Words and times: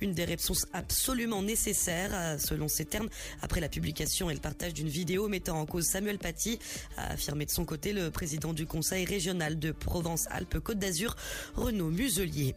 Une 0.00 0.12
des 0.12 0.24
réponses 0.24 0.66
absolument 0.72 1.42
nécessaires, 1.42 2.10
euh, 2.12 2.38
selon 2.38 2.68
ses 2.68 2.84
termes, 2.84 3.08
après 3.42 3.60
la 3.60 3.68
publication 3.68 4.30
et 4.30 4.34
le 4.34 4.40
partage 4.40 4.74
d'une 4.74 4.88
vidéo 4.88 5.28
mettant 5.28 5.60
en 5.60 5.66
cause 5.66 5.86
Samuel 5.86 6.18
Paty, 6.18 6.58
a 6.96 7.12
affirmé 7.12 7.46
de 7.46 7.50
son 7.50 7.64
côté 7.64 7.92
le 7.92 8.10
président 8.10 8.52
du 8.52 8.66
conseil 8.66 9.04
régional 9.04 9.58
de 9.58 9.72
Provence-Alpes-Côte 9.72 10.78
d'Azur, 10.78 11.16
Renaud 11.54 11.90
Muselier. 11.90 12.54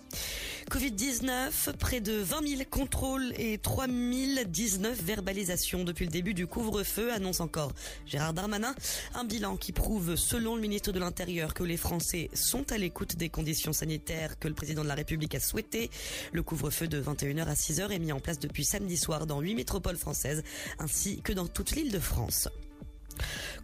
Covid-19, 0.70 1.74
près 1.78 2.00
de 2.00 2.14
20 2.14 2.48
000 2.48 2.62
contrôles 2.70 3.34
et 3.38 3.58
3 3.58 3.88
019 3.88 5.02
verbalisations 5.02 5.84
depuis 5.84 6.06
le 6.06 6.12
début 6.12 6.34
du 6.34 6.48
couvre-feu, 6.48 7.12
annonce 7.12 7.40
encore 7.40 7.72
Gérard 8.06 8.34
Darmanin. 8.34 8.76
Un 9.16 9.24
bilan 9.24 9.58
qui 9.58 9.72
prouve, 9.72 10.16
selon 10.16 10.56
le 10.56 10.62
ministre 10.62 10.92
de 10.92 11.00
l'Intérieur, 11.00 11.54
que 11.54 11.64
les 11.64 11.78
Français 11.78 12.30
sont 12.34 12.72
à 12.72 12.78
l'écoute 12.78 13.16
des 13.16 13.30
conditions 13.30 13.74
sanitaires 13.74 14.40
que 14.40 14.48
le 14.48 14.54
président 14.54 14.84
de 14.84 14.88
la 14.88 14.96
République 14.96 15.36
a 15.36 15.40
souhaité. 15.40 15.90
Le 16.32 16.44
couvre-feu 16.44 16.88
de 16.88 17.00
21h 17.32 17.46
à 17.48 17.54
6h 17.54 17.92
est 17.92 18.00
mis 18.00 18.12
en 18.12 18.20
place 18.20 18.40
depuis 18.40 18.66
samedi 18.66 18.98
soir 18.98 19.26
dans 19.26 19.40
8 19.40 19.56
métropoles 19.56 19.98
françaises 19.98 20.44
ainsi 20.80 21.22
que 21.22 21.34
dans 21.34 21.48
toute 21.48 21.72
l'île 21.72 21.92
de 21.92 22.00
France. 22.00 22.50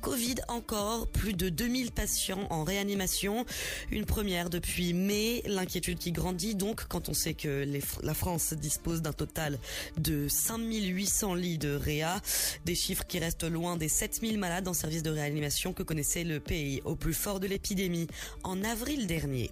Covid 0.02 0.36
encore, 0.48 1.08
plus 1.08 1.34
de 1.34 1.50
2000 1.50 1.92
patients 1.92 2.48
en 2.50 2.64
réanimation. 2.64 3.46
Une 3.92 4.06
première 4.06 4.50
depuis 4.50 4.94
mai. 4.94 5.44
L'inquiétude 5.46 5.98
qui 5.98 6.12
grandit 6.12 6.56
donc 6.56 6.88
quand 6.88 7.10
on 7.10 7.14
sait 7.14 7.34
que 7.34 7.66
la 8.04 8.14
France 8.14 8.54
dispose 8.54 9.02
d'un 9.02 9.14
total 9.14 9.60
de 9.98 10.28
5800 10.28 11.34
lits 11.36 11.58
de 11.58 11.76
réa. 11.76 12.22
Des 12.66 12.76
chiffres 12.76 13.06
qui 13.06 13.20
restent 13.20 13.44
loin 13.44 13.78
des 13.78 13.90
7000 13.90 14.38
malades 14.38 14.68
en 14.68 14.74
service 14.74 15.04
de 15.04 15.10
réanimation 15.10 15.74
que 15.74 15.84
connaissait 15.84 16.24
le 16.24 16.40
pays 16.40 16.82
au 16.86 16.96
plus 16.96 17.14
fort 17.14 17.40
de 17.40 17.48
l'épidémie 17.48 18.08
en 18.44 18.64
avril 18.64 19.08
dernier. 19.08 19.52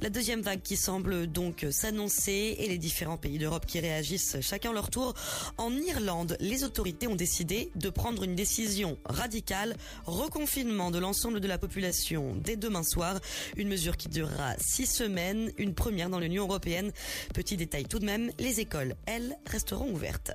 La 0.00 0.10
deuxième 0.10 0.42
vague 0.42 0.62
qui 0.62 0.76
semble 0.76 1.26
donc 1.26 1.66
s'annoncer 1.70 2.56
et 2.58 2.68
les 2.68 2.78
différents 2.78 3.16
pays 3.16 3.38
d'Europe 3.38 3.66
qui 3.66 3.80
réagissent 3.80 4.36
chacun 4.40 4.72
leur 4.72 4.90
tour. 4.90 5.14
En 5.58 5.72
Irlande, 5.72 6.36
les 6.40 6.64
autorités 6.64 7.06
ont 7.06 7.14
décidé 7.14 7.70
de 7.74 7.90
prendre 7.90 8.22
une 8.22 8.34
décision 8.34 8.98
radicale, 9.24 9.74
reconfinement 10.04 10.90
de 10.90 10.98
l'ensemble 10.98 11.40
de 11.40 11.48
la 11.48 11.56
population 11.56 12.34
dès 12.36 12.56
demain 12.56 12.82
soir, 12.82 13.20
une 13.56 13.68
mesure 13.68 13.96
qui 13.96 14.10
durera 14.10 14.52
six 14.58 14.84
semaines, 14.84 15.50
une 15.56 15.74
première 15.74 16.10
dans 16.10 16.18
l'Union 16.18 16.44
européenne. 16.44 16.92
Petit 17.32 17.56
détail 17.56 17.84
tout 17.84 17.98
de 18.00 18.04
même, 18.04 18.30
les 18.38 18.60
écoles, 18.60 18.96
elles, 19.06 19.34
resteront 19.46 19.90
ouvertes. 19.90 20.32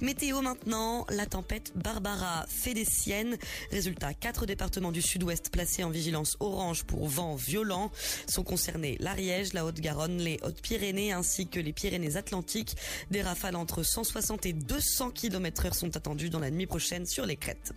Météo 0.00 0.40
maintenant, 0.40 1.06
la 1.10 1.26
tempête 1.26 1.72
Barbara 1.76 2.46
fait 2.48 2.72
des 2.72 2.86
siennes. 2.86 3.36
Résultat, 3.70 4.14
quatre 4.14 4.46
départements 4.46 4.90
du 4.90 5.02
sud-ouest 5.02 5.50
placés 5.50 5.84
en 5.84 5.90
vigilance 5.90 6.38
orange 6.40 6.84
pour 6.84 7.06
vent 7.06 7.34
violent 7.34 7.90
sont 8.26 8.42
concernés 8.42 8.96
l'Ariège, 9.00 9.52
la 9.52 9.66
Haute-Garonne, 9.66 10.16
les 10.16 10.38
Hautes-Pyrénées 10.42 11.12
ainsi 11.12 11.46
que 11.46 11.60
les 11.60 11.74
Pyrénées-Atlantiques. 11.74 12.74
Des 13.10 13.20
rafales 13.20 13.56
entre 13.56 13.82
160 13.82 14.46
et 14.46 14.54
200 14.54 15.10
km 15.10 15.66
heure 15.66 15.74
sont 15.74 15.94
attendues 15.94 16.30
dans 16.30 16.40
la 16.40 16.50
nuit 16.50 16.66
prochaine 16.66 17.04
sur 17.04 17.26
les 17.26 17.36
crêtes. 17.36 17.74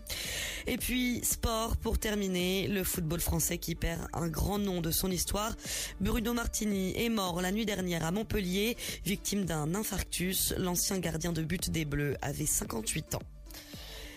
Et 0.65 0.77
puis, 0.77 1.21
sport 1.23 1.77
pour 1.77 1.97
terminer, 1.97 2.67
le 2.67 2.83
football 2.83 3.19
français 3.19 3.57
qui 3.57 3.75
perd 3.75 4.07
un 4.13 4.27
grand 4.27 4.59
nom 4.59 4.81
de 4.81 4.91
son 4.91 5.09
histoire. 5.11 5.55
Bruno 6.01 6.33
Martini 6.33 6.93
est 6.97 7.09
mort 7.09 7.41
la 7.41 7.51
nuit 7.51 7.65
dernière 7.65 8.05
à 8.05 8.11
Montpellier, 8.11 8.77
victime 9.05 9.45
d'un 9.45 9.75
infarctus. 9.75 10.53
L'ancien 10.57 10.99
gardien 10.99 11.31
de 11.31 11.41
but 11.41 11.69
des 11.69 11.85
Bleus 11.85 12.17
avait 12.21 12.45
58 12.45 13.15
ans. 13.15 13.21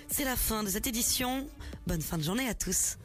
C'est 0.09 0.25
la 0.25 0.37
fin 0.37 0.65
de 0.65 0.69
cette 0.69 0.87
édition. 0.87 1.47
Bonne 1.87 2.03
fin 2.03 2.19
de 2.19 2.23
journée 2.23 2.49
à 2.49 2.55
tous. 2.55 2.97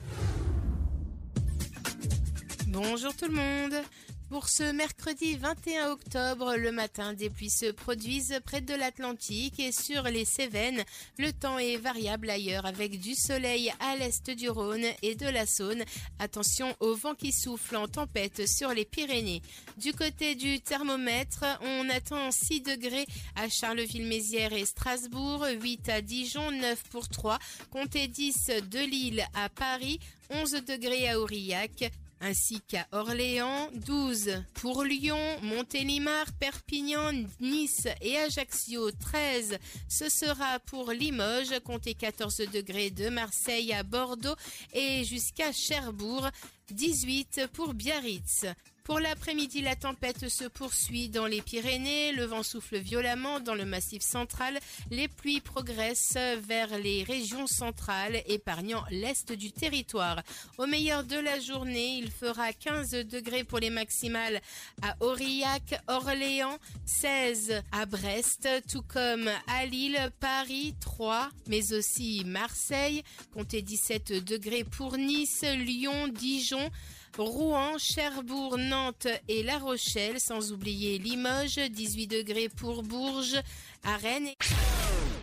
Bonjour 2.67 3.15
tout 3.15 3.27
le 3.27 3.35
monde. 3.35 3.83
Pour 4.29 4.49
ce 4.49 4.63
mercredi 4.63 5.35
21 5.35 5.91
octobre, 5.91 6.55
le 6.55 6.71
matin, 6.71 7.13
des 7.13 7.29
pluies 7.29 7.51
se 7.51 7.71
produisent 7.71 8.39
près 8.43 8.59
de 8.59 8.73
l'Atlantique 8.73 9.59
et 9.59 9.71
sur 9.71 10.01
les 10.03 10.25
Cévennes. 10.25 10.83
Le 11.19 11.31
temps 11.31 11.59
est 11.59 11.77
variable 11.77 12.31
ailleurs 12.31 12.65
avec 12.65 12.99
du 12.99 13.13
soleil 13.13 13.71
à 13.79 13.95
l'est 13.95 14.31
du 14.31 14.49
Rhône 14.49 14.87
et 15.03 15.13
de 15.13 15.27
la 15.27 15.45
Saône. 15.45 15.83
Attention 16.17 16.75
au 16.79 16.95
vent 16.95 17.13
qui 17.13 17.31
souffle 17.31 17.75
en 17.75 17.87
tempête 17.87 18.47
sur 18.47 18.73
les 18.73 18.83
Pyrénées. 18.83 19.43
Du 19.77 19.93
côté 19.93 20.33
du 20.33 20.59
thermomètre, 20.59 21.45
on 21.61 21.87
attend 21.89 22.31
6 22.31 22.61
degrés 22.61 23.05
à 23.35 23.47
Charleville-Mézières 23.47 24.53
et 24.53 24.65
Strasbourg, 24.65 25.45
8 25.61 25.89
à 25.89 26.01
Dijon, 26.01 26.49
9 26.49 26.83
pour 26.89 27.09
3, 27.09 27.37
comptez 27.69 28.07
10 28.07 28.47
de 28.71 28.79
Lille 28.79 29.23
à 29.35 29.49
Paris, 29.49 29.99
11 30.31 30.63
degrés 30.65 31.09
à 31.09 31.19
Aurillac, 31.19 31.91
ainsi 32.21 32.61
qu'à 32.61 32.87
Orléans, 32.91 33.69
12 33.73 34.43
pour 34.53 34.83
Lyon, 34.83 35.39
Montélimar, 35.41 36.25
Perpignan, 36.39 37.25
Nice 37.39 37.87
et 38.01 38.17
Ajaccio, 38.17 38.91
13. 38.91 39.57
Ce 39.87 40.09
sera 40.09 40.59
pour 40.59 40.91
Limoges, 40.91 41.59
comptez 41.63 41.93
14 41.93 42.37
degrés 42.53 42.89
de 42.89 43.09
Marseille 43.09 43.73
à 43.73 43.83
Bordeaux 43.83 44.35
et 44.73 45.03
jusqu'à 45.03 45.51
Cherbourg, 45.51 46.29
18 46.71 47.47
pour 47.53 47.73
Biarritz. 47.73 48.45
Pour 48.85 48.99
l'après-midi, 48.99 49.61
la 49.61 49.75
tempête 49.75 50.29
se 50.29 50.43
poursuit 50.43 51.09
dans 51.09 51.25
les 51.25 51.41
Pyrénées, 51.41 52.11
le 52.11 52.25
vent 52.25 52.43
souffle 52.43 52.77
violemment 52.77 53.39
dans 53.39 53.55
le 53.55 53.65
massif 53.65 54.03
central, 54.03 54.59
les 54.91 55.07
pluies 55.07 55.41
progressent 55.41 56.19
vers 56.47 56.77
les 56.77 57.01
régions 57.01 57.47
centrales, 57.47 58.21
épargnant 58.27 58.83
l'est 58.91 59.31
du 59.31 59.51
territoire. 59.51 60.21
Au 60.59 60.67
meilleur 60.67 61.03
de 61.03 61.17
la 61.17 61.39
journée, 61.39 61.97
il 61.97 62.11
fera 62.11 62.53
15 62.53 62.91
degrés 63.07 63.43
pour 63.43 63.57
les 63.57 63.71
maximales 63.71 64.39
à 64.83 64.95
Aurillac, 64.99 65.81
Orléans, 65.87 66.59
16 66.85 67.63
à 67.71 67.87
Brest, 67.87 68.47
tout 68.71 68.83
comme 68.83 69.31
à 69.47 69.65
Lille, 69.65 70.11
Paris, 70.19 70.75
3, 70.79 71.29
mais 71.47 71.73
aussi 71.73 72.21
Marseille, 72.23 73.01
comptez 73.33 73.63
17 73.63 74.23
degrés 74.23 74.63
pour 74.63 74.95
Nice, 74.99 75.43
Lyon, 75.43 76.07
Dijon, 76.07 76.69
Rouen, 77.17 77.77
Cherbourg, 77.77 78.57
Nantes 78.57 79.07
et 79.27 79.43
La 79.43 79.57
Rochelle, 79.57 80.19
sans 80.19 80.51
oublier 80.51 80.97
Limoges, 80.97 81.59
18 81.69 82.07
degrés 82.07 82.49
pour 82.49 82.83
Bourges, 82.83 83.41
à 83.83 83.97
Rennes. 83.97 84.29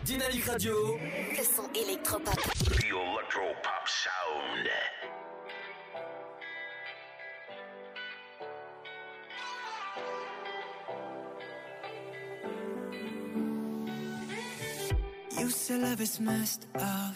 Dynamique 0.05 0.45
Radio. 0.45 0.97
Le 1.37 1.43
son 1.43 1.69
électropop. 1.73 2.35
The 2.35 2.85
electropop 2.85 3.87
sound. 3.87 4.69
You 15.39 15.49
say 15.49 15.77
love 15.77 16.01
is 16.01 16.19
messed 16.19 16.67
up. 16.75 17.15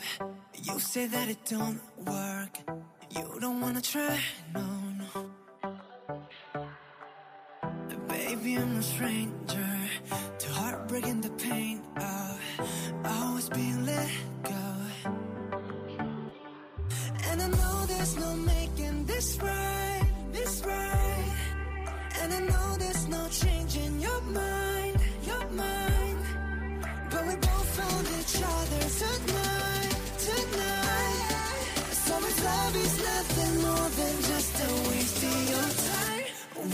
You 0.63 0.79
say 0.79 1.07
that 1.07 1.29
it 1.29 1.39
don't 1.49 1.79
work. 2.05 2.57
You 3.15 3.39
don't 3.39 3.61
wanna 3.61 3.81
try, 3.81 4.19
no, 4.53 4.65
no. 5.01 5.29
Baby, 8.07 8.55
I'm 8.55 8.75
no 8.75 8.81
stranger 8.81 9.69
to 10.39 10.49
heartbreaking 10.49 11.21
the 11.21 11.29
pain 11.31 11.81
of 11.95 12.39
always 13.05 13.49
being 13.49 13.85
let 13.85 14.09
go. 14.43 14.65
And 17.29 17.41
I 17.41 17.47
know 17.47 17.85
there's 17.87 18.17
no 18.17 18.33
making 18.35 19.05
this 19.05 19.37
right, 19.41 20.07
this 20.31 20.63
right. 20.65 21.33
And 22.21 22.33
I 22.33 22.39
know 22.39 22.75
there's 22.77 23.07
no 23.07 23.27
changing 23.29 23.99
your 23.99 24.21
mind, 24.21 24.97
your 25.25 25.49
mind. 25.49 26.19
But 27.09 27.27
we 27.27 27.35
both 27.35 27.69
found 27.77 28.07
each 28.19 28.35
other 28.43 28.89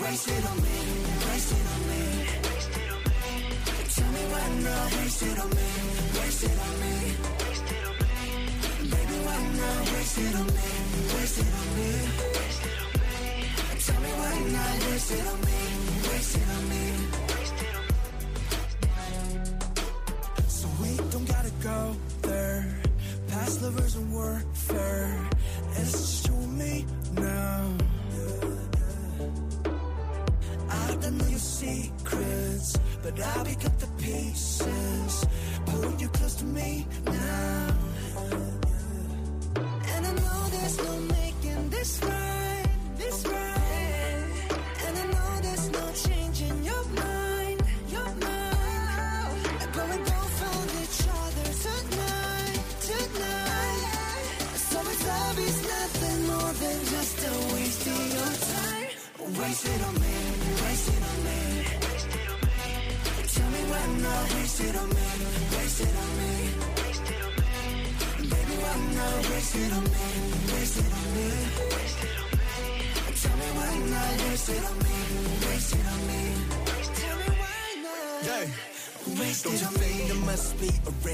waste 0.03 0.27
it 0.27 0.45
on 0.49 0.57
me, 0.57 0.77
waste 1.27 1.51
it 1.57 1.65
on 1.73 1.81
me. 1.89 2.03
Tell 3.95 4.11
me 4.15 4.23
why 4.31 4.47
not, 4.65 4.87
waste 4.97 5.23
it 5.23 5.39
on 5.39 5.49
me, 5.49 5.69
waste 6.19 6.43
it 6.43 6.57
on 6.65 6.73
me. 6.83 6.95
Baby, 8.93 9.17
why 9.27 9.39
not, 9.59 9.81
waste 9.93 10.17
it 10.25 10.35
on 10.35 10.47
me, 10.57 10.69
waste 11.15 11.39
it 11.43 11.53
on 11.59 11.67
me. 11.77 11.91
Tell 13.85 13.99
me 14.05 14.11
why 14.21 14.35
not, 14.55 14.75
waste 14.87 15.11
it 15.17 15.25
on 15.31 15.39
me, 15.47 15.59
waste 16.09 16.35
it 16.41 16.49
on 16.55 16.63
me. 16.71 16.85
So 20.47 20.65
we 20.81 20.89
don't 21.11 21.27
gotta 21.27 21.53
go 21.63 21.95
there. 22.21 22.81
Past 23.29 23.61
lovers 23.61 23.95
and 23.95 24.11
warfare. 24.13 25.29
It's 25.77 25.91
just 25.91 26.27
you 26.27 26.33
and 26.33 26.57
me 26.57 26.85
now. 27.15 27.92
Secrets, 31.63 32.77
but 33.01 33.19
I'll 33.19 33.45
pick 33.45 33.65
up 33.65 33.77
the 33.79 33.87
pieces. 34.03 35.25
Pull 35.65 35.93
you 36.01 36.07
close 36.09 36.35
to 36.35 36.45
me 36.45 36.85
now. 37.05 37.75
And 39.93 40.05
I 40.05 40.11
know 40.21 40.39
there's 40.55 40.77
no 40.77 40.93
making 41.17 41.69
this 41.69 42.01
right, 42.03 42.22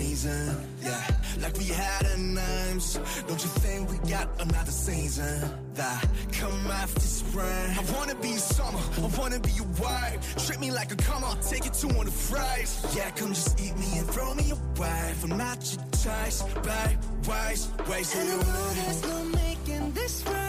Season, 0.10 0.56
Yeah, 0.82 1.06
like 1.40 1.56
we 1.60 1.66
had 1.66 2.04
a 2.08 2.18
names. 2.18 3.00
Don't 3.28 3.40
you 3.44 3.52
think 3.62 3.92
we 3.92 3.98
got 4.10 4.28
another 4.42 4.72
season? 4.72 5.40
That 5.76 6.04
come 6.32 6.66
after 6.72 7.00
spring. 7.02 7.78
I 7.78 7.84
wanna 7.96 8.16
be 8.16 8.34
summer, 8.38 8.80
I 8.98 9.08
wanna 9.20 9.40
be 9.40 9.52
your 9.52 9.68
wife. 9.80 10.20
Treat 10.48 10.60
me 10.60 10.72
like 10.72 10.92
a 10.92 10.96
come 10.96 11.24
on, 11.24 11.40
take 11.42 11.68
it 11.68 11.74
to 11.82 11.88
one 11.90 12.08
of 12.08 12.14
the 12.18 12.34
fries. 12.34 12.84
Yeah, 12.98 13.12
come 13.12 13.36
just 13.36 13.62
eat 13.62 13.78
me 13.78 14.00
and 14.00 14.08
throw 14.10 14.34
me 14.34 14.50
away. 14.50 15.12
If 15.12 15.24
I'm 15.26 15.38
not 15.38 15.60
your 15.72 15.86
choice, 16.04 16.42
bye, 16.66 16.98
wise, 17.28 17.70
waste. 17.88 18.16
And 18.16 18.30
the 18.30 18.38
world 18.48 18.78
has 18.88 19.04
no 19.04 19.24
making 19.26 19.92
this 19.92 20.24
right. 20.26 20.49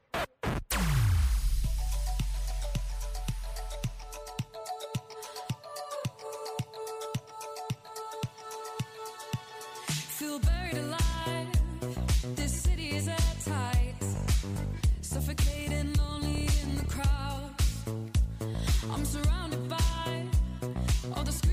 surrounded 19.23 19.69
by 19.69 20.25
all 21.15 21.23
the 21.23 21.50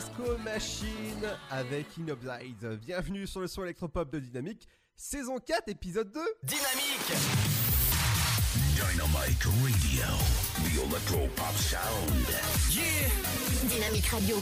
Disco 0.00 0.38
Machine 0.38 1.28
avec 1.50 1.98
Inoblight. 1.98 2.64
Bienvenue 2.86 3.26
sur 3.26 3.40
le 3.40 3.46
son 3.46 3.64
électropop 3.64 4.10
de 4.10 4.18
Dynamique, 4.18 4.66
saison 4.96 5.38
4, 5.38 5.68
épisode 5.68 6.10
2. 6.10 6.20
Dynamique 6.42 7.12
Dynamique 8.74 9.44
Radio, 9.44 10.06
the 10.64 10.88
electropop 10.88 11.54
sound. 11.54 12.26
Yeah 12.70 13.10
Dynamique 13.68 14.06
Radio. 14.06 14.36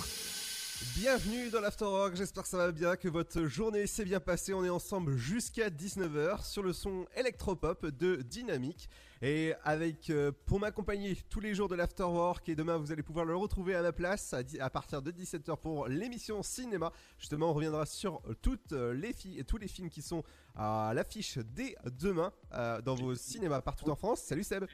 Bienvenue 1.11 1.49
dans 1.49 1.63
l'Afterwork, 1.63 2.17
j'espère 2.17 2.43
que 2.43 2.51
ça 2.51 2.59
va 2.59 2.71
bien, 2.71 2.95
que 2.95 3.09
votre 3.09 3.45
journée 3.45 3.87
s'est 3.87 4.05
bien 4.05 4.21
passée. 4.21 4.53
On 4.53 4.63
est 4.63 4.69
ensemble 4.69 5.17
jusqu'à 5.17 5.71
19h 5.71 6.45
sur 6.45 6.63
le 6.63 6.75
son 6.75 7.07
électropop 7.17 7.87
de 7.87 8.17
Dynamique. 8.17 8.91
Et 9.23 9.55
avec, 9.65 10.11
euh, 10.11 10.33
pour 10.45 10.61
m'accompagner 10.61 11.17
tous 11.31 11.41
les 11.41 11.55
jours 11.55 11.67
de 11.71 11.77
l'Afterwork, 11.77 12.47
et 12.51 12.55
demain 12.55 12.77
vous 12.77 12.93
allez 12.93 13.03
pouvoir 13.03 13.25
le 13.25 13.35
retrouver 13.35 13.75
à 13.75 13.81
ma 13.81 13.93
place 13.93 14.35
à, 14.61 14.69
partir 14.69 15.01
de 15.01 15.11
17h 15.11 15.57
pour 15.57 15.89
l'émission 15.89 16.43
cinéma. 16.43 16.93
Justement, 17.19 17.53
on 17.53 17.55
reviendra 17.55 17.87
sur 17.87 18.21
euh, 18.29 18.35
toutes 18.43 18.73
euh, 18.73 18.93
les 18.93 19.15
fi- 19.15 19.43
tous 19.47 19.57
les 19.57 19.67
films 19.69 19.89
qui 19.89 20.03
sont 20.03 20.23
à 20.57 20.93
l'affiche 20.95 21.39
dès 21.39 21.75
demain 21.87 22.35
euh, 22.53 22.83
dans 22.83 22.97
vos 22.97 23.15
cinémas 23.15 23.63
partout 23.63 23.89
en 23.89 23.97
France. 23.97 24.21
Salut 24.21 24.45
Seb, 24.45 24.67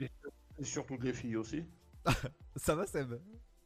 Et 0.58 0.64
surtout 0.64 0.98
les 1.00 1.12
filles 1.12 1.36
aussi. 1.36 1.62
ça 2.56 2.74
va 2.74 2.86
Seb? 2.88 3.20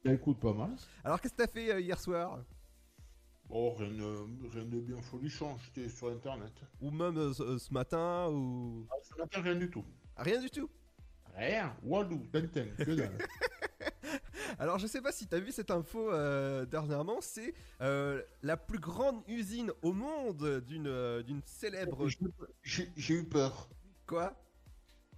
Ça 0.04 0.12
écoute 0.12 0.38
pas 0.38 0.52
mal. 0.52 0.76
Alors 1.02 1.18
qu'est-ce 1.18 1.32
que 1.32 1.42
t'as 1.42 1.50
fait 1.50 1.72
euh, 1.72 1.80
hier 1.80 1.98
soir? 1.98 2.40
Oh, 3.50 3.74
rien 3.78 3.88
de, 3.90 4.48
rien 4.52 4.64
de 4.64 4.78
bien 4.80 5.00
folichon, 5.00 5.56
j'étais 5.64 5.88
sur 5.88 6.08
internet. 6.08 6.52
Ou 6.80 6.90
même 6.90 7.16
euh, 7.16 7.32
ce, 7.32 7.58
ce 7.58 7.72
matin 7.72 8.28
ou... 8.30 8.86
Ah, 8.90 8.94
ce 9.02 9.18
matin, 9.18 9.40
rien 9.40 9.54
du 9.54 9.70
tout. 9.70 9.84
Rien 10.16 10.40
du 10.40 10.50
tout 10.50 10.68
Rien 11.34 11.74
Walou, 11.82 12.26
Tintin, 12.32 12.66
que 12.76 12.94
dalle. 12.94 13.16
Alors 14.58 14.78
je 14.78 14.86
sais 14.86 15.00
pas 15.00 15.12
si 15.12 15.26
t'as 15.26 15.38
vu 15.38 15.52
cette 15.52 15.70
info 15.70 16.10
euh, 16.12 16.66
dernièrement, 16.66 17.18
c'est 17.20 17.54
euh, 17.80 18.22
la 18.42 18.56
plus 18.56 18.80
grande 18.80 19.22
usine 19.28 19.70
au 19.82 19.92
monde 19.92 20.62
d'une 20.66 20.86
euh, 20.88 21.22
d'une 21.22 21.42
célèbre... 21.44 22.08
J'ai- 22.62 22.92
eu 23.14 23.24
peur. 23.24 23.68
Quoi? 24.06 24.34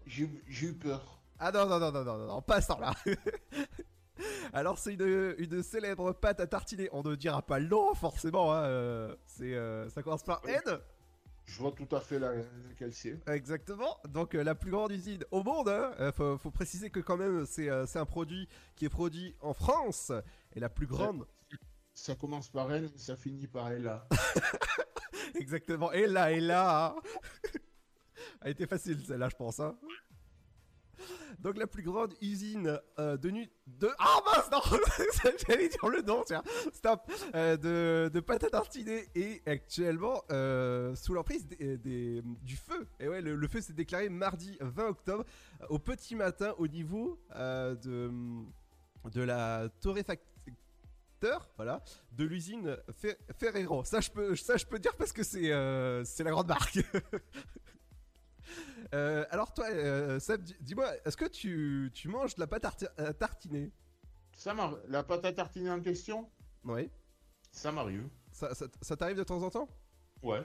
J'ai 0.06 0.28
j'ai 0.48 0.68
eu 0.68 0.74
peur. 0.74 1.22
Ah 1.38 1.50
non, 1.52 1.66
non, 1.66 1.78
non, 1.80 1.90
non, 1.90 2.04
non, 2.04 2.18
non, 2.18 2.26
non, 2.26 2.42
pas 2.42 2.60
ça 2.60 2.78
là 2.78 2.94
Alors 4.52 4.78
c'est 4.78 4.94
une, 4.94 5.34
une 5.38 5.62
célèbre 5.62 6.12
pâte 6.12 6.40
à 6.40 6.46
tartiner, 6.46 6.88
on 6.92 7.02
ne 7.02 7.14
dira 7.14 7.42
pas 7.42 7.58
le 7.58 7.68
nom 7.68 7.94
forcément, 7.94 8.52
hein, 8.52 8.62
euh, 8.64 9.16
c'est, 9.26 9.54
euh, 9.54 9.88
ça 9.90 10.02
commence 10.02 10.22
par 10.24 10.42
N 10.48 10.60
Je 11.46 11.58
vois 11.60 11.72
tout 11.72 11.88
à 11.94 12.00
fait 12.00 12.18
la- 12.18 12.34
laquelle 12.68 12.92
c'est. 12.92 13.18
Exactement. 13.28 13.96
Donc 14.08 14.34
euh, 14.34 14.42
la 14.42 14.54
plus 14.54 14.70
grande 14.70 14.90
usine 14.92 15.24
au 15.30 15.42
monde. 15.42 15.68
Hein. 15.68 15.92
Euh, 16.00 16.12
faut, 16.12 16.36
faut 16.38 16.50
préciser 16.50 16.90
que 16.90 17.00
quand 17.00 17.16
même 17.16 17.46
c'est 17.46 17.68
euh, 17.70 17.86
c'est 17.86 17.98
un 17.98 18.06
produit 18.06 18.48
qui 18.76 18.84
est 18.86 18.88
produit 18.90 19.34
en 19.40 19.54
France 19.54 20.12
et 20.54 20.60
la 20.60 20.68
plus 20.68 20.86
grande. 20.86 21.26
Ça 21.94 22.14
commence 22.14 22.48
par 22.48 22.72
N, 22.72 22.88
ça 22.96 23.16
finit 23.16 23.46
par 23.46 23.70
Ella. 23.70 24.06
Exactement. 25.34 25.90
Là. 25.92 26.94
hein. 26.96 27.00
A 28.42 28.50
été 28.50 28.66
facile 28.66 29.04
celle-là 29.06 29.28
je 29.28 29.36
pense. 29.36 29.60
Hein. 29.60 29.76
Donc 31.40 31.56
la 31.56 31.66
plus 31.66 31.82
grande 31.82 32.12
usine 32.20 32.78
euh, 32.98 33.16
de 33.16 33.30
nu 33.30 33.48
de 33.66 33.88
ah 33.98 34.18
mince 34.26 34.50
non 34.50 34.60
j'allais 35.48 35.68
dire 35.68 35.88
le 35.88 36.02
nom 36.02 36.22
tiens 36.26 36.42
stop 36.72 37.00
Euh, 37.34 37.56
de 37.56 38.10
de 38.12 38.20
pâte 38.20 38.46
et 39.14 39.42
actuellement 39.46 40.22
euh, 40.30 40.94
sous 40.94 41.14
l'emprise 41.14 41.46
du 41.48 42.56
feu. 42.56 42.86
Et 42.98 43.08
ouais 43.08 43.20
le, 43.22 43.48
feu 43.48 43.60
s'est 43.60 43.72
déclaré 43.72 44.08
mardi 44.08 44.56
20 44.60 44.86
octobre 44.88 45.24
au 45.68 45.78
petit 45.78 46.14
matin 46.14 46.54
au 46.58 46.66
niveau 46.68 47.18
de 47.34 49.22
la 49.22 49.68
torréfacteur 49.80 50.20
voilà 51.56 51.82
de 52.12 52.24
l'usine 52.24 52.76
Fer- 52.92 53.16
Ferrero. 53.38 53.84
Ça 53.84 54.00
je 54.00 54.10
peux 54.10 54.36
ça 54.36 54.56
je 54.56 54.66
peux 54.66 54.78
dire 54.78 54.94
parce 54.96 55.12
que 55.12 55.22
c'est 55.22 55.50
c'est 56.04 56.24
la 56.24 56.30
grande 56.30 56.48
marque 56.48 56.78
Euh, 58.94 59.24
alors 59.30 59.54
toi, 59.54 59.66
euh, 59.70 60.18
Seb, 60.18 60.42
dis- 60.42 60.56
dis-moi, 60.60 60.90
est-ce 61.04 61.16
que 61.16 61.26
tu, 61.26 61.90
tu 61.94 62.08
manges 62.08 62.34
de 62.34 62.40
la 62.40 62.48
pâte 62.48 62.64
à 62.98 63.12
tartiner 63.14 63.70
Ça 64.32 64.52
m'arrive. 64.52 64.80
La 64.88 65.04
pâte 65.04 65.24
à 65.24 65.32
tartiner 65.32 65.70
en 65.70 65.80
question, 65.80 66.28
Oui. 66.64 66.90
ça 67.52 67.70
m'arrive. 67.70 68.08
Ça, 68.32 68.52
ça- 68.54 68.66
ça 68.82 68.96
t'arrive 68.96 69.16
de 69.16 69.22
temps 69.22 69.42
en 69.44 69.50
temps? 69.50 69.68
Ouais. 70.24 70.42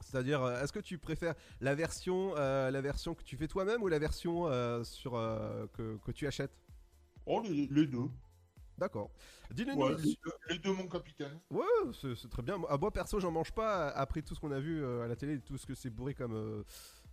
C'est-à-dire, 0.00 0.42
euh, 0.42 0.62
est-ce 0.62 0.72
que 0.72 0.80
tu 0.80 0.98
préfères 0.98 1.34
la 1.62 1.74
version, 1.74 2.34
euh, 2.36 2.70
la 2.70 2.80
version 2.82 3.14
que 3.14 3.22
tu 3.22 3.36
fais 3.38 3.48
toi-même 3.48 3.82
ou 3.82 3.88
la 3.88 3.98
version 3.98 4.46
euh, 4.48 4.84
sur 4.84 5.14
euh, 5.16 5.66
que, 5.72 5.96
que 6.04 6.12
tu 6.12 6.26
achètes? 6.26 6.52
Oh, 7.24 7.42
les, 7.42 7.68
les 7.68 7.86
deux. 7.86 8.10
D'accord. 8.76 9.10
Dis-nous. 9.50 9.74
Ouais, 9.74 9.94
les, 9.96 10.18
deux 10.22 10.32
les 10.50 10.58
deux, 10.58 10.72
mon 10.72 10.86
capitaine. 10.86 11.40
Ouais, 11.50 11.64
c'est 12.00 12.28
très 12.30 12.42
bien. 12.42 12.58
Moi, 12.58 12.76
moi, 12.78 12.92
perso, 12.92 13.18
j'en 13.18 13.32
mange 13.32 13.50
pas 13.52 13.88
après 13.88 14.22
tout 14.22 14.34
ce 14.34 14.40
qu'on 14.40 14.52
a 14.52 14.60
vu 14.60 14.84
euh, 14.84 15.02
à 15.04 15.08
la 15.08 15.16
télé, 15.16 15.40
tout 15.40 15.56
ce 15.58 15.66
que 15.66 15.74
c'est 15.74 15.90
bourré 15.90 16.14
comme, 16.14 16.34
euh, 16.34 16.62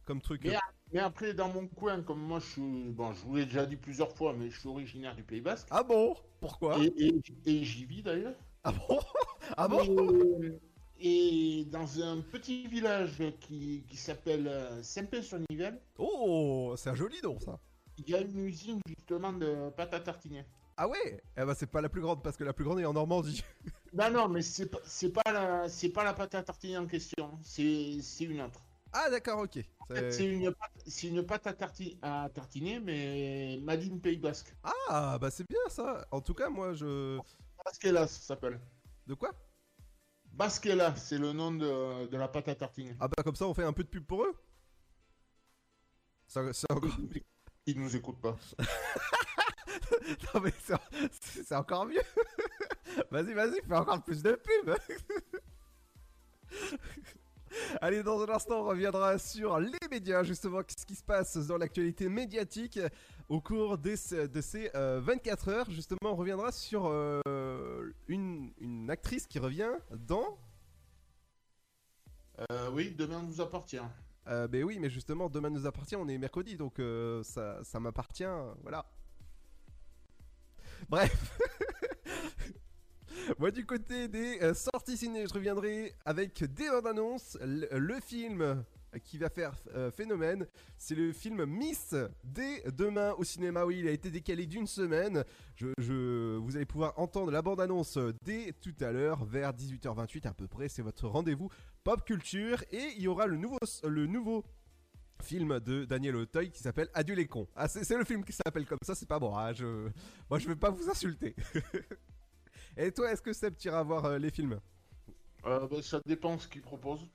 comme 0.06 0.22
truc. 0.22 0.42
Mais, 0.44 0.56
mais 0.94 1.00
après, 1.00 1.34
dans 1.34 1.50
mon 1.50 1.68
coin, 1.68 2.02
comme 2.04 2.22
moi, 2.22 2.40
je 2.40 2.46
suis. 2.46 2.92
Bon, 2.92 3.14
je 3.14 3.22
vous 3.26 3.36
l'ai 3.36 3.46
déjà 3.46 3.66
dit 3.66 3.76
plusieurs 3.76 4.16
fois, 4.16 4.34
mais 4.34 4.50
je 4.50 4.60
suis 4.60 4.70
originaire 4.70 5.16
du 5.16 5.24
Pays 5.24 5.42
Basque. 5.42 5.68
Ah 5.72 5.84
bon? 5.84 6.16
Pourquoi? 6.40 6.78
Et, 6.80 6.94
et- 6.98 7.22
et 7.46 7.64
j'y 7.64 7.86
vis 7.86 8.04
d'ailleurs. 8.04 8.36
Ah 8.64 8.72
bon? 8.72 9.00
Ah 9.58 9.68
bon? 9.68 9.82
Et, 10.98 11.60
et 11.62 11.66
dans 11.66 12.02
un 12.02 12.22
petit 12.22 12.68
village 12.68 13.22
qui, 13.40 13.86
qui 13.88 13.98
s'appelle 13.98 14.48
euh, 14.48 14.82
Saint-Pé-sur-Nivelle, 14.82 15.82
Oh, 15.98 16.74
c'est 16.78 16.90
un 16.90 16.96
joli 16.96 17.22
nom 17.22 17.40
ça. 17.40 17.60
il 17.98 18.10
y 18.10 18.16
a 18.16 18.22
une 18.22 18.40
usine 18.46 18.80
justement 18.88 19.34
de 19.34 19.70
pâte 19.72 19.94
à 19.94 20.00
tartiner. 20.00 20.46
Ah 20.78 20.88
ouais? 20.88 21.22
Eh 21.38 21.46
ben, 21.46 21.54
c'est 21.54 21.68
pas 21.72 21.82
la 21.82 21.90
plus 21.90 22.02
grande 22.02 22.22
parce 22.24 22.36
que 22.38 22.44
la 22.44 22.54
plus 22.54 22.66
grande 22.66 22.80
est 22.80 22.86
en 22.86 22.94
Normandie. 22.94 23.44
Non, 23.94 24.10
non, 24.12 24.28
mais 24.30 24.42
c'est 24.42 24.68
pas, 24.70 24.80
c'est 24.86 25.12
pas, 25.12 25.32
la, 25.32 25.70
c'est 25.70 25.90
pas 25.90 26.04
la 26.04 26.14
pâte 26.14 26.36
à 26.36 26.44
tartiner 26.44 26.78
en 26.78 26.88
question, 26.88 27.38
c'est 27.44 28.02
c'est 28.02 28.26
une 28.26 28.42
autre. 28.42 28.65
Ah 28.98 29.10
d'accord, 29.10 29.40
ok. 29.40 29.60
C'est 29.90 30.25
une, 30.25 30.52
pâte- 30.52 30.84
c'est 30.88 31.08
une 31.08 31.25
pâte 31.25 31.48
à, 31.48 31.54
tarti- 31.54 31.98
à 32.02 32.30
tartiner, 32.34 32.80
mais 32.80 33.60
Madine 33.62 34.00
Pays 34.00 34.18
Basque. 34.18 34.56
Ah 34.90 35.18
bah 35.20 35.30
c'est 35.30 35.48
bien 35.48 35.60
ça. 35.68 36.08
En 36.12 36.22
tout 36.22 36.34
cas, 36.34 36.50
moi 36.50 36.74
je. 36.74 37.20
Basquela, 37.64 38.08
ça 38.08 38.20
s'appelle. 38.22 38.60
De 39.06 39.14
quoi? 39.14 39.32
Basquela, 40.32 40.96
c'est 40.96 41.18
le 41.18 41.34
nom 41.34 41.52
de, 41.52 42.08
de 42.08 42.18
la 42.18 42.28
pâte 42.30 42.48
à 42.48 42.56
tartiner. 42.56 42.96
Ah 43.02 43.08
bah 43.10 43.22
comme 43.24 43.36
ça, 43.36 43.46
on 43.46 43.54
fait 43.54 43.64
un 43.66 43.74
peu 43.74 43.84
de 43.84 43.90
pub 43.90 44.06
pour 44.06 44.24
eux? 44.24 44.34
Ça- 46.28 46.54
C'est 46.54 46.72
encore. 46.72 46.98
Ils 47.66 47.80
nous 47.80 47.96
écoutent 47.96 48.22
pas. 48.22 48.38
non 50.34 50.42
mais 50.42 50.54
c'est 51.22 51.56
encore 51.56 51.86
mieux. 51.86 52.02
vas-y, 53.12 53.34
vas-y, 53.34 53.62
fais 53.68 53.75
encore 53.75 54.02
plus 54.04 54.24
de 54.24 54.32
pub. 54.36 54.74
Allez, 57.82 58.04
dans 58.04 58.22
un 58.22 58.30
instant, 58.30 58.62
on 58.62 58.64
reviendra 58.66 59.18
sur 59.18 59.60
les 59.60 59.78
médias, 59.90 60.24
justement, 60.24 60.62
qu'est-ce 60.64 60.86
qui 60.86 60.96
se 60.96 61.04
passe 61.04 61.38
dans 61.48 61.58
l'actualité 61.58 62.10
médiatique 62.10 62.80
au 63.30 63.40
cours 63.42 63.78
des- 63.78 63.96
de 64.28 64.42
ces 64.42 64.72
euh, 64.76 65.00
24 65.04 65.50
heures. 65.50 65.70
Justement, 65.72 66.12
on 66.12 66.16
reviendra 66.16 66.52
sur 66.52 66.86
euh, 66.88 67.22
une, 68.08 68.52
une 68.60 68.90
actrice 68.90 69.26
qui 69.28 69.40
revient 69.40 69.72
dans... 69.92 70.38
Euh, 72.52 72.70
oui, 72.74 72.94
demain 72.98 73.22
nous 73.22 73.40
appartient. 73.42 73.80
Euh, 74.28 74.48
ben 74.48 74.64
oui, 74.64 74.78
mais 74.80 74.90
justement, 74.90 75.30
demain 75.30 75.50
nous 75.50 75.66
appartient, 75.66 75.96
on 75.96 76.08
est 76.08 76.18
mercredi, 76.18 76.58
donc 76.58 76.80
euh, 76.80 77.24
ça, 77.24 77.64
ça 77.64 77.80
m'appartient, 77.80 78.26
voilà. 78.64 78.86
Bref. 80.90 81.40
Moi, 83.40 83.52
du 83.52 83.66
côté 83.66 84.08
des 84.08 84.40
euh, 84.42 84.54
sorties 84.54 84.98
ciné, 84.98 85.26
je 85.28 85.34
reviendrai 85.34 85.94
avec 86.06 86.44
des 86.44 86.70
bandes 86.70 86.88
annonces. 86.88 87.38
Le, 87.42 88.00
film 88.00 88.64
qui 89.04 89.18
va 89.18 89.30
faire 89.30 89.54
euh, 89.74 89.92
phénomène, 89.92 90.48
c'est 90.78 90.96
le 90.96 91.12
film 91.12 91.46
Miss 91.46 91.96
dès 92.24 92.64
demain 92.72 93.14
au 93.18 93.24
cinéma. 93.24 93.66
Oui, 93.66 93.80
il 93.80 93.88
a 93.88 93.92
été 93.92 94.10
décalé 94.10 94.46
d'une 94.46 94.68
semaine. 94.68 95.24
Je, 95.56 96.38
vous 96.38 96.56
allez 96.56 96.66
pouvoir 96.66 96.94
entendre 96.98 97.32
la 97.32 97.42
bande 97.42 97.62
annonce 97.62 97.98
dès 98.24 98.54
tout 98.62 98.76
à 98.82 98.92
l'heure, 98.92 99.26
vers 99.26 99.54
18h28 99.54 100.28
à 100.28 100.34
peu 100.34 100.48
près. 100.48 100.70
C'est 100.70 100.82
votre 100.82 101.08
rendez-vous 101.08 101.50
pop 101.84 102.06
culture 102.06 102.64
et 102.72 102.94
il 102.96 103.02
y 103.02 103.08
aura 103.08 103.28
le 103.28 103.38
nouveau, 103.38 103.60
le 103.84 104.06
nouveau 104.06 104.44
film 105.22 105.60
de 105.60 105.86
Daniel 105.86 106.16
Auteuil 106.16 106.52
qui 106.52 106.62
s'appelle 106.62 106.90
Adieu 106.94 107.16
les 107.16 107.28
cons. 107.28 107.48
Ah, 107.56 107.68
c'est 107.68 107.84
c'est 107.84 107.98
le 107.98 108.06
film 108.06 108.24
qui 108.24 108.34
s'appelle 108.34 108.66
comme 108.66 108.80
ça, 108.84 108.96
c'est 108.96 109.08
pas 109.08 109.20
bon. 109.20 109.36
hein, 109.36 109.54
je... 109.54 109.90
Moi, 110.30 110.40
je 110.40 110.48
vais 110.48 110.56
pas 110.56 110.70
vous 110.70 110.90
insulter. 110.90 111.36
et 112.77 112.91
toi, 112.91 113.12
est-ce 113.12 113.22
que 113.22 113.34
Seb 113.34 113.55
t'iras 113.55 113.84
voir 113.84 114.05
euh, 114.05 114.17
les 114.17 114.29
films? 114.32 114.60
Euh, 115.46 115.67
bah, 115.67 115.82
ça 115.82 116.00
dépend 116.05 116.38
ce 116.39 116.48
qu'ils 116.48 116.62
proposent. 116.62 117.08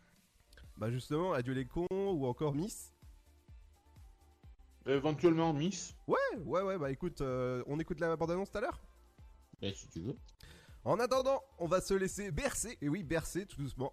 Bah, 0.76 0.90
justement, 0.90 1.32
Adieu 1.32 1.52
les 1.52 1.66
cons 1.66 1.86
ou 1.90 2.26
encore 2.26 2.54
Miss? 2.54 2.92
Éventuellement 4.86 5.52
Miss. 5.52 5.94
Ouais, 6.06 6.18
ouais, 6.44 6.62
ouais, 6.62 6.78
bah 6.78 6.90
écoute, 6.90 7.20
euh, 7.20 7.62
on 7.66 7.78
écoute 7.78 8.00
la 8.00 8.16
bande-annonce 8.16 8.50
tout 8.50 8.58
à 8.58 8.62
l'heure? 8.62 8.80
Ben, 9.60 9.74
si 9.74 9.86
tu 9.88 10.00
veux. 10.00 10.16
En 10.84 10.98
attendant, 10.98 11.42
on 11.58 11.66
va 11.66 11.80
se 11.82 11.92
laisser 11.92 12.30
bercer, 12.30 12.78
et 12.80 12.88
oui, 12.88 13.02
bercer 13.02 13.44
tout 13.44 13.60
doucement. 13.60 13.92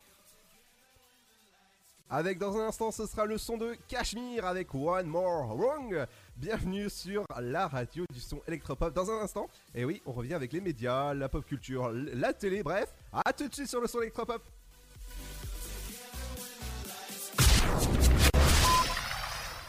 Avec 2.10 2.38
dans 2.38 2.56
un 2.58 2.68
instant, 2.68 2.90
ce 2.92 3.06
sera 3.06 3.26
le 3.26 3.38
son 3.38 3.58
de 3.58 3.76
Cashmere 3.90 4.46
avec 4.46 4.74
One 4.74 5.08
More 5.08 5.54
Wrong. 5.58 6.08
Bienvenue 6.38 6.90
sur 6.90 7.26
la 7.38 7.68
radio 7.68 8.06
du 8.14 8.22
son 8.22 8.40
électropop. 8.48 8.94
Dans 8.94 9.12
un 9.12 9.20
instant, 9.20 9.50
et 9.76 9.84
oui, 9.84 10.02
on 10.06 10.14
revient 10.14 10.34
avec 10.34 10.54
les 10.54 10.62
médias, 10.62 11.14
la 11.14 11.28
pop 11.28 11.46
culture, 11.46 11.92
la 11.92 12.32
télé, 12.32 12.64
bref. 12.64 12.94
À 13.12 13.34
tout 13.34 13.50
de 13.50 13.54
suite 13.54 13.68
sur 13.68 13.82
le 13.82 13.88
son 13.88 14.00
électropop. 14.00 14.42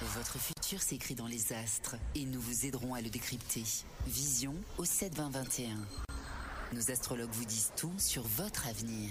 Votre 0.01 0.39
futur 0.39 0.81
s'écrit 0.81 1.17
dans 1.17 1.27
les 1.27 1.53
astres 1.53 1.97
et 2.15 2.25
nous 2.25 2.41
vous 2.41 2.67
aiderons 2.67 2.95
à 2.95 3.01
le 3.01 3.11
décrypter. 3.11 3.65
Vision 4.07 4.55
au 4.79 4.85
72021. 4.85 5.77
Nos 6.73 6.91
astrologues 6.91 7.33
vous 7.33 7.47
disent 7.47 7.73
tout 7.77 7.95
sur 7.99 8.23
votre 8.23 8.69
avenir. 8.69 9.11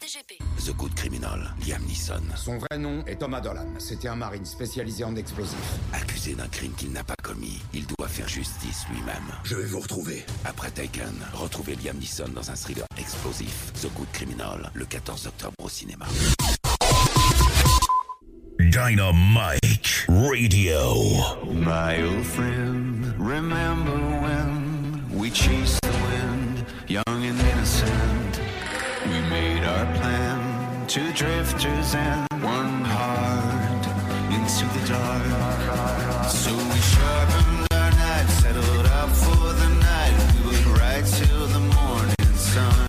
DGP. 0.00 0.38
The 0.64 0.76
Good 0.76 0.94
Criminal, 0.94 1.52
Liam 1.66 1.82
Neeson, 1.82 2.22
Son 2.36 2.58
vrai 2.58 2.78
nom 2.78 3.04
est 3.06 3.16
Thomas 3.16 3.40
Dolan. 3.40 3.66
C'était 3.78 4.06
un 4.06 4.14
marine 4.14 4.44
spécialisé 4.44 5.02
en 5.02 5.16
explosifs. 5.16 5.56
accusé 5.92 6.34
d'un 6.34 6.46
crime 6.46 6.72
qu'il 6.76 6.92
n'a 6.92 7.02
pas 7.02 7.16
commis, 7.22 7.58
il 7.74 7.84
doit 7.86 8.06
faire 8.06 8.28
justice 8.28 8.84
lui-même. 8.90 9.24
Je 9.42 9.56
vais 9.56 9.64
vous 9.66 9.80
retrouver. 9.80 10.24
Après 10.44 10.70
Taken, 10.70 11.12
retrouvez 11.34 11.74
Liam 11.76 11.96
Neeson 11.98 12.28
dans 12.28 12.48
un 12.48 12.54
thriller 12.54 12.86
explosif, 12.96 13.72
The 13.82 13.88
Good 13.96 14.08
Criminal, 14.12 14.70
le 14.74 14.84
14 14.84 15.26
octobre 15.26 15.54
au 15.62 15.68
cinéma. 15.68 16.06
Dynamite 18.60 20.06
Radio. 20.08 20.94
My 21.52 22.02
old 22.02 22.24
friend, 22.24 23.14
remember 23.18 23.96
when 24.22 25.02
we 25.12 25.30
chased 25.30 25.80
the 25.82 25.88
wind, 25.88 26.64
young 26.88 27.04
and 27.24 27.40
innocent. 27.40 28.17
Made 29.38 29.62
our 29.62 29.86
plan, 29.98 30.86
two 30.88 31.12
drifters 31.12 31.94
and 31.94 32.26
one 32.42 32.82
heart 32.84 33.84
into 34.34 34.64
the 34.74 34.82
dark. 34.88 36.26
So 36.28 36.50
we 36.56 36.80
sharpened 36.92 37.66
our 37.70 37.90
knives, 38.00 38.34
settled 38.42 38.86
up 39.00 39.10
for 39.10 39.52
the 39.60 39.68
night. 39.78 40.16
We 40.34 40.56
would 40.56 40.66
ride 40.80 41.06
till 41.06 41.46
the 41.46 41.60
morning 41.60 42.34
sun. 42.34 42.87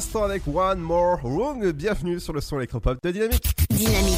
L'instant 0.00 0.24
avec 0.24 0.44
One 0.46 0.78
More 0.78 1.20
Wrong. 1.22 1.72
Bienvenue 1.72 2.20
sur 2.20 2.32
le 2.32 2.40
son 2.40 2.56
électropop 2.56 2.96
de 3.02 3.10
Dynamique. 3.10 3.50
Dynamique 3.68 4.16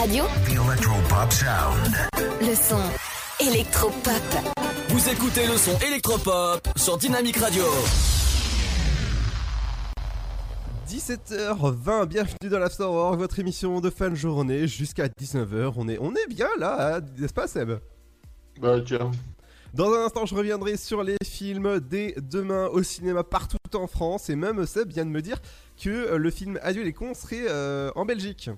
Radio. 0.00 0.24
The 0.24 0.50
Electropop 0.50 1.32
Sound. 1.32 1.94
Le 2.40 2.54
son 2.56 2.80
électropop. 3.38 4.12
Vous 4.88 5.08
écoutez 5.08 5.46
le 5.46 5.56
son 5.56 5.78
électropop 5.86 6.68
sur 6.74 6.98
Dynamique 6.98 7.36
Radio. 7.36 7.62
17h20, 10.88 12.06
bienvenue 12.06 12.50
dans 12.50 12.58
l'Afterwork, 12.58 13.16
votre 13.16 13.38
émission 13.38 13.80
de 13.80 13.88
fin 13.88 14.10
de 14.10 14.16
journée 14.16 14.66
jusqu'à 14.66 15.06
19h. 15.06 15.74
On 15.76 15.88
est, 15.88 15.98
on 16.00 16.10
est 16.10 16.26
bien 16.28 16.48
là, 16.58 16.96
hein, 16.96 17.00
n'est-ce 17.16 17.32
pas 17.32 17.46
Seb? 17.46 17.78
Bah 18.60 18.80
tiens. 18.84 19.12
Dans 19.72 19.92
un 19.92 20.04
instant, 20.04 20.26
je 20.26 20.34
reviendrai 20.34 20.76
sur 20.76 21.04
les 21.04 21.16
films 21.24 21.78
dès 21.78 22.14
demain 22.20 22.66
au 22.66 22.82
cinéma 22.82 23.22
partout 23.22 23.56
en 23.74 23.86
France. 23.86 24.28
Et 24.28 24.34
même 24.34 24.66
Seb 24.66 24.88
vient 24.88 25.04
de 25.04 25.10
me 25.10 25.22
dire 25.22 25.40
que 25.80 25.88
euh, 25.90 26.16
le 26.18 26.30
film 26.30 26.58
Adieu 26.62 26.82
les 26.82 26.92
cons 26.92 27.14
serait 27.14 27.46
euh, 27.48 27.90
en 27.94 28.04
Belgique. 28.04 28.50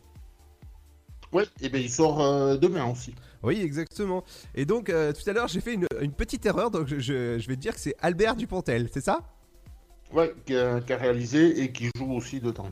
Ouais, 1.32 1.44
et 1.60 1.68
ben 1.68 1.80
il 1.80 1.90
sort 1.90 2.22
euh, 2.22 2.56
demain 2.56 2.86
aussi. 2.86 3.14
Oui, 3.42 3.60
exactement. 3.60 4.24
Et 4.54 4.64
donc, 4.64 4.88
euh, 4.88 5.12
tout 5.12 5.28
à 5.28 5.32
l'heure, 5.32 5.48
j'ai 5.48 5.60
fait 5.60 5.74
une, 5.74 5.86
une 6.00 6.12
petite 6.12 6.46
erreur. 6.46 6.70
Donc, 6.70 6.86
je 6.86 7.12
vais 7.46 7.56
te 7.56 7.60
dire 7.60 7.74
que 7.74 7.80
c'est 7.80 7.96
Albert 8.00 8.36
Dupontel, 8.36 8.88
c'est 8.92 9.04
ça? 9.04 9.20
Ouais, 10.12 10.34
qui 10.46 10.56
a, 10.56 10.80
qui 10.80 10.92
a 10.92 10.96
réalisé 10.96 11.62
et 11.62 11.72
qui 11.72 11.90
joue 11.96 12.12
aussi 12.12 12.40
dedans. 12.40 12.70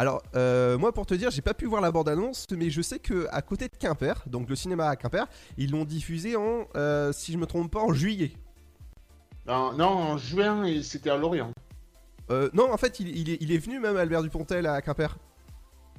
Alors, 0.00 0.22
euh, 0.34 0.78
moi, 0.78 0.92
pour 0.92 1.04
te 1.04 1.12
dire, 1.12 1.30
j'ai 1.30 1.42
pas 1.42 1.52
pu 1.52 1.66
voir 1.66 1.82
la 1.82 1.92
bande-annonce, 1.92 2.46
mais 2.56 2.70
je 2.70 2.80
sais 2.80 2.98
que 2.98 3.26
à 3.32 3.42
côté 3.42 3.68
de 3.68 3.76
Quimper, 3.76 4.24
donc 4.28 4.48
le 4.48 4.56
cinéma 4.56 4.88
à 4.88 4.96
Quimper, 4.96 5.26
ils 5.58 5.72
l'ont 5.72 5.84
diffusé 5.84 6.36
en, 6.36 6.66
euh, 6.74 7.12
si 7.12 7.32
je 7.32 7.36
me 7.36 7.44
trompe 7.44 7.70
pas, 7.70 7.80
en 7.80 7.92
juillet. 7.92 8.32
Non, 9.46 9.74
non, 9.74 9.88
en 9.88 10.16
juin, 10.16 10.64
et 10.64 10.82
c'était 10.82 11.10
à 11.10 11.18
Lorient. 11.18 11.52
Euh, 12.30 12.48
non, 12.54 12.72
en 12.72 12.78
fait, 12.78 12.98
il, 12.98 13.14
il 13.14 13.28
est, 13.28 13.36
il 13.42 13.52
est 13.52 13.58
venu 13.58 13.78
même 13.78 13.98
Albert 13.98 14.22
Dupontel 14.22 14.64
à 14.64 14.80
Quimper. 14.80 15.18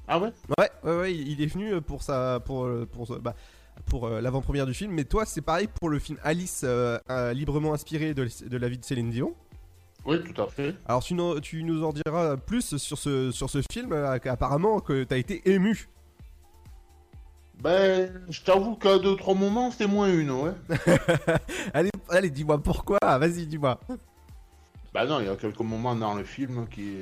Ah 0.07 0.17
ouais? 0.17 0.33
Ouais, 0.57 0.71
ouais, 0.83 0.97
ouais, 0.97 1.15
il 1.15 1.39
est 1.39 1.45
venu 1.45 1.79
pour 1.79 2.01
sa, 2.01 2.39
pour, 2.39 2.67
pour, 2.91 3.19
bah, 3.19 3.35
pour 3.85 4.09
l'avant-première 4.09 4.65
du 4.65 4.73
film. 4.73 4.93
Mais 4.93 5.03
toi, 5.03 5.27
c'est 5.27 5.41
pareil 5.41 5.67
pour 5.79 5.89
le 5.89 5.99
film 5.99 6.17
Alice, 6.23 6.65
librement 7.33 7.75
inspiré 7.75 8.15
de, 8.15 8.27
de 8.47 8.57
la 8.57 8.67
vie 8.67 8.79
de 8.79 8.83
Céline 8.83 9.11
Dion. 9.11 9.35
Oui, 10.05 10.17
tout 10.23 10.41
à 10.41 10.47
fait. 10.47 10.75
Alors, 10.87 11.03
tu, 11.03 11.13
nous- 11.13 11.39
tu 11.39 11.63
nous 11.63 11.83
en 11.83 11.91
diras 11.93 12.35
plus 12.37 12.77
sur 12.77 12.97
ce, 12.97 13.31
sur 13.31 13.49
ce 13.49 13.61
film, 13.71 13.93
euh, 13.93 14.17
apparemment 14.25 14.79
que 14.79 15.03
t'as 15.03 15.17
été 15.17 15.47
ému. 15.49 15.87
Ben, 17.61 18.11
je 18.29 18.41
t'avoue 18.41 18.75
qu'à 18.75 18.97
deux, 18.97 19.15
trois 19.15 19.35
moments, 19.35 19.69
c'était 19.69 19.85
moins 19.85 20.11
une, 20.11 20.31
ouais. 20.31 20.51
allez, 21.75 21.91
allez 22.09 22.29
dis-moi 22.31 22.57
pourquoi, 22.61 22.97
vas-y, 23.03 23.45
dis-moi. 23.45 23.79
Bah 24.93 25.05
non, 25.05 25.19
il 25.19 25.27
y 25.27 25.29
a 25.29 25.35
quelques 25.35 25.59
moments 25.59 25.95
dans 25.95 26.15
le 26.15 26.23
film 26.23 26.67
qui, 26.67 26.95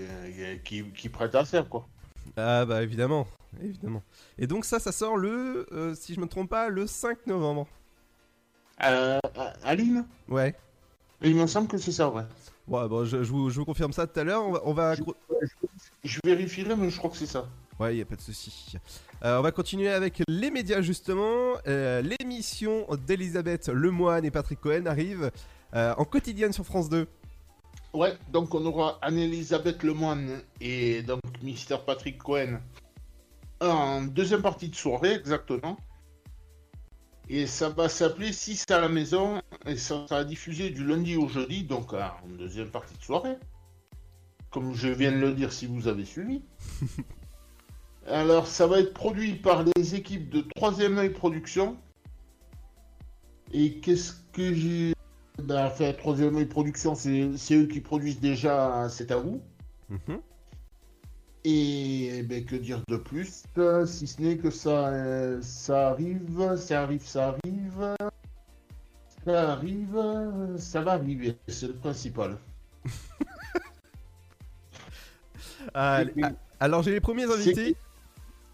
qui, 0.65 0.83
qui 0.91 1.07
prêtent 1.09 1.35
à 1.35 1.45
ça, 1.45 1.63
quoi. 1.63 1.88
Ah 2.35 2.65
bah 2.65 2.83
évidemment, 2.83 3.25
évidemment. 3.63 4.03
Et 4.38 4.47
donc 4.47 4.65
ça, 4.65 4.79
ça 4.79 4.91
sort 4.91 5.15
le, 5.15 5.65
euh, 5.71 5.95
si 5.95 6.13
je 6.13 6.19
me 6.19 6.27
trompe 6.27 6.49
pas, 6.49 6.67
le 6.67 6.85
5 6.85 7.25
novembre. 7.27 7.65
Euh, 8.83 9.17
Aline? 9.63 10.05
Ouais. 10.27 10.55
Il 11.21 11.35
me 11.35 11.47
semble 11.47 11.67
que 11.69 11.77
c'est 11.77 11.91
ça, 11.93 12.09
ouais. 12.09 12.23
Ouais, 12.69 12.88
bon, 12.88 13.03
je, 13.05 13.23
je 13.23 13.32
vous, 13.32 13.49
je 13.49 13.60
vous 13.60 13.65
confirme 13.65 13.91
ça 13.93 14.05
tout 14.08 14.19
à 14.19 14.23
l'heure. 14.23 14.43
On 14.45 14.51
va, 14.51 14.62
on 14.65 14.73
va- 14.73 14.95
Je 16.03 16.19
vérifierai, 16.23 16.75
mais 16.75 16.89
je 16.89 16.97
crois 16.97 17.10
que 17.10 17.17
c'est 17.17 17.25
ça. 17.25 17.47
Ouais, 17.79 17.95
y 17.95 18.01
a 18.01 18.05
pas 18.05 18.15
de 18.15 18.21
souci. 18.21 18.73
Euh, 19.23 19.39
on 19.39 19.41
va 19.41 19.51
continuer 19.51 19.89
avec 19.89 20.21
les 20.27 20.51
médias 20.51 20.82
justement. 20.82 21.53
Euh, 21.67 22.01
L'émission 22.01 22.86
d'Elisabeth 23.08 23.69
Lemoine 23.69 24.25
et 24.25 24.32
Patrick 24.32 24.60
Cohen 24.60 24.86
arrive 24.86 25.32
euh, 25.73 25.93
en 25.97 26.03
quotidienne 26.05 26.51
sur 26.53 26.65
France 26.65 26.89
2. 26.89 27.08
Ouais, 27.93 28.15
donc 28.32 28.53
on 28.53 28.63
aura 28.65 28.99
Anne-Elisabeth 29.01 29.82
Lemoine 29.84 30.41
et 30.62 31.01
donc 31.01 31.21
Mister 31.41 31.77
Patrick 31.84 32.17
Cohen 32.19 32.60
en 33.62 34.01
deuxième 34.03 34.41
partie 34.41 34.69
de 34.69 34.75
soirée, 34.75 35.13
exactement. 35.15 35.77
Et 37.30 37.46
ça 37.46 37.70
va 37.70 37.89
s'appeler 37.89 38.34
6 38.34 38.65
à 38.72 38.82
la 38.82 38.89
maison 38.89 39.39
et 39.68 39.78
ça 39.78 40.08
sera 40.08 40.24
diffusé 40.24 40.72
du 40.72 40.84
lundi 40.84 41.15
au 41.15 41.28
jeudi, 41.28 41.63
donc 41.63 41.94
en 41.94 42.28
deuxième 42.28 42.70
partie 42.70 42.98
de 42.98 43.04
soirée. 43.04 43.38
Comme 44.50 44.74
je 44.74 44.88
viens 44.88 45.12
de 45.12 45.18
le 45.18 45.34
dire 45.34 45.54
si 45.54 45.68
vous 45.68 45.88
avez 45.88 46.06
suivi. 46.06 46.42
Alors 48.08 48.48
ça 48.48 48.65
va 48.65 48.80
être 48.80 48.96
produit 48.96 49.36
par 49.36 49.63
les 49.63 49.94
équipes 49.94 50.30
de 50.32 50.42
Troisième 50.56 50.98
œil 50.98 51.12
Production. 51.12 51.78
Et 53.52 53.80
qu'est-ce 53.80 54.13
que 54.34 54.54
j'ai... 54.54 54.96
Ben, 55.38 55.68
enfin, 55.68 55.94
Troisième 55.94 56.36
œil 56.36 56.48
Production, 56.48 56.96
c'est 56.96 57.56
eux 57.56 57.68
qui 57.68 57.80
produisent 57.80 58.20
déjà 58.20 58.89
C'est 58.89 59.12
à 59.12 59.18
vous. 59.18 59.39
Mhm. 59.89 60.20
Et 61.45 62.23
ben, 62.23 62.43
que 62.43 62.56
dire 62.56 62.82
de 62.88 62.97
plus, 62.97 63.43
euh, 63.58 63.86
si 63.86 64.08
ce 64.08 64.21
n'est 64.21 64.38
que 64.38 64.49
ça, 64.49 64.89
euh, 64.89 65.41
ça 65.41 65.89
arrive, 65.89 66.56
ça 66.58 66.84
arrive, 66.84 67.06
ça 67.06 67.28
arrive, 67.30 67.95
ça 69.25 69.52
arrive, 69.52 70.04
ça 70.58 70.82
va 70.82 70.91
arriver, 70.93 71.38
c'est 71.47 71.67
le 71.67 71.73
principal. 71.75 72.38
Ah, 75.73 76.04
ah, 76.23 76.32
alors 76.60 76.82
j'ai 76.84 76.91
les 76.91 77.02
premiers 77.02 77.32
invités. 77.32 77.75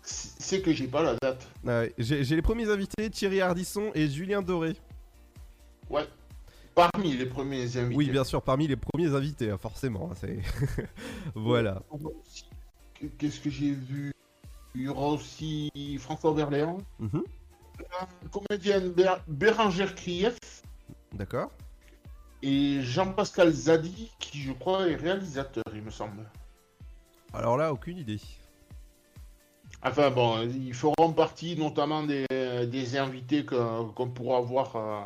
C'est 0.02 0.62
que 0.62 0.74
j'ai 0.74 0.88
pas 0.88 1.02
la 1.02 1.16
date. 1.16 1.48
Ah 1.66 1.84
j'ai 1.98 2.24
les 2.24 2.42
premiers 2.42 2.70
invités, 2.70 3.10
Thierry 3.10 3.42
Ardisson 3.42 3.92
et 3.94 4.08
Julien 4.08 4.42
Doré. 4.42 4.76
Ouais. 5.90 6.06
Parmi 6.74 7.16
les 7.16 7.26
premiers 7.26 7.78
invités. 7.78 7.96
Oui, 7.96 8.10
bien 8.10 8.24
sûr, 8.26 8.42
parmi 8.42 8.68
les 8.68 8.76
premiers 8.76 9.16
invités, 9.16 9.50
hein, 9.50 9.58
forcément. 9.58 10.10
hein, 10.12 10.16
c'est 10.20 10.40
voilà. 11.36 11.82
Qu'est-ce 13.18 13.40
que 13.40 13.50
j'ai 13.50 13.72
vu? 13.72 14.12
Il 14.74 14.82
y 14.82 14.88
aura 14.88 15.08
aussi 15.08 15.72
François 16.00 16.34
Berléand, 16.34 16.78
Mhm. 17.00 17.24
la 17.80 18.08
comédienne 18.30 18.92
Bé- 18.92 19.22
Bérangère 19.28 19.96
Krief 19.96 20.38
D'accord. 21.14 21.50
et 22.42 22.82
Jean-Pascal 22.82 23.52
Zadi, 23.52 24.12
qui 24.20 24.42
je 24.42 24.52
crois 24.52 24.88
est 24.90 24.96
réalisateur, 24.96 25.64
il 25.74 25.82
me 25.82 25.92
semble. 25.92 26.30
Alors 27.34 27.58
là, 27.58 27.72
aucune 27.72 27.98
idée. 27.98 28.20
Enfin 29.82 30.10
bon, 30.12 30.42
ils 30.42 30.74
feront 30.74 31.14
partie 31.14 31.58
notamment 31.58 32.04
des, 32.04 32.26
des 32.30 32.98
invités 32.98 33.46
qu'on 33.46 34.10
pourra 34.14 34.42
voir, 34.42 34.76
euh, 34.76 35.02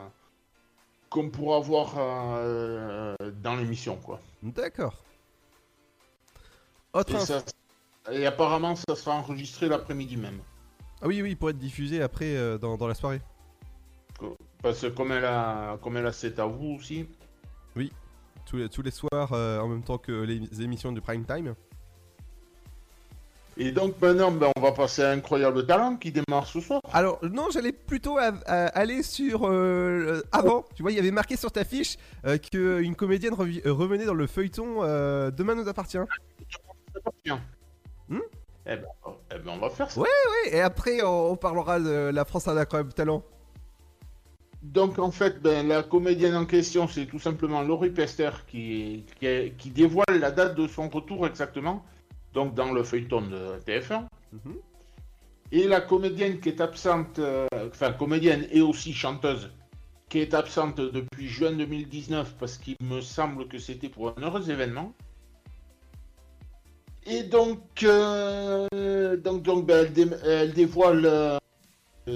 qu'on 1.10 1.30
pourra 1.30 1.60
voir 1.60 1.94
euh, 1.98 3.14
dans 3.44 3.56
l'émission, 3.56 3.98
quoi. 3.98 4.20
D'accord. 4.42 4.96
Autre 6.94 7.20
ça- 7.20 7.44
et 8.12 8.26
apparemment, 8.26 8.76
ça 8.76 8.96
sera 8.96 9.16
enregistré 9.16 9.68
l'après-midi 9.68 10.18
même. 10.18 10.40
Ah 11.02 11.08
oui, 11.08 11.22
oui, 11.22 11.36
pour 11.36 11.50
être 11.50 11.58
diffusé 11.58 12.02
après 12.02 12.36
euh, 12.36 12.58
dans, 12.58 12.78
dans 12.78 12.88
la 12.88 12.94
soirée. 12.96 13.22
Parce 14.62 14.82
que 14.82 14.88
comme 14.88 15.12
elle 15.14 15.24
a, 15.26 15.78
comme 15.82 15.96
elle 15.96 16.06
a 16.06 16.12
c'est 16.12 16.38
à 16.40 16.46
vous 16.46 16.76
aussi. 16.78 17.08
Oui, 17.76 17.92
tous 18.46 18.58
les, 18.58 18.68
tous 18.70 18.82
les 18.82 18.92
soirs 18.92 19.32
euh, 19.32 19.60
en 19.60 19.68
même 19.70 19.84
temps 19.84 19.98
que 19.98 20.12
les 20.12 20.62
émissions 20.62 20.92
du 20.92 21.00
prime 21.00 21.24
time. 21.26 21.56
Et 23.62 23.72
donc 23.72 23.96
maintenant, 24.02 24.32
ben, 24.32 24.52
on 24.56 24.62
va 24.62 24.72
passer 24.72 25.04
à 25.04 25.12
Incroyable 25.12 25.66
Talent 25.66 25.98
qui 25.98 26.12
démarre 26.14 26.48
ce 26.48 26.62
soir. 26.62 26.82
Alors 26.94 27.20
non, 27.24 27.48
j'allais 27.52 27.74
plutôt 27.74 28.18
à- 28.18 28.32
à 28.46 28.68
aller 28.68 29.04
sur 29.04 29.48
euh, 29.48 30.22
avant. 30.32 30.66
Tu 30.76 30.82
vois, 30.82 30.92
il 30.92 30.96
y 30.96 31.00
avait 31.00 31.12
marqué 31.12 31.36
sur 31.36 31.52
ta 31.52 31.66
fiche 31.66 31.98
euh, 32.26 32.38
que 32.38 32.82
une 32.82 32.96
comédienne 32.96 33.34
revenait 33.34 34.06
dans 34.06 34.14
le 34.14 34.28
feuilleton 34.28 34.78
euh, 34.84 35.30
Demain 35.32 35.56
nous 35.56 35.68
appartient. 35.68 35.98
Tiens. 37.24 37.42
Hmm 38.10 38.20
eh, 38.66 38.76
ben, 38.76 38.86
eh 39.34 39.40
ben, 39.40 39.52
on 39.56 39.58
va 39.58 39.70
faire 39.70 39.90
ça. 39.90 40.00
Ouais, 40.00 40.08
ouais. 40.08 40.58
Et 40.58 40.62
après, 40.62 41.02
on, 41.04 41.32
on 41.32 41.36
parlera 41.36 41.80
de 41.80 42.12
la 42.14 42.26
France 42.26 42.48
a 42.48 42.54
d'incroyables 42.54 42.94
talents. 42.94 43.24
Donc 44.62 45.00
en 45.00 45.12
fait, 45.12 45.42
ben, 45.42 45.68
la 45.68 45.84
comédienne 45.84 46.36
en 46.36 46.46
question, 46.46 46.88
c'est 46.88 47.06
tout 47.06 47.20
simplement 47.20 47.62
Laurie 47.62 47.92
Pester 47.92 48.30
qui, 48.48 49.06
qui, 49.20 49.54
qui 49.58 49.70
dévoile 49.70 50.20
la 50.20 50.32
date 50.32 50.56
de 50.56 50.68
son 50.68 50.90
retour 50.90 51.26
exactement, 51.26 51.86
donc 52.34 52.56
dans 52.56 52.72
le 52.74 52.84
feuilleton 52.84 53.22
de 53.22 53.58
TF1. 53.66 54.04
Mhm. 54.34 54.56
Et 55.52 55.68
la 55.68 55.82
comédienne 55.82 56.40
qui 56.40 56.50
est 56.50 56.62
absente, 56.62 57.20
euh, 57.20 57.48
enfin 57.70 57.94
comédienne 57.94 58.46
et 58.52 58.62
aussi 58.62 58.94
chanteuse, 58.94 59.50
qui 60.10 60.20
est 60.20 60.34
absente 60.34 60.80
depuis 60.80 61.28
juin 61.28 61.54
2019 61.54 62.36
parce 62.38 62.58
qu'il 62.58 62.76
me 62.82 63.00
semble 63.00 63.48
que 63.48 63.58
c'était 63.58 63.90
pour 63.90 64.10
un 64.10 64.22
heureux 64.22 64.52
événement. 64.52 64.94
Et 67.06 67.24
donc, 67.24 67.84
euh, 67.84 68.68
donc, 69.18 69.42
donc 69.44 69.66
ben, 69.66 69.86
elle, 69.88 69.94
dé- 69.94 70.16
elle 70.26 70.54
dévoile 70.54 71.06
euh, 71.06 71.40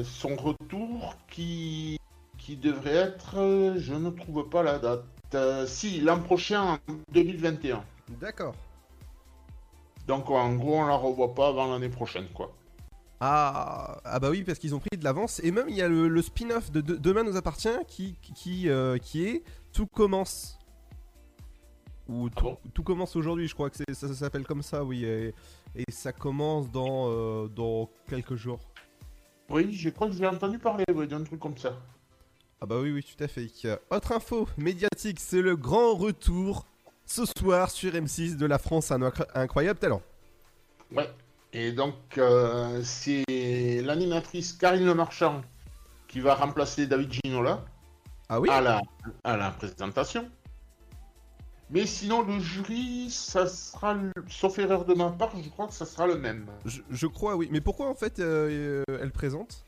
son 0.04 0.36
retour 0.36 1.16
qui, 1.30 1.98
qui 2.38 2.56
devrait 2.58 2.94
être, 2.96 3.38
euh, 3.38 3.76
je 3.78 3.94
ne 3.94 4.10
trouve 4.12 4.48
pas 4.50 4.64
la 4.64 4.80
date, 4.80 5.04
Euh, 5.36 5.66
si, 5.66 6.00
l'an 6.02 6.20
prochain, 6.20 6.62
en 6.62 6.78
2021. 7.12 7.84
D'accord. 8.22 8.54
Donc 10.08 10.30
en 10.30 10.54
gros, 10.56 10.76
on 10.80 10.86
la 10.86 10.96
revoit 10.96 11.34
pas 11.34 11.48
avant 11.48 11.72
l'année 11.72 11.90
prochaine, 11.90 12.28
quoi. 12.34 12.54
Ah, 13.20 14.00
ah 14.04 14.20
bah 14.20 14.30
oui, 14.30 14.44
parce 14.44 14.60
qu'ils 14.60 14.76
ont 14.76 14.80
pris 14.80 14.98
de 14.98 15.04
l'avance. 15.04 15.40
Et 15.44 15.52
même, 15.52 15.70
il 15.70 15.76
y 15.76 15.82
a 15.82 15.88
le, 15.88 16.08
le 16.10 16.22
spin-off 16.22 16.72
de, 16.72 16.82
De- 16.82 16.98
Demain 16.98 17.24
nous 17.24 17.38
appartient 17.38 17.70
qui, 17.88 18.16
qui, 18.22 18.68
qui 19.02 19.26
est 19.26 19.44
Tout 19.72 19.88
commence. 19.88 20.60
Ou 22.10 22.30
tout, 22.30 22.58
tout 22.74 22.84
commence 22.84 23.16
aujourd'hui, 23.16 23.48
je 23.48 23.54
crois 23.54 23.70
que 23.70 23.78
ça, 23.78 23.84
ça 23.94 24.14
s'appelle 24.14 24.46
comme 24.46 24.62
ça, 24.62 24.84
oui. 24.84 25.06
Et, 25.06 25.34
et 25.76 25.90
ça 25.90 26.12
commence 26.12 26.70
dans, 26.70 27.10
euh, 27.10 27.48
dans 27.48 27.90
quelques 28.10 28.36
jours. 28.36 28.60
Oui, 29.50 29.74
je 29.74 29.90
crois 29.90 30.08
que 30.08 30.14
j'ai 30.14 30.28
entendu 30.28 30.60
parler 30.60 30.84
ouais, 30.94 31.08
d'un 31.08 31.24
truc 31.24 31.40
comme 31.40 31.58
ça. 31.58 31.78
Ah 32.62 32.66
bah 32.66 32.80
oui, 32.82 32.92
oui, 32.92 33.04
tout 33.04 33.22
à 33.24 33.28
fait. 33.28 33.48
Autre 33.90 34.12
info 34.14 34.48
médiatique, 34.58 35.20
c'est 35.20 35.42
le 35.42 35.56
grand 35.56 35.96
retour 35.96 36.66
ce 37.06 37.24
soir 37.38 37.70
sur 37.70 37.92
M6 37.94 38.38
de 38.38 38.46
la 38.46 38.58
France 38.58 38.92
un 38.92 39.00
incro- 39.02 39.28
incroyable 39.36 39.80
talent. 39.80 40.02
Ouais. 40.96 41.10
Et 41.52 41.72
donc, 41.72 41.96
euh, 42.18 42.82
c'est 42.84 43.24
l'animatrice 43.82 44.54
Karine 44.54 44.86
Le 44.86 44.96
Marchand 44.96 45.42
qui 46.08 46.20
va 46.20 46.36
remplacer 46.36 46.88
David 46.88 47.12
Ginola 47.12 47.64
ah 48.30 48.40
oui? 48.40 48.50
à, 48.50 48.62
la, 48.62 48.82
à 49.24 49.38
la 49.38 49.52
présentation. 49.52 50.30
Mais 51.74 51.88
sinon, 51.88 52.22
le 52.22 52.40
jury, 52.40 53.10
ça 53.10 53.48
sera, 53.48 53.98
sauf 54.30 54.60
erreur 54.60 54.86
de 54.86 54.94
ma 54.94 55.10
part, 55.10 55.34
je 55.44 55.50
crois 55.50 55.66
que 55.66 55.74
ça 55.74 55.88
sera 55.88 56.06
le 56.06 56.18
même. 56.20 56.46
Je, 56.66 56.82
je 56.92 57.08
crois, 57.08 57.36
oui. 57.36 57.50
Mais 57.52 57.62
pourquoi 57.62 57.90
en 57.90 57.96
fait 57.96 58.20
euh, 58.20 58.84
elle 58.88 59.12
présente? 59.12 59.66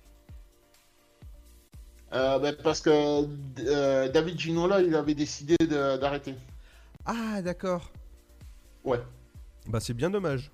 Euh, 2.14 2.38
ben, 2.38 2.56
parce 2.64 2.80
que 2.80 3.26
euh, 3.60 4.08
David 4.10 4.40
Ginola, 4.40 4.82
il 4.82 4.94
avait 4.96 5.16
décidé 5.16 5.56
d'arrêter. 5.68 6.36
Ah 7.06 7.42
d'accord. 7.42 7.92
Ouais. 8.84 9.02
Bah 9.68 9.80
c'est 9.80 9.96
bien 9.96 10.12
dommage. 10.12 10.52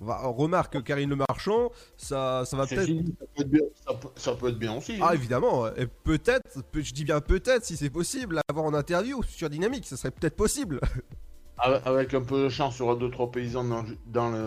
Va- 0.00 0.20
remarque 0.26 0.82
Karine 0.84 1.10
Le 1.10 1.16
Marchand, 1.16 1.70
ça, 1.96 2.44
ça 2.46 2.56
va 2.56 2.66
peut-être. 2.66 2.86
ça 2.86 2.92
peut 3.34 3.40
être 3.42 3.50
bien- 3.50 3.60
ça 3.86 3.94
peut- 3.94 4.08
ça 4.16 4.32
peut 4.34 4.48
être 4.48 4.58
bien 4.58 4.76
aussi. 4.76 4.96
Ah 5.00 5.08
hein. 5.08 5.14
évidemment, 5.14 5.66
et 5.74 5.86
peut-être, 5.86 6.62
peut- 6.70 6.82
je 6.82 6.94
dis 6.94 7.04
bien 7.04 7.20
peut-être, 7.20 7.64
si 7.64 7.76
c'est 7.76 7.90
possible, 7.90 8.40
l'avoir 8.48 8.66
en 8.66 8.74
interview 8.74 9.22
sur 9.24 9.50
Dynamique, 9.50 9.86
ça 9.86 9.96
serait 9.96 10.12
peut-être 10.12 10.36
possible. 10.36 10.80
Avec- 11.60 12.14
un 12.14 12.20
peu 12.22 12.44
de 12.44 12.48
chance, 12.48 12.76
il 12.76 12.78
y 12.78 12.82
aura 12.82 12.94
2-3 12.94 13.32
paysans 13.32 13.64
dans, 13.64 13.82
le- 13.82 13.96
dans 14.06 14.30
le, 14.30 14.38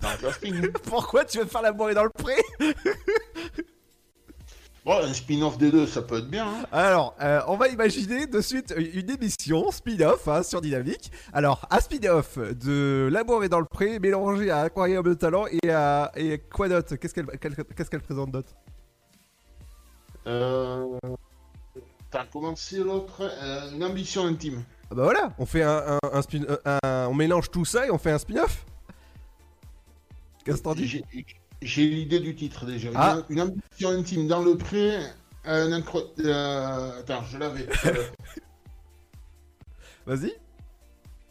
dans 0.00 0.10
le 0.10 0.22
casting. 0.22 0.72
Pourquoi 0.84 1.26
tu 1.26 1.38
veux 1.38 1.44
faire 1.44 1.60
la 1.60 1.72
bourrée 1.72 1.92
dans 1.94 2.04
le 2.04 2.08
pré? 2.10 2.32
Bon, 4.84 4.96
un 4.98 5.14
spin-off 5.14 5.58
des 5.58 5.70
deux, 5.70 5.86
ça 5.86 6.02
peut 6.02 6.18
être 6.18 6.28
bien. 6.28 6.44
hein. 6.44 6.66
Alors, 6.72 7.14
euh, 7.20 7.40
on 7.46 7.56
va 7.56 7.68
imaginer 7.68 8.26
de 8.26 8.40
suite 8.40 8.74
une 8.76 9.08
émission 9.10 9.70
spin-off 9.70 10.26
hein, 10.26 10.42
sur 10.42 10.60
Dynamique. 10.60 11.12
Alors, 11.32 11.64
un 11.70 11.78
spin-off 11.78 12.36
de 12.38 13.08
L'amour 13.12 13.44
est 13.44 13.48
dans 13.48 13.60
le 13.60 13.64
pré, 13.66 14.00
mélangé 14.00 14.50
à 14.50 14.62
Aquarium 14.62 15.04
de 15.04 15.14
talent 15.14 15.44
et 15.62 15.70
à 15.70 16.10
et 16.16 16.38
quoi 16.38 16.68
d'autre? 16.68 16.96
Qu'est-ce 16.96 17.14
qu'elle 17.14 17.26
qu'elle- 17.38 17.54
qu'est-ce 17.76 17.90
qu'elle 17.90 18.00
présente 18.00 18.32
d'autre? 18.32 18.52
Euh... 20.26 20.98
T'as 22.10 22.24
commencé 22.26 22.78
l'autre, 22.78 23.22
euh, 23.22 23.70
une 23.74 23.84
ambition 23.84 24.26
intime. 24.26 24.64
Ah 24.90 24.94
Bah 24.96 25.04
voilà, 25.04 25.32
on 25.38 25.46
fait 25.46 25.62
un, 25.62 25.96
un, 26.02 26.08
un 26.12 26.22
spin, 26.22 26.40
un- 26.64 27.06
on 27.08 27.14
mélange 27.14 27.50
tout 27.52 27.64
ça 27.64 27.86
et 27.86 27.90
on 27.90 27.98
fait 27.98 28.10
un 28.10 28.18
spin-off. 28.18 28.66
Qu'est-ce 30.44 30.58
que 30.58 30.62
t'en 30.64 30.74
dis? 30.74 31.02
J'ai 31.62 31.86
l'idée 31.88 32.20
du 32.20 32.34
titre 32.34 32.66
déjà. 32.66 32.88
Une- 32.88 32.94
Ah. 32.96 33.18
Une, 33.28 33.40
ambition 33.40 33.90
intime 33.90 34.26
dans 34.28 34.42
le 34.42 34.56
pré, 34.56 34.96
un 35.44 35.72
incro... 35.72 36.00
euh, 36.20 37.00
Attends, 37.00 37.22
je 37.30 37.38
l'avais. 37.38 37.66
Euh, 37.86 38.04
Vas-y. 40.06 40.34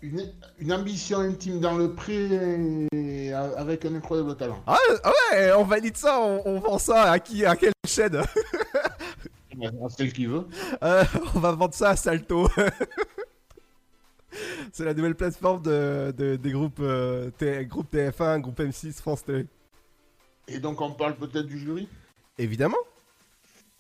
une, 0.02 0.32
une 0.60 0.72
ambition 0.74 1.20
intime 1.20 1.60
dans 1.60 1.76
le 1.78 1.94
pré 1.94 2.30
et 2.94 3.34
a- 3.34 3.52
avec 3.60 3.84
un 3.86 3.94
incroyable 3.96 4.36
talent. 4.38 4.64
Ah, 4.66 4.78
ah 5.04 5.12
ouais, 5.34 5.52
on 5.54 5.66
valide 5.66 5.98
ça, 5.98 6.20
on, 6.22 6.42
on 6.46 6.60
vend 6.60 6.80
ça 6.80 7.12
à 7.12 7.20
qui 7.20 7.46
À 7.46 7.56
quelle 7.58 7.74
chaîne 7.86 8.16
À 9.62 9.90
celle 9.90 10.14
qui 10.14 10.26
veut. 10.26 10.48
Euh, 10.82 11.04
On 11.36 11.40
va 11.40 11.52
vendre 11.52 11.74
ça 11.74 11.90
à 11.90 11.96
Salto. 11.98 12.48
C'est 14.72 14.86
la 14.86 14.94
nouvelle 14.94 15.16
plateforme 15.16 15.62
de, 15.62 16.14
de- 16.18 16.38
des 16.38 16.52
groupes, 16.52 16.80
euh, 16.80 17.30
T- 17.38 17.66
groupe 17.66 17.94
TF1, 17.94 18.40
groupe 18.40 18.60
M6, 18.62 18.94
France 19.02 19.26
Télé. 19.26 19.46
Et 20.52 20.60
donc 20.60 20.82
on 20.82 20.92
parle 20.92 21.16
peut-être 21.16 21.48
du 21.48 21.60
jury? 21.60 21.88
Évidemment. 22.38 22.78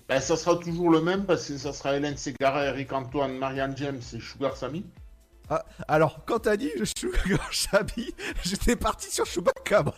ben, 0.07 0.19
Ça 0.19 0.37
sera 0.37 0.55
toujours 0.57 0.89
le 0.89 1.01
même 1.01 1.25
parce 1.25 1.47
que 1.47 1.57
ça 1.57 1.73
sera 1.73 1.95
Hélène 1.95 2.17
Ségara, 2.17 2.65
Eric 2.65 2.91
Antoine, 2.93 3.37
Marianne 3.37 3.75
James 3.77 4.01
et 4.13 4.19
Sugar 4.19 4.55
Sammy. 4.55 4.85
Ah, 5.49 5.65
alors, 5.89 6.23
quand 6.25 6.39
t'as 6.39 6.55
dit 6.55 6.71
suis 6.83 7.11
Chabi, 7.51 8.13
j'étais 8.43 8.77
parti 8.77 9.11
sur 9.11 9.25
Chewbacca. 9.25 9.83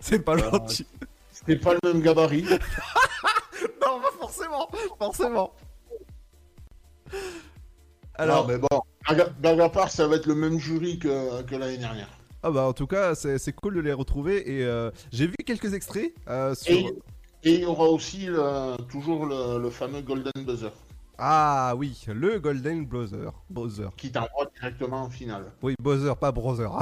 C'est 0.00 0.20
pas 0.20 0.36
gentil. 0.36 0.86
C'était 1.32 1.56
pas 1.56 1.74
le 1.74 1.80
même 1.92 2.02
gabarit. 2.02 2.44
non, 3.82 4.00
pas 4.00 4.12
forcément, 4.18 4.70
forcément. 4.98 5.52
Alors, 8.14 8.46
mais 8.46 8.58
bon, 8.58 8.68
blague- 9.08 9.32
blague 9.40 9.60
à 9.60 9.68
part, 9.68 9.90
ça 9.90 10.06
va 10.06 10.16
être 10.16 10.26
le 10.26 10.34
même 10.36 10.58
jury 10.58 10.98
que, 10.98 11.42
que 11.42 11.56
l'année 11.56 11.78
dernière. 11.78 12.08
Ah 12.46 12.50
bah 12.50 12.64
en 12.66 12.74
tout 12.74 12.86
cas, 12.86 13.14
c'est 13.14 13.38
c'est 13.38 13.54
cool 13.54 13.76
de 13.76 13.80
les 13.80 13.92
retrouver 13.94 14.56
et 14.58 14.64
euh, 14.64 14.90
j'ai 15.10 15.26
vu 15.26 15.34
quelques 15.46 15.72
extraits 15.72 16.12
euh, 16.28 16.54
sur... 16.54 16.72
Et 16.72 16.84
et 17.46 17.54
il 17.54 17.60
y 17.60 17.64
aura 17.64 17.88
aussi 17.88 18.26
le- 18.26 18.76
toujours 18.90 19.24
le, 19.26 19.58
le 19.62 19.70
fameux 19.70 20.00
Golden 20.02 20.32
Buzzer 20.46 20.70
Ah 21.18 21.72
oui, 21.76 22.02
le 22.08 22.38
Golden 22.40 22.84
Brother. 22.86 23.32
Brother. 23.50 23.90
qui 23.96 24.10
t'envoie 24.12 24.50
directement 24.54 25.02
en 25.04 25.10
finale. 25.10 25.52
Oui, 25.62 25.74
Bowser, 25.80 26.12
pas 26.20 26.32
Brother. 26.32 26.70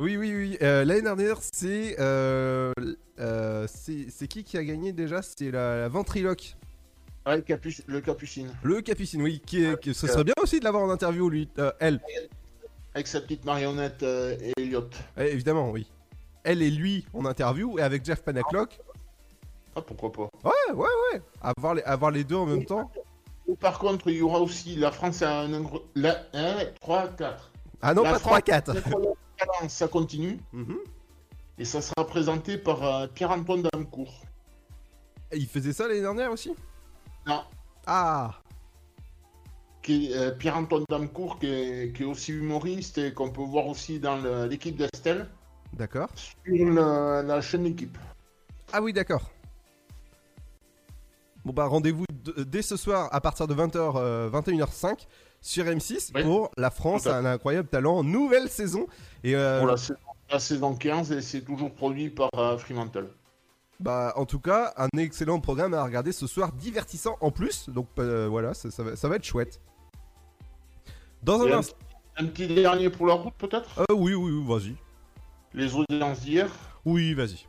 oui, 0.00 0.16
oui, 0.16 0.34
oui. 0.34 0.58
euh, 0.62 0.84
L'année 0.84 1.02
dernière, 1.02 1.38
c'est 1.42 1.96
c'est 3.68 4.28
qui 4.28 4.44
qui 4.44 4.56
a 4.56 4.64
gagné 4.64 4.92
déjà? 4.92 5.22
C'est 5.22 5.50
la, 5.50 5.80
la 5.80 5.88
ventriloque. 5.88 6.56
Ouais, 7.26 7.36
le, 7.36 7.42
capu- 7.42 7.82
le 7.86 8.00
Capucine. 8.00 8.48
Le 8.62 8.80
Capucine, 8.80 9.22
oui. 9.22 9.42
Qui 9.44 9.64
est, 9.64 9.78
qui- 9.80 9.92
ce 9.94 10.06
serait 10.06 10.24
bien 10.24 10.34
aussi 10.42 10.60
de 10.60 10.64
l'avoir 10.64 10.84
en 10.84 10.90
interview, 10.90 11.28
lui. 11.28 11.48
euh, 11.58 11.72
elle. 11.80 12.00
Avec 12.94 13.06
sa 13.06 13.20
petite 13.20 13.44
marionnette 13.44 14.02
euh, 14.02 14.36
Elliot. 14.56 14.88
Eh, 15.16 15.32
évidemment, 15.32 15.70
oui. 15.70 15.90
Elle 16.44 16.62
et 16.62 16.70
lui 16.70 17.06
en 17.14 17.24
interview 17.24 17.78
et 17.78 17.82
avec 17.82 18.04
Jeff 18.04 18.22
Panaclock. 18.22 18.80
Ah, 19.76 19.82
pourquoi 19.82 20.10
pas. 20.12 20.28
Ouais, 20.48 20.74
ouais, 20.74 20.88
ouais. 21.12 21.22
Avoir 21.42 21.74
les, 21.74 21.82
avoir 21.82 22.10
les 22.10 22.24
deux 22.24 22.36
en 22.36 22.46
même 22.46 22.64
temps. 22.64 22.90
Par 23.60 23.78
contre, 23.78 24.08
il 24.08 24.16
y 24.16 24.22
aura 24.22 24.40
aussi 24.40 24.76
la 24.76 24.90
France 24.90 25.22
à 25.22 25.40
un 25.42 25.62
la 25.94 26.16
1, 26.32 26.56
3, 26.80 27.08
4. 27.08 27.50
Ah 27.80 27.94
non, 27.94 28.02
La 28.02 28.12
pas 28.12 28.18
France 28.18 28.38
3-4. 28.40 28.50
à 28.50 28.72
un 28.72 28.76
incroyable 28.76 29.14
talent, 29.38 29.68
Ça 29.68 29.88
continue. 29.88 30.38
Mhm. 30.52 30.78
Et 31.58 31.64
ça 31.64 31.80
sera 31.80 32.06
présenté 32.06 32.58
par 32.58 32.82
euh, 32.84 33.06
Pierre-Antoine 33.08 33.62
Damcourt. 33.62 34.22
Il 35.32 35.46
faisait 35.46 35.72
ça 35.72 35.86
l'année 35.88 36.00
dernière 36.00 36.30
aussi? 36.32 36.54
Non, 37.26 37.42
Ah 37.86 38.34
qui 39.88 40.12
est, 40.12 40.16
euh, 40.18 40.30
Pierre-Antoine 40.32 40.84
Damcourt, 40.90 41.38
qui 41.38 41.46
est, 41.46 41.96
qui 41.96 42.02
est 42.02 42.06
aussi 42.06 42.32
humoriste 42.32 42.98
et 42.98 43.14
qu'on 43.14 43.30
peut 43.30 43.40
voir 43.40 43.66
aussi 43.68 43.98
dans 43.98 44.18
l'équipe 44.46 44.76
d'Estelle 44.76 45.28
D'accord. 45.72 46.10
sur 46.14 46.34
le- 46.44 47.22
la 47.26 47.40
chaîne 47.40 47.64
Équipe. 47.64 47.96
Ah 48.70 48.82
oui, 48.82 48.92
d'accord. 48.92 49.30
Bon 51.46 51.54
bah 51.54 51.64
rendez-vous 51.64 52.04
dès 52.36 52.60
ce 52.60 52.76
soir 52.76 53.08
à 53.12 53.20
partir 53.22 53.46
de 53.46 53.54
20h, 53.54 54.28
21h05 54.30 55.06
sur 55.40 55.64
M6 55.64 56.10
Oui. 56.14 56.22
pour 56.22 56.50
La 56.58 56.70
France 56.70 57.06
a 57.06 57.16
un 57.16 57.24
incroyable 57.24 57.68
talent, 57.68 58.02
nouvelle 58.04 58.50
saison. 58.50 58.86
Et 59.24 59.34
euh, 59.34 59.60
Pour 59.60 59.68
la, 59.68 59.76
saison- 59.78 59.98
la 60.30 60.38
saison 60.38 60.74
15 60.74 61.12
et 61.12 61.22
c'est 61.22 61.40
toujours 61.40 61.72
produit 61.72 62.10
par 62.10 62.28
euh, 62.34 62.58
Fremantle. 62.58 63.08
bah 63.80 64.12
en 64.16 64.26
tout 64.26 64.40
cas 64.40 64.74
un 64.76 64.88
excellent 64.98 65.40
programme 65.40 65.72
à 65.72 65.82
regarder 65.82 66.12
ce 66.12 66.26
soir, 66.26 66.52
divertissant 66.52 67.16
en 67.22 67.30
plus. 67.30 67.70
Donc 67.70 67.86
euh, 67.98 68.26
voilà, 68.28 68.52
ça, 68.52 68.70
ça 68.70 68.82
va, 68.82 68.96
ça 68.96 69.08
va 69.08 69.16
être 69.16 69.24
chouette. 69.24 69.60
Dans 71.22 71.40
un 71.42 71.52
un, 71.52 71.58
instant. 71.58 71.76
un 72.16 72.26
petit 72.26 72.46
dernier 72.48 72.90
pour 72.90 73.06
la 73.06 73.14
route 73.14 73.34
peut-être? 73.38 73.80
Euh, 73.80 73.94
oui, 73.94 74.14
oui, 74.14 74.32
oui, 74.32 74.44
vas-y. 74.46 74.74
Les 75.54 75.74
audiences 75.74 76.20
d'hier. 76.20 76.50
Oui, 76.84 77.14
vas-y. 77.14 77.46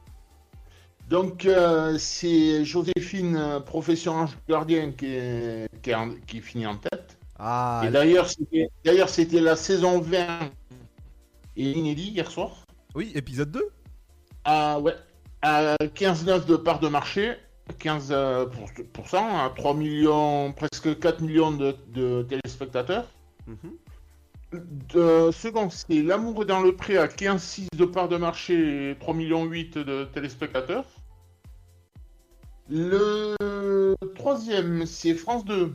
Donc 1.10 1.46
euh, 1.46 1.98
c'est 1.98 2.64
Joséphine, 2.66 3.36
euh, 3.36 3.60
profession 3.60 4.14
ange 4.14 4.38
gardien, 4.48 4.92
qui, 4.92 5.08
est- 5.08 5.68
qui, 5.82 5.90
est 5.90 5.96
en- 5.96 6.14
qui 6.28 6.40
finit 6.42 6.68
en 6.68 6.76
tête. 6.78 7.18
Ah, 7.40 7.82
Et 7.86 7.90
d'ailleurs, 7.90 8.30
c'était, 8.30 8.68
d'ailleurs, 8.84 9.10
c'était 9.10 9.40
la 9.42 9.56
saison 9.56 10.02
20 10.02 10.52
et 11.56 11.72
inédit 11.72 12.10
hier 12.12 12.30
soir. 12.30 12.64
oui, 12.96 13.12
épisode 13.16 13.52
2 13.52 13.70
À, 14.44 14.80
ouais, 14.80 14.96
à 15.42 15.76
15,9 15.96 16.46
de 16.46 16.58
part 16.58 16.80
de 16.80 16.90
marché, 16.90 17.38
15%, 17.80 18.12
euh, 18.12 18.46
pour, 18.46 18.70
pour 18.94 19.08
cent, 19.10 19.26
à 19.46 19.50
3 19.56 19.74
millions, 19.74 20.54
presque 20.54 21.00
4 21.00 21.22
millions 21.22 21.52
de, 21.52 21.76
de 21.88 22.24
téléspectateurs. 22.24 23.08
De, 24.52 25.30
second, 25.32 25.70
c'est 25.70 26.02
L'amour 26.02 26.42
est 26.42 26.46
dans 26.46 26.62
le 26.62 26.76
pré 26.76 26.98
à 26.98 27.08
15,6 27.08 27.68
de 27.76 27.86
part 27.86 28.10
de 28.10 28.18
marché 28.18 28.92
et 28.92 28.96
3 28.96 29.14
millions 29.14 29.46
8 29.46 29.78
de 29.78 30.06
téléspectateurs. 30.06 30.86
Le 32.70 33.36
troisième, 34.16 34.86
c'est 34.86 35.14
France 35.14 35.46
2 35.46 35.74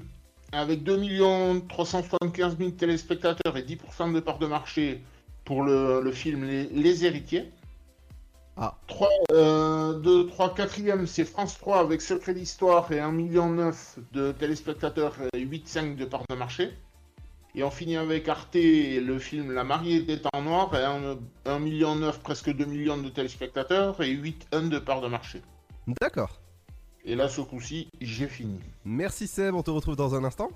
avec 0.52 0.82
2 0.82 1.60
375 1.68 2.58
000 2.58 2.70
téléspectateurs 2.70 3.56
et 3.56 3.62
10% 3.62 4.12
de 4.12 4.20
part 4.20 4.38
de 4.38 4.46
marché 4.46 5.02
pour 5.44 5.62
le, 5.62 6.00
le 6.00 6.12
film 6.12 6.44
Les, 6.44 6.64
Les 6.66 7.04
Héritiers. 7.04 7.50
Ah. 8.56 8.78
3, 8.86 9.08
euh, 9.32 9.98
2, 9.98 10.28
3, 10.28 10.54
4 10.54 11.06
c'est 11.06 11.24
France 11.24 11.58
3 11.58 11.80
avec 11.80 12.00
Secret 12.00 12.34
d'Histoire 12.34 12.90
et 12.92 12.98
1,9 12.98 13.10
million 13.12 13.72
de 14.12 14.32
téléspectateurs 14.32 15.16
et 15.32 15.44
8,5 15.44 15.96
de 15.96 16.04
part 16.04 16.22
de 16.30 16.36
marché. 16.36 16.70
Et 17.56 17.62
on 17.62 17.70
finit 17.70 17.96
avec 17.96 18.28
Arte 18.28 18.56
et 18.56 18.98
le 19.00 19.18
film 19.20 19.52
La 19.52 19.62
mariée 19.62 19.98
était 19.98 20.28
en 20.32 20.42
noir 20.42 20.74
et 20.74 20.78
1,9 20.78 21.60
million, 21.60 21.96
presque 22.22 22.50
2 22.50 22.64
millions 22.64 22.96
de 22.96 23.08
téléspectateurs 23.08 24.02
et 24.02 24.12
8,1 24.12 24.68
de 24.68 24.78
part 24.80 25.00
de 25.00 25.06
marché. 25.06 25.40
D'accord. 26.00 26.40
Et 27.04 27.14
là, 27.14 27.28
ce 27.28 27.42
coup-ci, 27.42 27.88
j'ai 28.00 28.26
fini. 28.26 28.58
Merci 28.84 29.28
Seb, 29.28 29.54
on 29.54 29.62
te 29.62 29.70
retrouve 29.70 29.94
dans 29.94 30.16
un 30.16 30.24
instant. 30.24 30.48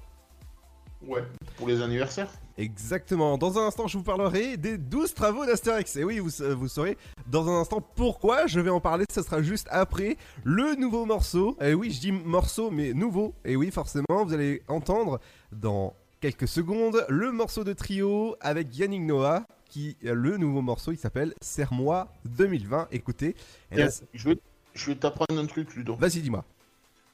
Ouais. 1.07 1.23
Pour 1.57 1.69
les 1.69 1.81
anniversaires 1.83 2.31
Exactement. 2.57 3.39
Dans 3.39 3.57
un 3.57 3.69
instant, 3.69 3.87
je 3.87 3.97
vous 3.97 4.03
parlerai 4.03 4.57
des 4.57 4.77
12 4.77 5.15
travaux 5.15 5.47
d'Astérix. 5.47 5.95
Et 5.95 6.03
oui, 6.03 6.19
vous, 6.19 6.31
vous 6.57 6.67
saurez 6.67 6.99
dans 7.29 7.49
un 7.49 7.61
instant 7.61 7.81
pourquoi 7.81 8.49
je 8.49 8.59
vais 8.59 8.71
en 8.71 8.81
parler. 8.81 9.05
Ce 9.15 9.23
sera 9.23 9.41
juste 9.41 9.69
après 9.71 10.17
le 10.43 10.75
nouveau 10.75 11.07
morceau. 11.07 11.57
Et 11.61 11.75
oui, 11.75 11.93
je 11.93 12.01
dis 12.01 12.11
morceau, 12.11 12.73
mais 12.73 12.93
nouveau. 12.93 13.35
Et 13.45 13.55
oui, 13.55 13.71
forcément, 13.71 14.25
vous 14.25 14.33
allez 14.33 14.63
entendre 14.67 15.21
dans 15.53 15.95
quelques 16.21 16.49
secondes 16.49 17.05
le 17.09 17.33
morceau 17.33 17.65
de 17.65 17.73
trio 17.73 18.37
avec 18.41 18.77
Yannick 18.77 19.03
Noah. 19.03 19.47
Qui, 19.71 19.99
le 20.01 20.39
nouveau 20.39 20.63
morceau, 20.63 20.93
il 20.93 20.99
s'appelle 20.99 21.35
Serre-moi 21.43 22.09
2020. 22.25 22.89
Écoutez. 22.91 23.37
Et 23.71 23.77
là, 23.77 23.89
Tiens, 23.89 24.07
je 24.15 24.31
vais, 24.31 24.39
je 24.73 24.87
vais 24.87 24.97
t'apprendre 24.97 25.39
un 25.39 25.45
truc, 25.45 25.75
Ludo. 25.75 25.95
Vas-y, 25.97 26.23
dis-moi. 26.23 26.43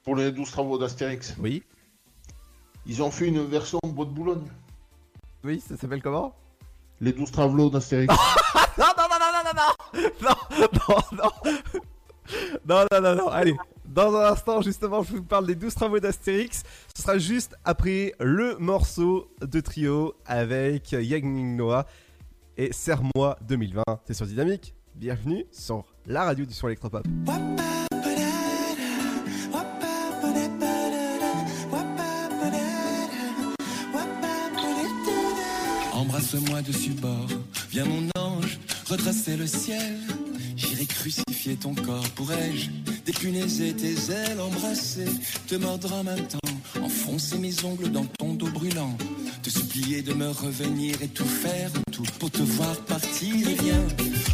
Pour 0.05 0.15
les 0.15 0.31
12 0.31 0.49
travaux 0.53 0.79
d'Astérix. 0.79 1.35
Oui. 1.41 1.65
Ils 2.87 3.03
ont 3.03 3.11
fait 3.11 3.27
une 3.27 3.45
version 3.45 3.81
Bois 3.85 4.05
de 4.05 4.13
Boulogne. 4.13 4.47
Oui, 5.43 5.61
ça 5.61 5.77
s'appelle 5.77 6.01
comment? 6.01 6.33
Les 7.01 7.13
12 7.13 7.33
travelots 7.33 7.71
d'Astérix. 7.71 8.15
non, 8.79 8.85
non, 8.97 9.05
non, 9.11 9.17
non, 9.21 9.43
non, 9.45 9.53
non, 9.53 9.73
non, 10.23 10.35
non, 10.61 11.01
non, 11.13 11.31
non, 12.65 12.87
non, 12.93 13.01
non, 13.01 13.15
non, 13.17 13.29
allez. 13.29 13.57
Dans 13.95 14.13
un 14.17 14.33
instant, 14.33 14.61
justement, 14.61 15.05
je 15.05 15.13
vous 15.13 15.23
parle 15.23 15.47
des 15.47 15.55
12 15.55 15.73
travaux 15.73 16.01
d'Astérix. 16.01 16.65
Ce 16.97 17.01
sera 17.01 17.17
juste 17.17 17.55
après 17.65 18.13
le 18.19 18.57
morceau 18.59 19.31
de 19.41 19.61
trio 19.61 20.17
avec 20.27 20.91
Yang 20.91 21.25
Noah 21.57 21.87
et 22.57 22.73
Serre-moi 22.73 23.39
2020. 23.47 23.85
C'est 24.05 24.15
sur 24.15 24.27
Dynamique. 24.27 24.75
Bienvenue 24.97 25.47
sur 25.53 25.85
la 26.07 26.25
radio 26.25 26.45
du 26.45 26.53
son 26.53 26.67
électropop. 26.67 27.07
Embrasse-moi 35.93 36.63
dessus 36.63 36.95
bord, 36.95 37.29
viens 37.71 37.85
mon 37.85 38.09
ange, 38.19 38.59
retracer 38.87 39.37
le 39.37 39.47
ciel. 39.47 39.99
J'irai 40.57 40.87
crucifier 40.87 41.57
ton 41.57 41.75
corps, 41.75 42.09
pourrais-je 42.11 42.71
dépunaiser 43.05 43.75
tes 43.75 43.95
ailes, 44.13 44.41
embrasser, 44.41 45.07
te 45.47 45.57
mordre 45.57 45.93
en 45.93 46.05
même 46.05 46.27
temps, 46.27 46.83
enfoncer 46.83 47.39
mes 47.39 47.53
ongles 47.65 47.91
dans 47.91 48.07
ton 48.19 48.35
dos 48.35 48.49
brûlant, 48.49 48.97
te 49.43 49.51
supplier 49.51 50.03
de 50.03 50.15
me 50.15 50.29
revenir 50.29 50.95
et 51.03 51.09
tout 51.09 51.27
faire, 51.27 51.71
tout 51.93 52.07
pour 52.19 52.31
te 52.31 52.43
voir 52.43 52.77
partir. 52.87 53.35
Et 53.35 53.63
viens, 53.63 53.87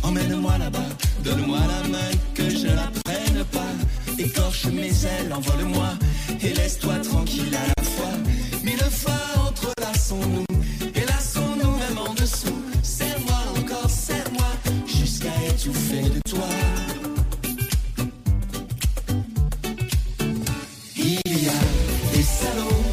emmène-moi 0.02 0.58
là-bas, 0.58 0.88
donne-moi 1.24 1.58
la 1.58 1.88
main 1.88 2.10
que 2.34 2.48
je 2.48 2.66
la 2.66 2.90
prenne 3.04 3.44
pas, 3.50 3.72
écorche 4.18 4.66
mes 4.66 4.90
ailes, 5.04 5.32
envole-moi 5.32 5.88
et 6.42 6.54
laisse-toi 6.54 6.96
tranquille 6.98 7.54
à 7.54 7.66
la 7.66 7.84
fois. 7.84 8.12
Mille 8.62 8.78
fois 8.78 9.20
entrelaçons-nous 9.48 10.44
et 10.94 11.00
laissons-nous 11.00 11.76
même 11.76 11.98
en 11.98 12.14
dessous. 12.14 12.60
Jusqu'à 14.86 15.32
étouffer 15.48 16.02
de 16.02 16.20
toi. 16.30 16.48
Il 20.96 21.44
y 21.44 21.48
a 21.48 21.62
des 22.14 22.22
salauds 22.22 22.84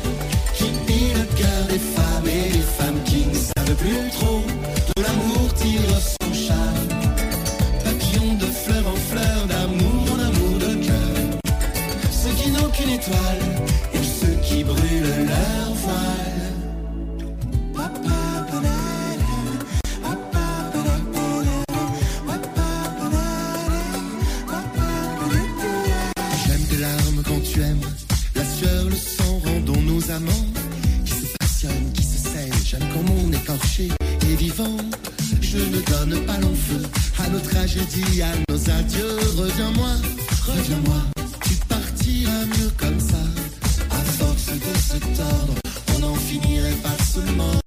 qui 0.55 0.65
pillent 0.85 1.13
le 1.13 1.25
cœur 1.37 1.67
des 1.69 1.79
femmes 1.79 2.27
et 2.27 2.49
des 2.51 2.67
femmes 2.77 3.03
qui 3.05 3.25
ne 3.25 3.33
savent 3.33 3.75
plus 3.75 4.09
trop 4.11 4.26
nos 37.37 37.49
tragédies, 37.49 38.21
à 38.21 38.31
nos 38.49 38.69
adieux. 38.69 39.17
Reviens-moi, 39.37 39.89
reviens-moi, 40.47 41.01
tu 41.43 41.55
partiras 41.67 42.45
mieux 42.45 42.71
comme 42.77 42.99
ça. 42.99 43.17
À 43.91 44.01
force 44.17 44.47
de 44.47 44.77
se 44.77 44.99
tordre, 45.17 45.53
on 45.97 46.03
en 46.03 46.15
finirait 46.15 46.77
par 46.83 46.97
se 47.05 47.19
mordre. 47.35 47.66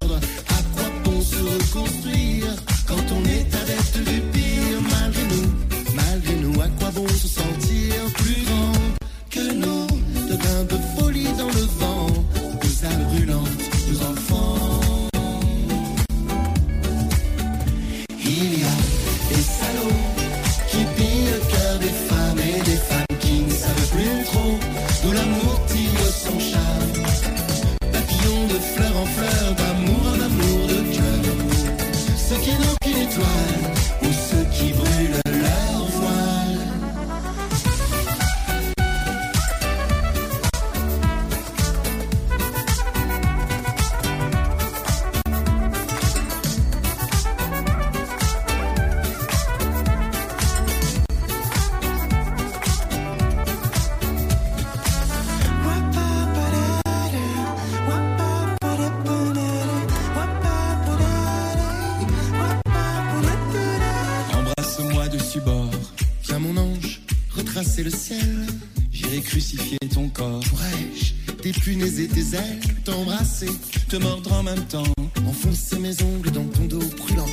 Dépunaiser 71.70 72.08
tes 72.08 72.36
ailes, 72.36 72.60
t'embrasser, 72.84 73.50
te 73.88 73.96
mordre 73.96 74.32
en 74.32 74.42
même 74.42 74.64
temps, 74.66 74.92
enfoncer 75.28 75.78
mes 75.78 76.02
ongles 76.02 76.30
dans 76.32 76.44
ton 76.46 76.64
dos 76.64 76.82
brûlant, 76.96 77.26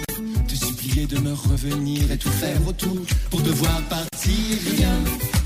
te 0.47 0.53
supplier 0.53 1.07
de 1.07 1.17
me 1.19 1.33
revenir 1.33 2.11
et 2.11 2.17
tout 2.17 2.29
faire 2.29 2.59
autour 2.67 2.97
pour 3.31 3.41
te 3.41 3.49
voir 3.49 3.81
partir. 3.89 4.57
Viens, 4.75 4.99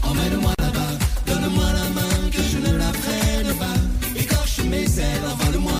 emmène-moi 0.04 0.54
là-bas, 0.60 0.98
donne-moi 1.26 1.66
la 1.72 1.90
main 2.02 2.30
que 2.32 2.42
je 2.42 2.58
ne 2.58 2.78
la 2.78 2.92
prenne 2.92 3.56
pas. 3.58 4.20
Écorche 4.20 4.60
mes 4.70 4.84
ailes, 4.84 5.26
envole-moi 5.32 5.80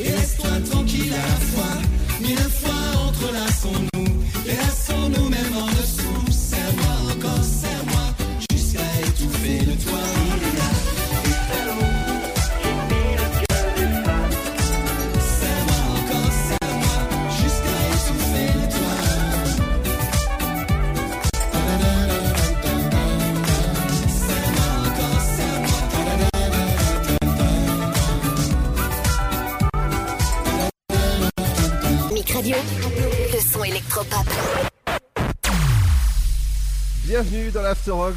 et 0.00 0.10
laisse-toi 0.10 0.50
tranquille 0.70 1.12
à 1.12 1.28
la 1.28 1.40
fois. 1.46 1.74
Mille 2.20 2.38
fois 2.38 2.63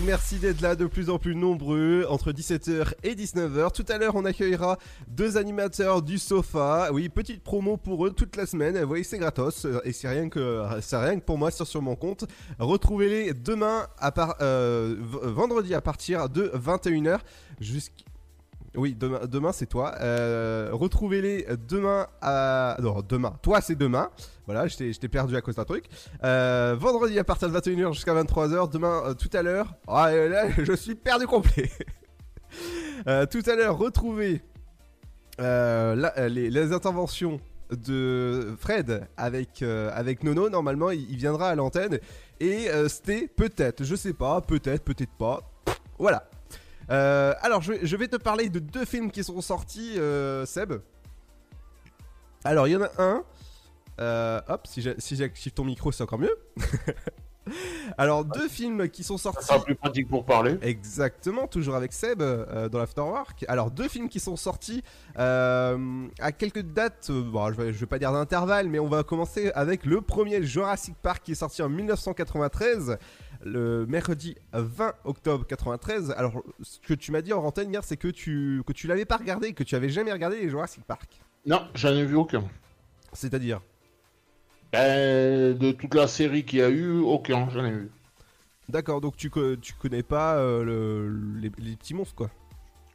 merci 0.05 0.37
d'être 0.37 0.61
là 0.61 0.75
de 0.75 0.85
plus 0.85 1.09
en 1.09 1.19
plus 1.19 1.35
nombreux 1.35 2.05
entre 2.09 2.31
17h 2.31 2.93
et 3.03 3.15
19h. 3.15 3.73
Tout 3.73 3.85
à 3.89 3.97
l'heure, 3.97 4.15
on 4.15 4.23
accueillera 4.23 4.77
deux 5.09 5.35
animateurs 5.35 6.01
du 6.01 6.17
sofa. 6.17 6.89
Oui, 6.93 7.09
petite 7.09 7.43
promo 7.43 7.75
pour 7.75 8.05
eux 8.05 8.11
toute 8.11 8.37
la 8.37 8.45
semaine. 8.45 8.79
Vous 8.79 8.87
voyez, 8.87 9.03
c'est 9.03 9.17
gratos 9.17 9.65
euh, 9.65 9.81
et 9.83 9.91
c'est 9.91 10.07
rien 10.07 10.29
que 10.29 10.63
c'est 10.79 10.97
rien 10.97 11.19
que 11.19 11.25
pour 11.25 11.37
moi 11.37 11.51
sur 11.51 11.81
mon 11.81 11.95
compte. 11.95 12.25
Retrouvez-les 12.59 13.33
demain 13.33 13.87
à 13.99 14.11
part 14.11 14.37
euh, 14.41 14.95
vendredi 14.99 15.73
à 15.73 15.81
partir 15.81 16.29
de 16.29 16.49
21h 16.55 17.19
jusqu'à 17.59 18.03
oui, 18.75 18.95
demain, 18.97 19.21
demain 19.25 19.51
c'est 19.51 19.65
toi. 19.65 19.95
Euh, 20.01 20.69
Retrouvez-les 20.71 21.47
demain 21.67 22.07
à. 22.21 22.77
Non, 22.79 23.01
demain. 23.07 23.33
Toi, 23.41 23.59
c'est 23.59 23.75
demain. 23.75 24.11
Voilà, 24.47 24.65
t'ai 24.69 25.09
perdu 25.09 25.35
à 25.35 25.41
cause 25.41 25.55
d'un 25.55 25.65
truc. 25.65 25.89
Euh, 26.23 26.73
vendredi 26.79 27.19
à 27.19 27.25
partir 27.25 27.49
de 27.49 27.59
21h 27.59 27.93
jusqu'à 27.93 28.13
23h. 28.13 28.71
Demain, 28.71 29.03
euh, 29.05 29.13
tout 29.13 29.29
à 29.33 29.41
l'heure. 29.41 29.75
Et 29.89 30.29
là, 30.29 30.49
je 30.57 30.73
suis 30.73 30.95
perdu 30.95 31.27
complet. 31.27 31.69
Euh, 33.07 33.25
tout 33.27 33.43
à 33.45 33.55
l'heure, 33.55 33.77
retrouvez 33.77 34.41
les, 35.37 36.73
interventions 36.73 37.39
de 37.69 38.55
Fred 38.57 39.05
avec, 39.15 39.61
avec 39.61 40.23
Nono. 40.23 40.49
Normalement, 40.49 40.89
il, 40.89 41.15
viendra 41.17 41.49
à 41.49 41.55
l'antenne. 41.55 41.99
Et 42.39 42.67
Sté, 42.87 43.27
peut-être, 43.27 43.83
je 43.83 43.95
sais 43.95 44.13
pas, 44.13 44.41
peut-être, 44.41 44.83
peut-être 44.83 45.11
pas. 45.19 45.41
Voilà. 45.99 46.27
Alors, 46.89 47.61
je 47.61 47.95
vais, 47.95 48.07
te 48.07 48.17
parler 48.17 48.49
de 48.49 48.59
deux 48.59 48.85
films 48.85 49.11
qui 49.11 49.23
sont 49.23 49.41
sortis, 49.41 49.99
Seb. 50.45 50.73
Alors, 52.43 52.67
il 52.67 52.71
y 52.71 52.75
en 52.77 52.81
a 52.81 52.89
un. 52.97 53.23
Euh, 53.99 54.39
hop, 54.47 54.67
si 54.67 55.15
j'active 55.15 55.51
ton 55.53 55.65
micro, 55.65 55.91
c'est 55.91 56.03
encore 56.03 56.19
mieux. 56.19 56.35
Alors, 57.97 58.25
deux 58.25 58.47
films 58.47 58.89
qui 58.89 59.03
sont 59.03 59.17
sortis. 59.17 59.45
Ça 59.45 59.53
sera 59.53 59.63
plus 59.63 59.75
pratique 59.75 60.07
pour 60.07 60.25
parler. 60.25 60.57
Exactement, 60.61 61.47
toujours 61.47 61.75
avec 61.75 61.93
Seb 61.93 62.21
euh, 62.21 62.69
dans 62.69 62.79
l'Afterwork. 62.79 63.45
Alors, 63.47 63.71
deux 63.71 63.87
films 63.87 64.09
qui 64.09 64.19
sont 64.19 64.35
sortis 64.35 64.83
euh, 65.17 66.07
à 66.19 66.31
quelques 66.31 66.61
dates, 66.61 67.07
euh, 67.09 67.21
bon, 67.21 67.51
je, 67.51 67.61
vais, 67.61 67.73
je 67.73 67.79
vais 67.79 67.85
pas 67.85 67.99
dire 67.99 68.11
d'intervalle, 68.11 68.67
mais 68.69 68.79
on 68.79 68.87
va 68.87 69.03
commencer 69.03 69.51
avec 69.55 69.85
le 69.85 70.01
premier 70.01 70.43
Jurassic 70.43 70.95
Park 71.01 71.23
qui 71.23 71.31
est 71.33 71.35
sorti 71.35 71.61
en 71.61 71.69
1993, 71.69 72.97
le 73.43 73.85
mercredi 73.85 74.35
20 74.53 74.93
octobre 75.05 75.45
93. 75.45 76.11
Alors, 76.11 76.43
ce 76.61 76.79
que 76.79 76.93
tu 76.93 77.11
m'as 77.11 77.21
dit 77.21 77.33
en 77.33 77.43
antenne 77.43 77.71
hier, 77.71 77.83
c'est 77.83 77.97
que 77.97 78.07
tu, 78.07 78.61
que 78.65 78.73
tu 78.73 78.87
l'avais 78.87 79.05
pas 79.05 79.17
regardé, 79.17 79.53
que 79.53 79.63
tu 79.63 79.75
avais 79.75 79.89
jamais 79.89 80.11
regardé 80.11 80.39
les 80.39 80.49
Jurassic 80.49 80.83
Park. 80.83 81.21
Non, 81.45 81.61
j'en 81.75 81.89
ai 81.89 82.03
vu 82.03 82.15
aucun. 82.15 82.43
C'est-à-dire? 83.13 83.61
Ben, 84.77 85.57
de 85.57 85.71
toute 85.71 85.95
la 85.95 86.07
série 86.07 86.43
qu'il 86.45 86.59
y 86.59 86.61
a 86.61 86.69
eu, 86.69 86.99
aucun, 86.99 87.49
j'en 87.49 87.65
ai 87.65 87.71
vu. 87.71 87.89
D'accord, 88.69 89.01
donc 89.01 89.17
tu, 89.17 89.31
tu 89.61 89.73
connais 89.73 90.03
pas 90.03 90.35
euh, 90.35 90.63
le- 90.63 91.39
les, 91.39 91.51
les 91.57 91.75
petits 91.75 91.95
monstres, 91.95 92.13
quoi. 92.13 92.29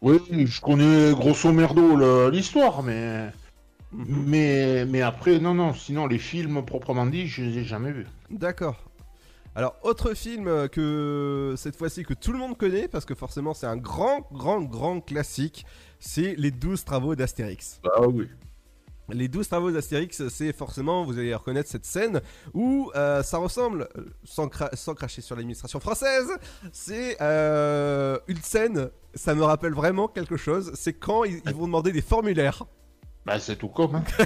Oui, 0.01 0.21
je 0.47 0.61
connais 0.61 1.11
grosso 1.13 1.51
merdo 1.53 2.29
l'histoire, 2.31 2.83
mais... 2.83 3.31
Mhm. 3.93 4.25
mais 4.27 4.85
mais 4.87 5.03
après, 5.03 5.39
non, 5.39 5.55
non, 5.55 5.75
sinon 5.75 6.07
les 6.07 6.19
films 6.19 6.65
proprement 6.65 7.05
dit, 7.05 7.27
je 7.27 7.43
les 7.43 7.59
ai 7.59 7.65
jamais 7.65 7.91
vus. 7.93 8.07
D'accord. 8.31 8.77
Alors, 9.55 9.75
autre 9.83 10.15
film 10.15 10.69
que 10.71 11.55
cette 11.59 11.77
fois-ci 11.77 12.05
que 12.05 12.15
tout 12.15 12.33
le 12.33 12.39
monde 12.39 12.57
connaît, 12.57 12.89
parce 12.89 13.05
que 13.05 13.15
forcément 13.15 13.53
c'est 13.55 13.67
un 13.67 13.77
grand, 13.77 14.27
grand, 14.33 14.63
grand 14.63 15.01
classique, 15.01 15.67
c'est 15.99 16.35
les 16.39 16.51
12 16.53 16.85
travaux 16.85 17.15
d'Astérix. 17.17 17.81
Ah 17.85 18.07
oui. 18.09 18.29
Les 19.09 19.29
12 19.29 19.49
travaux 19.49 19.71
d'Astérix, 19.71 20.29
c'est 20.29 20.53
forcément, 20.53 21.05
vous 21.05 21.19
allez 21.19 21.35
reconnaître 21.35 21.69
cette 21.69 21.85
scène 21.85 22.21
où 22.55 22.91
euh, 22.95 23.23
ça 23.23 23.39
ressemble, 23.39 23.89
sans, 24.25 24.47
cra- 24.47 24.75
sans 24.77 24.95
cracher 24.95 25.21
sur 25.21 25.35
l'administration 25.37 25.81
française, 25.81 26.29
c'est 26.73 27.17
euh, 27.21 28.19
une 28.29 28.41
scène, 28.41 28.91
ça 29.15 29.35
me 29.35 29.43
rappelle 29.43 29.75
vraiment 29.75 30.09
quelque 30.09 30.37
chose, 30.37 30.71
c'est 30.75 30.93
quand 30.95 31.25
ils, 31.25 31.43
ils 31.45 31.53
vont 31.55 31.67
demander 31.67 31.93
des 31.93 32.01
formulaires. 32.01 32.65
Bah 33.27 33.39
c'est 33.39 33.57
tout 33.57 33.69
comme. 33.69 33.97
hein. 33.97 34.05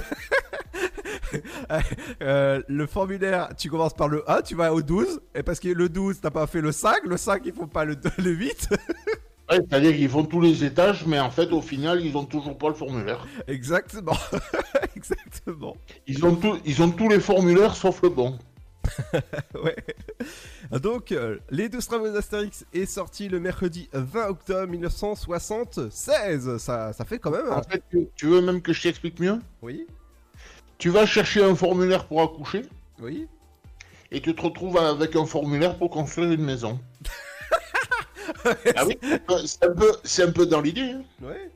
Euh, 2.21 2.61
le 2.69 2.87
formulaire, 2.87 3.49
tu 3.57 3.69
commences 3.69 3.93
par 3.93 4.07
le 4.07 4.29
A, 4.29 4.41
tu 4.41 4.55
vas 4.55 4.73
au 4.73 4.81
12, 4.81 5.19
et 5.35 5.43
parce 5.43 5.59
que 5.59 5.67
le 5.67 5.89
12, 5.89 6.21
t'as 6.21 6.29
pas 6.31 6.47
fait 6.47 6.61
le 6.61 6.71
5, 6.71 6.99
le 7.03 7.17
5, 7.17 7.41
il 7.45 7.53
faut 7.53 7.67
pas 7.67 7.83
le, 7.83 7.97
le 8.17 8.29
8. 8.31 8.69
Ouais, 9.49 9.59
C'est-à-dire 9.69 9.93
qu'ils 9.95 10.09
font 10.09 10.25
tous 10.25 10.41
les 10.41 10.63
étages, 10.65 11.05
mais 11.05 11.19
en 11.19 11.29
fait, 11.31 11.51
au 11.51 11.61
final, 11.61 12.05
ils 12.05 12.15
ont 12.17 12.25
toujours 12.25 12.57
pas 12.57 12.67
le 12.69 12.73
formulaire. 12.75 13.25
Exactement. 13.47 14.17
Exactement. 14.95 15.77
Ils 16.07 16.25
ont, 16.25 16.35
tout- 16.35 16.59
ils 16.65 16.81
ont 16.81 16.89
tous 16.91 17.07
les 17.09 17.19
formulaires 17.19 17.75
sauf 17.75 18.01
le 18.01 18.09
bon. 18.09 18.37
ouais. 19.63 19.75
Donc, 20.81 21.11
euh, 21.11 21.37
Les 21.49 21.69
12 21.69 21.85
travaux 21.87 22.09
d'Astérix 22.09 22.65
est 22.73 22.85
sorti 22.85 23.27
le 23.29 23.39
mercredi 23.39 23.89
20 23.93 24.27
octobre 24.27 24.67
1976. 24.71 26.57
Ça, 26.57 26.93
ça 26.93 27.05
fait 27.05 27.19
quand 27.19 27.31
même. 27.31 27.47
un- 27.47 27.57
En 27.57 27.63
fait, 27.63 27.83
tu 28.15 28.25
veux 28.27 28.41
même 28.41 28.61
que 28.61 28.73
je 28.73 28.81
t'explique 28.81 29.19
mieux? 29.19 29.39
Oui. 29.61 29.87
Tu 30.77 30.89
vas 30.89 31.05
chercher 31.05 31.43
un 31.43 31.55
formulaire 31.55 32.05
pour 32.05 32.21
accoucher 32.21 32.63
Oui. 32.99 33.27
et 34.11 34.21
tu 34.21 34.35
te 34.35 34.41
retrouves 34.41 34.77
avec 34.77 35.15
un 35.15 35.25
formulaire 35.25 35.77
pour 35.77 35.89
construire 35.89 36.31
une 36.31 36.43
maison. 36.43 36.79
Ah 38.75 38.85
oui, 38.85 38.97
c'est 39.45 39.63
un 39.65 39.73
peu, 39.73 39.91
c'est 40.03 40.23
un 40.23 40.31
peu 40.31 40.45
dans 40.45 40.61
l'idée. 40.61 40.91
hein. 40.91 41.03
Ouais. 41.21 41.51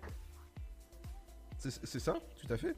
C'est 1.59 1.99
ça, 1.99 2.15
tout 2.39 2.51
à 2.53 2.57
fait. 2.57 2.75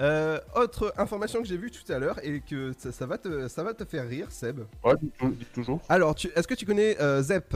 Euh, 0.00 0.38
autre 0.54 0.94
information 0.96 1.42
que 1.42 1.48
j'ai 1.48 1.56
vue 1.56 1.70
tout 1.70 1.92
à 1.92 1.98
l'heure 1.98 2.18
et 2.24 2.40
que 2.40 2.72
ça, 2.78 2.92
ça 2.92 3.04
va 3.04 3.18
te, 3.18 3.48
ça 3.48 3.62
va 3.64 3.74
te 3.74 3.84
faire 3.84 4.08
rire, 4.08 4.30
Seb. 4.30 4.60
Ouais, 4.84 4.94
dis- 5.02 5.10
dis 5.32 5.44
toujours. 5.52 5.80
Alors, 5.88 6.14
est-ce 6.34 6.46
que 6.46 6.54
tu 6.54 6.64
connais 6.64 6.98
euh, 7.00 7.20
Zep? 7.20 7.54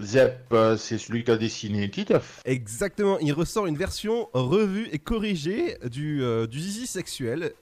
Zep, 0.00 0.38
euh, 0.52 0.76
c'est 0.76 0.98
celui 0.98 1.24
qui 1.24 1.30
a 1.32 1.36
dessiné 1.36 1.90
Titeuf. 1.90 2.40
Exactement, 2.44 3.18
il 3.18 3.32
ressort 3.32 3.66
une 3.66 3.76
version 3.76 4.28
revue 4.32 4.88
et 4.92 4.98
corrigée 5.00 5.76
du, 5.88 6.22
euh, 6.22 6.46
du 6.46 6.60
zizi 6.60 6.86
sexuel. 6.86 7.52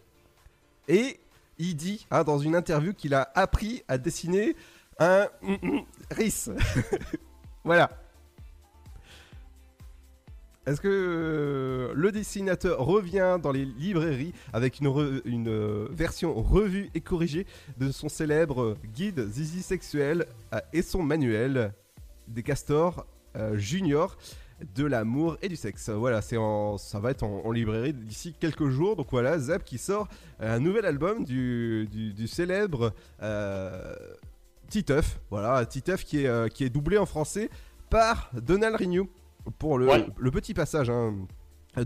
Et 0.89 1.19
il 1.59 1.77
dit 1.77 2.07
hein, 2.11 2.25
dans 2.25 2.39
une 2.39 2.55
interview 2.57 2.93
qu'il 2.93 3.15
a 3.15 3.31
appris 3.35 3.85
à 3.89 3.97
dessiner 3.97 4.55
un 4.99 5.29
ris. 6.11 6.47
voilà. 7.65 7.91
Est-ce 10.67 10.81
que 10.81 10.89
euh, 10.89 11.93
le 11.95 12.11
dessinateur 12.11 12.81
revient 12.81 13.39
dans 13.41 13.53
les 13.53 13.65
librairies 13.65 14.33
avec 14.53 14.81
une, 14.81 14.89
euh, 15.49 15.89
version 15.93 16.35
revue 16.35 16.91
et 16.95 17.01
corrigée 17.01 17.47
de 17.79 17.93
son 17.93 18.09
célèbre 18.09 18.77
guide 18.93 19.29
zizi 19.29 19.63
sexuel 19.63 20.27
euh, 20.53 20.61
et 20.73 20.83
son 20.83 21.05
manuel 21.05 21.73
des 22.27 22.43
castors 22.43 23.07
euh, 23.37 23.57
junior 23.57 24.17
de 24.75 24.85
l'amour 24.85 25.37
et 25.43 25.49
du 25.49 25.57
sexe. 25.57 25.91
Voilà, 25.91 26.23
c'est 26.23 26.39
en, 26.39 26.79
ça 26.79 26.99
va 26.99 27.11
être 27.11 27.23
en, 27.23 27.53
librairie 27.53 27.93
d'ici 27.93 28.35
quelques 28.39 28.69
jours. 28.69 28.97
Donc 28.97 29.09
voilà, 29.11 29.39
Zap 29.39 29.65
qui 29.65 29.77
sort 29.77 30.09
un 30.41 30.59
nouvel 30.59 30.87
album 30.87 31.25
du, 31.25 32.27
célèbre 32.27 32.95
euh, 33.23 33.95
Titeuf. 34.69 35.21
Voilà, 35.31 35.65
Titeuf 35.67 36.05
qui 36.05 36.23
est, 36.25 36.29
euh, 36.29 36.49
qui 36.49 36.65
est 36.65 36.71
doublé 36.71 36.99
en 36.99 37.07
français 37.07 37.51
par 37.91 38.31
Donald 38.35 38.77
Rignou 38.77 39.09
pour 39.59 39.79
le, 39.79 39.87
Ouais. 39.89 40.07
le 40.19 40.31
petit 40.31 40.55
passage. 40.55 40.91
hein, 40.91 41.15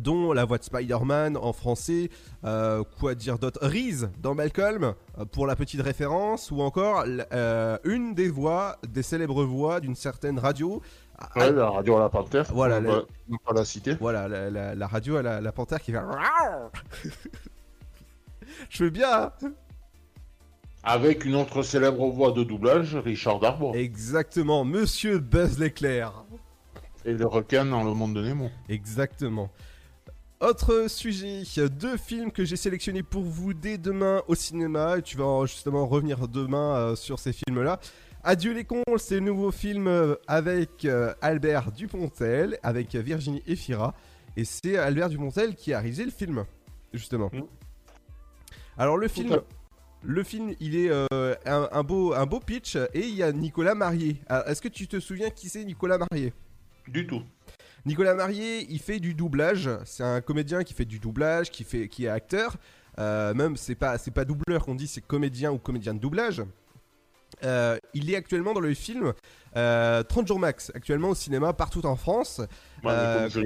dont 0.01 0.33
la 0.33 0.45
voix 0.45 0.57
de 0.59 0.63
Spider-Man 0.63 1.37
en 1.37 1.53
français, 1.53 2.11
euh, 2.45 2.85
quoi 3.01 3.17
dire 3.17 3.41
d'autre, 3.41 3.59
Reese 3.61 4.09
dans 4.23 4.37
Malcolm, 4.37 4.95
euh, 5.19 5.25
pour 5.25 5.49
la 5.49 5.57
petite 5.57 5.83
référence, 5.83 6.53
ou 6.53 6.61
encore 6.61 7.03
euh, 7.09 7.77
une 7.83 8.15
des 8.15 8.29
voix, 8.29 8.77
des 8.89 9.03
célèbres 9.03 9.43
voix 9.43 9.81
d'une 9.81 9.97
certaine 9.97 10.39
radio. 10.39 10.81
Ouais, 11.35 11.51
la 11.51 11.71
radio 11.71 11.97
à 11.97 12.01
la 12.03 12.09
panthère. 12.09 12.47
Voilà, 12.55 12.79
la- 12.79 13.01
pas. 13.01 13.07
Voilà, 14.01 14.29
la, 14.29 14.49
la- 14.49 14.77
la 14.77 14.87
radio 14.87 15.17
à 15.17 15.23
la, 15.23 15.41
la 15.41 15.51
panthère 15.51 15.81
qui 15.81 15.91
fait. 15.91 15.99
Je 18.69 18.77
fais 18.85 18.91
bien, 18.91 19.33
hein 19.43 19.53
Avec 20.83 21.27
une 21.27 21.35
autre 21.35 21.63
célèbre 21.63 22.09
voix 22.09 22.33
de 22.33 22.43
doublage, 22.43 22.97
Richard 22.97 23.39
Darbois. 23.39 23.77
Exactement, 23.77 24.65
Monsieur 24.65 25.19
Buzz 25.19 25.59
l'éclair. 25.59 26.25
Et 27.05 27.13
le 27.13 27.27
requin 27.27 27.67
dans 27.67 27.85
le 27.85 27.93
monde 27.93 28.15
de 28.15 28.23
Nemo. 28.23 28.49
Exactement. 28.69 29.51
Autre 30.41 30.87
sujet, 30.89 31.43
deux 31.69 31.99
films 31.99 32.33
que 32.33 32.47
j'ai 32.47 32.57
sélectionnés 32.57 33.03
pour 33.03 33.25
vous 33.25 33.53
dès 33.53 33.77
demain 33.77 34.23
au 34.27 34.35
cinéma, 34.35 34.97
et 34.97 35.03
tu 35.03 35.19
vas 35.19 35.45
justement 35.45 35.87
revenir 35.87 36.29
demain 36.29 36.77
euh, 36.77 36.97
sur 36.97 37.19
ces 37.19 37.35
films-là. 37.35 37.79
Adieu 38.25 38.55
les 38.55 38.65
cons, 38.65 38.83
c'est 38.97 39.17
le 39.17 39.21
nouveau 39.21 39.51
film 39.51 39.87
euh, 39.87 40.15
avec 40.27 40.87
euh, 40.87 41.13
Albert 41.21 41.73
Dupontel, 41.73 42.59
avec 42.63 42.95
Virginie 42.95 43.43
Efira, 43.47 43.95
et 44.35 44.47
c'est 44.47 44.79
Albert 44.79 45.11
Dupontel 45.11 45.55
qui 45.55 45.75
a 45.75 45.81
réalisé 45.81 46.07
le 46.07 46.11
film, 46.11 46.47
justement. 46.95 47.31
Alors 48.79 48.97
le 48.97 49.09
film, 49.09 49.41
le 50.03 50.23
film, 50.23 50.55
il 50.61 50.77
est 50.77 50.91
euh, 50.91 51.35
un, 51.45 51.69
un 51.73 51.83
beau, 51.83 52.15
un 52.15 52.27
beau 52.27 52.41
pitch, 52.41 52.77
et 52.77 53.01
il 53.01 53.15
y 53.15 53.23
a 53.23 53.33
Nicolas 53.33 53.75
Marié. 53.75 54.17
Alors, 54.29 54.49
Est-ce 54.49 54.63
que 54.63 54.69
tu 54.69 54.89
te 54.89 54.99
souviens 55.01 55.31
qui 55.31 55.49
c'est 55.49 55.65
Nicolas 55.65 55.99
Marié 55.99 56.33
Du 56.89 57.07
tout. 57.07 57.23
Nicolas 57.87 58.15
Marié, 58.15 58.67
il 58.69 58.79
fait 58.79 59.01
du 59.01 59.15
doublage. 59.15 59.71
C'est 59.85 60.03
un 60.03 60.21
comédien 60.21 60.65
qui 60.65 60.75
fait 60.75 60.85
du 60.85 60.99
doublage, 60.99 61.51
qui 61.51 61.65
fait, 61.65 61.89
qui 61.89 62.05
est 62.05 62.09
acteur. 62.09 62.57
Euh, 62.99 63.33
même 63.35 63.57
c'est 63.57 63.75
pas, 63.75 63.99
c'est 63.99 64.11
pas 64.11 64.25
doubleur 64.25 64.65
qu'on 64.65 64.75
dit, 64.75 64.87
c'est 64.87 65.01
comédien 65.01 65.53
ou 65.53 65.59
comédien 65.59 65.95
de 65.95 65.99
doublage. 65.99 66.43
Euh, 67.45 67.79
il 67.95 68.11
est 68.11 68.17
actuellement 68.17 68.53
dans 68.53 68.61
le 68.61 68.75
film 68.75 69.13
euh, 69.57 70.03
30 70.03 70.27
jours 70.27 70.39
max, 70.39 70.73
actuellement 70.75 71.11
au 71.11 71.15
cinéma 71.15 71.53
partout 71.53 71.87
en 71.87 71.97
France. 71.97 72.41
Ouais, 72.85 73.29
comme 73.29 73.29
je 73.29 73.41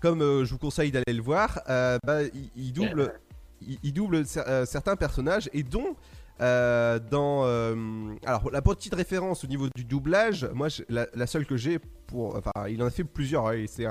comme 0.00 0.42
vous 0.42 0.58
conseille 0.58 0.92
d'aller 0.92 1.12
le 1.12 1.22
voir, 1.22 1.62
bah, 1.66 2.22
il, 2.34 2.50
il 2.56 2.72
double, 2.72 3.12
il, 3.60 3.92
double 3.92 4.24
euh, 4.36 4.66
certains 4.66 4.96
personnages 4.96 5.48
et 5.52 5.62
dont 5.62 5.96
euh, 6.40 6.98
dans 6.98 7.44
euh, 7.44 8.14
alors 8.26 8.50
la 8.50 8.60
petite 8.60 8.94
référence 8.94 9.44
au 9.44 9.46
niveau 9.46 9.68
du 9.74 9.84
doublage, 9.84 10.48
moi 10.52 10.68
la, 10.88 11.26
seule 11.26 11.46
que 11.46 11.56
j'ai 11.56 11.78
pour, 11.78 12.36
enfin 12.36 12.68
il 12.68 12.82
en 12.82 12.86
a 12.86 12.90
fait 12.90 13.04
plusieurs, 13.04 13.48
hein, 13.48 13.64
c'est 13.66 13.86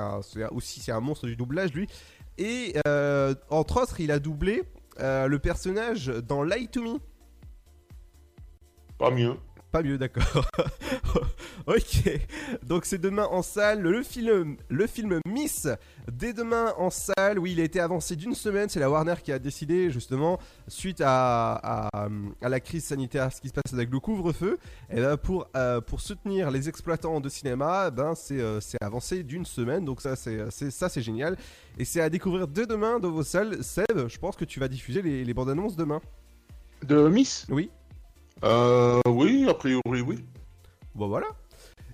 aussi 0.50 0.80
c'est 0.80 0.92
un 0.92 1.00
monstre 1.00 1.26
du 1.26 1.36
doublage 1.36 1.72
lui 1.72 1.88
et 2.38 2.74
entre 3.50 3.82
autres 3.82 4.00
il 4.00 4.10
a 4.10 4.18
doublé 4.18 4.62
le 4.98 5.36
personnage 5.38 6.06
dans 6.06 6.42
Lie 6.42 6.68
to 6.68 6.82
Me. 6.82 6.98
Pas 8.98 9.10
mieux. 9.10 9.34
Pas 9.74 9.82
mieux, 9.82 9.98
d'accord. 9.98 10.48
ok. 11.66 12.20
Donc 12.62 12.84
c'est 12.84 13.00
demain 13.00 13.26
en 13.28 13.42
salle. 13.42 13.80
Le 13.80 14.04
film, 14.04 14.56
le 14.68 14.86
film 14.86 15.18
Miss, 15.26 15.66
dès 16.12 16.32
demain 16.32 16.72
en 16.78 16.90
salle. 16.90 17.40
Oui, 17.40 17.54
il 17.54 17.60
a 17.60 17.64
été 17.64 17.80
avancé 17.80 18.14
d'une 18.14 18.36
semaine. 18.36 18.68
C'est 18.68 18.78
la 18.78 18.88
Warner 18.88 19.16
qui 19.20 19.32
a 19.32 19.40
décidé, 19.40 19.90
justement, 19.90 20.38
suite 20.68 21.00
à, 21.04 21.54
à, 21.54 22.08
à 22.40 22.48
la 22.48 22.60
crise 22.60 22.84
sanitaire, 22.84 23.32
ce 23.32 23.40
qui 23.40 23.48
se 23.48 23.52
passe 23.52 23.72
avec 23.74 23.90
le 23.90 23.98
couvre-feu, 23.98 24.58
et 24.90 25.00
ben 25.00 25.16
pour, 25.16 25.48
euh, 25.56 25.80
pour 25.80 26.00
soutenir 26.00 26.52
les 26.52 26.68
exploitants 26.68 27.18
de 27.20 27.28
cinéma, 27.28 27.90
ben 27.90 28.14
c'est 28.14 28.40
euh, 28.40 28.60
avancé 28.80 29.24
d'une 29.24 29.44
semaine. 29.44 29.84
Donc 29.84 30.00
ça, 30.02 30.14
c'est 30.14 30.38
c'est- 30.52 30.70
ça 30.70 30.88
c'est 30.88 31.02
génial. 31.02 31.36
Et 31.78 31.84
c'est 31.84 32.00
à 32.00 32.08
découvrir 32.08 32.46
dès 32.46 32.66
demain 32.66 33.00
dans 33.00 33.10
vos 33.10 33.24
salles. 33.24 33.64
Seb, 33.64 34.06
je 34.06 34.18
pense 34.18 34.36
que 34.36 34.44
tu 34.44 34.60
vas 34.60 34.68
diffuser 34.68 35.02
les, 35.02 35.24
les 35.24 35.34
bandes 35.34 35.50
annonces 35.50 35.74
demain. 35.74 36.00
De 36.86 37.08
Miss? 37.08 37.44
Oui. 37.50 37.70
Euh, 38.42 39.00
oui, 39.06 39.46
a 39.48 39.54
priori, 39.54 40.00
oui. 40.00 40.24
Bon 40.94 41.08
voilà. 41.08 41.28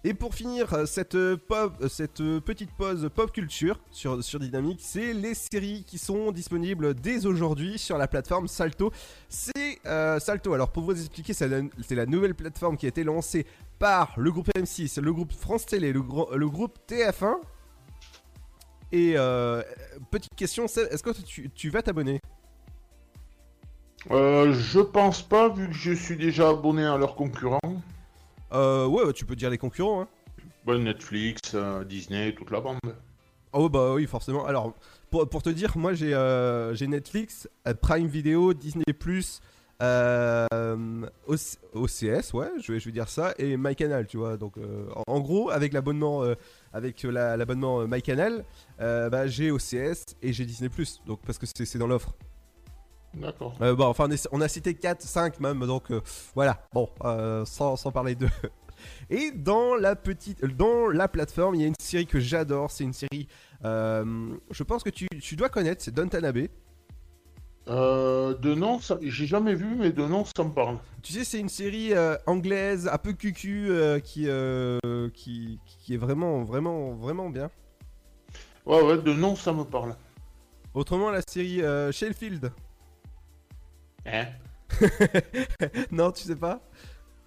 Et 0.02 0.14
pour 0.14 0.34
finir 0.34 0.72
euh, 0.72 0.86
cette, 0.86 1.14
euh, 1.14 1.36
euh, 1.50 2.40
petite 2.40 2.70
pause 2.72 3.10
pop 3.14 3.30
culture 3.32 3.78
sur, 3.90 4.24
sur 4.24 4.40
Dynamique, 4.40 4.80
c'est 4.82 5.12
les 5.12 5.34
séries 5.34 5.84
qui 5.86 5.98
sont 5.98 6.32
disponibles 6.32 6.94
dès 6.94 7.26
aujourd'hui 7.26 7.78
sur 7.78 7.98
la 7.98 8.08
plateforme 8.08 8.48
Salto. 8.48 8.92
C'est 9.28 9.78
Salto, 10.20 10.54
alors 10.54 10.70
pour 10.72 10.84
vous 10.84 10.98
expliquer, 10.98 11.34
c'est 11.34 11.48
la, 11.90 12.06
nouvelle 12.06 12.34
plateforme 12.34 12.76
qui 12.78 12.86
a 12.86 12.88
été 12.88 13.04
lancée 13.04 13.46
par 13.78 14.14
le 14.16 14.30
groupe 14.32 14.48
M6, 14.56 15.00
le 15.00 15.12
groupe 15.12 15.32
France 15.32 15.66
Télé, 15.66 15.92
le, 15.92 16.02
gro- 16.02 16.34
le 16.34 16.48
groupe 16.48 16.78
TF1. 16.88 17.34
Et 18.92 19.14
petite 20.10 20.34
question, 20.34 20.64
est-ce 20.64 21.02
que 21.02 21.10
tu 21.54 21.70
vas 21.70 21.82
t'abonner? 21.82 22.20
Euh, 24.10 24.52
je 24.54 24.80
pense 24.80 25.22
pas, 25.22 25.48
vu 25.48 25.68
que 25.68 25.74
je 25.74 25.92
suis 25.92 26.16
déjà 26.16 26.48
abonné 26.50 26.84
à 26.84 26.96
leurs 26.96 27.14
concurrents. 27.14 27.58
euh, 28.52 28.86
Ouais, 28.86 29.04
bah, 29.04 29.12
tu 29.12 29.24
peux 29.24 29.36
dire 29.36 29.50
les 29.50 29.58
concurrents. 29.58 30.02
Hein. 30.02 30.08
Bon, 30.64 30.82
Netflix, 30.82 31.40
euh, 31.54 31.84
Disney, 31.84 32.34
toute 32.34 32.50
la 32.50 32.60
bande. 32.60 32.78
Oh 33.52 33.68
bah 33.68 33.94
oui 33.94 34.06
forcément. 34.06 34.46
Alors 34.46 34.74
pour, 35.10 35.28
pour 35.28 35.42
te 35.42 35.50
dire, 35.50 35.76
moi 35.76 35.92
j'ai 35.92 36.14
euh, 36.14 36.72
j'ai 36.74 36.86
Netflix, 36.86 37.48
euh, 37.66 37.74
Prime 37.74 38.06
Video, 38.06 38.54
Disney+, 38.54 38.84
OC- 41.26 41.56
OCS, 41.74 42.32
ouais, 42.34 42.48
je 42.62 42.72
vais, 42.72 42.78
je 42.78 42.84
vais 42.86 42.92
dire 42.92 43.08
ça, 43.08 43.34
et 43.38 43.56
MyCanal, 43.56 44.06
tu 44.06 44.18
vois. 44.18 44.36
Donc 44.36 44.54
en, 44.94 45.02
en 45.14 45.20
gros 45.20 45.50
avec 45.50 45.72
l'abonnement 45.72 46.22
avec 46.72 47.02
la- 47.02 47.36
l'abonnement 47.36 47.86
MyCanal, 47.88 48.44
bah, 48.78 49.26
j'ai 49.26 49.50
OCS 49.50 50.14
et 50.22 50.32
j'ai 50.32 50.44
Disney+. 50.44 50.70
Donc 51.06 51.18
parce 51.26 51.38
que 51.38 51.46
c'est 51.46 51.78
dans 51.78 51.86
l'offre. 51.88 52.14
D'accord. 53.14 53.54
Euh, 53.60 53.74
bon, 53.74 53.86
enfin, 53.86 54.06
on, 54.08 54.10
est- 54.12 54.28
on 54.32 54.40
a 54.40 54.48
cité 54.48 54.74
4, 54.74 55.02
5 55.02 55.40
même, 55.40 55.66
donc 55.66 55.90
euh, 55.90 56.00
voilà. 56.34 56.66
Bon, 56.72 56.88
euh, 57.04 57.44
sans, 57.44 57.76
sans 57.76 57.90
parler 57.90 58.14
de. 58.14 58.28
Et 59.10 59.30
dans 59.32 59.74
la 59.74 59.94
petite, 59.96 60.44
dans 60.56 60.88
la 60.88 61.06
plateforme, 61.08 61.54
il 61.56 61.60
y 61.60 61.64
a 61.64 61.66
une 61.66 61.74
série 61.80 62.06
que 62.06 62.18
j'adore. 62.20 62.70
C'est 62.70 62.84
une 62.84 62.94
série, 62.94 63.28
je 63.62 64.62
pense 64.62 64.82
que 64.82 64.88
tu, 64.90 65.06
tu 65.20 65.36
dois 65.36 65.48
connaître. 65.50 65.82
C'est 65.82 65.94
Dontanabe. 65.94 66.46
Euh, 67.68 68.34
de 68.38 68.54
nom, 68.54 68.80
j'ai 69.02 69.26
jamais 69.26 69.54
vu, 69.54 69.74
mais 69.76 69.92
de 69.92 70.04
nom, 70.06 70.24
ça 70.24 70.42
me 70.42 70.50
parle. 70.50 70.78
Tu 71.02 71.12
sais, 71.12 71.24
c'est 71.24 71.38
une 71.38 71.50
série 71.50 71.92
euh, 71.92 72.16
anglaise, 72.26 72.88
un 72.90 72.96
peu 72.98 73.12
cucu, 73.12 73.66
euh, 73.70 74.00
qui, 74.00 74.26
qui, 75.14 75.60
qui 75.66 75.94
est 75.94 75.98
vraiment, 75.98 76.42
vraiment, 76.42 76.94
vraiment 76.94 77.28
bien. 77.28 77.50
Ouais, 78.64 78.80
ouais, 78.82 78.98
de 78.98 79.12
nom, 79.12 79.36
ça 79.36 79.52
me 79.52 79.64
parle. 79.64 79.94
Autrement, 80.72 81.10
la 81.10 81.20
série 81.22 81.60
Sheffield. 81.92 82.50
Hein 84.06 84.26
non, 85.90 86.10
tu 86.12 86.22
sais 86.24 86.36
pas 86.36 86.60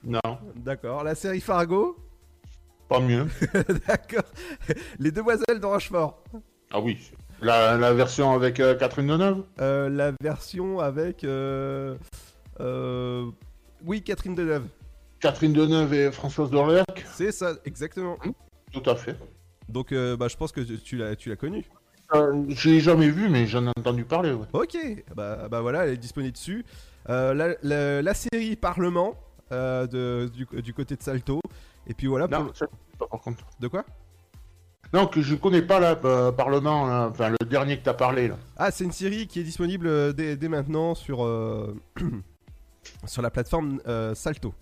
Non. 0.04 0.20
D'accord. 0.56 1.04
La 1.04 1.16
série 1.16 1.42
Fargo. 1.42 1.98
Pas 2.90 3.00
mieux. 3.00 3.28
D'accord. 3.88 4.24
Les 5.00 5.12
Demoiselles 5.12 5.60
de 5.60 5.66
Rochefort. 5.66 6.24
Ah 6.72 6.80
oui. 6.80 6.98
La, 7.42 7.78
la 7.78 7.94
version 7.94 8.32
avec 8.34 8.60
euh, 8.60 8.76
Catherine 8.76 9.08
Deneuve 9.08 9.44
Euh, 9.60 9.90
la 9.90 10.14
version 10.22 10.80
avec. 10.80 11.24
euh, 11.24 11.98
euh, 12.60 13.26
oui, 13.86 14.02
Catherine 14.02 14.36
Deneuve. 14.36 14.68
Catherine 15.20 15.54
Deneuve 15.54 15.94
et 15.94 16.12
Françoise 16.12 16.50
Dorléac 16.50 17.06
C'est 17.06 17.32
ça, 17.32 17.54
exactement. 17.66 18.18
Tout 18.72 18.90
à 18.90 18.96
fait. 18.96 19.18
Donc, 19.70 19.92
euh, 19.92 20.18
bah, 20.18 20.28
je 20.28 20.36
pense 20.38 20.52
que 20.52 20.62
tu 20.62 20.98
l'as, 20.98 21.16
tu 21.16 21.30
l'as 21.30 21.36
connue. 21.36 21.66
Euh, 22.16 22.44
j'ai 22.50 22.80
jamais 22.80 23.10
vu, 23.10 23.30
mais 23.30 23.48
j'en 23.48 23.66
ai 23.66 23.70
entendu 23.78 24.06
parler, 24.06 24.32
ouais. 24.34 24.46
Ok, 24.54 24.78
bah, 25.16 25.48
bah 25.50 25.62
voilà, 25.62 25.86
elle 25.86 25.94
est 25.94 25.98
disponible 25.98 26.34
dessus. 26.34 26.64
Euh, 27.10 27.34
la, 27.34 27.56
la- 27.64 28.02
la 28.02 28.14
série 28.14 28.56
Parlement 28.56 29.16
euh, 29.52 29.88
de, 29.88 30.30
du, 30.30 30.46
du 30.62 30.74
côté 30.74 30.96
de 30.96 31.02
Salto. 31.02 31.42
Et 31.88 31.94
puis 31.94 32.08
voilà. 32.08 32.28
Non, 32.28 32.46
pour- 32.46 32.56
ça, 32.56 32.66
pas, 33.00 33.08
par 33.08 33.20
contre. 33.22 33.44
De 33.60 33.68
quoi? 33.68 33.84
Non, 34.94 35.08
que 35.08 35.22
je 35.22 35.34
connais 35.36 35.64
pas, 35.64 35.80
là, 35.80 36.00
euh, 36.06 36.32
Parlement, 36.32 36.86
là, 36.86 37.08
enfin, 37.10 37.30
le 37.30 37.46
dernier 37.48 37.78
que 37.80 37.84
t'as 37.84 37.96
parlé, 37.96 38.28
là. 38.28 38.38
Ah, 38.58 38.70
c'est 38.70 38.84
une 38.84 38.92
série 38.92 39.26
qui 39.28 39.40
est 39.40 39.44
disponible 39.44 40.14
dès, 40.14 40.36
dès 40.38 40.48
maintenant 40.50 40.94
sur, 40.94 41.28
sur 43.06 43.22
la 43.22 43.32
plateforme 43.32 43.80
Salto. 44.14 44.54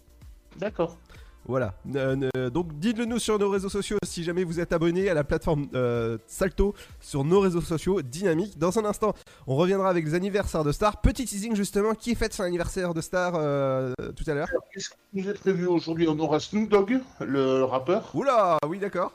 D'accord. 0.58 0.98
Voilà. 1.46 1.74
Euh, 1.96 2.30
euh, 2.38 2.50
donc 2.50 2.78
dites-le 2.78 3.06
nous 3.06 3.20
sur 3.20 3.40
nos 3.40 3.50
réseaux 3.50 3.70
sociaux 3.70 3.98
si 4.06 4.24
jamais 4.24 4.44
vous 4.44 4.60
êtes 4.60 4.74
abonné 4.74 5.10
à 5.10 5.14
la 5.14 5.24
plateforme 5.24 5.68
euh, 5.74 6.18
Salto 6.28 6.76
sur 7.00 7.24
nos 7.24 7.40
réseaux 7.40 7.62
sociaux 7.62 8.02
dynamiques. 8.02 8.60
Dans 8.60 8.78
un 8.78 8.86
instant, 8.86 9.14
on 9.48 9.56
reviendra 9.56 9.90
avec 9.90 10.06
les 10.06 10.14
anniversaires 10.14 10.64
de 10.64 10.72
stars. 10.72 11.02
Petit 11.02 11.26
teasing 11.26 11.56
justement, 11.56 11.96
qui 11.96 12.16
fête 12.16 12.34
son 12.34 12.44
anniversaire 12.44 12.94
de 12.94 13.02
star 13.02 13.34
euh, 13.36 13.94
tout 14.16 14.24
à 14.28 14.34
l'heure? 14.34 14.50
Qu'est-ce 14.72 14.90
qui 14.90 14.96
nous 15.14 15.30
est 15.30 15.34
prévu 15.34 15.66
aujourd'hui? 15.68 16.08
On 16.08 16.20
aura 16.20 16.40
Snoop 16.40 16.70
Dogg, 16.70 17.02
le 17.20 17.64
rappeur. 17.64 18.12
Oula, 18.14 18.58
oui 18.68 18.78
d'accord. 18.78 19.12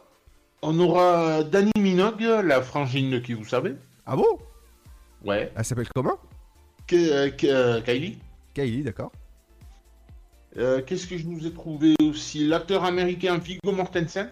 On 0.62 0.78
aura 0.80 1.44
Danny 1.44 1.70
Minogue, 1.78 2.22
la 2.22 2.60
frangine 2.60 3.10
de 3.10 3.18
qui 3.18 3.34
vous 3.34 3.44
savez. 3.44 3.76
Ah 4.04 4.16
bon? 4.16 4.38
Ouais. 5.24 5.52
Elle 5.54 5.64
s'appelle 5.64 5.88
comment? 5.94 6.18
Kylie. 6.86 8.18
Kylie, 8.54 8.82
d'accord. 8.82 9.12
Euh, 10.58 10.82
Qu'est-ce 10.82 11.06
que 11.06 11.18
je 11.18 11.26
nous 11.26 11.46
ai 11.46 11.52
trouvé 11.52 11.94
aussi? 12.02 12.46
L'acteur 12.46 12.84
américain 12.84 13.36
Viggo 13.38 13.72
Mortensen. 13.72 14.30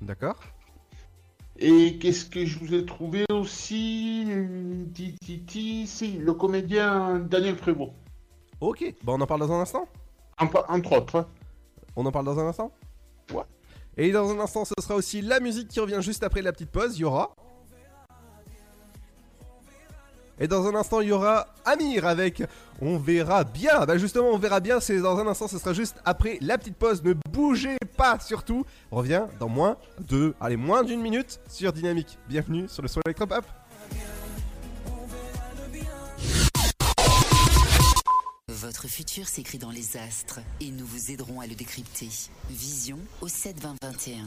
D'accord. 0.00 0.38
Et 1.58 1.98
qu'est-ce 1.98 2.26
que 2.26 2.44
je 2.44 2.58
vous 2.58 2.74
ai 2.74 2.84
trouvé 2.84 3.24
aussi? 3.32 4.26
Si, 5.86 6.12
le 6.18 6.32
comédien 6.34 7.18
Daniel 7.18 7.56
Prévost. 7.56 7.92
Ok, 8.60 8.94
bah 9.02 9.14
on 9.16 9.20
en 9.20 9.26
parle 9.26 9.40
dans 9.40 9.52
un 9.52 9.60
instant 9.60 9.88
Entre, 10.38 10.64
entre 10.68 10.92
autres. 10.92 11.28
On 11.96 12.04
en 12.04 12.12
parle 12.12 12.26
dans 12.26 12.38
un 12.38 12.48
instant? 12.48 12.70
Ouais. 13.32 13.42
Et 13.96 14.12
dans 14.12 14.30
un 14.30 14.38
instant, 14.38 14.64
ce 14.66 14.74
sera 14.80 14.94
aussi 14.94 15.22
la 15.22 15.40
musique 15.40 15.68
qui 15.68 15.80
revient 15.80 16.00
juste 16.00 16.22
après 16.22 16.42
la 16.42 16.52
petite 16.52 16.70
pause. 16.70 16.98
Il 16.98 17.00
y 17.00 17.04
aura. 17.04 17.34
Et 20.38 20.46
dans 20.46 20.66
un 20.66 20.74
instant, 20.74 21.00
il 21.00 21.08
y 21.08 21.12
aura 21.12 21.46
Amir 21.64 22.06
avec 22.06 22.42
On 22.80 22.98
verra 22.98 23.44
bien. 23.44 23.84
Bah 23.86 23.96
justement, 23.96 24.28
on 24.32 24.38
verra 24.38 24.60
bien. 24.60 24.80
C'est 24.80 25.00
dans 25.00 25.18
un 25.18 25.26
instant, 25.26 25.48
ce 25.48 25.58
sera 25.58 25.72
juste 25.72 25.96
après 26.04 26.38
la 26.40 26.58
petite 26.58 26.76
pause. 26.76 27.02
Ne 27.02 27.14
bougez 27.32 27.76
pas 27.96 28.18
surtout. 28.20 28.64
On 28.90 28.96
revient 28.96 29.24
dans 29.40 29.48
moins 29.48 29.76
de. 30.08 30.34
Allez, 30.40 30.56
moins 30.56 30.84
d'une 30.84 31.00
minute 31.00 31.40
sur 31.48 31.72
Dynamique. 31.72 32.18
Bienvenue 32.28 32.68
sur 32.68 32.82
le 32.82 32.88
son 32.88 33.00
Electropop. 33.06 33.44
Votre 38.48 38.88
futur 38.88 39.28
s'écrit 39.28 39.58
dans 39.58 39.70
les 39.70 39.96
astres 39.96 40.40
et 40.60 40.70
nous 40.70 40.86
vous 40.86 41.10
aiderons 41.10 41.40
à 41.40 41.46
le 41.46 41.54
décrypter. 41.54 42.08
Vision 42.50 42.98
au 43.20 43.28
7 43.28 43.60
20 43.60 43.76
21. 43.82 44.24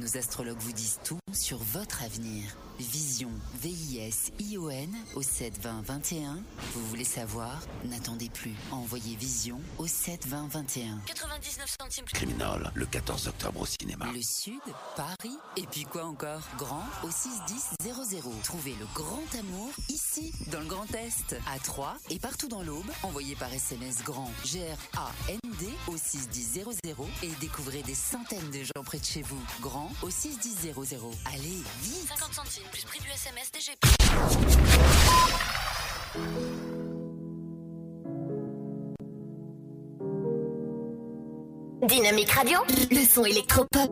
Nos 0.00 0.16
astrologues 0.16 0.58
vous 0.58 0.72
disent 0.72 0.98
tout 1.04 1.18
sur 1.32 1.58
votre 1.58 2.02
avenir. 2.02 2.56
Vision, 2.78 3.30
V-I-S-I-O-N 3.62 4.90
au 5.14 5.22
7 5.22 5.60
20 5.62 5.82
21. 5.82 6.38
Vous 6.74 6.86
voulez 6.88 7.04
savoir? 7.04 7.60
N'attendez 7.84 8.28
plus. 8.28 8.54
Envoyez 8.72 9.14
Vision 9.14 9.60
au 9.78 9.86
7 9.86 10.26
20 10.26 10.48
21. 10.48 10.98
99 11.06 11.76
centimes. 11.80 12.04
Criminal, 12.06 12.72
le 12.74 12.86
14 12.86 13.28
octobre 13.28 13.60
au 13.60 13.66
cinéma. 13.66 14.06
Le 14.12 14.20
Sud, 14.22 14.60
Paris, 14.96 15.36
et 15.56 15.66
puis 15.70 15.84
quoi 15.84 16.04
encore? 16.04 16.42
Grand 16.58 16.84
au 17.04 17.10
61000. 17.10 17.94
Trouvez 18.42 18.74
le 18.80 18.86
grand 18.92 19.22
amour 19.38 19.70
ici, 19.88 20.32
dans 20.50 20.60
le 20.60 20.66
Grand 20.66 20.92
Est, 20.94 21.36
à 21.46 21.58
Troyes 21.60 21.96
et 22.10 22.18
partout 22.18 22.48
dans 22.48 22.62
l'Aube. 22.62 22.90
Envoyez 23.04 23.36
par 23.36 23.52
SMS 23.52 24.02
grand 24.02 24.30
G-R-A-N-D 24.44 25.68
au 25.86 25.96
61000 25.96 26.64
et 27.22 27.30
découvrez 27.40 27.82
des 27.82 27.94
centaines 27.94 28.50
de 28.50 28.64
gens 28.64 28.82
près 28.84 28.98
de 28.98 29.04
chez 29.04 29.22
vous. 29.22 29.40
Grand 29.60 29.92
au 30.02 30.10
61000. 30.10 30.74
Allez, 31.26 31.62
vite 31.82 32.08
50 32.08 32.34
centimes 32.34 32.63
plus 32.70 32.84
prix 32.84 33.00
du 33.00 33.08
SMS 33.10 33.50
DGP. 33.52 34.94
Dynamique 41.86 42.30
Radio, 42.30 42.58
le 42.90 43.04
son 43.04 43.24
électropop. 43.24 43.90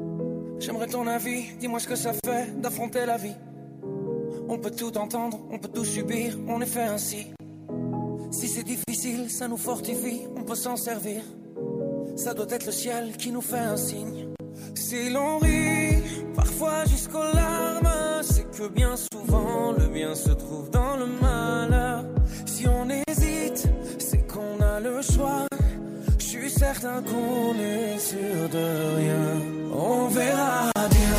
J'aimerais 0.59 0.87
ton 0.87 1.07
avis, 1.07 1.53
dis-moi 1.59 1.81
ce 1.81 1.89
que 1.89 1.97
ça 1.97 2.13
fait 2.25 2.61
d'affronter 2.61 3.05
la 3.05 3.17
vie. 3.17 3.35
On 4.49 4.59
peut 4.59 4.71
tout 4.71 4.97
entendre, 4.97 5.41
on 5.51 5.59
peut 5.59 5.69
tout 5.69 5.85
subir, 5.85 6.39
on 6.49 6.61
est 6.61 6.67
fait 6.67 6.83
ainsi. 6.83 7.27
Si 8.31 8.49
c'est 8.49 8.63
difficile, 8.63 9.31
ça 9.31 9.49
nous 9.49 9.57
fortifie, 9.57 10.23
on 10.37 10.43
peut 10.43 10.55
s'en 10.55 10.77
servir. 10.77 11.23
ça 12.17 12.35
doit 12.35 12.47
être 12.51 12.67
le 12.67 12.73
ciel 12.73 13.17
qui 13.17 13.31
nous 13.31 13.43
fait 13.43 13.59
un 13.59 13.77
signe. 13.77 14.29
Si 14.75 15.11
l'on 15.11 15.39
rit, 15.39 16.03
parfois 16.35 16.85
jusqu'aux 16.85 17.33
larmes, 17.35 18.12
c'est 18.23 18.49
que 18.51 18.69
bien 18.69 18.95
souvent 18.97 19.73
le 19.73 19.87
bien 19.87 20.15
se 20.15 20.31
trouve 20.31 20.71
dans 20.71 20.97
le 20.97 21.07
malheur. 21.07 22.05
Si 22.47 22.67
on 22.69 22.89
hésite, 22.89 23.69
c'est 23.99 24.27
qu'on 24.27 24.63
a 24.63 24.81
le 24.81 25.03
choix. 25.03 25.47
Je 26.19 26.25
suis 26.25 26.51
certain 26.51 27.03
qu'on 27.03 27.55
est 27.59 27.99
sûr 27.99 28.49
de 28.51 28.97
rien. 28.97 29.43
On 29.75 30.09
verra 30.09 30.71
bien, 30.75 31.19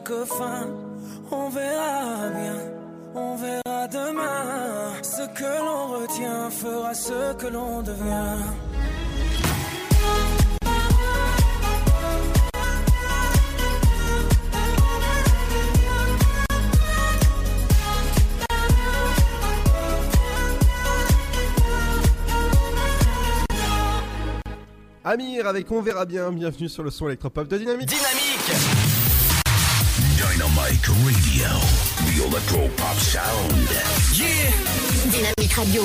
chaque 0.00 0.24
fin. 0.26 0.68
On 1.30 1.48
verra 1.48 2.28
bien, 2.30 2.56
on 3.14 3.36
verra 3.36 3.88
demain. 3.88 4.92
Ce 5.02 5.26
que 5.38 5.58
l'on 5.58 6.00
retient 6.00 6.50
fera 6.50 6.94
ce 6.94 7.34
que 7.34 7.46
l'on 7.46 7.82
devient. 7.82 8.36
Amir 25.02 25.46
avec 25.48 25.70
On 25.72 25.82
verra 25.82 26.04
bien, 26.04 26.30
bienvenue 26.30 26.68
sur 26.68 26.84
le 26.84 26.90
son 26.90 27.06
électropop 27.08 27.48
de 27.48 27.58
Dynamique. 27.58 27.88
Dynamique 27.88 29.09
Dynamic 30.70 30.86
Radio. 30.86 31.48
The 32.06 32.28
Electro 32.28 32.68
Pop 32.76 32.96
Sound. 33.00 33.68
Dynamique 35.10 35.52
Radio. 35.52 35.82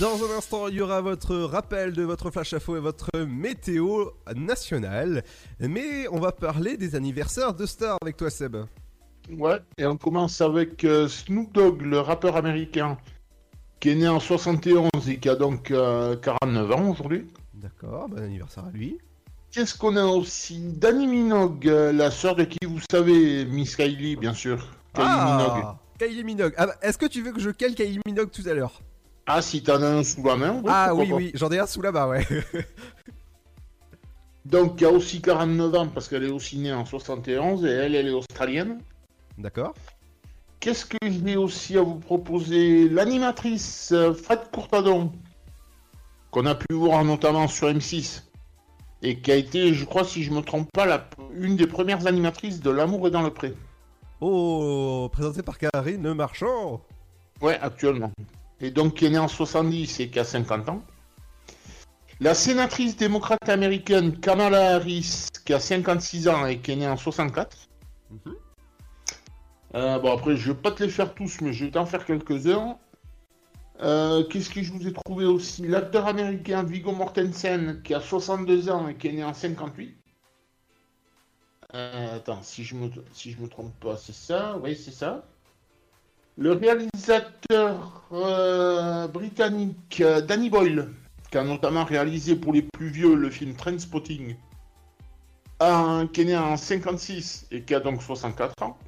Dans 0.00 0.24
un 0.24 0.36
instant, 0.36 0.66
il 0.66 0.74
y 0.74 0.80
aura 0.80 1.00
votre 1.00 1.36
rappel 1.36 1.92
de 1.92 2.02
votre 2.02 2.32
flash 2.32 2.54
info 2.54 2.76
et 2.76 2.80
votre 2.80 3.16
météo 3.20 4.06
nationale. 4.34 5.22
Mais 5.60 6.08
on 6.10 6.18
va 6.18 6.32
parler 6.32 6.76
des 6.76 6.96
anniversaires 6.96 7.54
de 7.54 7.64
stars 7.64 7.98
avec 8.02 8.16
toi, 8.16 8.30
Seb. 8.30 8.56
Ouais, 9.30 9.60
et 9.78 9.86
on 9.86 9.96
commence 9.96 10.40
avec 10.40 10.82
euh, 10.82 11.06
Snoop 11.06 11.52
Dogg, 11.52 11.82
le 11.82 12.00
rappeur 12.00 12.36
américain, 12.36 12.98
qui 13.78 13.90
est 13.90 13.94
né 13.94 14.08
en 14.08 14.18
71 14.18 14.90
et 15.08 15.18
qui 15.18 15.28
a 15.28 15.36
donc 15.36 15.70
euh, 15.70 16.16
49 16.16 16.72
ans 16.72 16.90
aujourd'hui. 16.90 17.28
D'accord, 17.54 18.08
bon 18.08 18.18
anniversaire 18.18 18.64
à 18.64 18.70
lui. 18.72 18.98
Qu'est-ce 19.52 19.76
qu'on 19.76 19.96
a 19.96 20.04
aussi 20.04 20.58
Danny 20.60 21.06
Minogue, 21.06 21.68
euh, 21.68 21.92
la 21.92 22.10
sœur 22.10 22.34
de 22.34 22.44
qui 22.44 22.64
vous 22.64 22.80
savez, 22.90 23.44
Miss 23.44 23.76
Kylie, 23.76 24.16
bien 24.16 24.32
sûr. 24.32 24.66
Kylie 24.94 25.06
Minogue. 25.06 25.62
Ah, 25.62 25.78
Kylie 25.98 26.24
Minogue. 26.24 26.54
Ah 26.56 26.66
bah, 26.68 26.74
Est-ce 26.80 26.96
que 26.96 27.04
tu 27.04 27.20
veux 27.20 27.32
que 27.32 27.40
je 27.40 27.50
cale 27.50 27.74
Kylie 27.74 28.00
Minogue 28.06 28.30
tout 28.30 28.48
à 28.48 28.54
l'heure? 28.54 28.80
Ah, 29.26 29.42
si 29.42 29.62
t'en 29.62 29.82
as 29.82 29.86
un 29.86 30.04
sous 30.04 30.22
la 30.24 30.36
main. 30.36 30.62
Ah 30.66 30.86
pourquoi 30.88 31.04
oui, 31.04 31.10
pas. 31.10 31.16
oui, 31.16 31.32
j'en 31.34 31.50
ai 31.50 31.58
un 31.58 31.66
sous 31.66 31.82
la 31.82 31.92
main, 31.92 32.08
ouais. 32.08 32.26
Donc, 34.46 34.80
il 34.80 34.84
y 34.84 34.86
a 34.86 34.90
aussi 34.90 35.20
49 35.20 35.74
ans 35.74 35.88
parce 35.88 36.08
qu'elle 36.08 36.24
est 36.24 36.30
aussi 36.30 36.56
née 36.58 36.72
en 36.72 36.86
71 36.86 37.64
et 37.66 37.68
elle, 37.68 37.94
elle 37.94 38.08
est 38.08 38.12
australienne. 38.12 38.80
D'accord. 39.36 39.74
Qu'est-ce 40.60 40.86
que 40.86 40.96
j'ai 41.02 41.36
aussi 41.36 41.76
à 41.76 41.82
vous 41.82 41.98
proposer? 41.98 42.88
L'animatrice 42.88 43.92
euh, 43.92 44.14
Fred 44.14 44.40
Courtadon, 44.50 45.12
qu'on 46.30 46.46
a 46.46 46.54
pu 46.54 46.72
voir 46.72 47.04
notamment 47.04 47.48
sur 47.48 47.68
M6, 47.68 48.22
et 49.02 49.18
qui 49.18 49.32
a 49.32 49.36
été, 49.36 49.74
je 49.74 49.84
crois, 49.84 50.04
si 50.04 50.22
je 50.22 50.30
me 50.30 50.40
trompe 50.40 50.68
pas, 50.72 50.86
la, 50.86 51.08
une 51.34 51.56
des 51.56 51.66
premières 51.66 52.06
animatrices 52.06 52.60
de 52.60 52.70
L'amour 52.70 53.08
est 53.08 53.10
dans 53.10 53.22
le 53.22 53.30
pré. 53.30 53.54
Oh, 54.20 55.08
présenté 55.12 55.42
par 55.42 55.58
Karine 55.58 56.14
Marchand. 56.14 56.80
Ouais, 57.40 57.58
actuellement. 57.60 58.12
Et 58.60 58.70
donc 58.70 58.94
qui 58.94 59.06
est 59.06 59.10
née 59.10 59.18
en 59.18 59.26
70 59.26 59.98
et 59.98 60.08
qui 60.08 60.18
a 60.20 60.24
50 60.24 60.68
ans. 60.68 60.82
La 62.20 62.34
sénatrice 62.34 62.96
démocrate 62.96 63.48
américaine 63.48 64.16
Kamala 64.20 64.76
Harris, 64.76 65.26
qui 65.44 65.52
a 65.52 65.58
56 65.58 66.28
ans 66.28 66.46
et 66.46 66.58
qui 66.58 66.70
est 66.70 66.76
née 66.76 66.86
en 66.86 66.96
64. 66.96 67.68
Euh, 69.74 69.98
bon, 69.98 70.12
après, 70.12 70.36
je 70.36 70.52
vais 70.52 70.58
pas 70.58 70.70
te 70.70 70.84
les 70.84 70.88
faire 70.88 71.14
tous, 71.14 71.40
mais 71.40 71.52
je 71.52 71.64
vais 71.64 71.72
t'en 71.72 71.86
faire 71.86 72.04
quelques-uns. 72.04 72.76
Euh, 73.80 74.24
Qu'est-ce 74.24 74.50
que 74.50 74.62
je 74.62 74.72
vous 74.72 74.86
ai 74.86 74.92
trouvé 74.92 75.24
aussi? 75.24 75.66
L'acteur 75.66 76.06
américain 76.06 76.62
Viggo 76.62 76.92
Mortensen, 76.92 77.80
qui 77.82 77.94
a 77.94 78.00
62 78.00 78.70
ans 78.70 78.88
et 78.88 78.94
qui 78.96 79.08
est 79.08 79.12
né 79.12 79.24
en 79.24 79.34
58. 79.34 79.96
Euh, 81.74 82.16
attends, 82.16 82.42
si 82.42 82.64
je 82.64 82.74
me, 82.74 82.90
si 83.12 83.32
je 83.32 83.40
me 83.40 83.48
trompe 83.48 83.72
pas, 83.80 83.96
c'est 83.96 84.14
ça? 84.14 84.58
Oui, 84.62 84.76
c'est 84.76 84.90
ça. 84.92 85.24
Le 86.36 86.52
réalisateur 86.52 88.02
euh, 88.12 89.06
britannique 89.08 90.02
Danny 90.26 90.50
Boyle, 90.50 90.90
qui 91.30 91.38
a 91.38 91.44
notamment 91.44 91.84
réalisé 91.84 92.36
pour 92.36 92.52
les 92.52 92.62
plus 92.62 92.88
vieux 92.88 93.14
le 93.14 93.30
film 93.30 93.54
Trainspotting, 93.54 94.36
un- 95.60 96.06
qui 96.12 96.22
est 96.22 96.24
né 96.26 96.36
en 96.36 96.56
56 96.56 97.46
et 97.50 97.62
qui 97.62 97.74
a 97.74 97.80
donc 97.80 98.02
64 98.02 98.62
ans. 98.62 98.78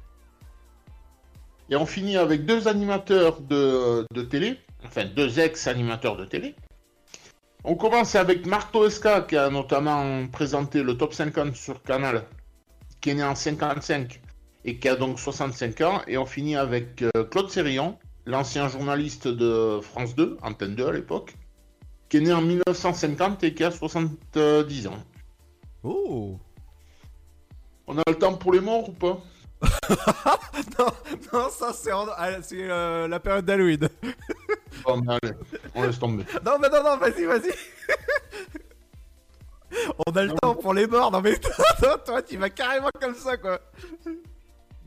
Et 1.69 1.75
on 1.75 1.85
finit 1.87 2.17
avec 2.17 2.45
deux 2.45 2.67
animateurs 2.67 3.41
de, 3.41 4.05
de 4.13 4.21
télé, 4.21 4.59
enfin 4.85 5.05
deux 5.05 5.39
ex-animateurs 5.39 6.17
de 6.17 6.25
télé. 6.25 6.55
On 7.63 7.75
commence 7.75 8.15
avec 8.15 8.45
Marc 8.45 8.71
Toesca, 8.71 9.21
qui 9.21 9.35
a 9.35 9.49
notamment 9.49 10.27
présenté 10.27 10.83
le 10.83 10.97
top 10.97 11.13
50 11.13 11.55
sur 11.55 11.81
Canal, 11.81 12.23
qui 13.01 13.09
est 13.09 13.15
né 13.15 13.23
en 13.23 13.35
55 13.35 14.21
et 14.65 14.77
qui 14.77 14.87
a 14.87 14.95
donc 14.95 15.19
65 15.19 15.81
ans. 15.81 16.01
Et 16.07 16.17
on 16.17 16.25
finit 16.25 16.55
avec 16.55 17.01
euh, 17.01 17.23
Claude 17.23 17.49
Sérillon, 17.49 17.97
l'ancien 18.25 18.67
journaliste 18.67 19.27
de 19.27 19.79
France 19.81 20.15
2, 20.15 20.37
Antenne 20.43 20.75
2 20.75 20.87
à 20.87 20.91
l'époque, 20.91 21.33
qui 22.09 22.17
est 22.17 22.21
né 22.21 22.33
en 22.33 22.41
1950 22.41 23.43
et 23.43 23.53
qui 23.53 23.63
a 23.63 23.71
70 23.71 24.87
ans. 24.87 25.03
Oh 25.83 26.37
On 27.87 27.97
a 27.97 28.03
le 28.07 28.15
temps 28.15 28.35
pour 28.35 28.53
les 28.53 28.59
morts 28.59 28.89
ou 28.89 28.93
pas? 28.93 29.19
non, 30.79 30.91
non, 31.33 31.49
ça 31.49 31.71
c'est 31.73 31.91
ah, 31.91 32.39
euh, 32.53 33.07
la 33.07 33.19
période 33.19 33.45
d'Halloween. 33.45 33.87
Bon, 34.83 34.97
mais 34.97 35.13
allez, 35.13 35.33
on 35.73 35.83
laisse 35.83 35.99
tomber. 35.99 36.23
non, 36.45 36.59
mais 36.59 36.69
non, 36.69 36.83
non, 36.83 36.97
vas-y, 36.97 37.25
vas-y. 37.25 37.53
On 40.07 40.11
a 40.11 40.23
le 40.23 40.33
temps 40.41 40.55
pour 40.55 40.73
les 40.73 40.87
morts, 40.87 41.11
non 41.11 41.21
mais 41.21 41.35
toi, 41.79 41.97
toi, 41.97 42.21
tu 42.21 42.37
vas 42.37 42.49
carrément 42.49 42.89
comme 42.99 43.15
ça 43.15 43.37
quoi. 43.37 43.59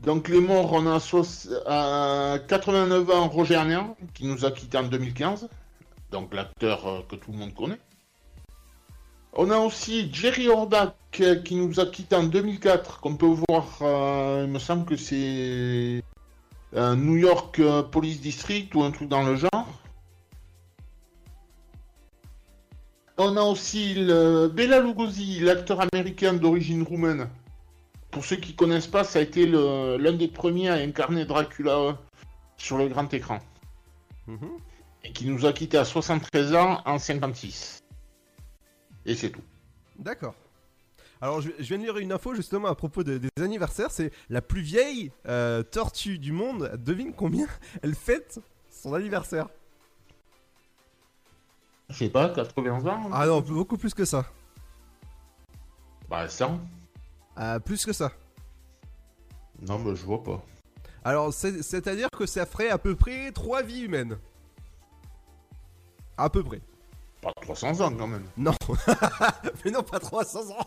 Donc 0.01 0.29
les 0.29 0.39
morts, 0.39 0.71
on 0.73 0.87
a 0.87 0.99
soix- 0.99 1.25
à 1.65 2.37
89 2.47 3.09
ans 3.09 3.27
Roger 3.27 3.55
Arnian, 3.55 3.97
qui 4.13 4.25
nous 4.25 4.45
a 4.45 4.51
quittés 4.51 4.77
en 4.77 4.83
2015. 4.83 5.49
Donc 6.11 6.33
l'acteur 6.33 6.87
euh, 6.87 7.01
que 7.07 7.15
tout 7.15 7.31
le 7.31 7.37
monde 7.37 7.53
connaît. 7.53 7.79
On 9.33 9.51
a 9.51 9.57
aussi 9.57 10.09
Jerry 10.11 10.47
Orbach 10.47 10.95
euh, 11.19 11.35
qui 11.35 11.55
nous 11.55 11.79
a 11.79 11.85
quittés 11.85 12.15
en 12.15 12.23
2004, 12.23 12.99
qu'on 12.99 13.15
peut 13.15 13.33
voir, 13.47 13.79
euh, 13.81 14.43
il 14.45 14.51
me 14.51 14.59
semble 14.59 14.85
que 14.85 14.95
c'est 14.95 16.03
euh, 16.75 16.95
New 16.95 17.17
York 17.17 17.59
euh, 17.59 17.81
Police 17.81 18.21
District 18.21 18.73
ou 18.75 18.83
un 18.83 18.91
truc 18.91 19.09
dans 19.09 19.23
le 19.23 19.35
genre. 19.35 19.67
On 23.17 23.35
a 23.35 23.41
aussi 23.41 23.95
le 23.95 24.47
Bela 24.47 24.79
Lugosi, 24.79 25.39
l'acteur 25.41 25.81
américain 25.81 26.33
d'origine 26.33 26.83
roumaine. 26.83 27.27
Pour 28.11 28.23
ceux 28.23 28.37
qui 28.37 28.55
connaissent 28.55 28.87
pas, 28.87 29.03
ça 29.03 29.19
a 29.19 29.21
été 29.21 29.45
l'un 29.45 30.13
des 30.13 30.27
premiers 30.27 30.69
à 30.69 30.75
incarner 30.75 31.25
Dracula 31.25 31.77
euh, 31.77 31.93
sur 32.57 32.77
le 32.77 32.87
grand 32.87 33.13
écran. 33.13 33.39
Et 35.03 35.11
qui 35.11 35.25
nous 35.25 35.45
a 35.45 35.53
quittés 35.53 35.77
à 35.77 35.85
73 35.85 36.53
ans 36.53 36.81
en 36.85 36.99
56. 36.99 37.78
Et 39.05 39.15
c'est 39.15 39.31
tout. 39.31 39.41
D'accord. 39.97 40.35
Alors 41.21 41.41
je, 41.41 41.49
je 41.59 41.63
viens 41.65 41.77
de 41.77 41.83
lire 41.83 41.97
une 41.97 42.11
info 42.13 42.33
justement 42.33 42.67
à 42.69 42.75
propos 42.75 43.03
de- 43.03 43.17
des 43.17 43.43
anniversaires. 43.43 43.91
C'est 43.91 44.11
la 44.29 44.41
plus 44.41 44.61
vieille 44.61 45.11
euh, 45.27 45.63
tortue 45.63 46.17
du 46.17 46.31
monde. 46.31 46.71
Devine 46.77 47.13
combien 47.13 47.47
elle 47.81 47.95
fête 47.95 48.39
son 48.69 48.93
anniversaire? 48.93 49.47
Je 51.89 51.95
sais 51.97 52.09
pas, 52.09 52.29
80 52.29 52.85
ans 52.85 53.09
Ah 53.11 53.25
non, 53.25 53.41
beaucoup 53.41 53.77
plus 53.77 53.93
que 53.93 54.05
ça. 54.05 54.25
Bah 56.09 56.27
100. 56.29 56.59
Ah, 57.35 57.59
plus 57.59 57.85
que 57.85 57.93
ça. 57.93 58.11
Non, 59.61 59.79
bah 59.79 59.93
je 59.95 60.05
vois 60.05 60.23
pas. 60.23 60.41
Alors 61.03 61.33
c'est- 61.33 61.61
c'est-à-dire 61.63 62.09
que 62.11 62.25
ça 62.25 62.45
ferait 62.45 62.69
à 62.69 62.77
peu 62.77 62.95
près 62.95 63.31
3 63.31 63.63
vies 63.63 63.81
humaines. 63.81 64.17
À 66.17 66.29
peu 66.29 66.43
près. 66.43 66.61
Pas 67.21 67.33
300 67.41 67.81
ans 67.81 67.91
quand 67.97 68.07
même. 68.07 68.25
Non. 68.37 68.53
Mais 69.65 69.71
non, 69.71 69.83
pas 69.83 69.99
300 69.99 70.51
ans. 70.51 70.65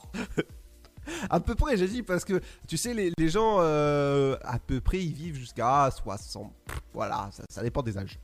à 1.30 1.40
peu 1.40 1.55
près, 1.55 1.76
j'ai 1.76 1.88
dit, 1.88 2.03
parce 2.03 2.24
que 2.24 2.40
tu 2.68 2.76
sais, 2.76 2.92
les, 2.94 3.11
les 3.16 3.28
gens, 3.28 3.57
euh, 3.61 4.36
à 4.42 4.59
peu 4.59 4.80
près, 4.80 4.98
ils 5.03 5.12
vivent 5.14 5.36
jusqu'à 5.36 5.90
60. 5.90 6.53
Voilà, 6.92 7.28
ça, 7.32 7.44
ça 7.48 7.62
dépend 7.62 7.82
des 7.82 7.96
âges. 7.96 8.18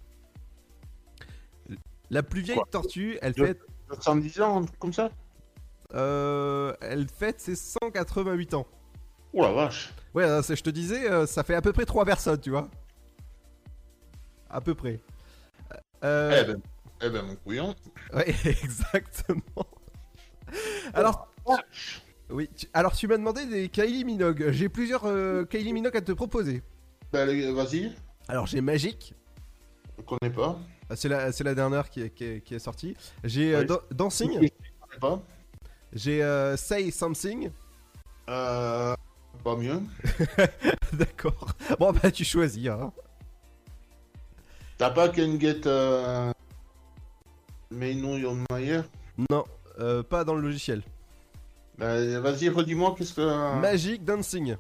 La 2.11 2.23
plus 2.23 2.41
vieille 2.43 2.57
Quoi 2.57 2.67
tortue, 2.71 3.19
elle 3.21 3.35
fête. 3.35 3.61
110 4.01 4.41
ans, 4.43 4.65
comme 4.79 4.93
ça 4.93 5.11
Euh, 5.95 6.75
elle 6.81 7.07
fête 7.09 7.41
ses 7.41 7.57
188 7.57 8.55
ans. 8.55 8.67
Oh 9.33 9.43
la 9.43 9.53
vache. 9.53 9.93
Ouais, 10.15 10.25
euh, 10.25 10.43
je 10.43 10.63
te 10.63 10.71
disais, 10.71 11.27
ça 11.27 11.43
fait 11.45 11.55
à 11.55 11.63
peu 11.63 11.73
près 11.73 11.85
3 11.87 12.05
personnes, 12.05 12.41
tu 12.41 12.51
vois. 12.51 12.69
À 14.51 14.61
peu 14.61 14.75
près. 14.75 15.01
Euh, 16.05 16.43
Eh 16.43 16.53
ben, 16.53 16.61
eh 17.03 17.11
ben 17.11 17.23
mon 17.23 17.37
couillon. 17.37 17.75
Ouais, 18.13 18.29
exactement. 18.45 19.67
Alors, 20.95 21.29
oui, 22.31 22.49
tu- 22.57 22.67
alors 22.73 22.95
tu 22.97 23.07
m'as 23.07 23.17
demandé 23.19 23.47
des 23.47 23.69
Kylie 23.69 24.05
Minogue. 24.05 24.49
J'ai 24.51 24.69
plusieurs 24.69 25.05
euh, 25.05 25.45
Kylie 25.45 25.73
Minogue 25.73 25.97
à 25.97 26.01
te 26.01 26.13
proposer. 26.13 26.63
Bah 27.13 27.25
vas-y. 27.27 27.93
Alors 28.29 28.47
j'ai 28.47 28.61
Magic. 28.61 29.15
Je 29.99 30.03
connais 30.03 30.33
pas. 30.33 30.59
Ah, 30.91 30.97
C'est 30.97 31.09
la, 31.09 31.33
c'est 31.33 31.45
la 31.45 31.55
dernière 31.55 31.91
qui 31.91 32.03
est, 32.03 32.11
qui 32.11 32.25
est, 32.25 32.41
qui 32.41 32.55
est 32.55 32.59
sortie. 32.59 32.97
J'ai 33.25 33.55
euh, 33.55 33.65
Dancing. 33.91 34.33
Je 34.33 34.39
connais 34.39 35.01
pas. 35.01 35.23
J'ai 35.93 36.23
euh, 36.23 36.57
Say 36.57 36.91
Something. 36.91 37.51
Euh. 38.29 38.95
Pas 39.45 39.57
mieux. 39.57 39.81
D'accord. 40.93 41.49
Bon 41.79 41.93
bah 41.93 42.11
tu 42.11 42.25
choisis. 42.25 42.67
Hein. 42.69 42.93
T'as 44.77 44.91
pas 44.91 45.09
Can 45.09 45.39
Get. 45.41 45.63
Euh... 47.73 47.75
Mais 47.77 47.95
non, 47.95 48.19
Mayer 48.51 48.81
Non, 49.31 49.45
euh, 49.79 50.03
pas 50.03 50.25
dans 50.25 50.35
le 50.35 50.43
logiciel. 50.43 50.83
Bah 51.79 52.21
vas-y, 52.21 52.49
redis-moi 52.49 52.95
qu'est-ce 52.99 53.15
que. 53.15 53.61
Magic 53.61 54.05
Dancing. 54.05 54.57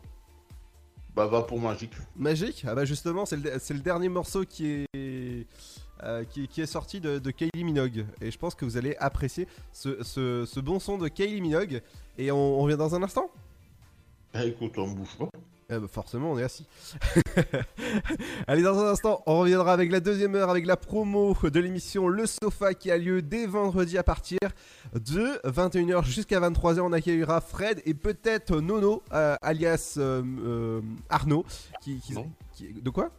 Bah 1.16 1.26
va 1.26 1.42
pour 1.42 1.58
Magic. 1.60 1.90
Magic 2.14 2.64
Ah 2.68 2.74
bah 2.76 2.84
justement, 2.84 3.26
c'est 3.26 3.36
le, 3.36 3.80
dernier 3.80 4.08
morceau 4.08 4.44
qui 4.44 4.86
est, 4.94 5.46
euh, 6.04 6.22
qui, 6.24 6.46
qui 6.46 6.60
est 6.60 6.66
sorti 6.66 7.00
de, 7.00 7.18
de 7.18 7.30
Kylie 7.32 7.64
Minogue. 7.64 8.06
Et 8.20 8.30
je 8.30 8.38
pense 8.38 8.54
que 8.54 8.64
vous 8.64 8.76
allez 8.76 8.94
apprécier 9.00 9.48
ce, 9.72 10.00
ce- 10.04 10.44
ce 10.46 10.60
bon 10.60 10.78
son 10.78 10.96
de 10.96 11.08
Kylie 11.08 11.40
Minogue. 11.40 11.82
Et 12.18 12.30
on, 12.30 12.36
on 12.60 12.62
revient 12.62 12.76
dans 12.76 12.94
un 12.94 13.02
instant? 13.02 13.30
Bah 14.32 14.44
écoute, 14.44 14.76
on 14.78 14.88
bouge 14.88 15.16
pas. 15.18 15.28
Eh 15.70 15.78
bah, 15.78 15.86
forcément, 15.90 16.32
on 16.32 16.38
est 16.38 16.42
assis. 16.42 16.66
Allez, 18.46 18.62
dans 18.62 18.78
un 18.78 18.90
instant, 18.90 19.22
on 19.26 19.40
reviendra 19.40 19.72
avec 19.72 19.90
la 19.92 20.00
deuxième 20.00 20.34
heure, 20.34 20.48
avec 20.48 20.64
la 20.66 20.76
promo 20.78 21.36
de 21.42 21.60
l'émission 21.60 22.08
Le 22.08 22.24
Sofa 22.26 22.72
qui 22.74 22.90
a 22.90 22.96
lieu 22.96 23.20
dès 23.20 23.46
vendredi 23.46 23.98
à 23.98 24.02
partir 24.02 24.38
de 24.94 25.38
21h 25.48 26.04
jusqu'à 26.04 26.40
23h. 26.40 26.80
On 26.80 26.92
accueillera 26.92 27.40
Fred 27.42 27.82
et 27.84 27.92
peut-être 27.94 28.60
Nono, 28.60 29.02
euh, 29.12 29.36
alias 29.42 29.94
euh, 29.98 30.22
euh, 30.40 30.80
Arnaud. 31.10 31.44
Qui, 31.82 32.00
qui- 32.00 32.14
qui- 32.54 32.72
de 32.72 32.90
quoi? 32.90 33.10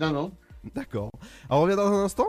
Non, 0.00 0.10
non. 0.12 0.32
D'accord. 0.74 1.10
Alors, 1.48 1.62
on 1.62 1.64
revient 1.64 1.76
dans 1.76 1.90
un 1.92 2.04
instant 2.04 2.28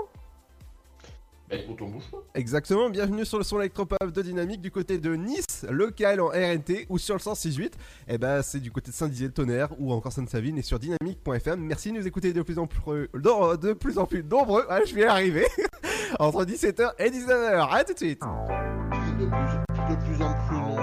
écoute, 1.56 1.82
on 1.82 1.89
bouge 1.89 2.10
pas. 2.12 2.24
Exactement, 2.36 2.89
bienvenue 2.89 3.26
sur 3.26 3.38
le 3.38 3.43
son 3.43 3.60
électropop 3.60 4.12
de 4.12 4.22
Dynamique 4.22 4.62
du 4.62 4.72
côté 4.72 4.97
de 4.97 5.16
Nice, 5.16 5.66
local 5.70 6.22
en 6.22 6.28
RNT 6.28 6.88
ou 6.89 6.97
sur 6.97 7.16
le 7.16 7.20
106.8. 7.20 7.72
Et 8.08 8.18
ben 8.18 8.41
c'est 8.41 8.60
du 8.60 8.72
côté 8.72 8.91
de 8.91 8.95
Saint-Dizier-le-Tonnerre 8.95 9.70
ou 9.80 9.93
encore 9.93 10.12
Sainte-Savine 10.12 10.58
et 10.58 10.62
sur 10.62 10.80
dynamique.fm. 10.80 11.60
Merci 11.60 11.91
de 11.91 11.97
nous 11.97 12.08
écouter 12.08 12.34
de 12.34 12.41
plus 12.41 12.60
en 12.60 12.68
plus, 12.68 13.10
de, 13.14 13.74
plus, 13.74 13.97
en 13.97 14.06
plus 14.06 14.24
nombreux. 14.24 14.66
Ouais, 14.70 14.86
je 14.86 14.95
vais 14.95 15.01
y 15.01 15.06
arriver. 15.06 15.45
Entre 16.20 16.45
17h 16.45 16.91
et 16.99 17.10
19h. 17.10 17.70
À 17.72 17.84
tout 17.84 17.93
de 17.93 17.97
suite. 17.97 18.22
De 18.22 19.26
plus, 19.26 19.95
de 19.95 19.95
plus 20.06 20.24
en 20.24 20.34
plus 20.47 20.58
nombreux. 20.58 20.82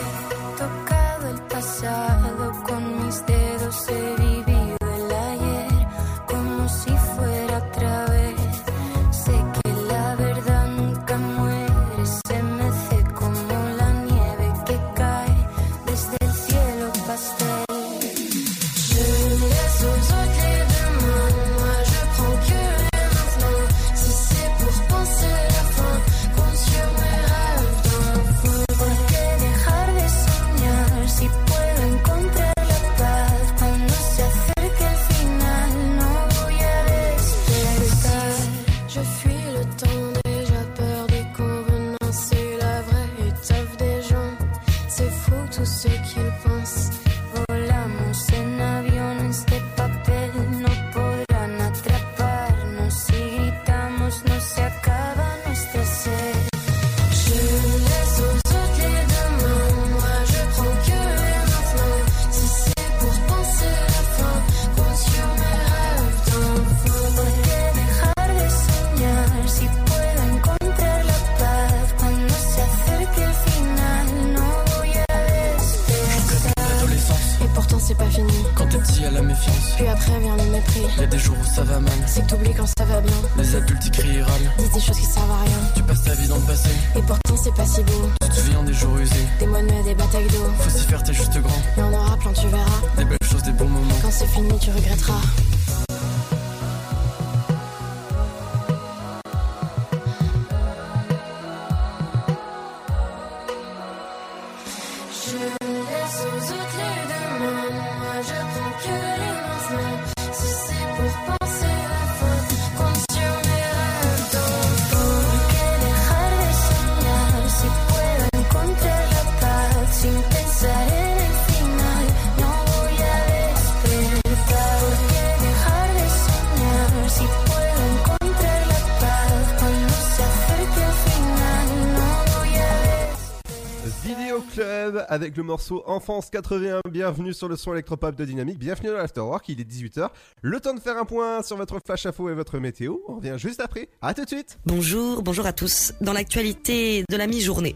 Avec 135.21 135.37
le 135.37 135.43
morceau 135.43 135.83
Enfance 135.85 136.29
81. 136.31 136.81
Bienvenue 136.89 137.33
sur 137.33 137.47
le 137.47 137.55
son 137.55 137.73
électropop 137.73 138.15
de 138.15 138.25
Dynamique. 138.25 138.57
Bienvenue 138.57 138.89
dans 138.89 138.97
l'Afterwork. 138.97 139.47
Il 139.49 139.61
est 139.61 139.69
18h. 139.69 140.09
Le 140.41 140.59
temps 140.59 140.73
de 140.73 140.79
faire 140.79 140.97
un 140.97 141.05
point 141.05 141.43
sur 141.43 141.57
votre 141.57 141.79
flash 141.85 142.07
info 142.07 142.29
et 142.29 142.33
votre 142.33 142.57
météo. 142.57 142.97
On 143.07 143.17
revient 143.17 143.35
juste 143.37 143.59
après. 143.59 143.89
À 144.01 144.15
tout 144.15 144.23
de 144.23 144.27
suite. 144.27 144.57
Bonjour, 144.65 145.21
bonjour 145.21 145.45
à 145.45 145.53
tous. 145.53 145.93
Dans 146.01 146.13
l'actualité 146.13 147.03
de 147.07 147.17
la 147.17 147.27
mi-journée, 147.27 147.75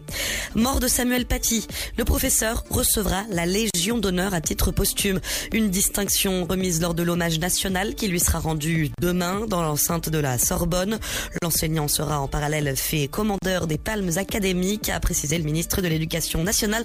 mort 0.56 0.80
de 0.80 0.88
Samuel 0.88 1.24
Paty, 1.24 1.68
le 1.96 2.04
professeur 2.04 2.64
recevra 2.68 3.22
la 3.30 3.46
Légion 3.46 3.98
d'honneur 3.98 4.34
à 4.34 4.40
titre 4.40 4.72
posthume, 4.72 5.20
une 5.52 5.70
distinction 5.70 6.46
remise 6.46 6.80
lors 6.80 6.94
de 6.94 7.04
l'hommage 7.04 7.38
national 7.38 7.94
qui 7.94 8.08
lui 8.08 8.18
sera 8.18 8.40
rendu 8.40 8.90
demain 9.00 9.46
dans 9.46 9.62
l'enceinte 9.62 10.08
de 10.08 10.18
la 10.18 10.38
Sorbonne. 10.38 10.98
L'enseignant 11.42 11.86
sera 11.86 12.20
en 12.20 12.26
parallèle 12.26 12.76
fait 12.76 13.06
commandeur 13.06 13.68
des 13.68 13.78
palmes 13.78 14.10
académiques, 14.16 14.88
a 14.88 14.98
précisé 14.98 15.38
le 15.38 15.44
ministre 15.44 15.80
de 15.80 15.86
l'Éducation 15.86 16.42
nationale 16.42 16.84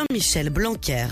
Jean-Michel 0.00 0.50
Blanquer. 0.50 1.08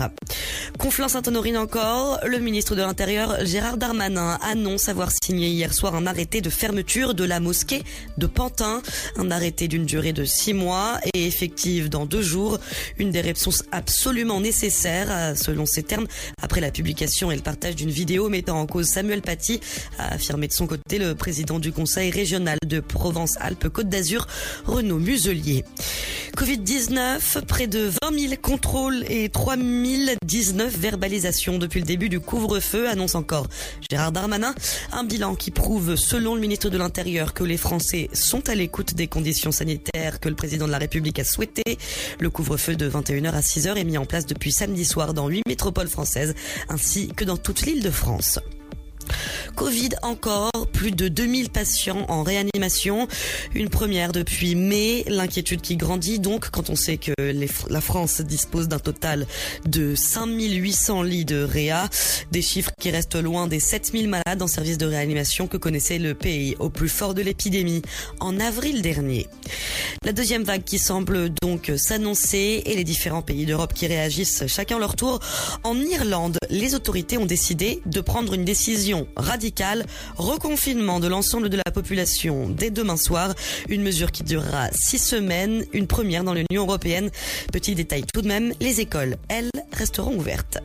Conflans-Sainte-Honorine 0.79 1.59
encore, 1.59 2.21
le 2.25 2.39
ministre 2.39 2.75
de 2.75 2.81
l'Intérieur 2.81 3.45
Gérard 3.45 3.77
Darmanin 3.77 4.39
annonce 4.43 4.89
avoir 4.89 5.11
signé 5.23 5.49
hier 5.49 5.75
soir 5.75 5.95
un 5.95 6.07
arrêté 6.07 6.41
de 6.41 6.49
fermeture 6.49 7.15
de 7.15 7.25
la 7.25 7.41
mosquée 7.41 7.83
de 8.17 8.27
Pantin, 8.27 8.81
un 9.17 9.31
arrêté 9.31 9.69
d'une 9.69 9.85
durée 9.85 10.13
de 10.13 10.25
six 10.25 10.55
mois 10.55 11.01
et 11.13 11.27
effective 11.27 11.91
dans 11.91 12.07
deux 12.07 12.23
jours, 12.23 12.59
une 12.99 13.11
des 13.11 13.21
réponses 13.21 13.65
absolument 13.73 14.41
nécessaires, 14.41 15.37
selon 15.37 15.67
ces 15.67 15.83
termes, 15.83 16.07
après 16.41 16.61
la 16.61 16.71
publication 16.71 17.31
et 17.31 17.37
le 17.37 17.43
partage 17.43 17.77
d'une 17.77 17.91
vidéo 17.91 18.29
mettant 18.29 18.59
en 18.59 18.67
cause 18.67 18.87
Samuel 18.87 19.21
Paty, 19.21 19.61
a 19.99 20.15
affirmé 20.15 20.49
de 20.49 20.53
son 20.53 20.67
côté 20.67 20.99
le 20.99 21.15
président 21.15 21.59
du 21.59 21.73
conseil 21.73 22.11
régional 22.11 22.59
de 22.65 22.81
Provence-Alpes-Côte 22.81 23.89
d'Azur, 23.89 24.27
Renaud 24.65 24.99
Muselier. 24.99 25.65
Covid-19, 26.39 27.47
près 27.47 27.67
de 27.67 27.91
20 28.01 28.17
000 28.17 28.35
contrôles 28.41 29.05
et 29.09 29.29
3 29.29 29.57
019 29.57 30.73
verbalisations 30.79 31.59
depuis 31.59 31.81
le 31.81 31.85
début 31.85 32.09
du 32.09 32.21
couvre-feu, 32.21 32.89
annonce 32.89 33.17
encore 33.17 33.49
Gérard 33.91 34.13
Darmanin. 34.13 34.55
Un 34.93 35.03
bilan 35.03 35.35
qui 35.35 35.51
prouve, 35.51 35.97
selon 35.97 36.37
le 36.37 36.41
ministre 36.41 36.71
de 36.71 36.79
l'Intérieur, 36.79 37.35
que 37.35 37.43
les 37.43 37.57
Français 37.57 38.09
sont 38.13 38.49
à 38.49 38.55
l'écoute 38.55 38.95
des 38.95 39.09
conditions 39.09 39.51
sanitaires 39.51 40.21
que 40.21 40.29
le 40.29 40.37
président 40.37 40.67
de 40.67 40.71
la 40.71 40.79
République 40.79 41.19
a 41.19 41.25
souhaitées. 41.25 41.77
Le 42.21 42.31
couvre-feu 42.31 42.77
de 42.77 42.89
21h 42.89 43.33
à 43.33 43.41
6h 43.41 43.77
est 43.77 43.83
mis 43.83 43.99
en 43.99 44.07
place 44.07 44.25
depuis 44.25 44.53
samedi 44.53 44.85
soir 44.85 45.15
dans 45.15 45.27
8 45.27 45.43
métropoles 45.49 45.89
françaises, 45.89 46.37
ainsi 46.69 47.09
que 47.09 47.25
dans 47.25 47.37
toute 47.37 47.63
l'île 47.63 47.83
de 47.83 47.91
France. 47.91 48.39
Covid 49.55 49.91
encore, 50.03 50.51
plus 50.73 50.91
de 50.91 51.09
2000 51.09 51.51
patients 51.51 52.07
en 52.09 52.23
réanimation. 52.23 53.09
Une 53.55 53.69
première 53.69 54.13
depuis 54.13 54.55
mai. 54.55 55.05
L'inquiétude 55.09 55.61
qui 55.61 55.77
grandit 55.77 56.19
donc 56.19 56.51
quand 56.51 56.71
on 56.71 56.77
sait 56.77 56.97
que 56.97 57.13
la 57.69 57.81
France 57.81 58.21
dispose 58.21 58.69
d'un 58.69 58.79
total 58.79 59.27
de 59.67 59.95
5800 59.95 61.03
lits 61.03 61.25
de 61.25 61.43
réa. 61.43 61.89
Des 62.33 62.43
chiffres 62.43 62.71
qui 62.81 62.91
restent 62.91 63.17
loin 63.17 63.47
des 63.47 63.61
7000 63.61 64.09
malades 64.09 64.43
en 64.43 64.47
service 64.47 64.79
de 64.79 64.87
réanimation 64.87 65.47
que 65.47 65.57
connaissait 65.57 65.99
le 65.99 66.15
pays 66.15 66.57
au 66.59 66.71
plus 66.71 66.89
fort 66.89 67.15
de 67.15 67.23
l'épidémie 67.23 67.83
en 68.21 68.39
avril 68.41 68.83
dernier. 68.83 69.27
La 70.05 70.13
deuxième 70.13 70.45
vague 70.45 70.65
qui 70.65 70.79
semble 70.79 71.31
donc 71.43 71.73
s'annoncer 71.77 72.63
et 72.65 72.75
les 72.77 72.85
différents 72.85 73.23
pays 73.23 73.47
d'Europe 73.47 73.75
qui 73.75 73.87
réagissent 73.87 74.47
chacun 74.47 74.79
leur 74.79 74.97
tour. 74.97 75.21
En 75.65 75.77
Irlande, 75.77 76.39
les 76.51 76.75
autorités 76.75 77.19
ont 77.19 77.27
décidé 77.27 77.83
de 77.87 78.01
prendre 78.01 78.35
une 78.35 78.45
décision 78.45 78.98
radicale, 79.17 79.87
reconfinement 80.17 81.01
de 81.01 81.09
l'ensemble 81.09 81.49
de 81.49 81.57
la 81.57 81.71
population 81.73 82.49
dès 82.49 82.71
demain 82.71 82.97
soir, 82.97 83.35
une 83.69 83.83
mesure 83.83 84.13
qui 84.13 84.23
durera 84.23 84.69
six 84.73 84.99
semaines, 84.99 85.65
une 85.73 85.87
première 85.87 86.25
dans 86.25 86.35
l'Union 86.35 86.63
européenne. 86.63 87.11
Petit 87.53 87.75
détail 87.75 88.05
tout 88.13 88.23
de 88.23 88.29
même, 88.29 88.53
les 88.61 88.81
écoles, 88.81 89.17
elles, 89.29 89.51
resteront 89.73 90.17
ouvertes. 90.17 90.59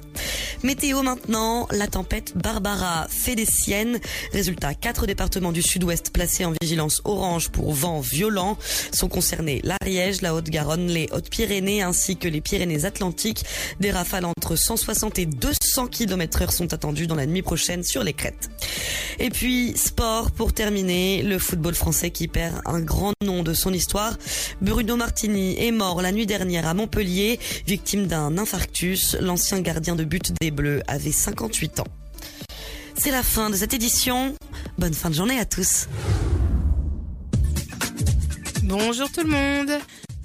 Météo 0.64 1.04
maintenant, 1.04 1.68
la 1.72 1.88
tempête 1.88 2.38
Barbara 2.38 3.08
fait 3.10 3.36
des 3.36 3.46
siennes. 3.46 4.00
Résultat, 4.32 4.74
quatre 4.74 5.06
départements 5.06 5.52
du 5.52 5.62
sud-ouest 5.62 6.12
placés 6.12 6.46
en 6.46 6.54
vigilance 6.62 7.02
orange 7.04 7.50
pour 7.50 7.74
vent 7.74 8.00
violent 8.00 8.58
sont 8.94 9.10
concernés 9.10 9.62
l'Ariège, 9.64 10.22
la 10.22 10.34
Haute-Garonne, 10.34 10.88
les 10.88 11.10
Hautes-Pyrénées 11.12 11.82
ainsi 11.82 12.16
que 12.16 12.30
les 12.30 12.40
Pyrénées-Atlantiques. 12.40 13.44
Des 13.82 13.92
rafales 13.92 14.26
entre 14.26 14.56
160 14.56 15.20
et 15.20 15.26
200 15.26 15.88
km 15.88 16.44
heure 16.44 16.54
sont 16.54 16.74
attendues 16.74 17.08
dans 17.08 17.16
la 17.16 17.26
nuit 17.26 17.42
prochaine 17.42 17.84
sur 17.84 18.04
les 18.04 18.14
Et 19.20 19.30
puis, 19.30 19.74
sport 19.76 20.32
pour 20.32 20.54
terminer, 20.54 21.24
le 21.24 21.38
football 21.40 21.76
français 21.76 22.12
qui 22.12 22.28
perd 22.28 22.62
un 22.66 22.80
grand 22.82 23.14
nom 23.24 23.44
de 23.44 23.54
son 23.54 23.74
histoire. 23.74 24.18
Bruno 24.62 24.96
Martini 24.96 25.56
est 25.64 25.72
mort 25.72 26.02
la 26.02 26.12
nuit 26.12 26.26
dernière 26.26 26.68
à 26.68 26.74
Montpellier, 26.74 27.40
victime 27.68 28.08
d'un 28.08 28.38
infarctus. 28.38 29.16
L'ancien 29.20 29.62
gardien 29.62 29.96
de 29.96 30.04
but 30.04 30.34
des 30.42 30.52
Bleus 30.52 30.82
avait 30.88 31.12
58 31.12 31.80
ans. 31.80 31.88
C'est 32.96 33.12
la 33.12 33.24
fin 33.24 33.50
de 33.50 33.56
cette 33.56 33.74
édition. 33.74 34.36
Bonne 34.78 34.94
fin 34.94 35.10
de 35.10 35.16
journée 35.16 35.40
à 35.40 35.46
tous. 35.46 35.88
Bonjour 38.64 39.12
tout 39.12 39.22
le 39.22 39.30
monde. 39.30 39.80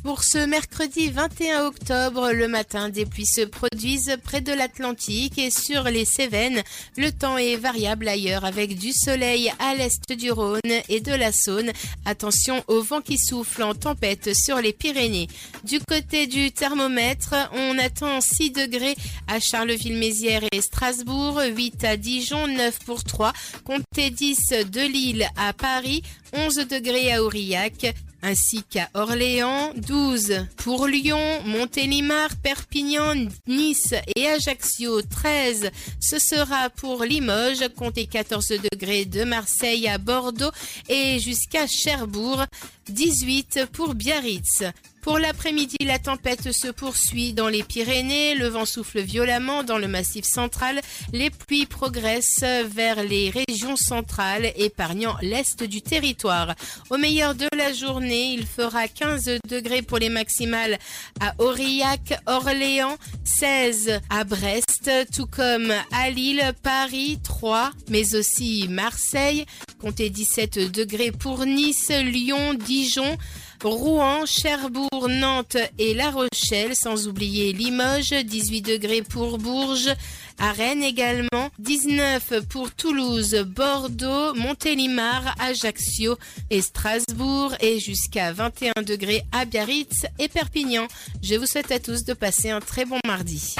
Pour 0.04 0.22
ce 0.22 0.38
mercredi 0.38 1.10
21 1.10 1.66
octobre, 1.66 2.30
le 2.30 2.46
matin, 2.46 2.88
des 2.88 3.04
pluies 3.04 3.26
se 3.26 3.40
produisent 3.40 4.16
près 4.22 4.40
de 4.40 4.52
l'Atlantique 4.52 5.38
et 5.38 5.50
sur 5.50 5.84
les 5.84 6.04
Cévennes. 6.04 6.62
Le 6.96 7.10
temps 7.10 7.36
est 7.36 7.56
variable 7.56 8.08
ailleurs 8.08 8.44
avec 8.44 8.78
du 8.78 8.92
soleil 8.92 9.52
à 9.58 9.74
l'est 9.74 10.12
du 10.12 10.30
Rhône 10.30 10.60
et 10.88 11.00
de 11.00 11.12
la 11.12 11.32
Saône. 11.32 11.72
Attention 12.04 12.62
au 12.68 12.80
vent 12.80 13.00
qui 13.00 13.18
souffle 13.18 13.62
en 13.64 13.74
tempête 13.74 14.34
sur 14.34 14.60
les 14.60 14.72
Pyrénées. 14.72 15.28
Du 15.64 15.80
côté 15.80 16.26
du 16.26 16.52
thermomètre, 16.52 17.34
on 17.52 17.76
attend 17.78 18.20
6 18.20 18.52
degrés 18.52 18.96
à 19.26 19.40
Charleville-Mézières 19.40 20.44
et 20.52 20.60
Strasbourg, 20.62 21.42
8 21.44 21.84
à 21.84 21.96
Dijon, 21.96 22.46
9 22.46 22.78
pour 22.86 23.02
3, 23.02 23.32
comptez 23.64 24.10
10 24.10 24.38
de 24.70 24.80
Lille 24.80 25.28
à 25.36 25.52
Paris, 25.52 26.02
11 26.32 26.54
degrés 26.68 27.12
à 27.12 27.22
Aurillac, 27.22 27.94
ainsi 28.22 28.62
qu'à 28.62 28.88
Orléans, 28.94 29.72
12 29.76 30.46
pour 30.56 30.86
Lyon, 30.86 31.42
Montélimar, 31.44 32.30
Perpignan, 32.42 33.28
Nice 33.46 33.94
et 34.16 34.26
Ajaccio, 34.26 35.02
13. 35.02 35.70
Ce 36.00 36.18
sera 36.18 36.70
pour 36.70 37.04
Limoges, 37.04 37.68
comptez 37.76 38.06
14 38.06 38.54
degrés 38.72 39.04
de 39.04 39.24
Marseille 39.24 39.88
à 39.88 39.98
Bordeaux 39.98 40.50
et 40.88 41.18
jusqu'à 41.18 41.66
Cherbourg, 41.66 42.44
18 42.90 43.66
pour 43.72 43.94
Biarritz. 43.94 44.64
Pour 45.08 45.18
l'après-midi, 45.18 45.76
la 45.86 45.98
tempête 45.98 46.52
se 46.52 46.68
poursuit 46.68 47.32
dans 47.32 47.48
les 47.48 47.62
Pyrénées, 47.62 48.34
le 48.34 48.48
vent 48.48 48.66
souffle 48.66 49.00
violemment 49.00 49.62
dans 49.62 49.78
le 49.78 49.88
massif 49.88 50.26
central, 50.26 50.82
les 51.14 51.30
pluies 51.30 51.64
progressent 51.64 52.44
vers 52.66 53.02
les 53.02 53.30
régions 53.30 53.76
centrales, 53.76 54.52
épargnant 54.56 55.16
l'est 55.22 55.62
du 55.62 55.80
territoire. 55.80 56.54
Au 56.90 56.98
meilleur 56.98 57.34
de 57.34 57.48
la 57.56 57.72
journée, 57.72 58.34
il 58.34 58.44
fera 58.44 58.86
15 58.86 59.38
degrés 59.48 59.80
pour 59.80 59.98
les 59.98 60.10
maximales 60.10 60.78
à 61.20 61.34
Aurillac, 61.38 62.20
Orléans, 62.26 62.98
16 63.24 64.00
à 64.10 64.24
Brest, 64.24 64.90
tout 65.14 65.26
comme 65.26 65.72
à 65.90 66.10
Lille, 66.10 66.52
Paris, 66.62 67.18
3, 67.22 67.70
mais 67.88 68.14
aussi 68.14 68.66
Marseille, 68.68 69.46
comptez 69.80 70.10
17 70.10 70.70
degrés 70.70 71.12
pour 71.12 71.46
Nice, 71.46 71.90
Lyon, 71.90 72.54
Dijon, 72.78 73.18
Rouen, 73.64 74.24
Cherbourg, 74.24 75.08
Nantes 75.08 75.56
et 75.80 75.94
La 75.94 76.12
Rochelle, 76.12 76.76
sans 76.76 77.08
oublier 77.08 77.52
Limoges, 77.52 78.12
18 78.12 78.62
degrés 78.62 79.02
pour 79.02 79.38
Bourges, 79.38 79.92
à 80.38 80.52
Rennes 80.52 80.84
également, 80.84 81.50
19 81.58 82.46
pour 82.48 82.70
Toulouse, 82.70 83.34
Bordeaux, 83.48 84.32
Montélimar, 84.34 85.34
Ajaccio 85.40 86.16
et 86.50 86.62
Strasbourg 86.62 87.52
et 87.60 87.80
jusqu'à 87.80 88.32
21 88.32 88.82
degrés 88.82 89.24
à 89.32 89.44
Biarritz 89.44 90.06
et 90.20 90.28
Perpignan. 90.28 90.86
Je 91.20 91.34
vous 91.34 91.46
souhaite 91.46 91.72
à 91.72 91.80
tous 91.80 92.04
de 92.04 92.12
passer 92.12 92.50
un 92.50 92.60
très 92.60 92.84
bon 92.84 93.00
mardi. 93.04 93.56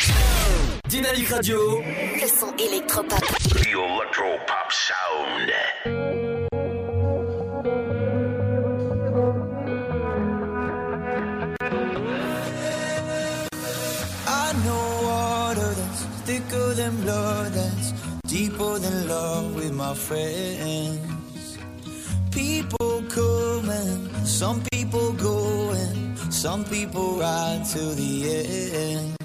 Dynamique 0.89 1.29
Radio. 1.31 1.83
Le 1.83 2.29
son 2.29 2.55
électropop. 2.57 3.19
The 3.19 4.71
Sound. 4.71 6.28
Thicker 16.39 16.75
than 16.75 16.95
blood, 17.03 17.53
that's 17.53 17.93
deeper 18.27 18.79
than 18.79 19.09
love 19.09 19.55
with 19.55 19.73
my 19.73 19.95
friends. 19.95 21.59
People 22.31 23.03
coming, 23.09 24.09
some 24.25 24.63
people 24.73 25.13
going, 25.15 26.17
some 26.31 26.65
people 26.65 27.17
ride 27.19 27.65
to 27.73 27.83
the 28.01 28.13
end. 28.35 29.17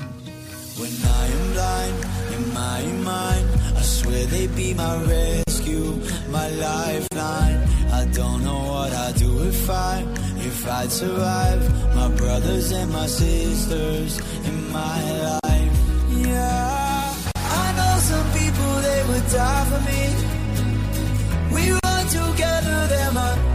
When 0.79 0.93
I 1.21 1.23
am 1.35 1.43
blind 1.53 1.97
in 2.35 2.53
my 2.53 2.81
mind, 3.11 3.47
I 3.77 3.81
swear 3.81 4.25
they 4.25 4.47
be 4.47 4.73
my 4.73 4.95
rescue, 5.03 6.01
my 6.29 6.47
lifeline. 6.49 7.59
I 7.99 8.05
don't 8.11 8.43
know 8.43 8.61
what 8.73 8.91
I'd 8.91 9.15
do 9.15 9.43
if 9.43 9.69
I, 9.69 10.03
if 10.49 10.67
I'd 10.67 10.91
survive. 10.91 11.61
My 11.95 12.09
brothers 12.09 12.71
and 12.71 12.91
my 12.91 13.05
sisters 13.05 14.19
in 14.47 14.71
my 14.71 14.99
life. 15.21 15.42
Would 19.13 19.29
die 19.29 19.65
for 19.69 19.81
me. 19.89 20.03
We 21.53 21.71
run 21.71 22.05
together, 22.07 22.87
they're 22.87 23.11
my 23.11 23.52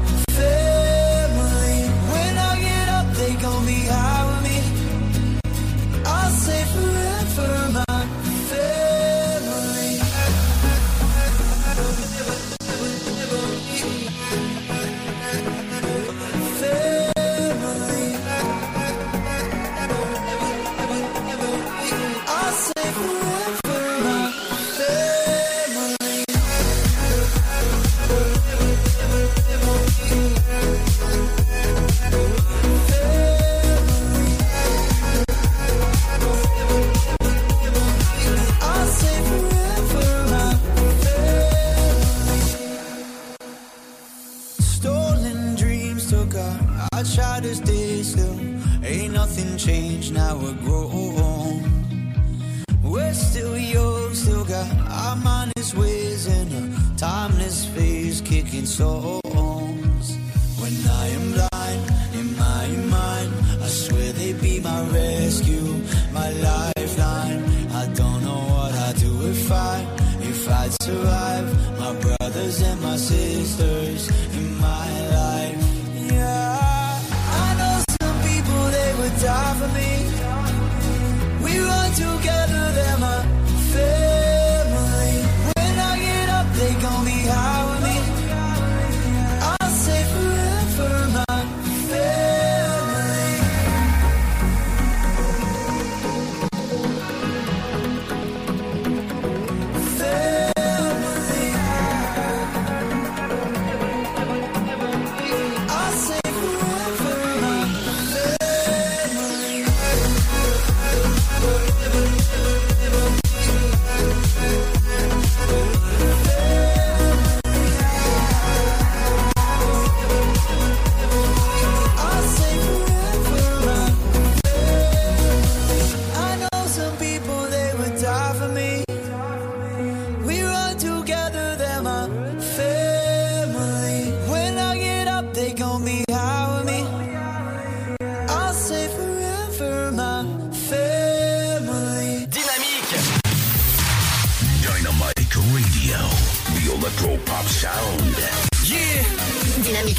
grown. 50.37 51.63
We're 52.83 53.15
still 53.15 53.57
young, 53.57 54.15
still 54.15 54.45
got 54.45 54.69
our 54.89 55.17
mindless 55.17 55.75
ways 55.75 56.27
and 56.27 56.53
a 56.53 56.99
timeless 56.99 57.67
phase 57.67 58.21
kicking 58.21 58.67
songs. 58.67 60.07
When 60.61 60.75
I 60.87 61.07
am 61.09 61.33
blind 61.33 61.83
in 62.15 62.37
my 62.37 62.67
mind, 62.91 63.33
I 63.63 63.69
swear 63.69 64.13
they 64.13 64.33
be 64.35 64.61
my 64.61 64.81
rescue, 64.91 65.83
my 66.13 66.31
lifeline. 66.31 67.43
I 67.73 67.87
don't 67.95 68.23
know 68.25 68.43
what 68.55 68.75
I'd 68.75 68.97
do 68.97 69.29
if 69.29 69.51
I, 69.51 69.87
if 70.21 70.49
I'd 70.49 70.83
survive. 70.83 71.79
My 71.79 71.95
brothers 72.01 72.61
and 72.63 72.81
my 72.83 72.97
sisters 72.97 74.09
in 74.35 74.59
my 74.61 74.89
life. 75.11 75.58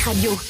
Radio. 0.10 0.49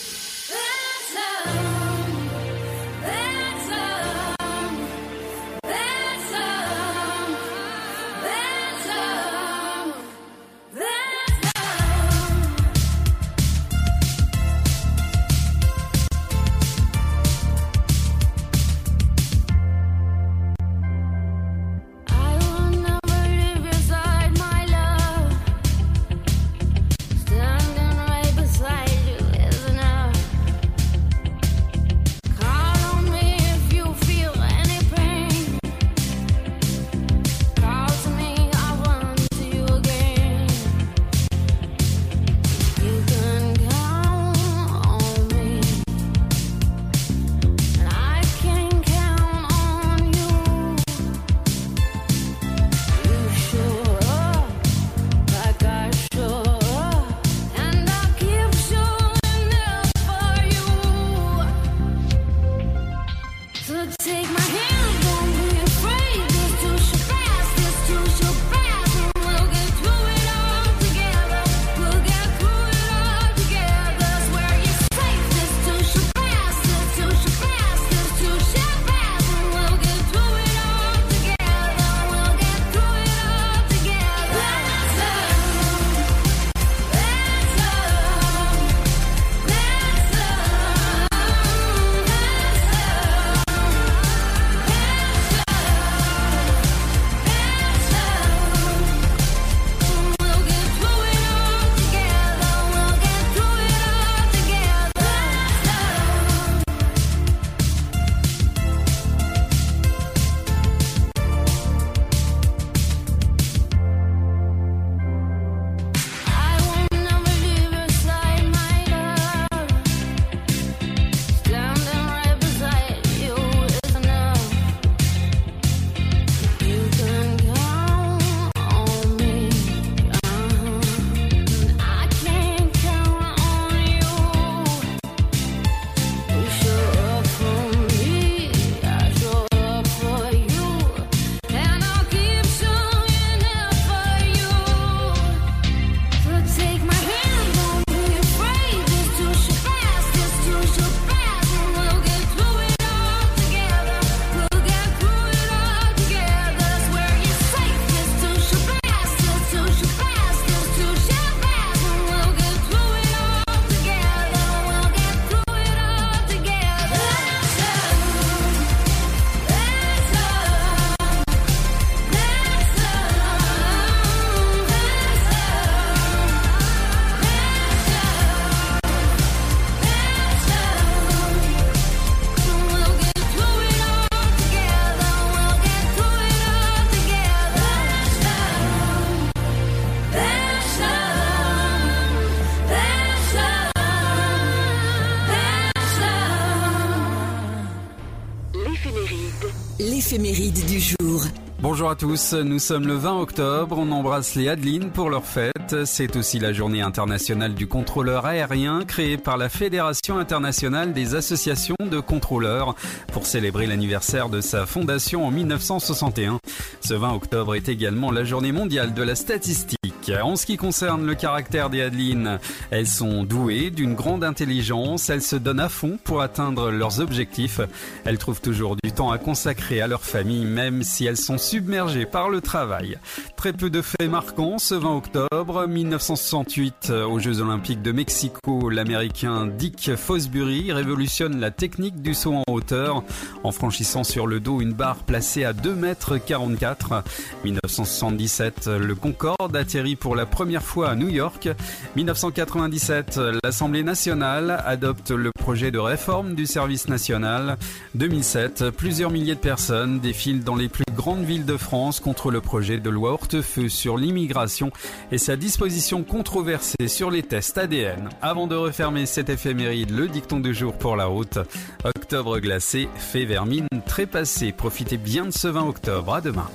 Bonjour 201.62 201.92
à 201.92 201.96
tous, 201.96 202.34
nous 202.34 202.58
sommes 202.58 202.88
le 202.88 202.96
20 202.96 203.20
octobre, 203.20 203.78
on 203.78 203.92
embrasse 203.92 204.34
les 204.34 204.48
Adelines 204.48 204.90
pour 204.90 205.12
leur 205.12 205.24
fête. 205.24 205.86
C'est 205.86 206.16
aussi 206.16 206.40
la 206.40 206.52
journée 206.52 206.82
internationale 206.82 207.54
du 207.54 207.68
contrôleur 207.68 208.26
aérien 208.26 208.86
créée 208.86 209.18
par 209.18 209.38
la 209.38 209.50
Fédération 209.50 210.18
internationale 210.18 210.94
des 210.94 211.14
associations 211.14 211.76
de 211.80 212.00
contrôleurs 212.00 212.74
pour 213.14 213.28
célébrer 213.28 213.68
l'anniversaire 213.68 214.30
de 214.30 214.42
sa 214.42 214.66
fondation 214.66 215.28
en 215.28 215.32
1961. 215.32 216.40
Ce 216.82 216.96
20 216.96 217.14
octobre 217.14 217.54
est 217.54 217.70
également 217.70 218.10
la 218.10 218.24
journée 218.24 218.52
mondiale 218.52 218.96
de 218.96 219.04
la 219.04 219.14
statistique. 219.14 219.79
En 220.18 220.36
ce 220.36 220.46
qui 220.46 220.58
concerne 220.58 221.06
le 221.06 221.14
caractère 221.14 221.70
des 221.70 221.82
Adelines, 221.82 222.40
elles 222.72 222.88
sont 222.88 223.24
douées 223.24 223.70
d'une 223.70 223.94
grande 223.94 224.24
intelligence, 224.24 225.10
elles 225.10 225.22
se 225.22 225.36
donnent 225.36 225.60
à 225.60 225.70
fond 225.70 226.00
pour 226.04 226.22
atteindre 226.22 226.72
leurs 226.72 227.00
objectifs. 227.00 227.62
Elles 228.06 228.18
trouvent 228.18 228.42
toujours 228.42 228.76
du 228.84 228.92
temps 228.92 229.12
à 229.12 229.18
consacrer 229.18 229.82
à 229.82 229.88
leur 229.88 230.02
famille, 230.02 230.46
même 230.46 230.82
si 230.84 231.06
elles 231.06 231.18
sont 231.18 231.38
submergées 231.38 232.06
par 232.06 232.30
le 232.30 232.42
travail. 232.42 232.98
Très 233.36 233.54
peu 233.54 233.70
de 233.70 233.82
faits 233.82 234.10
marquants 234.10 234.58
ce 234.58 234.74
20 234.76 234.98
octobre 234.98 235.68
1968 235.68 236.92
aux 237.08 237.20
Jeux 237.20 237.42
Olympiques 237.42 237.82
de 237.82 237.92
Mexico, 237.92 238.70
l'américain 238.70 239.46
Dick 239.46 239.96
Fosbury 239.96 240.72
révolutionne 240.72 241.40
la 241.40 241.52
technique 241.52 242.02
du 242.02 242.14
saut 242.14 242.34
en 242.34 242.44
hauteur 242.48 243.04
en 243.44 243.52
franchissant 243.52 244.04
sur 244.04 244.26
le 244.28 244.40
dos 244.40 244.60
une 244.60 244.74
barre 244.74 245.04
placée 245.04 245.44
à 245.46 245.54
2 245.54 245.76
mètres 245.76 246.18
44. 246.18 247.04
1977, 247.44 248.68
le 248.68 248.96
Concorde 248.96 249.56
atterrit 249.56 249.96
pour 250.00 250.16
la 250.16 250.26
première 250.26 250.64
fois 250.64 250.90
à 250.90 250.96
New 250.96 251.10
York. 251.10 251.50
1997, 251.96 253.20
l'Assemblée 253.44 253.84
nationale 253.84 254.62
adopte 254.66 255.12
le 255.12 255.32
projet 255.38 255.72
de 255.72 255.80
réforme 255.80 256.36
du 256.36 256.46
service 256.46 256.88
national. 256.88 257.58
2007, 257.96 258.70
plusieurs 258.72 259.12
milliers 259.12 259.36
de 259.36 259.40
personnes 259.40 260.00
défilent 260.00 260.44
dans 260.44 260.56
les 260.56 260.70
plus 260.70 260.86
grandes 260.96 261.24
villes 261.24 261.46
de 261.46 261.58
France 261.58 262.00
contre 262.00 262.32
le 262.32 262.42
projet 262.42 262.80
de 262.80 262.90
loi 262.90 263.12
Hortefeux 263.12 263.70
sur 263.70 263.98
l'immigration 263.98 264.72
et 265.12 265.18
sa 265.18 265.36
disposition 265.36 266.04
controversée 266.04 266.88
sur 266.88 267.12
les 267.12 267.24
tests 267.24 267.58
ADN. 267.58 268.10
Avant 268.22 268.48
de 268.48 268.56
refermer 268.56 269.06
cet 269.06 269.30
éphéméride, 269.30 269.92
le 269.92 270.08
dicton 270.08 270.40
du 270.40 270.54
jour 270.54 270.74
pour 270.78 270.96
la 270.96 271.06
route. 271.06 271.40
Octobre 271.84 272.40
glacé, 272.40 272.90
fait 272.98 273.26
vermine, 273.26 273.68
trépassé. 273.86 274.52
Profitez 274.52 274.98
bien 274.98 275.26
de 275.26 275.32
ce 275.32 275.48
20 275.48 275.68
octobre. 275.68 276.14
À 276.14 276.22
demain. 276.22 276.50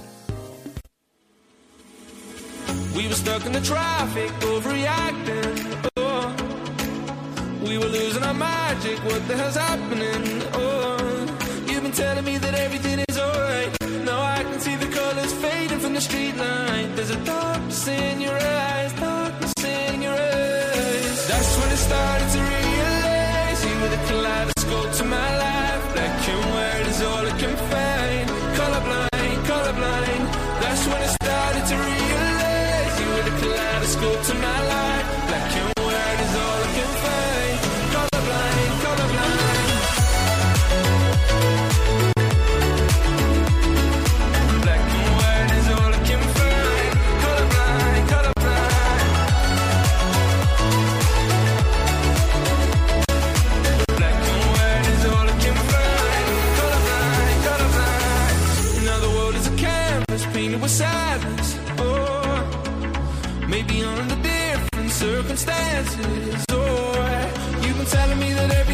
We 2.94 3.08
were 3.08 3.14
stuck 3.14 3.44
in 3.44 3.52
the 3.52 3.60
traffic, 3.60 4.30
overreacting. 4.40 5.90
Oh, 5.96 6.32
we 7.66 7.76
were 7.76 7.86
losing 7.86 8.22
our 8.22 8.34
magic. 8.34 8.98
What 9.04 9.26
the 9.26 9.36
hell's 9.36 9.56
happening? 9.56 10.42
Oh, 10.52 11.26
you've 11.66 11.82
been 11.82 11.92
telling 11.92 12.24
me 12.24 12.38
that 12.38 12.54
everything 12.54 13.04
is 13.08 13.18
alright. 13.18 13.70
Now 14.04 14.20
I 14.22 14.44
can 14.44 14.60
see 14.60 14.76
the 14.76 14.86
colors 14.86 15.32
fading 15.34 15.80
from 15.80 15.94
the 15.94 16.00
street 16.00 16.36
light. 16.36 16.92
There's 16.94 17.10
a 17.10 17.24
darkness 17.24 17.88
in 17.88 18.20
your 18.20 18.38
eyes, 18.38 18.92
darkness 18.92 19.54
in 19.64 20.00
your 20.00 20.12
eyes. 20.12 21.26
That's 21.26 21.58
when 21.58 21.70
it 21.72 21.76
started 21.88 22.30
to 22.30 22.38
realize 22.38 22.63
to 34.12 34.34
my 34.34 34.68
life. 34.68 34.73
Circumstances. 65.36 66.44
Oh, 66.50 67.60
you've 67.62 67.76
been 67.76 67.86
telling 67.86 68.18
me 68.18 68.32
that 68.34 68.50
everything 68.52 68.73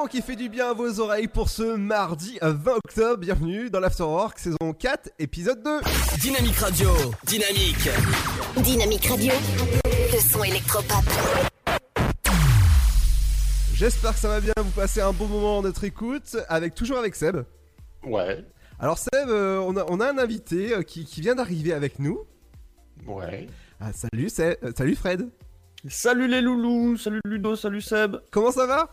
son 0.00 0.06
qui 0.06 0.22
fait 0.22 0.36
du 0.36 0.48
bien 0.48 0.70
à 0.70 0.72
vos 0.72 1.00
oreilles 1.00 1.28
pour 1.28 1.48
ce 1.48 1.76
mardi 1.76 2.38
20 2.40 2.72
octobre. 2.72 3.18
Bienvenue 3.18 3.70
dans 3.70 3.80
l'Afterwork 3.80 4.38
saison 4.38 4.72
4, 4.78 5.10
épisode 5.18 5.62
2. 5.62 5.80
Dynamique 6.20 6.56
Radio, 6.56 6.88
dynamique. 7.24 7.88
Dynamique 8.62 9.06
Radio, 9.06 9.32
le 9.84 10.20
son 10.20 10.42
électropop. 10.44 11.04
J'espère 13.74 14.14
que 14.14 14.20
ça 14.20 14.28
va 14.28 14.40
bien, 14.40 14.54
vous 14.56 14.70
passez 14.70 15.00
un 15.00 15.12
bon 15.12 15.26
moment 15.26 15.58
en 15.58 15.62
notre 15.62 15.84
écoute, 15.84 16.36
avec 16.48 16.74
toujours 16.74 16.98
avec 16.98 17.14
Seb. 17.14 17.42
Ouais. 18.04 18.44
Alors 18.78 18.96
Seb, 18.96 19.28
euh, 19.28 19.58
on, 19.58 19.76
a, 19.76 19.84
on 19.88 20.00
a 20.00 20.10
un 20.10 20.18
invité 20.18 20.74
euh, 20.74 20.82
qui, 20.82 21.04
qui 21.04 21.20
vient 21.20 21.34
d'arriver 21.34 21.72
avec 21.74 21.98
nous. 21.98 22.20
Ouais. 23.06 23.48
Ah, 23.80 23.92
salut, 23.92 24.30
Seb, 24.30 24.56
euh, 24.62 24.72
salut 24.76 24.94
Fred. 24.94 25.28
Salut 25.88 26.28
les 26.28 26.40
loulous, 26.40 26.96
salut 26.96 27.20
Ludo, 27.24 27.56
salut 27.56 27.80
Seb. 27.82 28.16
Comment 28.30 28.52
ça 28.52 28.66
va? 28.66 28.88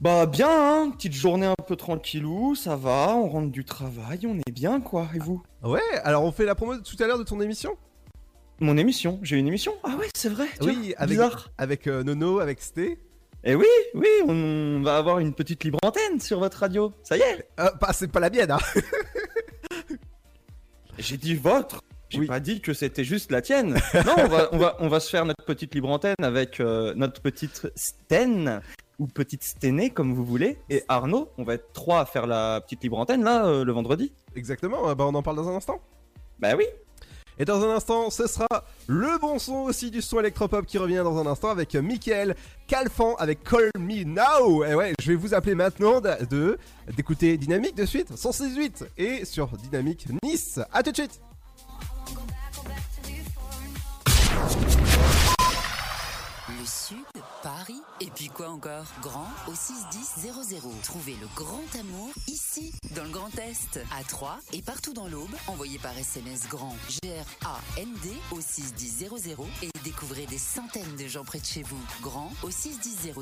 Bah 0.00 0.24
bien, 0.24 0.48
hein, 0.48 0.90
petite 0.96 1.12
journée 1.12 1.44
un 1.46 1.54
peu 1.66 1.76
tranquillou, 1.76 2.54
ça 2.54 2.74
va, 2.74 3.14
on 3.14 3.28
rentre 3.28 3.50
du 3.50 3.66
travail, 3.66 4.20
on 4.26 4.38
est 4.38 4.50
bien 4.50 4.80
quoi, 4.80 5.08
et 5.14 5.18
vous? 5.18 5.42
Ouais, 5.62 5.82
alors 6.04 6.24
on 6.24 6.32
fait 6.32 6.46
la 6.46 6.54
promo 6.54 6.78
tout 6.78 6.96
à 7.02 7.06
l'heure 7.06 7.18
de 7.18 7.22
ton 7.22 7.38
émission? 7.40 7.76
Mon 8.60 8.78
émission, 8.78 9.18
j'ai 9.22 9.36
une 9.36 9.46
émission. 9.46 9.74
Ah 9.84 9.96
ouais, 9.98 10.08
c'est 10.14 10.30
vrai, 10.30 10.46
Oui, 10.62 10.94
avec, 10.96 11.10
bizarre. 11.10 11.50
avec 11.58 11.86
euh, 11.86 12.02
Nono, 12.02 12.40
avec 12.40 12.62
Sté. 12.62 12.98
Et 13.44 13.54
oui, 13.54 13.66
oui, 13.94 14.08
on 14.26 14.80
va 14.82 14.96
avoir 14.96 15.18
une 15.18 15.34
petite 15.34 15.64
libre 15.64 15.78
antenne 15.82 16.18
sur 16.18 16.38
votre 16.40 16.58
radio, 16.58 16.92
ça 17.02 17.18
y 17.18 17.20
est. 17.20 17.48
Euh, 17.58 17.70
bah, 17.78 17.90
c'est 17.92 18.10
pas 18.10 18.20
la 18.20 18.30
mienne, 18.30 18.50
hein. 18.50 18.58
J'ai 20.98 21.16
dit 21.18 21.34
votre 21.34 21.80
j'ai 22.10 22.26
pas 22.26 22.40
dit 22.40 22.60
que 22.60 22.72
c'était 22.72 23.04
juste 23.04 23.30
la 23.30 23.40
tienne. 23.40 23.74
Non, 23.94 24.14
on 24.18 24.26
va, 24.26 24.48
on, 24.52 24.58
va, 24.58 24.76
on 24.80 24.88
va 24.88 24.98
se 24.98 25.08
faire 25.08 25.24
notre 25.24 25.44
petite 25.44 25.74
libre 25.76 25.88
antenne 25.90 26.16
avec 26.22 26.58
euh, 26.58 26.92
notre 26.96 27.22
petite 27.22 27.68
Sten, 27.76 28.60
ou 29.00 29.06
petite 29.08 29.42
Stené, 29.42 29.90
comme 29.90 30.14
vous 30.14 30.24
voulez. 30.24 30.58
Et 30.68 30.84
Arnaud, 30.88 31.28
on 31.38 31.42
va 31.42 31.54
être 31.54 31.72
trois 31.72 32.00
à 32.00 32.04
faire 32.06 32.28
la 32.28 32.60
petite 32.60 32.82
libre 32.84 32.98
antenne, 32.98 33.24
là, 33.24 33.46
euh, 33.46 33.64
le 33.64 33.72
vendredi. 33.72 34.12
Exactement, 34.36 34.94
bah 34.94 35.04
on 35.08 35.14
en 35.14 35.22
parle 35.22 35.36
dans 35.36 35.48
un 35.48 35.56
instant. 35.56 35.80
Bah 36.38 36.54
oui. 36.56 36.64
Et 37.38 37.46
dans 37.46 37.64
un 37.64 37.74
instant, 37.74 38.10
ce 38.10 38.26
sera 38.26 38.46
le 38.86 39.18
bon 39.18 39.38
son 39.38 39.54
aussi 39.62 39.90
du 39.90 40.02
son 40.02 40.20
électropop 40.20 40.66
qui 40.66 40.76
revient 40.76 41.00
dans 41.02 41.16
un 41.16 41.26
instant 41.26 41.48
avec 41.48 41.74
euh, 41.74 41.80
Mickaël 41.80 42.36
Calfan 42.66 43.14
avec 43.14 43.42
Call 43.42 43.70
Me 43.78 44.04
Now. 44.04 44.62
Et 44.64 44.74
ouais, 44.74 44.92
je 45.00 45.08
vais 45.12 45.16
vous 45.16 45.32
appeler 45.32 45.54
maintenant 45.54 46.02
de- 46.02 46.58
d'écouter 46.94 47.38
Dynamique 47.38 47.74
de 47.76 47.86
suite, 47.86 48.14
168 48.14 48.84
et 48.98 49.24
sur 49.24 49.48
Dynamique 49.56 50.06
Nice. 50.22 50.60
À 50.70 50.82
tout 50.82 50.90
de 50.90 50.96
suite. 50.96 51.20
Le 56.60 56.66
Sud, 56.66 56.98
Paris, 57.42 57.80
et 58.02 58.10
puis 58.14 58.28
quoi 58.28 58.50
encore? 58.50 58.84
Grand 59.00 59.28
au 59.46 59.54
61000. 59.54 60.30
Trouvez 60.82 61.16
le 61.18 61.26
grand 61.34 61.64
amour 61.78 62.10
ici, 62.28 62.74
dans 62.94 63.04
le 63.04 63.08
Grand 63.08 63.34
Est, 63.38 63.80
à 63.98 64.04
Troyes 64.04 64.38
et 64.52 64.60
partout 64.60 64.92
dans 64.92 65.08
l'Aube. 65.08 65.34
Envoyez 65.46 65.78
par 65.78 65.96
SMS 65.96 66.46
grand 66.50 66.76
G-R-A-N-D 67.02 68.10
au 68.32 68.42
61000 68.42 69.08
et 69.62 69.70
découvrez 69.84 70.26
des 70.26 70.36
centaines 70.36 70.96
de 70.96 71.06
gens 71.06 71.24
près 71.24 71.40
de 71.40 71.46
chez 71.46 71.62
vous. 71.62 71.80
Grand 72.02 72.30
au 72.42 72.50
61000. 72.50 73.14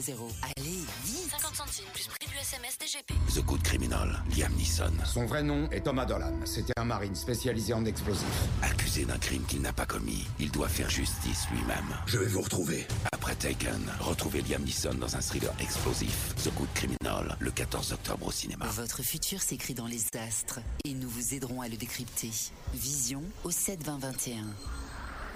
Allez, 0.56 0.82
vite 1.05 1.31
50 1.31 1.55
centimes 1.55 1.85
plus 1.94 2.09
prix 2.09 2.28
du 2.28 2.36
SMS 2.39 2.77
DGP. 2.77 3.15
The 3.32 3.44
Good 3.44 3.62
Criminal, 3.62 4.24
Liam 4.36 4.52
Neeson. 4.55 4.94
Son 5.05 5.27
vrai 5.27 5.44
nom 5.44 5.70
est 5.70 5.82
Thomas 5.82 6.06
Dolan. 6.06 6.35
C'était 6.44 6.73
un 6.77 6.85
marine 6.85 7.15
spécialisé 7.15 7.73
en 7.73 7.85
explosifs. 7.85 8.27
Accusé 8.62 9.05
d'un 9.05 9.19
crime 9.19 9.44
qu'il 9.44 9.62
n'a 9.62 9.73
pas 9.73 9.86
commis, 9.86 10.27
il 10.40 10.51
doit 10.51 10.69
faire 10.69 10.90
justice 10.90 11.47
lui-même. 11.52 11.97
Je 12.06 12.19
vais 12.19 12.27
vous 12.27 12.40
retrouver. 12.40 12.85
Après 13.12 13.28
Taken, 13.35 13.81
retrouvez 14.01 14.43
Liam 14.43 14.63
Neeson 14.63 14.95
dans 14.95 15.17
un 15.17 15.21
thriller 15.21 15.53
explosif. 15.61 16.35
The 16.43 16.53
Good 16.55 16.69
Criminal, 16.75 17.37
le 17.41 17.51
14 17.51 17.93
octobre 17.93 18.27
au 18.27 18.33
cinéma. 18.33 18.67
Votre 18.67 19.03
futur 19.03 19.43
s'écrit 19.43 19.75
dans 19.75 19.87
les 19.87 20.05
astres 20.19 20.61
et 20.85 20.95
nous 20.95 21.09
vous 21.09 21.35
aiderons 21.35 21.61
à 21.61 21.69
le 21.69 21.77
décrypter. 21.77 22.31
Vision 22.75 23.23
au 23.45 23.51
7 23.51 23.85
20 23.85 23.99
21. 23.99 24.45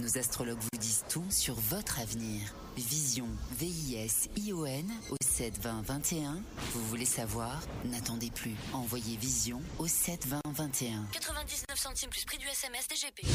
Nos 0.01 0.19
astrologues 0.19 0.59
vous 0.61 0.79
disent 0.79 1.05
tout 1.09 1.25
sur 1.31 1.55
votre 1.55 2.01
avenir. 2.01 2.41
Vision, 2.77 3.29
V-I-S-I-O-N 3.59 4.91
au 5.11 5.17
7 5.23 5.61
20 5.61 5.83
21. 5.83 6.41
Vous 6.73 6.87
voulez 6.87 7.05
savoir? 7.05 7.61
N'attendez 7.85 8.31
plus. 8.31 8.55
Envoyez 8.73 9.17
Vision 9.17 9.61
au 9.79 9.87
7 9.87 10.27
20 10.27 10.41
21. 10.55 11.05
99 11.13 11.79
centimes 11.79 12.11
plus 12.11 12.25
prix 12.25 12.39
du 12.39 12.47
SMS 12.47 12.89
DGP. 12.89 13.27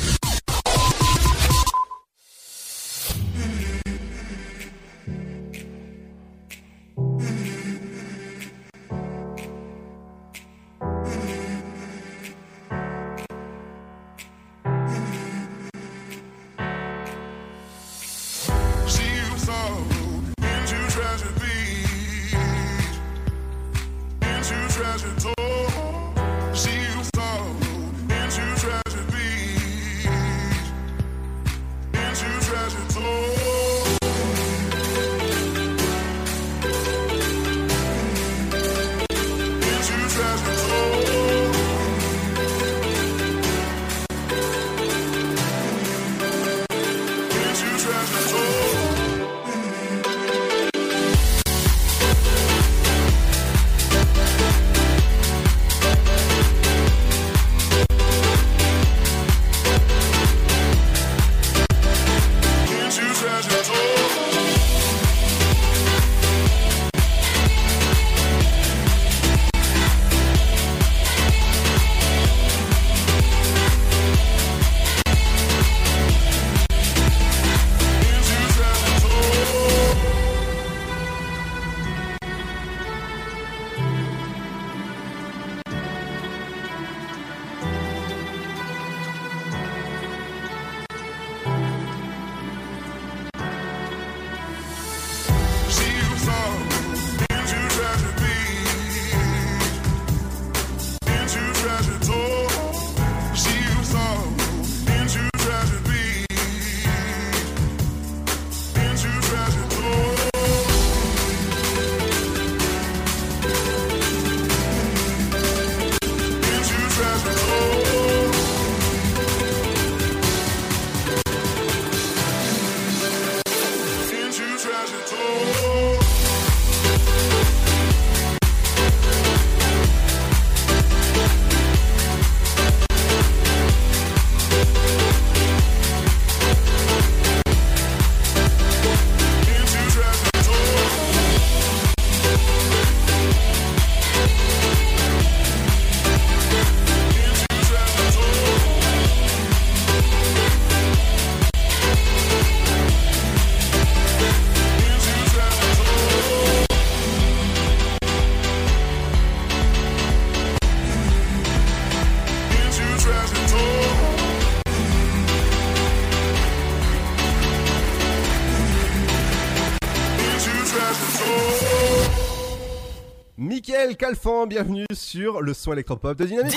Calfan, 174.28 174.46
bienvenue 174.46 174.86
sur 174.94 175.42
le 175.42 175.54
son 175.54 175.72
électropop 175.72 176.18
de 176.18 176.26
Dynamique. 176.26 176.54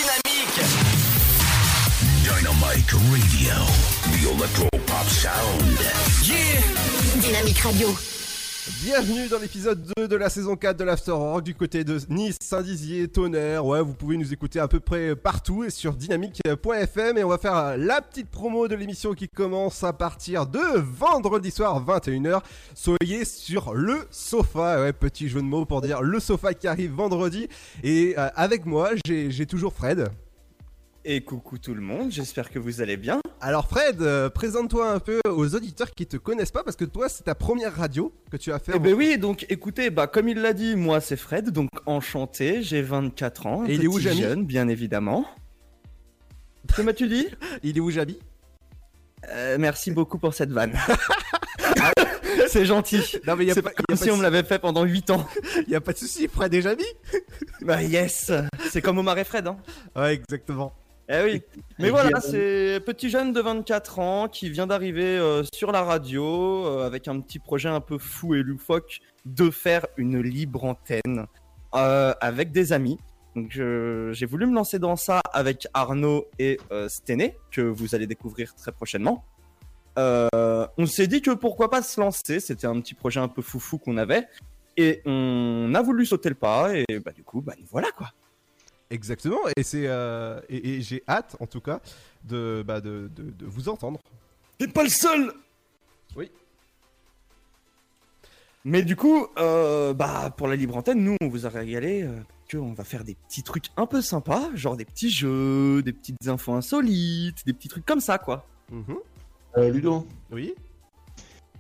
Dynamite 2.24 2.90
Radio. 2.90 3.54
The 4.10 4.36
Electro-Pop 4.36 5.08
Sound. 5.08 5.78
Yeah! 6.24 6.60
Dynamique 7.20 7.58
Radio. 7.60 8.19
Bienvenue 8.68 9.26
dans 9.28 9.38
l'épisode 9.38 9.90
2 9.96 10.06
de 10.06 10.16
la 10.16 10.28
saison 10.28 10.54
4 10.54 10.76
de 10.76 10.84
l'Afterwork 10.84 11.42
du 11.42 11.54
côté 11.54 11.82
de 11.82 11.98
Nice, 12.10 12.36
Saint-Dizier, 12.42 13.08
Tonnerre. 13.08 13.64
Ouais, 13.64 13.80
vous 13.80 13.94
pouvez 13.94 14.18
nous 14.18 14.34
écouter 14.34 14.60
à 14.60 14.68
peu 14.68 14.80
près 14.80 15.16
partout 15.16 15.64
et 15.64 15.70
sur 15.70 15.94
dynamique.fm. 15.94 17.16
Et 17.16 17.24
on 17.24 17.28
va 17.28 17.38
faire 17.38 17.78
la 17.78 18.02
petite 18.02 18.28
promo 18.28 18.68
de 18.68 18.74
l'émission 18.74 19.14
qui 19.14 19.30
commence 19.30 19.82
à 19.82 19.94
partir 19.94 20.46
de 20.46 20.60
vendredi 20.78 21.50
soir 21.50 21.82
21h. 21.82 22.42
Soyez 22.74 23.24
sur 23.24 23.72
le 23.72 24.06
sofa. 24.10 24.82
Ouais, 24.82 24.92
petit 24.92 25.30
jeu 25.30 25.40
de 25.40 25.46
mots 25.46 25.64
pour 25.64 25.80
dire 25.80 26.02
le 26.02 26.20
sofa 26.20 26.52
qui 26.52 26.68
arrive 26.68 26.92
vendredi. 26.92 27.48
Et 27.82 28.14
euh, 28.18 28.28
avec 28.34 28.66
moi, 28.66 28.90
j'ai 29.06 29.46
toujours 29.46 29.72
Fred. 29.72 30.10
Et 31.04 31.22
coucou 31.22 31.56
tout 31.56 31.74
le 31.74 31.80
monde, 31.80 32.12
j'espère 32.12 32.50
que 32.50 32.58
vous 32.58 32.82
allez 32.82 32.98
bien. 32.98 33.20
Alors 33.40 33.66
Fred, 33.66 34.02
euh, 34.02 34.28
présente-toi 34.28 34.90
un 34.90 34.98
peu 34.98 35.18
aux 35.26 35.54
auditeurs 35.54 35.92
qui 35.92 36.06
te 36.06 36.18
connaissent 36.18 36.50
pas 36.50 36.62
parce 36.62 36.76
que 36.76 36.84
toi 36.84 37.08
c'est 37.08 37.22
ta 37.22 37.34
première 37.34 37.74
radio 37.74 38.12
que 38.30 38.36
tu 38.36 38.52
as 38.52 38.58
fait. 38.58 38.72
Eh 38.74 38.78
ben 38.78 38.92
oui, 38.92 39.16
donc 39.16 39.46
écoutez, 39.48 39.88
bah 39.88 40.06
comme 40.06 40.28
il 40.28 40.38
l'a 40.42 40.52
dit, 40.52 40.76
moi 40.76 41.00
c'est 41.00 41.16
Fred, 41.16 41.50
donc 41.50 41.70
enchanté, 41.86 42.62
j'ai 42.62 42.82
24 42.82 43.46
ans, 43.46 43.64
Et 43.66 43.74
il 43.74 43.84
est 43.84 43.86
où, 43.86 43.98
Jamy 43.98 44.20
jeune, 44.20 44.44
bien 44.44 44.68
évidemment. 44.68 45.24
Que 46.76 46.82
m'as-tu 46.82 47.08
dit? 47.08 47.26
Il 47.62 47.78
est 47.78 47.80
où 47.80 47.90
Jabi 47.90 48.18
Euh, 49.30 49.56
Merci 49.58 49.90
beaucoup 49.90 50.18
pour 50.18 50.34
cette 50.34 50.52
vanne. 50.52 50.78
c'est 52.48 52.66
gentil. 52.66 53.16
Non 53.26 53.36
mais 53.36 53.46
y 53.46 53.50
a 53.50 53.54
C'est 53.54 53.62
pas, 53.62 53.70
pas 53.70 53.76
y 53.76 53.80
a 53.80 53.84
comme 53.88 53.96
pas 53.96 54.02
si 54.04 54.08
de 54.08 54.12
on 54.12 54.18
me 54.18 54.22
l'avait 54.22 54.44
fait 54.44 54.58
pendant 54.58 54.84
8 54.84 55.10
ans. 55.10 55.26
Y 55.66 55.74
a 55.74 55.80
pas 55.80 55.92
de 55.94 55.98
souci, 55.98 56.28
Fred 56.28 56.52
et 56.52 56.60
Jabi. 56.62 56.84
Bah 57.62 57.82
yes, 57.82 58.30
c'est 58.70 58.82
comme 58.82 58.98
Omar 58.98 59.16
et 59.18 59.24
Fred. 59.24 59.46
Hein. 59.46 59.56
Ouais, 59.96 60.14
exactement. 60.14 60.74
Eh 61.12 61.22
oui. 61.24 61.42
Mais 61.80 61.90
voilà, 61.90 62.10
Guillaume. 62.10 62.22
c'est 62.22 62.80
petit 62.86 63.10
jeune 63.10 63.32
de 63.32 63.40
24 63.40 63.98
ans 63.98 64.28
qui 64.28 64.48
vient 64.48 64.68
d'arriver 64.68 65.18
euh, 65.18 65.42
sur 65.52 65.72
la 65.72 65.82
radio 65.82 66.64
euh, 66.66 66.86
avec 66.86 67.08
un 67.08 67.18
petit 67.20 67.40
projet 67.40 67.68
un 67.68 67.80
peu 67.80 67.98
fou 67.98 68.36
et 68.36 68.42
loufoque 68.44 69.00
de 69.24 69.50
faire 69.50 69.86
une 69.96 70.20
libre 70.20 70.64
antenne 70.64 71.26
euh, 71.74 72.14
avec 72.20 72.52
des 72.52 72.72
amis. 72.72 72.98
Donc 73.34 73.50
j'ai 73.50 74.26
voulu 74.26 74.46
me 74.46 74.54
lancer 74.54 74.78
dans 74.78 74.96
ça 74.96 75.20
avec 75.32 75.66
Arnaud 75.74 76.26
et 76.38 76.58
euh, 76.70 76.88
Stené, 76.88 77.36
que 77.50 77.60
vous 77.60 77.94
allez 77.94 78.06
découvrir 78.06 78.54
très 78.54 78.72
prochainement. 78.72 79.24
Euh, 79.98 80.66
on 80.78 80.86
s'est 80.86 81.06
dit 81.06 81.22
que 81.22 81.32
pourquoi 81.32 81.70
pas 81.70 81.82
se 81.82 82.00
lancer, 82.00 82.38
c'était 82.40 82.66
un 82.66 82.80
petit 82.80 82.94
projet 82.94 83.20
un 83.20 83.28
peu 83.28 83.42
foufou 83.42 83.78
qu'on 83.78 83.96
avait. 83.96 84.28
Et 84.76 85.02
on 85.04 85.72
a 85.74 85.82
voulu 85.82 86.06
sauter 86.06 86.28
le 86.28 86.36
pas, 86.36 86.74
et 86.74 86.86
bah 87.04 87.12
du 87.12 87.22
coup, 87.24 87.40
bah 87.40 87.54
nous 87.58 87.66
voilà 87.70 87.88
quoi. 87.96 88.08
Exactement, 88.90 89.38
et 89.56 89.62
c'est 89.62 89.86
euh, 89.86 90.40
et, 90.48 90.74
et 90.76 90.82
j'ai 90.82 91.02
hâte 91.08 91.36
en 91.38 91.46
tout 91.46 91.60
cas 91.60 91.80
de, 92.24 92.64
bah, 92.66 92.80
de, 92.80 93.08
de, 93.14 93.30
de 93.30 93.46
vous 93.46 93.68
entendre. 93.68 94.00
T'es 94.58 94.66
pas 94.66 94.82
le 94.82 94.88
seul 94.88 95.32
Oui. 96.16 96.30
Mais 98.64 98.82
du 98.82 98.96
coup, 98.96 99.26
euh, 99.38 99.94
bah 99.94 100.34
pour 100.36 100.48
la 100.48 100.56
libre 100.56 100.76
antenne, 100.76 101.02
nous 101.02 101.16
on 101.22 101.28
vous 101.28 101.46
a 101.46 101.48
régalé 101.48 102.02
euh, 102.02 102.18
que 102.48 102.56
on 102.58 102.72
va 102.72 102.84
faire 102.84 103.04
des 103.04 103.14
petits 103.14 103.42
trucs 103.42 103.66
un 103.76 103.86
peu 103.86 104.02
sympas, 104.02 104.50
genre 104.54 104.76
des 104.76 104.84
petits 104.84 105.10
jeux, 105.10 105.82
des 105.82 105.92
petites 105.92 106.26
infos 106.28 106.52
insolites, 106.52 107.46
des 107.46 107.52
petits 107.52 107.68
trucs 107.68 107.86
comme 107.86 108.00
ça 108.00 108.18
quoi. 108.18 108.44
Euh, 109.56 109.70
Ludo. 109.70 110.06
Oui. 110.30 110.54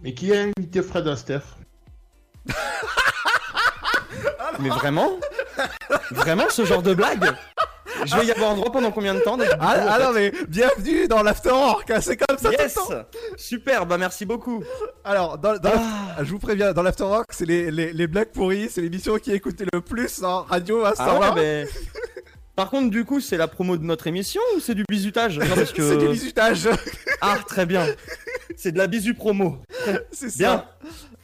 Mais 0.02 0.14
qui 0.14 0.32
a 0.34 0.50
invité 0.56 0.82
Fred 0.82 1.06
Astaire? 1.06 1.56
Mais 4.58 4.68
vraiment? 4.68 5.12
Vraiment 6.10 6.48
ce 6.48 6.64
genre 6.64 6.82
de 6.82 6.94
blague 6.94 7.32
Je 8.04 8.16
vais 8.16 8.26
y 8.26 8.32
avoir 8.32 8.54
droit 8.54 8.70
pendant 8.72 8.90
combien 8.90 9.14
de 9.14 9.20
temps 9.20 9.36
Ah, 9.60 9.74
ah 9.90 9.98
non 10.00 10.12
mais 10.12 10.32
bienvenue 10.48 11.08
dans 11.08 11.22
l'Afterwork, 11.22 11.90
hein, 11.90 12.00
c'est 12.00 12.16
comme 12.16 12.38
ça 12.38 12.50
Yes 12.50 12.74
tout 12.74 12.80
le 12.90 12.96
temps. 12.96 13.02
Super, 13.36 13.86
bah 13.86 13.98
merci 13.98 14.24
beaucoup 14.26 14.62
Alors, 15.04 15.38
dans, 15.38 15.56
dans 15.58 15.70
l'after- 15.70 16.24
je 16.24 16.30
vous 16.30 16.38
préviens, 16.38 16.72
dans 16.72 16.82
l'Afterwork, 16.82 17.26
c'est 17.30 17.46
les, 17.46 17.70
les, 17.70 17.92
les 17.92 18.06
blagues 18.06 18.30
pourries, 18.32 18.68
c'est 18.70 18.80
l'émission 18.80 19.18
qui 19.18 19.32
est 19.32 19.36
écoutée 19.36 19.64
le 19.72 19.80
plus 19.80 20.22
en 20.22 20.42
radio 20.42 20.84
à 20.84 20.94
ce 20.94 21.02
Ah 21.02 21.06
temps-là. 21.06 21.34
ouais, 21.34 21.40
mais... 21.40 21.68
Par 22.56 22.68
contre, 22.70 22.90
du 22.90 23.04
coup, 23.04 23.20
c'est 23.20 23.36
la 23.36 23.48
promo 23.48 23.76
de 23.76 23.84
notre 23.84 24.06
émission 24.06 24.40
ou 24.56 24.60
c'est 24.60 24.74
du 24.74 24.84
bisutage 24.88 25.38
Non, 25.38 25.54
parce 25.54 25.72
que... 25.72 25.82
C'est 25.88 25.96
du 25.98 26.08
bisutage. 26.08 26.68
Ah, 27.22 27.36
très 27.46 27.66
bien. 27.66 27.86
C'est 28.56 28.72
de 28.72 28.78
la 28.78 28.86
bisu 28.86 29.12
promo. 29.12 29.58
C'est 30.10 30.34
Bien. 30.38 30.64
ça. 30.64 30.76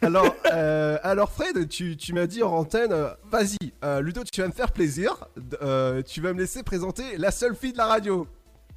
Alors, 0.02 0.34
euh, 0.52 0.98
alors 1.02 1.30
Fred, 1.32 1.68
tu, 1.70 1.96
tu 1.96 2.12
m'as 2.12 2.26
dit 2.26 2.42
en 2.42 2.52
antenne, 2.52 2.92
euh, 2.92 3.08
vas-y, 3.30 3.56
euh, 3.82 4.02
Ludo, 4.02 4.22
tu 4.30 4.42
vas 4.42 4.48
me 4.48 4.52
faire 4.52 4.72
plaisir, 4.72 5.24
euh, 5.62 6.02
tu 6.02 6.20
vas 6.20 6.34
me 6.34 6.38
laisser 6.40 6.62
présenter 6.62 7.16
la 7.16 7.30
seule 7.30 7.56
fille 7.56 7.72
de 7.72 7.78
la 7.78 7.86
radio. 7.86 8.26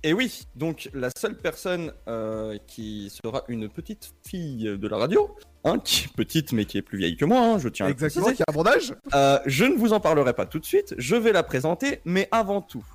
Et 0.03 0.13
oui, 0.13 0.47
donc 0.55 0.89
la 0.93 1.09
seule 1.17 1.35
personne 1.35 1.91
euh, 2.07 2.57
qui 2.67 3.11
sera 3.23 3.43
une 3.49 3.67
petite 3.67 4.13
fille 4.25 4.77
de 4.77 4.87
la 4.87 4.97
radio, 4.97 5.35
hein, 5.65 5.77
qui 5.79 6.05
est 6.05 6.13
petite 6.15 6.53
mais 6.53 6.63
qui 6.63 6.77
est 6.77 6.81
plus 6.81 6.97
vieille 6.97 7.17
que 7.17 7.25
moi, 7.25 7.41
hein, 7.41 7.57
je 7.59 7.67
tiens 7.67 7.85
à 7.85 7.89
le 7.89 7.93
Exactement, 7.93 8.27
préciser. 8.27 8.43
qui 8.45 8.49
a 8.49 8.57
mon 8.57 8.65
âge. 8.65 8.93
Euh, 9.13 9.39
je 9.45 9.65
ne 9.65 9.75
vous 9.75 9.91
en 9.91 9.99
parlerai 9.99 10.33
pas 10.33 10.45
tout 10.45 10.59
de 10.59 10.65
suite, 10.65 10.95
je 10.97 11.17
vais 11.17 11.33
la 11.33 11.43
présenter, 11.43 11.99
mais 12.05 12.29
avant 12.31 12.61
tout, 12.61 12.85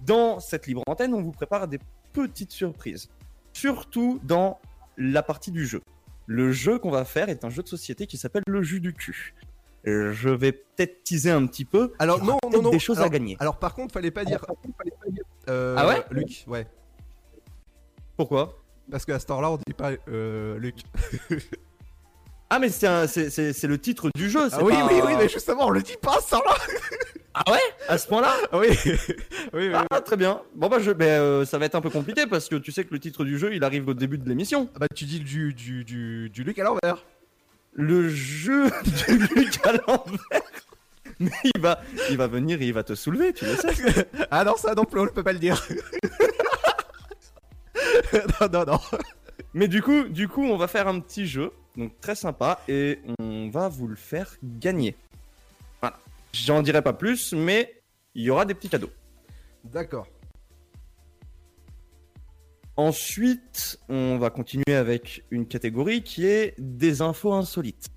dans 0.00 0.40
cette 0.40 0.66
libre 0.66 0.82
antenne, 0.88 1.14
on 1.14 1.22
vous 1.22 1.30
prépare 1.30 1.68
des 1.68 1.78
petites 2.12 2.52
surprises. 2.52 3.08
Surtout 3.52 4.18
dans 4.24 4.58
la 4.96 5.22
partie 5.22 5.52
du 5.52 5.64
jeu. 5.64 5.80
Le 6.26 6.50
jeu 6.50 6.80
qu'on 6.80 6.90
va 6.90 7.04
faire 7.04 7.28
est 7.28 7.44
un 7.44 7.50
jeu 7.50 7.62
de 7.62 7.68
société 7.68 8.06
qui 8.06 8.16
s'appelle 8.16 8.42
le 8.46 8.62
jus 8.62 8.80
du 8.80 8.92
cul. 8.92 9.34
Je 9.84 10.28
vais 10.28 10.52
peut-être 10.52 11.04
teaser 11.04 11.30
un 11.30 11.46
petit 11.46 11.64
peu. 11.64 11.92
Alors 11.98 12.22
non, 12.22 12.38
non, 12.52 12.62
non. 12.62 12.70
des 12.70 12.78
choses 12.78 12.98
alors, 12.98 13.06
à 13.06 13.10
gagner. 13.10 13.36
Alors 13.38 13.58
par 13.58 13.74
contre, 13.74 13.94
fallait 13.94 14.10
pas 14.10 14.24
dire. 14.24 14.44
Euh, 15.48 15.74
Ah 15.78 15.86
ouais 15.88 16.02
Luc, 16.10 16.44
ouais. 16.46 16.66
Pourquoi? 18.16 18.58
Parce 18.90 19.04
qu'à 19.04 19.18
ce 19.18 19.26
temps-là, 19.26 19.50
on 19.50 19.56
dit 19.56 19.74
pas 19.76 19.90
euh, 20.08 20.58
Luc. 20.58 20.76
Ah 22.50 22.58
mais 22.58 22.70
c'est 22.70 22.86
le 23.66 23.78
titre 23.78 24.08
du 24.14 24.30
jeu. 24.30 24.40
Ah 24.44 24.56
c'est 24.56 24.62
oui, 24.62 24.72
pas- 24.72 24.86
oui, 24.86 25.00
oui, 25.04 25.12
mais 25.18 25.28
justement, 25.28 25.66
on 25.66 25.70
le 25.70 25.82
dit 25.82 25.96
pas 26.00 26.16
à 26.16 26.20
ce 26.20 26.30
temps-là. 26.30 26.54
Ah 27.34 27.52
ouais? 27.52 27.58
À 27.88 27.98
ce 27.98 28.08
point-là? 28.08 28.34
Oui, 28.54 28.68
oui, 29.52 29.68
oui. 29.68 29.72
Ah 29.90 30.00
très 30.00 30.16
bien. 30.16 30.40
Bon 30.54 30.68
bah 30.68 30.78
je, 30.80 30.90
mais, 30.90 31.06
euh, 31.10 31.44
ça 31.44 31.58
va 31.58 31.66
être 31.66 31.74
un 31.74 31.80
peu 31.82 31.90
compliqué 31.90 32.26
parce 32.26 32.48
que 32.48 32.56
tu 32.56 32.72
sais 32.72 32.84
que 32.84 32.92
le 32.94 32.98
titre 33.00 33.24
du 33.24 33.38
jeu 33.38 33.54
il 33.54 33.62
arrive 33.64 33.86
au 33.88 33.94
début 33.94 34.16
de 34.18 34.28
l'émission. 34.28 34.68
Bah 34.80 34.86
tu 34.94 35.04
dis 35.04 35.20
du 35.20 35.52
du 35.54 35.84
du, 35.84 36.30
du 36.30 36.42
Luc 36.42 36.58
à 36.58 36.64
l'envers. 36.64 37.04
Le 37.74 38.08
jeu 38.08 38.70
du 39.08 39.18
Luc 39.18 39.64
à 39.66 39.72
l'envers. 39.72 40.42
Mais 41.20 41.30
il 41.54 41.60
va, 41.60 41.82
il 42.10 42.16
va 42.16 42.28
venir 42.28 42.62
et 42.62 42.66
il 42.66 42.72
va 42.72 42.84
te 42.84 42.94
soulever, 42.94 43.32
tu 43.32 43.44
le 43.44 43.56
sais. 43.56 44.08
Ah 44.30 44.44
non, 44.44 44.54
ça 44.56 44.74
non 44.74 44.84
plus, 44.84 45.00
on 45.00 45.04
ne 45.04 45.10
peut 45.10 45.24
pas 45.24 45.32
le 45.32 45.40
dire. 45.40 45.66
non, 48.12 48.48
non, 48.52 48.64
non. 48.64 48.80
Mais 49.54 49.66
du 49.66 49.82
coup, 49.82 50.04
du 50.04 50.28
coup, 50.28 50.44
on 50.44 50.56
va 50.56 50.68
faire 50.68 50.86
un 50.86 51.00
petit 51.00 51.26
jeu, 51.26 51.50
donc 51.76 51.98
très 52.00 52.14
sympa, 52.14 52.60
et 52.68 53.00
on 53.18 53.48
va 53.48 53.68
vous 53.68 53.88
le 53.88 53.96
faire 53.96 54.36
gagner. 54.42 54.94
Voilà. 55.80 55.98
J'en 56.32 56.62
dirai 56.62 56.82
pas 56.82 56.92
plus, 56.92 57.32
mais 57.32 57.82
il 58.14 58.22
y 58.22 58.30
aura 58.30 58.44
des 58.44 58.54
petits 58.54 58.68
cadeaux. 58.68 58.90
D'accord. 59.64 60.06
Ensuite, 62.76 63.80
on 63.88 64.18
va 64.18 64.30
continuer 64.30 64.76
avec 64.76 65.24
une 65.32 65.48
catégorie 65.48 66.02
qui 66.02 66.26
est 66.26 66.54
des 66.58 67.02
infos 67.02 67.32
insolites. 67.32 67.88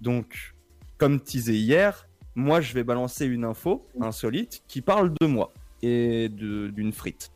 Donc, 0.00 0.54
comme 0.96 1.20
teasé 1.20 1.54
hier, 1.54 2.08
moi 2.34 2.60
je 2.60 2.72
vais 2.74 2.84
balancer 2.84 3.26
une 3.26 3.44
info 3.44 3.82
insolite 4.00 4.62
qui 4.66 4.80
parle 4.80 5.12
de 5.20 5.26
moi 5.26 5.52
et 5.82 6.28
d'une 6.28 6.92
frite. 6.92 7.32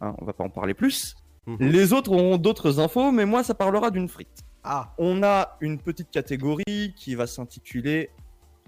Hein, 0.00 0.14
on 0.20 0.24
va 0.24 0.32
pas 0.32 0.44
en 0.44 0.50
parler 0.50 0.74
plus. 0.74 1.16
Les 1.58 1.92
autres 1.92 2.12
auront 2.12 2.36
d'autres 2.36 2.78
infos, 2.78 3.10
mais 3.10 3.26
moi 3.26 3.42
ça 3.42 3.54
parlera 3.54 3.90
d'une 3.90 4.08
frite. 4.08 4.44
Ah. 4.64 4.94
On 4.98 5.22
a 5.22 5.56
une 5.60 5.78
petite 5.78 6.10
catégorie 6.10 6.94
qui 6.96 7.14
va 7.14 7.26
s'intituler 7.26 8.10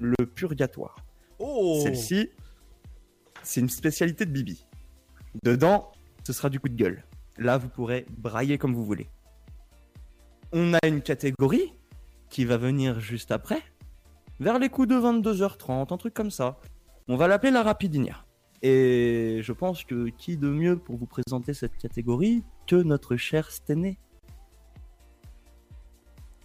le 0.01 0.27
purgatoire. 0.27 0.97
Oh 1.39 1.81
Celle-ci, 1.83 2.31
c'est 3.43 3.61
une 3.61 3.69
spécialité 3.69 4.27
de 4.27 4.31
Bibi. 4.33 4.67
Dedans, 5.45 5.93
ce 6.25 6.33
sera 6.33 6.49
du 6.49 6.59
coup 6.59 6.69
de 6.69 6.75
gueule. 6.75 7.05
Là, 7.39 7.59
vous 7.59 7.69
pourrez 7.69 8.07
brailler 8.17 8.59
comme 8.59 8.75
vous 8.75 8.85
voulez. 8.85 9.09
On 10.53 10.75
a 10.75 10.87
une 10.87 11.03
catégorie 11.03 11.75
qui 12.31 12.45
va 12.45 12.57
venir 12.57 13.01
juste 13.01 13.31
après, 13.31 13.63
vers 14.41 14.59
les 14.59 14.69
coups 14.69 14.89
de 14.89 14.95
22h30, 14.95 15.93
un 15.93 15.97
truc 15.97 16.15
comme 16.15 16.31
ça. 16.31 16.59
On 17.09 17.17
va 17.17 17.29
l'appeler 17.29 17.53
la 17.53 17.63
Rapidinia. 17.63 18.25
Et 18.63 19.41
je 19.43 19.53
pense 19.53 19.85
que 19.85 20.09
qui 20.09 20.37
de 20.37 20.49
mieux 20.49 20.79
pour 20.79 20.97
vous 20.97 21.07
présenter 21.07 21.53
cette 21.53 21.77
catégorie 21.77 22.43
que 22.67 22.77
notre 22.77 23.17
cher 23.17 23.51
Stené 23.51 23.99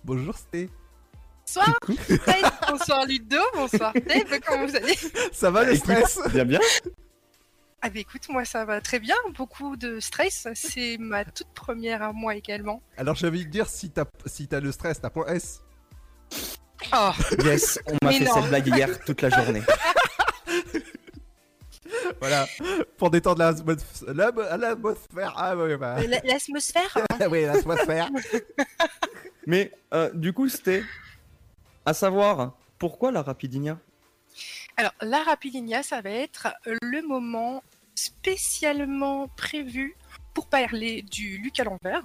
Bonjour 0.03 0.37
Sté. 0.37 0.69
Bonsoir, 1.45 1.79
bonsoir 2.69 3.05
Ludo, 3.05 3.37
bonsoir 3.55 3.93
Dave, 3.93 4.39
comment 4.45 4.67
vous 4.67 4.75
allez? 4.75 4.95
Ça 5.31 5.49
va 5.49 5.63
le 5.63 5.75
stress? 5.75 6.19
Bien 6.31 6.45
bien 6.45 6.59
Ah 7.81 7.89
bah 7.89 7.99
écoute, 7.99 8.27
moi 8.29 8.45
ça 8.45 8.65
va 8.65 8.81
très 8.81 8.99
bien, 8.99 9.15
beaucoup 9.35 9.75
de 9.75 9.99
stress, 9.99 10.47
c'est 10.53 10.97
ma 10.99 11.25
toute 11.25 11.51
première 11.55 12.03
à 12.03 12.13
moi 12.13 12.35
également. 12.35 12.83
Alors 12.97 13.15
j'ai 13.15 13.27
envie 13.27 13.45
de 13.45 13.49
dire 13.49 13.67
si 13.67 13.89
t'as 13.89 14.05
si 14.25 14.47
t'as 14.47 14.59
le 14.59 14.71
stress, 14.71 15.01
t'as 15.01 15.09
point 15.09 15.25
S. 15.27 15.63
Oh 16.93 17.11
Yes, 17.43 17.79
on 17.87 18.05
m'a 18.05 18.11
fait 18.11 18.25
non. 18.25 18.33
cette 18.33 18.49
blague 18.49 18.67
hier 18.67 18.99
toute 19.05 19.21
la 19.21 19.29
journée. 19.29 19.61
voilà, 22.19 22.47
pour 22.97 23.09
détendre 23.09 23.39
l'atmosphère. 23.39 24.13
la- 24.13 24.57
L'atmosphère. 24.57 25.33
Ah 25.37 25.55
bah. 25.55 25.97
Euh, 25.99 26.07
la- 26.07 26.21
L'atmosphère 26.23 26.97
oui, 27.29 27.45
l'atmosphère. 27.45 28.09
Mais 29.47 29.71
euh, 29.93 30.09
du 30.13 30.33
coup, 30.33 30.49
c'était 30.49 30.83
à 31.85 31.93
savoir 31.93 32.53
pourquoi 32.77 33.11
la 33.11 33.21
Rapidinia? 33.21 33.77
Alors, 34.77 34.93
la 35.01 35.23
Rapidinia, 35.23 35.83
ça 35.83 36.01
va 36.01 36.09
être 36.11 36.47
le 36.65 37.01
moment 37.07 37.63
spécialement 37.95 39.27
prévu 39.35 39.95
pour 40.33 40.47
parler 40.47 41.01
du 41.01 41.37
Luc 41.39 41.59
à 41.59 41.63
l'envers. 41.63 42.03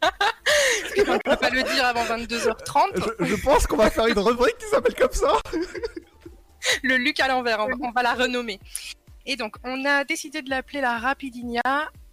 Parce 0.00 0.94
que 0.94 1.10
on 1.10 1.14
ne 1.14 1.18
peut 1.18 1.36
pas 1.36 1.50
le 1.50 1.62
dire 1.62 1.84
avant 1.84 2.04
22h30. 2.04 3.14
Je, 3.20 3.24
je 3.24 3.34
pense 3.42 3.66
qu'on 3.66 3.76
va 3.76 3.90
faire 3.90 4.06
une 4.06 4.18
rubrique 4.18 4.58
qui 4.58 4.66
s'appelle 4.66 4.94
comme 4.94 5.12
ça. 5.12 5.32
le 6.82 6.96
Luc 6.96 7.20
à 7.20 7.28
l'envers, 7.28 7.60
on, 7.60 7.66
va- 7.68 7.74
on 7.82 7.90
va 7.90 8.02
la 8.02 8.14
renommer. 8.14 8.60
Et 9.26 9.36
donc, 9.36 9.56
on 9.64 9.84
a 9.84 10.04
décidé 10.04 10.40
de 10.42 10.48
l'appeler 10.50 10.80
la 10.80 10.98
Rapidinia 10.98 11.60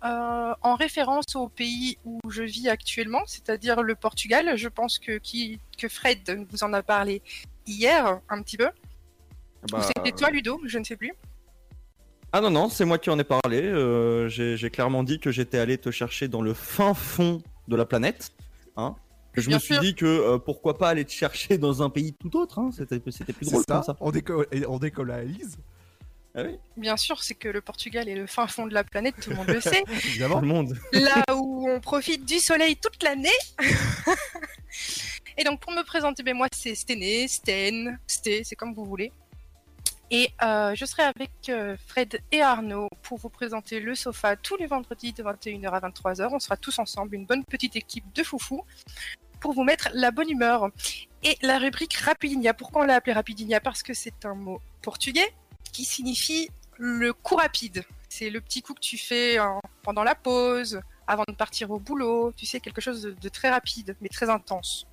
euh, 0.04 0.54
en 0.62 0.76
référence 0.76 1.36
au 1.36 1.48
pays 1.48 1.98
où 2.04 2.20
je 2.30 2.44
vis 2.44 2.68
actuellement, 2.70 3.22
c'est-à-dire 3.26 3.82
le 3.84 3.96
Portugal. 3.96 4.58
Je 4.58 4.68
pense 4.68 5.00
que, 5.00 5.18
qui, 5.18 5.60
que 5.78 5.88
Fred 5.88 6.46
vous 6.52 6.64
en 6.64 6.74
a 6.74 6.84
parlé 6.84 7.22
hier 7.66 8.20
un 8.30 8.42
petit 8.42 8.58
peu. 8.58 8.70
Bah, 9.72 9.80
Ou 9.80 9.82
c'était 9.82 10.12
toi, 10.12 10.30
Ludo 10.30 10.60
Je 10.66 10.78
ne 10.78 10.84
sais 10.84 10.98
plus. 10.98 11.14
Ah 12.38 12.42
non, 12.42 12.52
non, 12.52 12.68
c'est 12.68 12.84
moi 12.84 12.98
qui 12.98 13.10
en 13.10 13.18
ai 13.18 13.24
parlé. 13.24 13.62
euh, 13.62 14.28
J'ai 14.28 14.70
clairement 14.70 15.04
dit 15.04 15.22
que 15.22 15.32
j'étais 15.32 15.58
allé 15.58 15.78
te 15.78 15.90
chercher 15.90 16.28
dans 16.28 16.42
le 16.42 16.54
fin 16.54 16.94
fond 16.94 17.42
de 17.70 17.78
la 17.78 17.86
planète. 17.86 18.34
Hein 18.76 18.98
que 19.32 19.40
je 19.40 19.48
Bien 19.48 19.56
me 19.56 19.62
suis 19.62 19.80
dit 19.80 19.96
que 19.96 20.06
euh, 20.06 20.38
pourquoi 20.38 20.78
pas 20.78 20.90
aller 20.90 21.06
te 21.06 21.14
chercher 21.14 21.58
dans 21.58 21.82
un 21.82 21.90
pays 21.90 22.12
tout 22.12 22.36
autre. 22.38 22.60
Hein 22.60 22.72
C'était 22.76 23.00
c'était 23.10 23.32
plus 23.32 23.46
drôle 23.46 23.64
ça. 23.66 23.76
comme 23.76 23.84
ça. 23.84 23.96
On 24.02 24.12
décolle, 24.12 24.48
on 24.68 24.80
décolle 24.80 25.12
à 25.12 25.22
Elise. 25.24 25.58
Ah 26.36 26.42
oui, 26.44 26.58
Bien 26.76 26.98
sûr, 26.98 27.24
c'est 27.24 27.36
que 27.36 27.48
le 27.48 27.62
Portugal 27.62 28.10
est 28.10 28.16
le 28.16 28.28
fin 28.28 28.48
fond 28.48 28.68
de 28.68 28.74
la 28.74 28.84
planète, 28.84 29.16
tout 29.22 29.30
le 29.30 29.38
monde 29.38 29.48
le 29.48 29.62
sait. 29.62 29.86
Évidemment. 30.06 30.42
le 30.42 30.48
monde. 30.48 30.78
Là 30.92 31.24
où 31.34 31.70
on 31.70 31.80
profite 31.80 32.26
du 32.26 32.40
soleil 32.40 32.76
toute 32.76 33.02
l'année. 33.02 33.30
et 35.38 35.46
donc 35.46 35.62
pour 35.62 35.72
me 35.72 35.84
présenter, 35.86 36.22
ben 36.22 36.36
moi 36.36 36.48
c'est 36.54 36.76
Stené, 36.76 37.30
Sten, 37.30 37.98
Sté, 38.08 38.44
c'est 38.44 38.58
comme 38.58 38.74
vous 38.74 38.84
voulez. 38.84 39.14
Et 40.18 40.30
euh, 40.44 40.74
je 40.76 40.86
serai 40.86 41.04
avec 41.04 41.30
euh, 41.50 41.76
Fred 41.88 42.22
et 42.32 42.42
Arnaud 42.42 42.88
pour 43.04 43.18
vous 43.18 43.28
présenter 43.28 43.82
le 43.82 43.96
sofa 43.96 44.38
tous 44.38 44.56
les 44.56 44.66
vendredis 44.66 45.12
de 45.12 45.22
21h 45.22 45.68
à 45.70 45.80
23h. 45.90 46.30
On 46.32 46.40
sera 46.40 46.56
tous 46.56 46.80
ensemble, 46.80 47.16
une 47.16 47.26
bonne 47.26 47.44
petite 47.44 47.76
équipe 47.76 48.06
de 48.16 48.24
foufous 48.24 48.64
pour 49.42 49.52
vous 49.52 49.66
mettre 49.66 49.90
la 49.94 50.12
bonne 50.12 50.30
humeur. 50.30 50.70
Et 51.22 51.38
la 51.42 51.58
rubrique 51.58 51.96
Rapidinia, 51.96 52.54
pourquoi 52.54 52.84
on 52.84 52.86
l'a 52.86 52.96
appelée 52.96 53.12
Rapidinia? 53.12 53.60
Parce 53.60 53.84
que 53.84 53.94
c'est 53.94 54.24
un 54.26 54.36
mot 54.36 54.62
portugais 54.82 55.34
qui 55.74 55.84
signifie 55.84 56.50
le 56.78 57.12
coup 57.12 57.36
rapide. 57.36 57.84
C'est 58.08 58.30
le 58.30 58.40
petit 58.40 58.62
coup 58.62 58.74
que 58.74 58.80
tu 58.80 58.98
fais 58.98 59.38
en- 59.40 59.60
pendant 59.82 60.04
la 60.06 60.16
pause, 60.16 60.80
avant 61.08 61.26
de 61.28 61.34
partir 61.34 61.72
au 61.72 61.80
boulot. 61.80 62.32
Tu 62.38 62.46
sais, 62.46 62.62
quelque 62.62 62.80
chose 62.80 63.02
de 63.20 63.30
très 63.30 63.50
rapide, 63.50 63.98
mais 64.00 64.08
très 64.08 64.30
intense. 64.30 64.88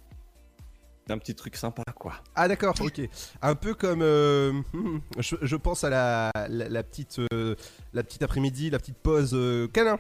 Un 1.11 1.19
petit 1.19 1.35
truc 1.35 1.57
sympa, 1.57 1.83
quoi. 1.99 2.15
Ah 2.35 2.47
d'accord, 2.49 2.75
ok. 2.81 3.01
Un 3.43 3.55
peu 3.55 3.75
comme, 3.75 4.03
euh, 4.03 4.53
je, 5.19 5.57
pense 5.57 5.85
à 5.85 5.91
la, 5.91 6.31
la, 6.49 6.69
la 6.69 6.83
petite, 6.83 7.19
euh, 7.33 7.57
la 7.93 8.03
petite 8.03 8.23
après-midi, 8.23 8.71
la 8.71 8.79
petite 8.79 8.99
pause 8.99 9.33
euh, 9.35 9.67
câlin. 9.69 9.99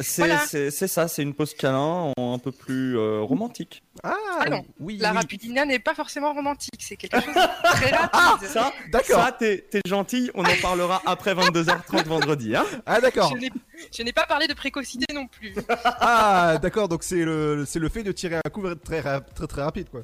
C'est 0.00 0.22
Voilà. 0.26 0.46
ça, 0.70 1.08
c'est 1.08 1.22
une 1.22 1.34
pause 1.34 1.54
câlin 1.54 2.12
un 2.16 2.38
peu 2.38 2.52
plus 2.52 2.96
euh, 2.98 3.20
romantique. 3.20 3.82
Ah, 4.02 4.14
Ah 4.40 4.48
non, 4.48 4.64
oui, 4.78 4.96
la 4.98 5.10
oui. 5.10 5.16
Rapidinia 5.18 5.64
n'est 5.64 5.78
pas 5.78 5.94
forcément 5.94 6.32
romantique, 6.32 6.78
c'est 6.80 6.96
quelque 6.96 7.20
chose 7.20 7.34
de 7.34 7.70
très 7.76 7.90
rapide. 7.94 8.48
Ça, 8.48 8.72
D'accord. 8.90 9.20
ça 9.20 9.32
t'es 9.32 9.64
gentil, 9.86 10.30
on 10.34 10.44
en 10.44 10.56
parlera 10.62 11.02
après 11.06 11.34
22h30 11.34 12.06
vendredi. 12.06 12.56
Hein 12.56 12.64
Ah 12.86 13.00
d'accord. 13.00 13.32
Je 13.92 14.02
n'ai- 14.02 14.12
pas 14.12 14.26
parlé 14.26 14.46
de 14.46 14.54
précocité 14.54 15.12
non 15.14 15.26
plus. 15.26 15.54
Ah 15.84 16.58
d'accord, 16.62 16.88
donc 16.88 17.02
c'est 17.02 17.24
le, 17.24 17.64
c'est 17.66 17.78
le 17.78 17.88
fait 17.88 18.02
de 18.02 18.12
tirer 18.12 18.36
un 18.44 18.50
coup 18.50 18.62
très, 18.76 19.02
très 19.02 19.46
très 19.46 19.62
rapide 19.62 19.88
quoi. 19.90 20.00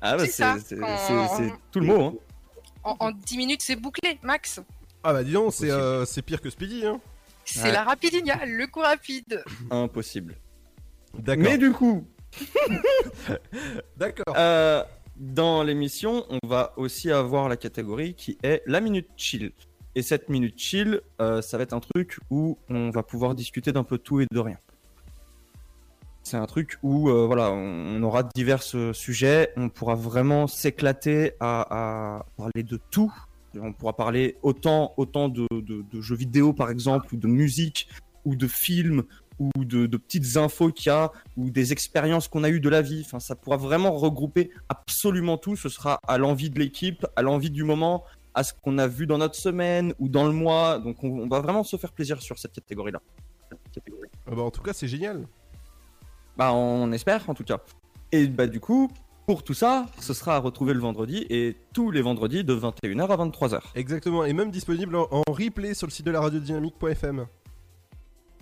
ah 0.00 0.16
bah 0.16 0.24
C'est 0.26 1.52
tout 1.72 1.80
le 1.80 1.86
mot. 1.86 2.02
Hein. 2.04 2.14
En, 2.84 2.96
en 3.00 3.10
10 3.10 3.36
minutes, 3.36 3.62
c'est 3.62 3.76
bouclé, 3.76 4.18
max. 4.22 4.60
Ah 5.02 5.12
bah 5.12 5.22
dis 5.24 5.32
donc, 5.32 5.52
c'est, 5.52 5.70
euh, 5.70 6.04
c'est 6.04 6.22
pire 6.22 6.40
que 6.40 6.50
Speedy 6.50 6.86
hein. 6.86 7.00
C'est 7.50 7.62
Ouais. 7.62 7.72
la 7.72 7.84
Rapidinia, 7.84 8.44
le 8.46 8.66
coup 8.66 8.80
rapide. 8.80 9.42
Impossible. 9.70 10.36
D'accord. 11.14 11.44
Mais 11.44 11.58
du 11.58 11.72
coup, 11.72 12.06
D'accord. 13.96 14.34
euh, 14.36 14.84
dans 15.16 15.62
l'émission, 15.62 16.24
on 16.30 16.46
va 16.46 16.72
aussi 16.76 17.10
avoir 17.10 17.48
la 17.48 17.56
catégorie 17.56 18.14
qui 18.14 18.38
est 18.42 18.62
la 18.66 18.80
minute 18.80 19.08
chill. 19.16 19.52
Et 19.94 20.02
cette 20.02 20.28
minute 20.28 20.58
chill, 20.58 21.00
euh, 21.20 21.42
ça 21.42 21.56
va 21.56 21.62
être 21.64 21.72
un 21.72 21.80
truc 21.80 22.18
où 22.30 22.58
on 22.68 22.90
va 22.90 23.02
pouvoir 23.02 23.34
discuter 23.34 23.72
d'un 23.72 23.82
peu 23.84 23.98
tout 23.98 24.20
et 24.20 24.26
de 24.30 24.38
rien. 24.38 24.58
C'est 26.22 26.36
un 26.36 26.46
truc 26.46 26.78
où 26.82 27.08
euh, 27.08 27.24
voilà, 27.26 27.50
on 27.50 28.02
aura 28.02 28.22
divers 28.22 28.62
euh, 28.74 28.92
sujets, 28.92 29.52
on 29.56 29.70
pourra 29.70 29.94
vraiment 29.94 30.46
s'éclater 30.46 31.32
à, 31.40 32.18
à 32.18 32.26
parler 32.36 32.62
de 32.62 32.78
tout. 32.90 33.12
On 33.60 33.72
pourra 33.72 33.94
parler 33.96 34.36
autant, 34.42 34.94
autant 34.96 35.28
de, 35.28 35.46
de- 35.50 35.82
de 35.82 36.00
jeux 36.00 36.16
vidéo 36.16 36.52
par 36.52 36.70
exemple, 36.70 37.14
ou 37.14 37.16
de 37.16 37.26
musique, 37.26 37.88
ou 38.24 38.36
de 38.36 38.46
films, 38.46 39.04
ou 39.38 39.64
de, 39.64 39.86
de 39.86 39.96
petites 39.96 40.36
infos 40.36 40.72
qu'il 40.72 40.88
y 40.88 40.90
a, 40.90 41.12
ou 41.36 41.50
des 41.50 41.72
expériences 41.72 42.26
qu'on 42.28 42.42
a 42.44 42.50
eues 42.50 42.60
de 42.60 42.68
la 42.68 42.82
vie. 42.82 43.02
Enfin, 43.06 43.20
ça 43.20 43.36
pourra 43.36 43.56
vraiment 43.56 43.92
regrouper 43.92 44.50
absolument 44.68 45.38
tout. 45.38 45.54
Ce 45.56 45.68
sera 45.68 46.00
à 46.06 46.18
l'envie 46.18 46.50
de 46.50 46.58
l'équipe, 46.58 47.06
à 47.16 47.22
l'envie 47.22 47.50
du 47.50 47.62
moment, 47.64 48.04
à 48.34 48.42
ce 48.42 48.52
qu'on 48.52 48.78
a 48.78 48.86
vu 48.88 49.06
dans 49.06 49.18
notre 49.18 49.36
semaine 49.36 49.94
ou 50.00 50.08
dans 50.08 50.26
le 50.26 50.32
mois. 50.32 50.78
Donc, 50.80 51.02
on, 51.04 51.20
on 51.20 51.28
va 51.28 51.40
vraiment 51.40 51.62
se 51.62 51.76
faire 51.76 51.92
plaisir 51.92 52.20
sur 52.20 52.38
cette 52.38 52.52
catégorie-là. 52.52 53.00
Ah 54.26 54.34
bah 54.34 54.42
en 54.42 54.50
tout 54.50 54.60
cas 54.60 54.72
c'est 54.72 54.88
génial. 54.88 55.26
Bah, 56.36 56.52
on 56.52 56.90
espère 56.92 57.30
en 57.30 57.34
tout 57.34 57.44
cas. 57.44 57.60
Et 58.12 58.26
bah, 58.26 58.46
du 58.46 58.60
coup, 58.60 58.90
pour 59.28 59.42
tout 59.42 59.52
ça, 59.52 59.84
ce 60.00 60.14
sera 60.14 60.36
à 60.36 60.38
retrouver 60.38 60.72
le 60.72 60.80
vendredi 60.80 61.26
et 61.28 61.54
tous 61.74 61.90
les 61.90 62.00
vendredis 62.00 62.44
de 62.44 62.54
21h 62.54 63.08
à 63.08 63.16
23h. 63.26 63.60
Exactement, 63.74 64.24
et 64.24 64.32
même 64.32 64.50
disponible 64.50 64.96
en, 64.96 65.06
en 65.10 65.22
replay 65.30 65.74
sur 65.74 65.86
le 65.86 65.90
site 65.90 66.06
de 66.06 66.12
la 66.12 66.22
radiodynamique.fm. 66.22 67.26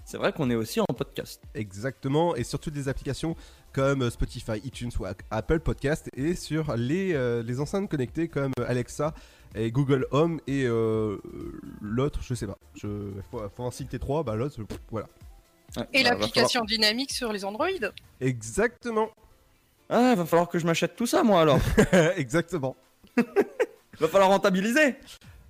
C'est 0.05 0.17
vrai 0.17 0.33
qu'on 0.33 0.49
est 0.49 0.55
aussi 0.55 0.79
en 0.79 0.85
podcast. 0.85 1.43
Exactement, 1.57 2.37
et 2.37 2.45
sur 2.45 2.61
toutes 2.61 2.77
les 2.77 2.89
applications 2.89 3.35
comme 3.73 4.09
Spotify, 4.11 4.61
iTunes 4.63 4.93
ou 5.01 5.07
Apple 5.33 5.59
Podcast, 5.59 6.09
et 6.17 6.37
sur 6.37 6.77
les, 6.77 7.15
euh, 7.15 7.43
les 7.43 7.59
enceintes 7.59 7.91
connectées 7.91 8.29
comme 8.29 8.53
Alexa 8.65 9.13
et 9.57 9.73
Google 9.73 10.07
Home 10.13 10.41
et 10.47 10.67
euh, 10.67 11.19
l'autre, 11.83 12.21
je 12.23 12.35
sais 12.35 12.47
pas. 12.47 12.59
Je, 12.77 13.11
faut, 13.33 13.43
faut 13.57 13.65
en 13.65 13.73
citer 13.73 13.99
trois, 13.99 14.23
bah 14.23 14.37
l'autre, 14.37 14.61
voilà. 14.93 15.09
Et 15.93 16.05
Bah, 16.05 16.11
l'application 16.11 16.65
dynamique 16.65 17.11
sur 17.11 17.33
les 17.33 17.45
Android. 17.45 17.67
Exactement. 18.21 19.09
Ah, 19.89 20.15
va 20.15 20.25
falloir 20.25 20.49
que 20.49 20.59
je 20.59 20.67
m'achète 20.67 20.97
tout 20.97 21.07
ça, 21.07 21.23
moi 21.23 21.41
alors. 21.41 21.61
Exactement. 22.17 22.77
va 24.01 24.09
falloir 24.09 24.31
rentabiliser. 24.31 24.97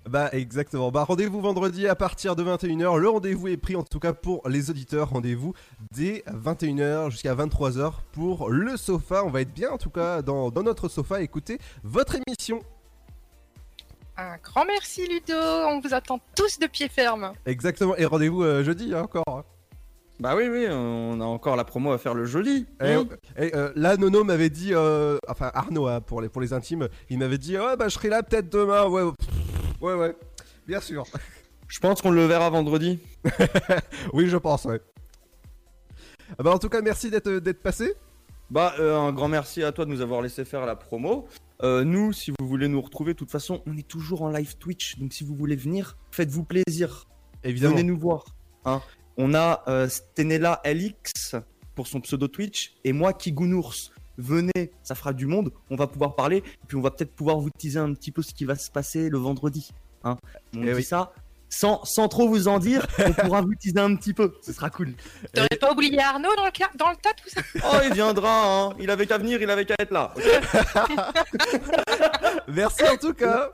Bah 0.09 0.29
exactement. 0.33 0.93
Bah 0.93 1.03
rendez-vous 1.03 1.41
vendredi 1.41 1.89
à 1.89 1.97
partir 1.97 2.37
de 2.37 2.45
21h. 2.45 2.97
Le 2.97 3.09
rendez-vous 3.09 3.49
est 3.49 3.57
pris 3.57 3.75
en 3.75 3.83
tout 3.83 3.99
cas 3.99 4.13
pour 4.13 4.49
les 4.49 4.71
auditeurs. 4.71 5.11
Rendez-vous 5.11 5.53
dès 5.91 6.23
21h 6.29 7.11
jusqu'à 7.11 7.35
23h 7.35 7.93
pour 8.13 8.49
le 8.49 8.77
sofa. 8.77 9.25
On 9.25 9.31
va 9.31 9.41
être 9.41 9.53
bien 9.53 9.71
en 9.71 9.79
tout 9.79 9.91
cas 9.91 10.23
dans, 10.23 10.51
dans 10.53 10.63
notre 10.63 10.89
sofa. 10.89 11.23
Écoutez 11.23 11.59
votre 11.83 12.15
émission. 12.25 12.61
Un 14.17 14.37
grand 14.37 14.65
merci 14.65 15.07
Ludo, 15.09 15.35
on 15.35 15.81
vous 15.81 15.93
attend 15.93 16.21
tous 16.37 16.59
de 16.61 16.67
pied 16.69 16.89
ferme. 16.89 17.33
Exactement. 17.45 17.97
Et 17.97 18.05
rendez-vous 18.05 18.45
euh, 18.45 18.63
jeudi 18.63 18.95
hein, 18.95 19.03
encore. 19.03 19.45
Bah 20.19 20.35
oui, 20.35 20.49
oui, 20.51 20.67
on 20.71 21.21
a 21.21 21.25
encore 21.25 21.57
la 21.57 21.65
promo 21.65 21.93
à 21.93 21.99
faire 21.99 22.15
le 22.15 22.25
jeudi. 22.25 22.67
Et, 22.83 22.93
Hein 22.93 23.07
et, 23.37 23.55
euh, 23.55 23.71
là, 23.77 23.97
Nono 23.99 24.25
m'avait 24.25 24.49
dit, 24.49 24.71
euh, 24.73 25.19
enfin 25.29 25.51
Arnaud 25.53 25.87
hein, 25.89 26.01
pour 26.01 26.23
les 26.23 26.29
pour 26.31 26.41
les 26.41 26.53
intimes, 26.55 26.89
il 27.11 27.19
m'avait 27.19 27.37
dit, 27.39 27.59
ouais 27.59 27.77
bah 27.77 27.89
je 27.89 27.95
serai 27.95 28.09
là 28.09 28.23
peut-être 28.23 28.51
demain. 28.51 28.87
Ouais, 28.87 29.03
ouais, 29.83 29.95
ouais, 29.95 30.17
bien 30.67 30.81
sûr. 30.81 31.05
Je 31.69 31.81
pense 31.81 32.01
qu'on 32.01 32.13
le 32.13 32.25
verra 32.27 32.49
vendredi. 32.49 33.01
oui, 34.13 34.29
je 34.29 34.37
pense, 34.37 34.67
ouais. 34.67 34.81
Ah 36.39 36.43
Bah 36.45 36.53
en 36.53 36.59
tout 36.61 36.69
cas, 36.69 36.81
merci 36.81 37.11
d'être 37.11 37.29
d'être 37.29 37.61
passé. 37.61 37.95
Bah, 38.51 38.75
euh, 38.79 38.97
un 38.97 39.13
grand 39.13 39.27
merci 39.27 39.65
à 39.65 39.73
toi 39.73 39.85
de 39.85 39.91
nous 39.91 40.01
avoir 40.01 40.23
laissé 40.23 40.45
faire 40.45 40.65
la 40.65 40.77
promo. 40.77 41.27
Euh, 41.65 41.83
nous, 41.83 42.13
si 42.13 42.31
vous 42.39 42.47
voulez 42.47 42.69
nous 42.69 42.81
retrouver, 42.81 43.15
de 43.15 43.19
toute 43.19 43.33
façon, 43.33 43.63
on 43.67 43.77
est 43.77 43.87
toujours 43.89 44.23
en 44.23 44.31
live 44.31 44.57
Twitch. 44.59 44.97
Donc, 45.01 45.13
si 45.13 45.25
vous 45.25 45.35
voulez 45.35 45.57
venir, 45.57 45.97
faites-vous 46.13 46.45
plaisir. 46.45 47.09
Évidemment. 47.43 47.75
Venez 47.75 47.83
nous 47.89 47.99
voir. 47.99 48.27
hein. 48.65 48.81
On 49.17 49.35
a 49.35 49.63
euh, 49.69 49.89
Stenella 49.89 50.61
LX 50.65 51.37
pour 51.75 51.87
son 51.87 52.01
pseudo 52.01 52.29
Twitch 52.29 52.75
et 52.85 52.93
moi, 52.93 53.13
Kigounours. 53.13 53.93
Venez, 54.19 54.73
ça 54.83 54.95
fera 54.95 55.13
du 55.13 55.27
monde. 55.27 55.53
On 55.71 55.77
va 55.77 55.87
pouvoir 55.87 56.15
parler. 56.15 56.39
Et 56.39 56.67
puis, 56.67 56.77
on 56.77 56.81
va 56.81 56.91
peut-être 56.91 57.15
pouvoir 57.15 57.39
vous 57.39 57.51
teaser 57.51 57.79
un 57.79 57.93
petit 57.93 58.13
peu 58.13 58.23
ce 58.23 58.33
qui 58.33 58.45
va 58.47 58.57
se 58.57 58.71
passer 58.71 59.11
le 59.11 59.19
vendredi. 59.19 59.71
Hein. 60.05 60.17
On 60.57 60.63
Eh 60.63 60.67
dit 60.67 60.73
oui. 60.73 60.83
ça 60.83 61.13
sans, 61.49 61.85
sans 61.85 62.09
trop 62.09 62.29
vous 62.29 62.49
en 62.49 62.59
dire. 62.59 62.87
on 62.99 63.13
pourra 63.13 63.41
vous 63.41 63.55
teaser 63.55 63.79
un 63.79 63.95
petit 63.95 64.15
peu. 64.15 64.35
Ce 64.43 64.53
sera 64.53 64.69
cool. 64.71 64.95
T'aurais 65.33 65.49
pas 65.61 65.71
oublié 65.73 66.01
Arnaud 66.01 66.35
dans 66.37 66.45
le, 66.47 66.77
dans 66.79 66.91
le 66.91 66.97
tas 66.97 67.13
tout 67.15 67.29
ça? 67.29 67.41
Oh, 67.63 67.77
il 67.87 67.93
viendra, 67.95 68.65
hein. 68.71 68.75
Il 68.81 68.91
avait 68.91 69.07
qu'à 69.07 69.19
venir, 69.19 69.41
il 69.41 69.49
avait 69.51 69.65
qu'à 69.65 69.75
être 69.79 69.93
là. 69.93 70.13
Merci 72.49 72.83
en 72.85 72.97
tout 72.97 73.15
cas. 73.15 73.51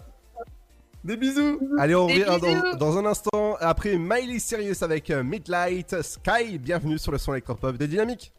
Des 1.05 1.17
bisous. 1.17 1.59
Allez, 1.79 1.97
on 1.97 2.07
revient 2.07 2.25
dans, 2.25 2.39
bisous. 2.39 2.77
dans 2.79 2.97
un 2.99 3.07
instant 3.07 3.57
après 3.59 3.99
Miley 3.99 4.39
Cyrus 4.39 4.85
avec 4.85 5.11
euh, 5.11 5.25
Midlight 5.25 6.01
Sky. 6.01 6.59
Bienvenue 6.59 6.97
sur 6.97 7.11
le 7.11 7.19
son 7.19 7.33
électropop 7.33 7.77
de 7.77 7.87
Dynamique. 7.87 8.33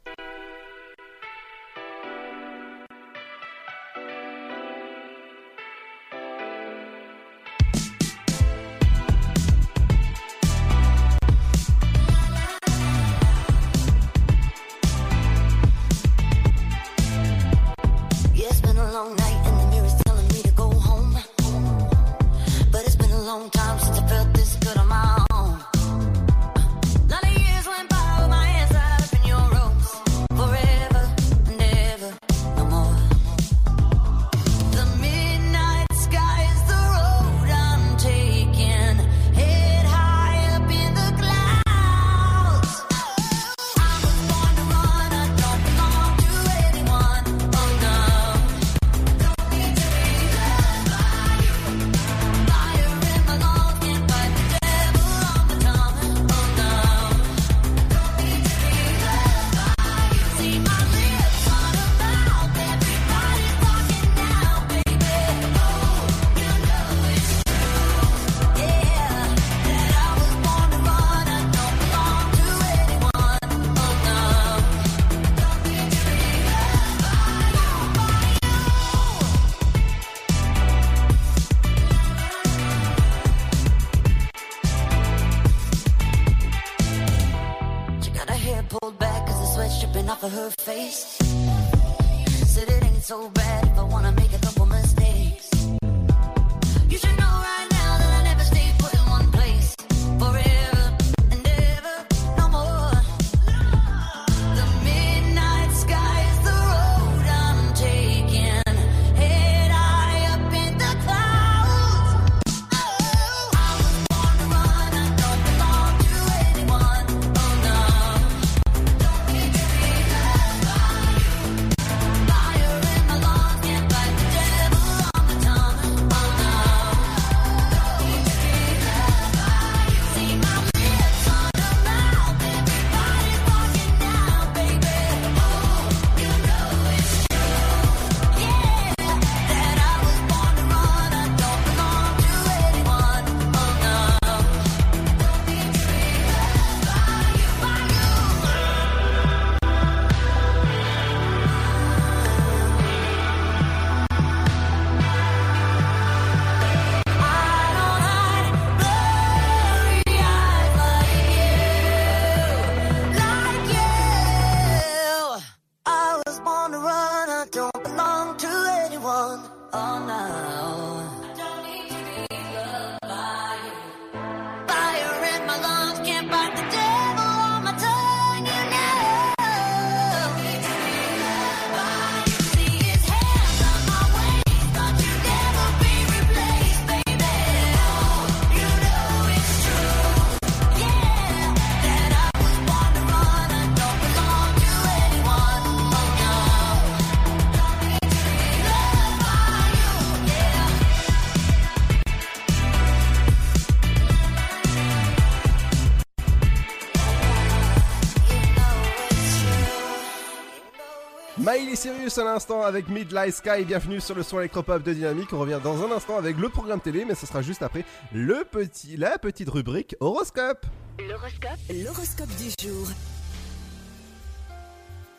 À 212.03 212.23
l'instant 212.25 212.63
avec 212.63 212.89
Midlight 212.89 213.33
Sky. 213.33 213.63
Bienvenue 213.65 214.01
sur 214.01 214.13
le 214.13 214.23
son 214.23 214.37
électropop 214.39 214.83
de 214.83 214.91
Dynamique. 214.91 215.31
On 215.31 215.39
revient 215.39 215.59
dans 215.63 215.85
un 215.85 215.91
instant 215.95 216.17
avec 216.17 216.37
le 216.37 216.49
programme 216.49 216.81
télé, 216.81 217.05
mais 217.05 217.15
ce 217.15 217.25
sera 217.25 217.41
juste 217.41 217.63
après 217.63 217.85
le 218.11 218.43
petit, 218.43 218.97
la 218.97 219.17
petite 219.17 219.49
rubrique 219.49 219.95
horoscope. 220.01 220.65
L'horoscope, 220.99 221.59
l'horoscope 221.69 222.27
du 222.35 222.67
jour. 222.67 222.87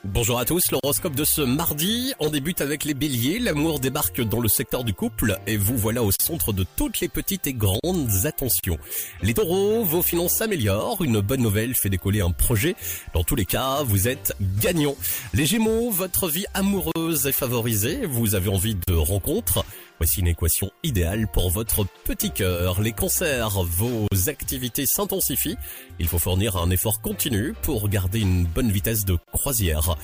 Bonjour 0.05 0.39
à 0.39 0.45
tous, 0.45 0.71
l'horoscope 0.71 1.15
de 1.15 1.25
ce 1.25 1.41
mardi. 1.41 2.13
On 2.19 2.29
débute 2.29 2.61
avec 2.61 2.85
les 2.85 2.93
béliers. 2.93 3.39
L'amour 3.39 3.81
débarque 3.81 4.21
dans 4.21 4.39
le 4.39 4.49
secteur 4.49 4.85
du 4.85 4.93
couple 4.93 5.39
et 5.47 5.57
vous 5.57 5.79
voilà 5.79 6.03
au 6.03 6.11
centre 6.11 6.53
de 6.53 6.67
toutes 6.77 7.01
les 7.01 7.09
petites 7.09 7.47
et 7.47 7.55
grandes 7.55 8.27
attentions. 8.27 8.77
Les 9.23 9.33
taureaux, 9.33 9.83
vos 9.83 10.03
finances 10.03 10.35
s'améliorent. 10.35 11.03
Une 11.03 11.21
bonne 11.21 11.41
nouvelle 11.41 11.75
fait 11.75 11.89
décoller 11.89 12.21
un 12.21 12.33
projet. 12.33 12.77
Dans 13.15 13.25
tous 13.25 13.35
les 13.35 13.47
cas, 13.47 13.83
vous 13.83 14.07
êtes 14.07 14.37
gagnant. 14.61 14.95
Les 15.33 15.47
gémeaux, 15.47 15.91
votre 15.91 16.29
vie 16.29 16.45
amoureuse 16.53 17.27
est 17.27 17.33
favorisée. 17.33 18.05
Vous 18.05 18.35
avez 18.35 18.51
envie 18.51 18.77
de 18.87 18.93
rencontres. 18.93 19.65
Voici 20.05 20.21
une 20.21 20.27
équation 20.27 20.71
idéale 20.83 21.27
pour 21.33 21.49
votre 21.49 21.87
petit 22.05 22.31
cœur. 22.31 22.83
Les 22.83 22.93
cancers, 22.93 23.63
vos 23.63 24.07
activités 24.27 24.85
s'intensifient. 24.85 25.57
Il 25.99 26.09
faut 26.09 26.19
fournir 26.19 26.59
un 26.59 26.69
effort 26.69 27.01
continu 27.01 27.55
pour 27.63 27.89
garder 27.89 28.21
une 28.21 28.45
bonne 28.45 28.71
vitesse 28.71 29.07
de 29.07 29.17
croisière. 29.33 29.97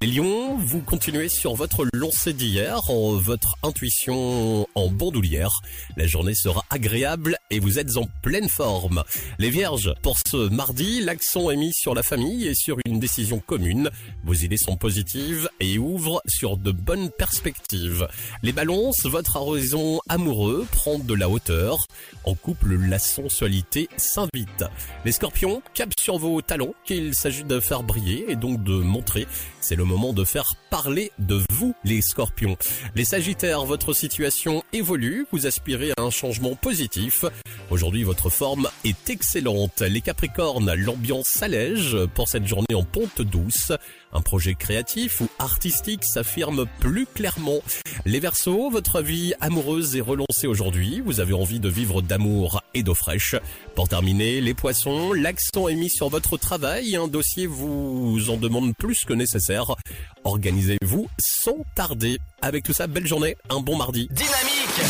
Les 0.00 0.08
lions, 0.08 0.56
vous 0.56 0.80
continuez 0.80 1.28
sur 1.28 1.54
votre 1.54 1.86
lancée 1.92 2.32
d'hier, 2.32 2.80
votre 2.90 3.54
intuition 3.62 4.66
en 4.74 4.88
bandoulière. 4.90 5.60
La 5.96 6.08
journée 6.08 6.34
sera 6.34 6.64
agréable 6.68 7.36
et 7.50 7.60
vous 7.60 7.78
êtes 7.78 7.96
en 7.96 8.08
pleine 8.22 8.48
forme. 8.48 9.04
Les 9.38 9.50
vierges, 9.50 9.94
pour 10.02 10.16
ce 10.26 10.48
mardi, 10.48 11.00
l'accent 11.00 11.48
est 11.52 11.56
mis 11.56 11.72
sur 11.72 11.94
la 11.94 12.02
famille 12.02 12.48
et 12.48 12.56
sur 12.56 12.76
une 12.86 12.98
décision 12.98 13.38
commune. 13.38 13.90
Vos 14.24 14.34
idées 14.34 14.56
sont 14.56 14.76
positives 14.76 15.48
et 15.60 15.78
ouvrent 15.78 16.22
sur 16.26 16.56
de 16.56 16.72
bonnes 16.72 17.10
perspectives. 17.10 18.08
Les 18.42 18.52
balances, 18.52 19.06
votre 19.06 19.43
horizon 19.46 20.00
amoureux 20.08 20.66
prend 20.72 20.98
de 20.98 21.14
la 21.14 21.28
hauteur. 21.28 21.86
En 22.24 22.34
couple, 22.34 22.76
la 22.76 22.98
sensualité 22.98 23.88
s'invite. 23.96 24.64
Les 25.04 25.12
scorpions, 25.12 25.62
cap 25.74 25.90
sur 25.98 26.18
vos 26.18 26.40
talents 26.40 26.74
qu'il 26.84 27.14
s'agit 27.14 27.44
de 27.44 27.60
faire 27.60 27.82
briller 27.82 28.24
et 28.28 28.36
donc 28.36 28.62
de 28.62 28.72
montrer 28.72 29.26
C'est 29.60 29.76
le 29.76 29.84
moment 29.84 30.12
de 30.12 30.24
faire 30.24 30.54
parler 30.70 31.12
de 31.18 31.42
vous, 31.50 31.74
les 31.84 32.00
scorpions. 32.00 32.56
Les 32.94 33.04
sagittaires, 33.04 33.64
votre 33.64 33.92
situation 33.92 34.62
évolue, 34.72 35.26
vous 35.32 35.46
aspirez 35.46 35.92
à 35.96 36.02
un 36.02 36.10
changement 36.10 36.54
positif. 36.54 37.24
Aujourd'hui, 37.70 38.02
votre 38.04 38.30
forme 38.30 38.68
est 38.84 39.10
excellente. 39.10 39.82
Les 39.82 40.00
capricornes, 40.00 40.72
l'ambiance 40.74 41.28
s'allège 41.28 41.96
pour 42.14 42.28
cette 42.28 42.46
journée 42.46 42.74
en 42.74 42.84
ponte 42.84 43.20
douce. 43.20 43.72
Un 44.14 44.20
projet 44.20 44.54
créatif 44.54 45.20
ou 45.20 45.28
artistique 45.38 46.04
s'affirme 46.04 46.66
plus 46.80 47.06
clairement. 47.06 47.58
Les 48.04 48.20
Verseaux, 48.20 48.70
votre 48.70 49.02
vie 49.02 49.34
amoureuse 49.40 49.96
est 49.96 50.00
relancée 50.00 50.46
aujourd'hui. 50.46 51.02
Vous 51.04 51.20
avez 51.20 51.32
envie 51.32 51.60
de 51.60 51.68
vivre 51.68 52.00
d'amour 52.00 52.62
et 52.74 52.82
d'eau 52.82 52.94
fraîche. 52.94 53.34
Pour 53.74 53.88
terminer, 53.88 54.40
les 54.40 54.54
poissons, 54.54 55.12
l'accent 55.12 55.68
est 55.68 55.74
mis 55.74 55.90
sur 55.90 56.08
votre 56.08 56.36
travail. 56.36 56.96
Un 56.96 57.08
dossier 57.08 57.46
vous 57.46 58.30
en 58.30 58.36
demande 58.36 58.74
plus 58.76 59.04
que 59.04 59.12
nécessaire. 59.12 59.74
Organisez-vous 60.22 61.08
sans 61.18 61.64
tarder. 61.74 62.18
Avec 62.40 62.64
tout 62.64 62.72
ça, 62.72 62.86
belle 62.86 63.06
journée, 63.06 63.36
un 63.50 63.60
bon 63.60 63.76
mardi. 63.76 64.08
Dynamique 64.12 64.80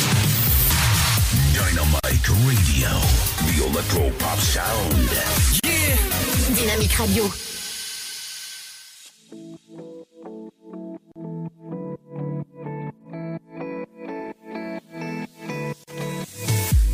Dynamite 1.54 2.26
Radio. 2.28 2.88
The 3.46 3.70
Electro 3.70 4.10
Pop 4.18 4.40
Sound. 4.40 5.10
Dynamique 6.54 6.92
Radio. 6.92 7.24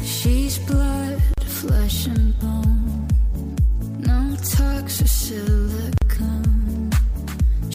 She's 0.05 0.59
blood, 0.59 1.23
flesh 1.45 2.07
and 2.07 2.39
bone. 2.39 3.09
No 3.99 4.37
toxic 4.43 5.07
silicone. 5.07 6.91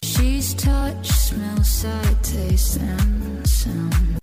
She's 0.03 0.53
touch, 0.53 1.07
smell, 1.07 1.63
sight, 1.63 2.23
taste, 2.23 2.77
and 2.77 3.47
sound. 3.47 4.17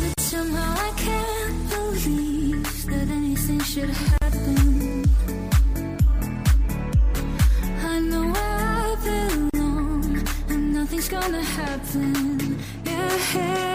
But 0.00 0.20
somehow 0.20 0.74
I 0.76 0.92
can't 0.96 1.70
believe 1.70 2.86
that 2.86 3.08
anything 3.08 3.60
should 3.60 3.90
happen. 3.90 4.23
Gonna 11.20 11.40
happen. 11.42 12.58
Yeah. 12.84 13.73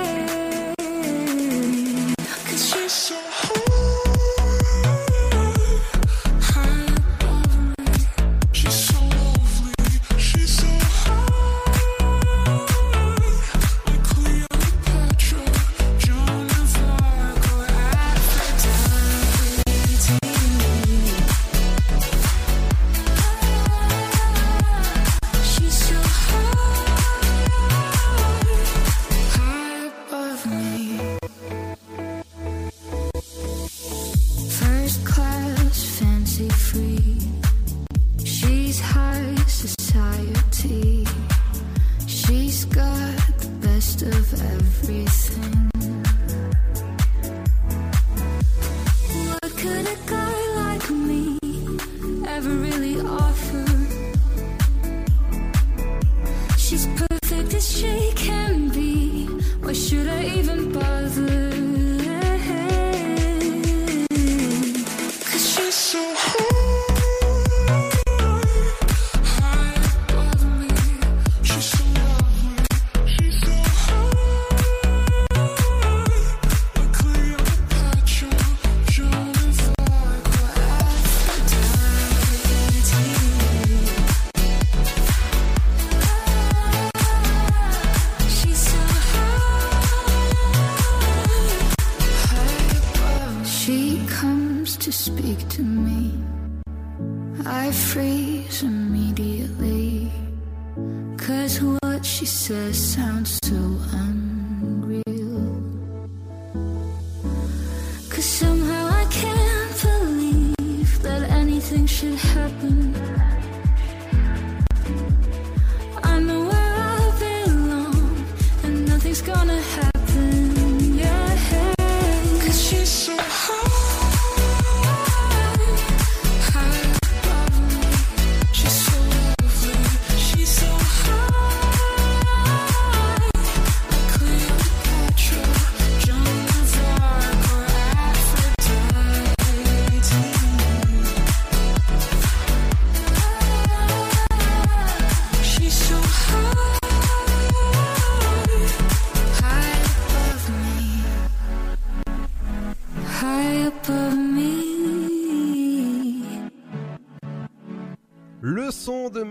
Nothing's 119.10 119.22
gonna 119.22 119.60
happen. 119.60 120.48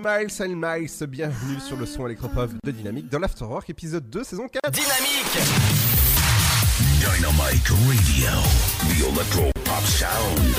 Miles 0.08 0.40
and 0.40 0.56
Miles, 0.56 1.06
bienvenue 1.06 1.60
sur 1.60 1.76
le 1.76 1.84
son 1.84 2.06
électropop 2.06 2.50
de 2.64 2.70
Dynamique 2.70 3.10
dans 3.10 3.18
l'Afterwork 3.18 3.68
épisode 3.68 4.08
2 4.08 4.24
saison 4.24 4.48
4. 4.48 4.70
Dynamique 4.70 5.38
Dynamite 6.98 7.68
Radio. 7.68 8.30
The 8.88 9.12
Electro 9.12 9.50
Pop 9.64 9.84
Sound. 9.84 10.54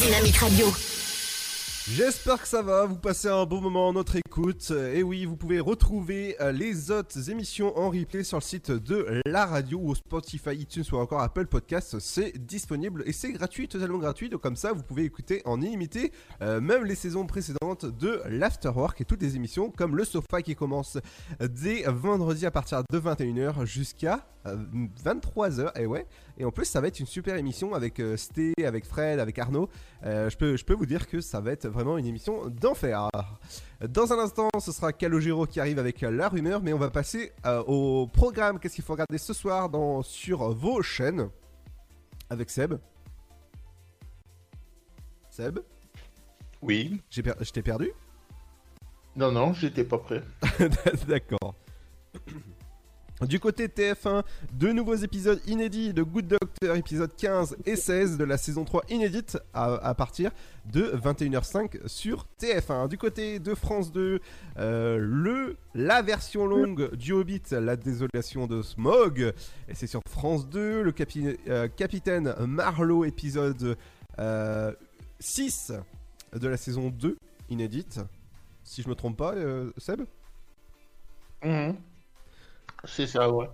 Dynamique 0.00 0.36
Radio. 0.36 0.95
J'espère 1.88 2.42
que 2.42 2.48
ça 2.48 2.62
va, 2.62 2.84
vous 2.84 2.96
passez 2.96 3.28
un 3.28 3.46
bon 3.46 3.60
moment 3.60 3.86
en 3.86 3.92
notre 3.92 4.16
écoute. 4.16 4.72
Et 4.92 5.04
oui, 5.04 5.24
vous 5.24 5.36
pouvez 5.36 5.60
retrouver 5.60 6.34
euh, 6.40 6.50
les 6.50 6.90
autres 6.90 7.30
émissions 7.30 7.78
en 7.78 7.90
replay 7.90 8.24
sur 8.24 8.38
le 8.38 8.42
site 8.42 8.72
de 8.72 9.22
la 9.24 9.46
radio 9.46 9.78
ou 9.80 9.94
Spotify, 9.94 10.56
iTunes 10.56 10.82
ou 10.90 10.96
encore 10.96 11.20
Apple 11.20 11.46
Podcasts. 11.46 12.00
C'est 12.00 12.36
disponible 12.44 13.04
et 13.06 13.12
c'est 13.12 13.30
gratuit, 13.30 13.68
totalement 13.68 13.98
gratuit. 13.98 14.28
Donc 14.28 14.40
comme 14.40 14.56
ça, 14.56 14.72
vous 14.72 14.82
pouvez 14.82 15.04
écouter 15.04 15.42
en 15.44 15.62
illimité 15.62 16.10
euh, 16.42 16.60
même 16.60 16.84
les 16.84 16.96
saisons 16.96 17.24
précédentes 17.24 17.86
de 17.86 18.20
l'Afterwork 18.26 19.00
et 19.00 19.04
toutes 19.04 19.22
les 19.22 19.36
émissions 19.36 19.70
comme 19.70 19.94
le 19.94 20.04
Sofa 20.04 20.42
qui 20.42 20.56
commence 20.56 20.98
dès 21.38 21.84
vendredi 21.86 22.46
à 22.46 22.50
partir 22.50 22.82
de 22.90 22.98
21h 22.98 23.64
jusqu'à 23.64 24.26
23h. 24.44 25.80
Et 25.80 25.86
ouais. 25.86 26.06
Et 26.38 26.44
en 26.44 26.50
plus, 26.50 26.66
ça 26.66 26.80
va 26.82 26.88
être 26.88 27.00
une 27.00 27.06
super 27.06 27.36
émission 27.36 27.74
avec 27.74 27.98
euh, 27.98 28.16
Sté, 28.16 28.52
avec 28.64 28.84
Fred, 28.84 29.18
avec 29.20 29.38
Arnaud. 29.38 29.70
Euh, 30.04 30.28
je, 30.28 30.36
peux, 30.36 30.56
je 30.56 30.64
peux 30.64 30.74
vous 30.74 30.84
dire 30.86 31.08
que 31.08 31.20
ça 31.22 31.40
va 31.40 31.50
être 31.52 31.66
vraiment 31.66 31.96
une 31.96 32.04
émission 32.06 32.46
d'enfer. 32.48 33.08
Dans 33.88 34.12
un 34.12 34.18
instant, 34.18 34.48
ce 34.60 34.70
sera 34.72 34.92
Calogero 34.92 35.46
qui 35.46 35.60
arrive 35.60 35.78
avec 35.78 36.02
la 36.02 36.28
rumeur, 36.28 36.62
mais 36.62 36.72
on 36.74 36.78
va 36.78 36.90
passer 36.90 37.32
euh, 37.46 37.62
au 37.66 38.06
programme. 38.06 38.58
Qu'est-ce 38.58 38.74
qu'il 38.74 38.84
faut 38.84 38.92
regarder 38.92 39.16
ce 39.18 39.32
soir 39.32 39.70
dans, 39.70 40.02
sur 40.02 40.50
vos 40.52 40.82
chaînes 40.82 41.30
avec 42.28 42.50
Seb? 42.50 42.74
Seb? 45.30 45.58
Oui. 46.62 47.00
J'ai 47.10 47.22
per- 47.22 47.34
Je 47.40 47.50
t'ai 47.50 47.62
perdu? 47.62 47.90
Non, 49.14 49.32
non, 49.32 49.54
j'étais 49.54 49.84
pas 49.84 49.98
prêt. 49.98 50.22
D'accord. 51.08 51.54
Du 53.22 53.40
côté 53.40 53.68
TF1, 53.68 54.24
deux 54.52 54.72
nouveaux 54.74 54.94
épisodes 54.94 55.40
inédits 55.46 55.94
de 55.94 56.02
Good 56.02 56.26
Doctor, 56.28 56.76
épisode 56.76 57.16
15 57.16 57.56
et 57.64 57.74
16 57.74 58.18
de 58.18 58.24
la 58.24 58.36
saison 58.36 58.64
3 58.64 58.82
inédite 58.90 59.38
à, 59.54 59.72
à 59.76 59.94
partir 59.94 60.32
de 60.70 60.82
21h05 60.94 61.86
sur 61.88 62.26
TF1. 62.38 62.88
Du 62.88 62.98
côté 62.98 63.38
de 63.38 63.54
France 63.54 63.90
2, 63.90 64.20
euh, 64.58 64.98
le, 65.00 65.56
la 65.74 66.02
version 66.02 66.46
longue 66.46 66.94
du 66.94 67.12
Hobbit, 67.14 67.40
la 67.52 67.76
désolation 67.76 68.46
de 68.46 68.60
Smog, 68.60 69.32
et 69.66 69.74
c'est 69.74 69.86
sur 69.86 70.02
France 70.10 70.46
2, 70.50 70.82
le 70.82 70.92
capi- 70.92 71.38
euh, 71.48 71.68
capitaine 71.68 72.34
Marlowe, 72.46 73.06
épisode 73.06 73.78
euh, 74.18 74.72
6 75.20 75.72
de 76.38 76.48
la 76.48 76.58
saison 76.58 76.90
2 76.90 77.16
inédite. 77.48 77.98
Si 78.62 78.82
je 78.82 78.90
me 78.90 78.94
trompe 78.94 79.16
pas, 79.16 79.32
euh, 79.34 79.70
Seb? 79.78 80.02
Mhm. 81.42 81.76
C'est 82.84 83.06
ça, 83.06 83.30
ouais. 83.30 83.48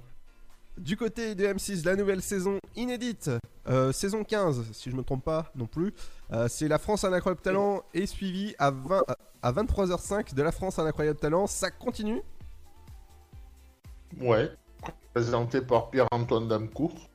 Du 0.78 0.96
côté 0.96 1.34
de 1.34 1.44
M6, 1.44 1.84
la 1.84 1.96
nouvelle 1.96 2.22
saison 2.22 2.58
inédite, 2.76 3.30
euh, 3.68 3.92
saison 3.92 4.24
15, 4.24 4.72
si 4.72 4.90
je 4.90 4.96
me 4.96 5.02
trompe 5.02 5.24
pas 5.24 5.52
non 5.54 5.66
plus, 5.66 5.92
euh, 6.32 6.48
c'est 6.48 6.66
La 6.66 6.78
France 6.78 7.04
un 7.04 7.12
incroyable 7.12 7.42
talent 7.42 7.82
et 7.92 8.06
suivi 8.06 8.54
à, 8.58 8.70
20, 8.70 9.02
à 9.42 9.52
23h05 9.52 10.34
de 10.34 10.42
La 10.42 10.50
France 10.50 10.78
un 10.78 10.86
incroyable 10.86 11.18
talent. 11.18 11.46
Ça 11.46 11.70
continue? 11.70 12.22
Ouais. 14.20 14.50
Présenté 15.12 15.60
par 15.60 15.90
Pierre-Antoine 15.90 16.48
Damcourt. 16.48 17.10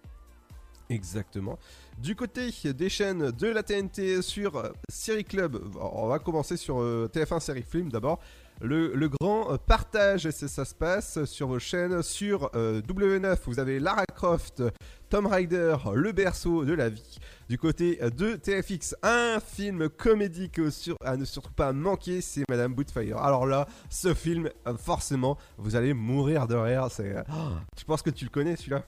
Exactement. 0.89 1.57
Du 1.97 2.15
côté 2.15 2.51
des 2.73 2.89
chaînes 2.89 3.31
de 3.31 3.47
la 3.47 3.63
TNT 3.63 4.21
sur 4.21 4.55
euh, 4.55 4.69
Série 4.87 5.25
Club, 5.25 5.59
on 5.79 6.07
va 6.07 6.19
commencer 6.19 6.55
sur 6.55 6.79
euh, 6.79 7.09
TF1 7.11 7.39
Série 7.39 7.63
Film 7.63 7.91
d'abord. 7.91 8.19
Le, 8.61 8.95
le 8.95 9.09
grand 9.09 9.57
partage, 9.57 10.29
c'est 10.31 10.47
ça 10.47 10.65
se 10.65 10.73
passe 10.73 11.23
sur 11.25 11.47
vos 11.47 11.59
chaînes. 11.59 12.01
Sur 12.01 12.49
euh, 12.55 12.81
W9, 12.81 13.37
vous 13.45 13.59
avez 13.59 13.79
Lara 13.79 14.05
Croft, 14.05 14.63
Tom 15.09 15.27
Rider, 15.27 15.75
Le 15.93 16.11
berceau 16.11 16.65
de 16.65 16.73
la 16.73 16.89
vie. 16.89 17.19
Du 17.49 17.57
côté 17.57 17.97
de 17.97 18.35
TFX, 18.35 18.95
un 19.03 19.39
film 19.39 19.89
comédique 19.89 20.59
à 21.01 21.17
ne 21.17 21.25
surtout 21.25 21.53
pas 21.53 21.71
manquer, 21.71 22.21
c'est 22.21 22.43
Madame 22.49 22.73
Bootfire. 22.73 23.17
Alors 23.17 23.45
là, 23.45 23.67
ce 23.89 24.13
film, 24.13 24.49
forcément, 24.77 25.37
vous 25.57 25.75
allez 25.75 25.93
mourir 25.93 26.47
de 26.47 26.55
rire. 26.55 26.87
C'est, 26.89 27.15
oh, 27.29 27.51
tu 27.75 27.85
penses 27.85 28.01
que 28.01 28.09
tu 28.09 28.25
le 28.25 28.31
connais 28.31 28.55
celui-là? 28.55 28.83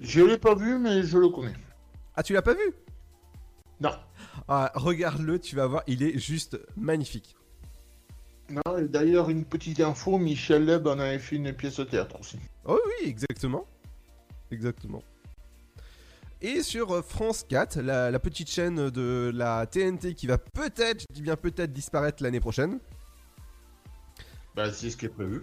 Je 0.00 0.20
l'ai 0.22 0.38
pas 0.38 0.54
vu, 0.54 0.78
mais 0.78 1.02
je 1.02 1.18
le 1.18 1.28
connais. 1.28 1.54
Ah, 2.16 2.22
tu 2.22 2.32
l'as 2.32 2.42
pas 2.42 2.54
vu? 2.54 2.74
Non. 3.80 3.92
Ah, 4.48 4.72
regarde-le, 4.74 5.38
tu 5.38 5.54
vas 5.56 5.66
voir, 5.66 5.82
il 5.86 6.02
est 6.02 6.18
juste 6.18 6.58
magnifique. 6.76 7.36
Non, 8.50 8.78
et 8.78 8.88
d'ailleurs, 8.88 9.30
une 9.30 9.44
petite 9.44 9.80
info, 9.80 10.18
Michel 10.18 10.64
Leb 10.64 10.86
en 10.86 10.98
avait 10.98 11.18
fait 11.18 11.36
une 11.36 11.52
pièce 11.52 11.76
de 11.76 11.84
théâtre 11.84 12.18
aussi. 12.18 12.38
Oh 12.64 12.78
oui, 12.86 13.08
exactement. 13.08 13.64
Exactement. 14.50 15.02
Et 16.42 16.62
sur 16.62 16.90
euh, 16.92 17.02
France 17.02 17.44
4, 17.48 17.80
la, 17.80 18.10
la 18.10 18.18
petite 18.18 18.50
chaîne 18.50 18.90
de 18.90 19.30
la 19.34 19.66
TNT 19.66 20.14
qui 20.14 20.26
va 20.26 20.38
peut-être, 20.38 21.02
je 21.02 21.14
dis 21.14 21.22
bien 21.22 21.36
peut-être, 21.36 21.72
disparaître 21.72 22.22
l'année 22.22 22.40
prochaine. 22.40 22.80
Bah, 24.56 24.72
c'est 24.72 24.90
ce 24.90 24.96
qui 24.96 25.06
est 25.06 25.10
prévu. 25.10 25.42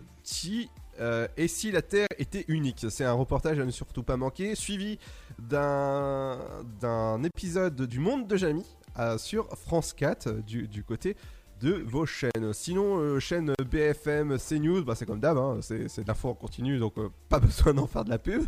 Euh, 1.00 1.28
et 1.38 1.48
si 1.48 1.72
la 1.72 1.82
Terre 1.82 2.08
était 2.18 2.46
unique 2.48 2.88
C'est 2.90 3.06
un 3.06 3.14
reportage 3.14 3.60
à 3.60 3.66
ne 3.66 3.72
surtout 3.72 4.04
pas 4.04 4.18
manquer, 4.18 4.56
suivi 4.56 4.98
d'un 5.40 6.40
d'un 6.82 7.24
épisode 7.24 7.84
du 7.84 8.00
Monde 8.00 8.28
de 8.28 8.36
Jamie 8.36 8.66
euh, 9.00 9.18
sur 9.18 9.48
France 9.58 9.94
4 9.94 10.28
euh, 10.28 10.42
du, 10.42 10.68
du 10.68 10.84
côté 10.84 11.16
de 11.62 11.74
vos 11.86 12.06
chaînes. 12.06 12.54
Sinon, 12.54 13.00
euh, 13.00 13.20
chaîne 13.20 13.54
BFM, 13.70 14.38
CNews, 14.38 14.84
bah, 14.84 14.96
c'est 14.96 15.06
comme 15.06 15.20
d'hab, 15.20 15.38
hein, 15.38 15.58
c'est 15.62 15.84
de 16.02 16.08
l'info 16.08 16.30
en 16.30 16.34
continu, 16.34 16.78
donc 16.80 16.98
euh, 16.98 17.10
pas 17.30 17.40
besoin 17.42 17.74
d'en 17.74 17.88
faire 17.88 18.04
de 18.06 18.10
la 18.10 18.20
pub. 18.20 18.44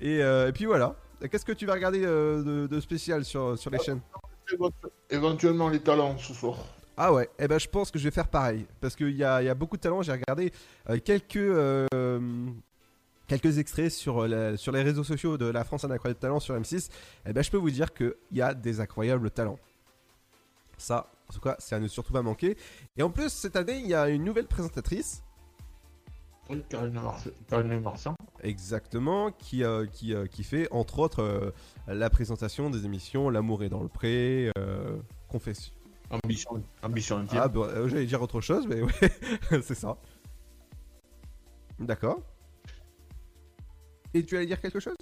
Et, 0.00 0.22
euh, 0.22 0.48
et 0.48 0.52
puis 0.52 0.64
voilà. 0.64 0.96
Qu'est-ce 1.30 1.44
que 1.44 1.52
tu 1.52 1.66
vas 1.66 1.74
regarder 1.74 2.04
euh, 2.04 2.42
de, 2.42 2.66
de 2.66 2.80
spécial 2.80 3.24
sur, 3.24 3.56
sur 3.56 3.70
les 3.70 3.78
chaînes? 3.78 4.00
Éventuellement 5.10 5.68
les 5.68 5.80
talents 5.80 6.18
ce 6.18 6.34
soir. 6.34 6.56
Ah 6.96 7.12
ouais, 7.12 7.30
eh 7.38 7.46
ben 7.48 7.58
je 7.58 7.68
pense 7.68 7.90
que 7.90 7.98
je 7.98 8.04
vais 8.04 8.10
faire 8.10 8.28
pareil. 8.28 8.66
Parce 8.80 8.96
qu'il 8.96 9.16
y 9.16 9.22
a, 9.24 9.40
y 9.42 9.48
a 9.48 9.54
beaucoup 9.54 9.76
de 9.76 9.80
talents. 9.82 10.02
J'ai 10.02 10.12
regardé 10.12 10.52
quelques, 11.04 11.88
quelques 13.28 13.58
extraits 13.58 13.90
sur, 13.92 14.26
la- 14.26 14.56
sur 14.56 14.72
les 14.72 14.82
réseaux 14.82 15.04
sociaux 15.04 15.38
de 15.38 15.46
la 15.46 15.62
France 15.64 15.84
un 15.84 15.90
incroyable 15.90 16.18
talent 16.20 16.40
sur 16.40 16.54
M6. 16.58 16.90
Eh 17.24 17.32
ben 17.32 17.42
je 17.42 17.50
peux 17.50 17.56
vous 17.56 17.70
dire 17.70 17.94
qu'il 17.94 18.12
y 18.32 18.42
a 18.42 18.52
des 18.52 18.80
incroyables 18.80 19.30
talents. 19.30 19.58
Ça, 20.76 21.11
en 21.32 21.34
tout 21.34 21.40
cas, 21.40 21.56
c'est 21.58 21.74
à 21.74 21.80
ne 21.80 21.88
surtout 21.88 22.12
pas 22.12 22.20
manquer. 22.20 22.58
Et 22.98 23.02
en 23.02 23.08
plus, 23.08 23.30
cette 23.30 23.56
année, 23.56 23.78
il 23.78 23.86
y 23.86 23.94
a 23.94 24.10
une 24.10 24.22
nouvelle 24.22 24.46
présentatrice. 24.46 25.24
Oui, 26.50 26.62
Karine 26.68 27.80
Marchand. 27.80 28.14
Exactement, 28.42 29.32
qui, 29.32 29.64
euh, 29.64 29.86
qui, 29.86 30.12
euh, 30.12 30.26
qui 30.26 30.44
fait 30.44 30.68
entre 30.70 30.98
autres 30.98 31.22
euh, 31.22 31.50
la 31.86 32.10
présentation 32.10 32.68
des 32.68 32.84
émissions 32.84 33.30
L'amour 33.30 33.64
est 33.64 33.70
dans 33.70 33.82
le 33.82 33.88
pré, 33.88 34.50
Confession. 35.28 35.72
Ambition, 36.10 36.62
ambition. 36.82 37.24
Ah, 37.30 37.48
bah, 37.48 37.88
j'allais 37.88 38.04
dire 38.04 38.20
autre 38.20 38.42
chose, 38.42 38.66
mais 38.68 38.82
ouais, 38.82 38.92
c'est 39.62 39.74
ça. 39.74 39.96
D'accord. 41.78 42.20
Et 44.12 44.22
tu 44.22 44.36
allais 44.36 44.44
dire 44.44 44.60
quelque 44.60 44.80
chose? 44.80 44.98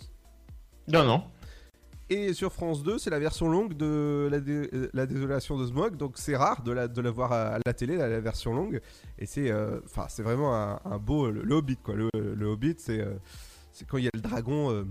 Non, 0.86 1.04
non. 1.04 1.24
Et 2.12 2.34
sur 2.34 2.52
France 2.52 2.82
2, 2.82 2.98
c'est 2.98 3.08
la 3.10 3.20
version 3.20 3.48
longue 3.48 3.74
de 3.74 3.86
euh, 3.86 4.90
la 4.92 5.06
désolation 5.06 5.56
de 5.56 5.64
Smog, 5.64 5.96
donc 5.96 6.14
c'est 6.16 6.34
rare 6.34 6.64
de 6.64 6.72
la, 6.72 6.88
de 6.88 7.00
la 7.00 7.10
voir 7.12 7.30
à, 7.30 7.58
la 7.64 7.72
télé, 7.72 7.96
la, 7.96 8.18
version 8.18 8.52
longue. 8.52 8.80
Et 9.16 9.26
c'est 9.26 9.48
euh, 9.52 9.78
vraiment 10.18 10.52
un, 10.52 10.98
beau. 10.98 11.30
Le, 11.30 11.42
le 11.42 11.54
Hobbit, 11.54 11.76
quoi. 11.76 11.94
Le, 11.94 12.46
Hobbit, 12.46 12.74
c'est 12.78 12.98
euh, 12.98 13.14
quand 13.86 13.98
il 13.98 14.04
y 14.04 14.08
a 14.08 14.10
le 14.12 14.20
dragon 14.20 14.72
euh, 14.72 14.84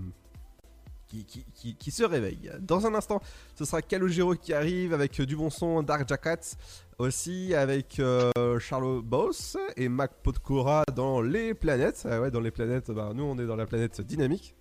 qui, 1.08 1.26
qui, 1.26 1.76
qui- 1.76 1.90
se 1.90 2.04
réveille. 2.04 2.50
Dans 2.58 2.86
un 2.86 2.94
instant, 2.94 3.20
ce 3.54 3.66
sera 3.66 3.82
Calogero 3.82 4.34
qui 4.34 4.54
arrive 4.54 4.94
avec 4.94 5.20
du 5.20 5.36
bon 5.36 5.50
son, 5.50 5.82
Dark 5.82 6.08
Jackets 6.08 6.56
aussi, 6.96 7.54
avec 7.54 8.00
euh, 8.00 8.30
Charles 8.60 9.02
Boss 9.02 9.58
et 9.76 9.90
Mac 9.90 10.12
Podkora 10.22 10.84
dans 10.96 11.20
les 11.20 11.52
planètes. 11.52 12.06
Ah 12.10 12.22
ouais, 12.22 12.30
dans 12.30 12.40
les 12.40 12.50
planètes, 12.50 12.90
bah, 12.90 13.12
nous 13.14 13.24
on 13.24 13.38
est 13.38 13.46
dans 13.46 13.56
la 13.56 13.66
planète 13.66 14.00
dynamique, 14.00 14.54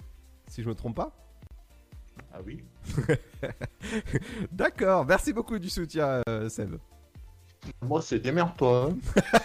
si 0.49 0.61
je 0.61 0.67
me 0.67 0.75
trompe 0.75 0.97
pas. 0.97 1.28
Ah 2.33 2.39
oui. 2.45 2.63
D'accord, 4.51 5.05
merci 5.05 5.33
beaucoup 5.33 5.57
du 5.59 5.69
soutien, 5.69 6.21
euh, 6.29 6.49
Seb. 6.49 6.75
Moi, 7.81 8.01
c'est 8.01 8.19
démerde-toi. 8.19 8.89
hein. 8.91 8.97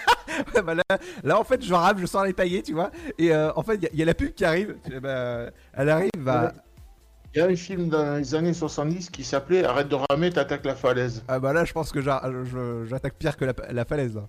Ouais, 0.53 0.63
bah 0.63 0.75
là, 0.75 0.83
là, 1.23 1.39
en 1.39 1.45
fait, 1.45 1.63
je 1.65 1.73
rappe, 1.73 1.99
je 1.99 2.07
sors 2.07 2.25
les 2.25 2.33
paillets, 2.33 2.63
tu 2.63 2.73
vois. 2.73 2.91
Et 3.19 3.33
euh, 3.33 3.53
en 3.55 3.63
fait, 3.63 3.77
il 3.77 3.83
y 3.85 3.87
a- 3.87 3.91
il 3.93 3.99
y, 4.01 4.03
a 4.03 4.05
la 4.07 4.15
pub 4.15 4.35
qui 4.35 4.45
arrive. 4.45 4.77
Eh 4.93 4.99
ben, 4.99 5.51
elle 5.75 5.89
arrive 5.89 6.11
bah, 6.19 6.49
à. 6.49 6.53
Il 7.35 7.39
y 7.39 7.41
a 7.41 7.47
un 7.47 7.55
film 7.55 7.89
dans 7.89 8.17
les 8.19 8.35
années 8.35 8.53
70 8.55 9.11
qui 9.11 9.23
s'appelait 9.23 9.65
Arrête 9.65 9.89
de 9.89 9.97
ramer, 10.11 10.31
t'attaques 10.31 10.65
la 10.65 10.75
falaise. 10.75 11.23
Ah 11.29 11.39
bah 11.39 11.53
là, 11.53 11.65
je 11.65 11.73
pense 11.73 11.93
que 11.93 12.01
j'attaque 12.01 13.15
pire 13.17 13.37
que 13.37 13.45
la, 13.45 13.53
la 13.71 13.85
falaise. 13.85 14.17
là. 14.17 14.27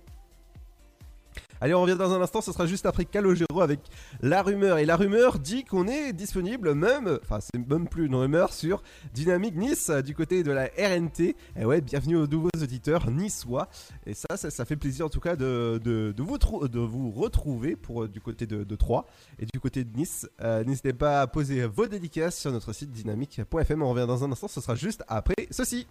Allez, 1.60 1.74
on 1.74 1.82
revient 1.82 1.96
dans 1.96 2.12
un 2.12 2.20
instant, 2.20 2.40
ce 2.40 2.52
sera 2.52 2.66
juste 2.66 2.86
après 2.86 3.04
Calogero 3.04 3.60
avec 3.60 3.80
la 4.20 4.42
rumeur. 4.42 4.78
Et 4.78 4.84
la 4.84 4.96
rumeur 4.96 5.38
dit 5.38 5.64
qu'on 5.64 5.88
est 5.88 6.12
disponible 6.12 6.74
même, 6.74 7.18
enfin 7.22 7.38
c'est 7.40 7.58
même 7.66 7.88
plus 7.88 8.06
une 8.06 8.14
rumeur, 8.14 8.52
sur 8.52 8.82
Dynamique 9.14 9.56
Nice 9.56 9.90
du 9.90 10.14
côté 10.14 10.42
de 10.42 10.52
la 10.52 10.64
RNT. 10.64 11.34
Et 11.56 11.64
ouais, 11.64 11.80
bienvenue 11.80 12.16
aux 12.16 12.26
nouveaux 12.26 12.50
auditeurs 12.60 13.10
niçois. 13.10 13.68
Et 14.04 14.14
ça, 14.14 14.36
ça, 14.36 14.64
fait 14.64 14.76
plaisir 14.76 15.06
en 15.06 15.08
tout 15.08 15.20
cas 15.20 15.36
de, 15.36 15.80
de, 15.82 16.14
vous, 16.18 16.38
de 16.38 16.78
vous 16.78 17.10
retrouver 17.10 17.76
pour 17.76 18.04
euh, 18.04 18.08
du 18.08 18.20
côté 18.20 18.46
de, 18.46 18.64
de 18.64 18.76
Troyes 18.76 19.06
et 19.38 19.46
du 19.46 19.60
côté 19.60 19.84
de 19.84 19.96
Nice. 19.96 20.28
Euh, 20.42 20.64
N'hésitez 20.64 20.92
pas 20.92 21.22
à 21.22 21.26
poser 21.26 21.66
vos 21.66 21.86
dédicaces 21.86 22.38
sur 22.38 22.52
notre 22.52 22.72
site 22.72 22.90
dynamique.fm. 22.90 23.82
On 23.82 23.90
revient 23.90 24.06
dans 24.06 24.24
un 24.24 24.32
instant, 24.32 24.48
ce 24.48 24.60
sera 24.60 24.74
juste 24.74 25.04
après 25.08 25.48
ceci. 25.50 25.86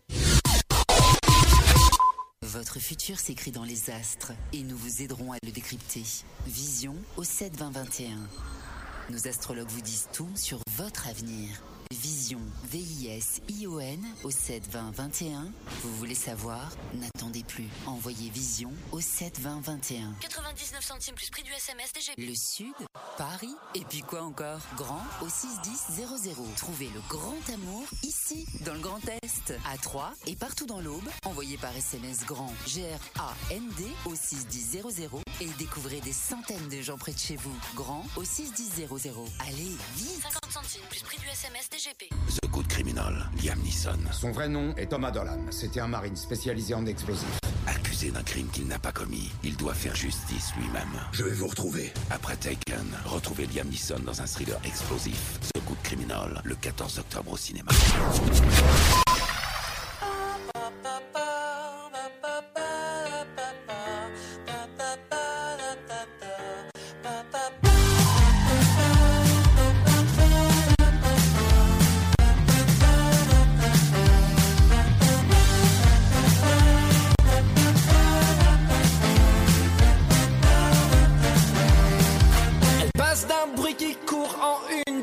Votre 2.45 2.79
futur 2.79 3.19
s'écrit 3.19 3.51
dans 3.51 3.63
les 3.63 3.89
astres 3.89 4.31
et 4.53 4.61
nous 4.61 4.77
vous 4.77 5.01
aiderons 5.01 5.31
à 5.31 5.37
le 5.43 5.51
décrypter. 5.51 6.03
Vision 6.45 6.95
au 7.17 7.23
7 7.23 7.57
20 7.57 7.71
21. 7.71 8.17
Nos 9.09 9.27
astrologues 9.27 9.67
vous 9.67 9.81
disent 9.81 10.07
tout 10.13 10.29
sur 10.35 10.59
votre 10.77 11.07
avenir. 11.07 11.49
Vision, 11.95 12.41
V-I-S-I-O-N 12.71 14.05
au 14.23 14.31
7 14.31 14.69
20 14.69 14.91
21. 14.91 15.47
Vous 15.81 15.95
voulez 15.95 16.15
savoir? 16.15 16.71
N'attendez 16.93 17.43
plus. 17.43 17.67
Envoyez 17.85 18.29
Vision 18.29 18.71
au 18.91 18.99
7 18.99 19.39
20 19.39 19.61
21. 19.61 20.13
99 20.19 20.83
centimes 20.83 21.15
plus 21.15 21.29
prix 21.29 21.43
du 21.43 21.51
SMS 21.53 21.93
DGP. 21.93 22.27
Le 22.27 22.35
Sud, 22.35 22.73
Paris, 23.17 23.55
et 23.75 23.85
puis 23.85 24.01
quoi 24.01 24.23
encore? 24.23 24.59
Grand 24.75 25.03
au 25.21 25.29
61000. 25.29 26.35
Trouvez 26.57 26.89
le 26.89 27.01
grand 27.07 27.49
amour 27.53 27.85
ici, 28.03 28.45
dans 28.65 28.73
le 28.73 28.79
Grand 28.79 28.99
Est, 29.23 29.53
à 29.71 29.77
Troyes 29.77 30.13
et 30.27 30.35
partout 30.35 30.65
dans 30.65 30.81
l'Aube. 30.81 31.07
Envoyez 31.23 31.57
par 31.57 31.75
SMS 31.75 32.25
grand 32.25 32.53
G-R-A-N-D 32.67 33.85
au 34.05 34.15
61000 34.15 34.83
et 35.41 35.47
découvrez 35.57 36.01
des 36.01 36.13
centaines 36.13 36.67
de 36.69 36.81
gens 36.81 36.97
près 36.97 37.13
de 37.13 37.19
chez 37.19 37.37
vous. 37.37 37.55
Grand 37.75 38.05
au 38.17 38.23
61000. 38.23 38.87
Allez, 39.47 39.77
vite 39.95 40.21
50 40.23 40.51
centimes 40.51 40.81
plus 40.89 41.01
prix 41.01 41.17
du 41.19 41.27
SMS 41.27 41.69
The 41.85 42.49
Good 42.51 42.67
Criminal. 42.67 43.29
Liam 43.43 43.59
Neeson. 43.59 43.99
Son 44.11 44.31
vrai 44.31 44.49
nom 44.49 44.73
est 44.75 44.87
Thomas 44.87 45.11
Dolan. 45.11 45.37
C'était 45.51 45.81
un 45.81 45.87
marine 45.87 46.15
spécialisé 46.15 46.73
en 46.73 46.83
explosifs. 46.87 47.39
Accusé 47.67 48.09
d'un 48.09 48.23
crime 48.23 48.47
qu'il 48.51 48.65
n'a 48.65 48.79
pas 48.79 48.91
commis, 48.91 49.29
il 49.43 49.55
doit 49.55 49.75
faire 49.75 49.95
justice 49.95 50.51
lui-même. 50.57 50.99
Je 51.11 51.23
vais 51.23 51.35
vous 51.35 51.45
retrouver. 51.45 51.93
Après 52.09 52.37
Taken, 52.37 52.87
retrouvez 53.05 53.45
Liam 53.45 53.67
Neeson 53.67 53.99
dans 53.99 54.19
un 54.19 54.25
thriller 54.25 54.59
explosif, 54.65 55.37
The 55.53 55.63
Good 55.63 55.77
Criminal, 55.83 56.41
le 56.43 56.55
14 56.55 56.97
octobre 56.97 57.33
au 57.33 57.37
cinéma. 57.37 57.71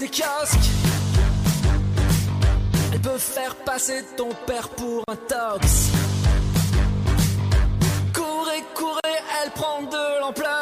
Des 0.03 0.09
kiosques. 0.09 0.71
Elle 2.93 3.01
peut 3.01 3.19
faire 3.19 3.55
passer 3.65 4.05
ton 4.17 4.31
père 4.47 4.69
pour 4.71 5.05
un 5.09 5.15
tox. 5.15 5.91
Courez, 8.13 8.65
courez, 8.75 9.17
elle 9.43 9.51
prend 9.53 9.83
de 9.83 10.21
l'ampleur. 10.21 10.62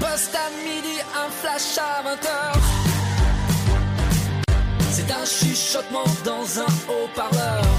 Poste 0.00 0.34
à 0.34 0.50
midi, 0.64 0.98
un 1.14 1.30
flash 1.30 1.78
à 1.78 2.02
20 2.02 2.10
heures. 2.10 2.62
C'est 4.90 5.10
un 5.10 5.24
chuchotement 5.24 6.04
dans 6.24 6.60
un 6.60 6.72
haut-parleur. 6.88 7.75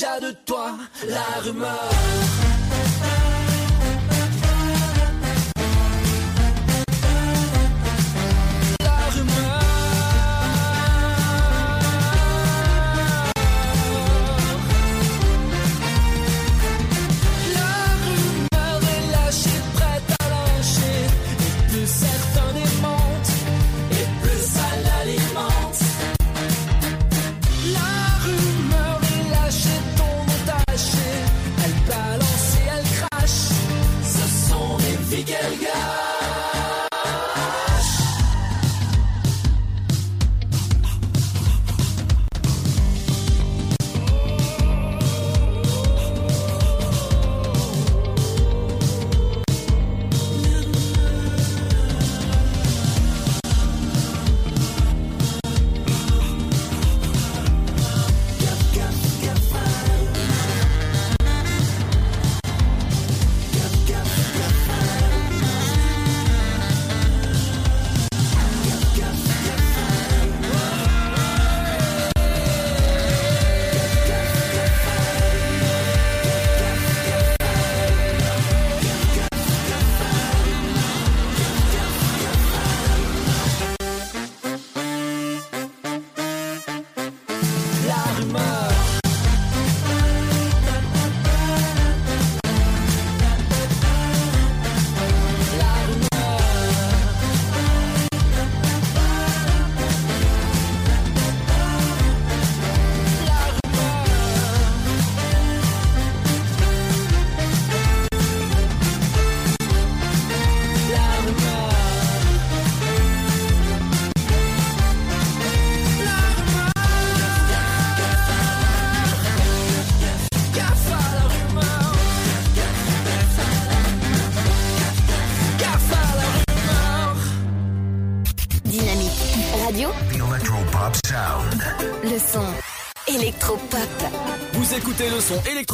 Déjà 0.00 0.18
de 0.18 0.30
toi, 0.46 0.78
la 1.08 1.40
rumeur. 1.42 2.49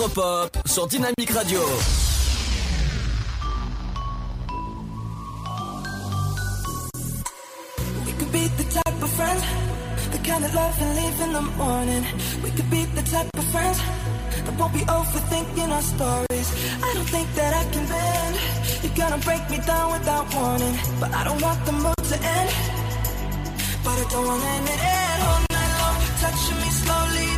Électropop 0.06 0.50
sur 0.66 0.86
Dynamique 0.86 1.30
Radio. 1.32 1.60
We 8.04 8.12
could 8.18 8.32
be 8.32 8.48
the 8.56 8.64
type 8.64 9.02
of 9.02 9.10
friends, 9.10 9.42
the 10.12 10.18
kind 10.18 10.44
of 10.44 10.54
love 10.54 10.80
and 10.80 10.96
leave 10.96 11.20
in 11.20 11.32
the 11.32 11.40
morning. 11.56 12.04
We 12.42 12.50
could 12.50 12.70
be 12.70 12.84
the 12.94 13.02
type 13.02 13.30
of 13.36 13.44
friends 13.50 13.78
that 14.44 14.58
won't 14.58 14.72
be 14.72 14.84
overthinking 14.86 15.70
our 15.70 15.82
stories. 15.82 16.48
I 16.82 16.94
don't 16.94 17.08
think 17.08 17.34
that 17.34 17.54
I 17.54 17.64
can 17.72 17.86
bend. 17.86 18.36
You're 18.82 18.96
gonna 18.96 19.18
break 19.22 19.50
me 19.50 19.58
down 19.66 19.92
without 19.92 20.34
warning, 20.34 20.78
but 21.00 21.12
I 21.14 21.24
don't 21.24 21.42
want 21.42 21.64
the 21.66 21.72
mood 21.72 22.04
to 22.10 22.16
end. 22.16 22.50
But 23.84 23.98
I 23.98 24.06
don't 24.10 24.26
wanna 24.26 24.46
end 24.46 24.68
it 24.68 25.20
all 25.26 25.40
night 25.50 25.72
long. 25.80 25.96
Touching 26.20 26.58
me 26.62 26.70
slowly, 26.70 27.35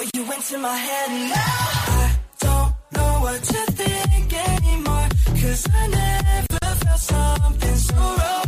Oh, 0.00 0.04
you 0.14 0.22
into 0.32 0.58
my 0.58 0.76
head 0.76 1.10
now. 1.10 1.34
I 2.04 2.18
don't 2.38 2.72
know 2.94 3.12
what 3.24 3.42
to 3.42 3.60
think 3.72 4.32
anymore. 4.32 5.08
Cause 5.40 5.66
I 5.74 5.86
never 5.88 6.74
felt 6.82 7.00
something 7.00 7.76
so 7.76 7.96
raw, 7.96 8.42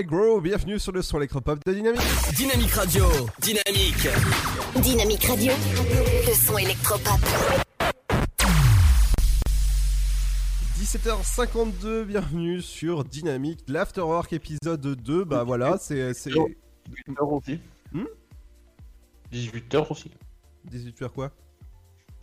avec 0.00 0.08
Grow, 0.08 0.40
bienvenue 0.40 0.78
sur 0.78 0.92
le 0.92 1.02
son 1.02 1.18
électropop 1.18 1.62
de 1.66 1.74
Dynamique. 1.74 2.00
Dynamique 2.34 2.70
Radio, 2.70 3.04
dynamique. 3.38 4.08
Dynamique 4.76 5.24
Radio, 5.24 5.52
le 6.26 6.32
son 6.32 6.56
électropop. 6.56 7.20
17h52, 10.78 12.04
bienvenue 12.04 12.62
sur 12.62 13.04
Dynamique, 13.04 13.60
l'Afterwork 13.68 14.32
épisode 14.32 14.80
2, 14.80 15.24
bah 15.24 15.44
voilà, 15.44 15.76
c'est... 15.76 16.14
c'est... 16.14 16.30
18h 16.30 17.20
aussi. 17.20 17.60
Hmm 17.92 18.04
18h 19.30 19.86
aussi. 19.90 20.10
18h 20.72 21.10
quoi? 21.10 21.30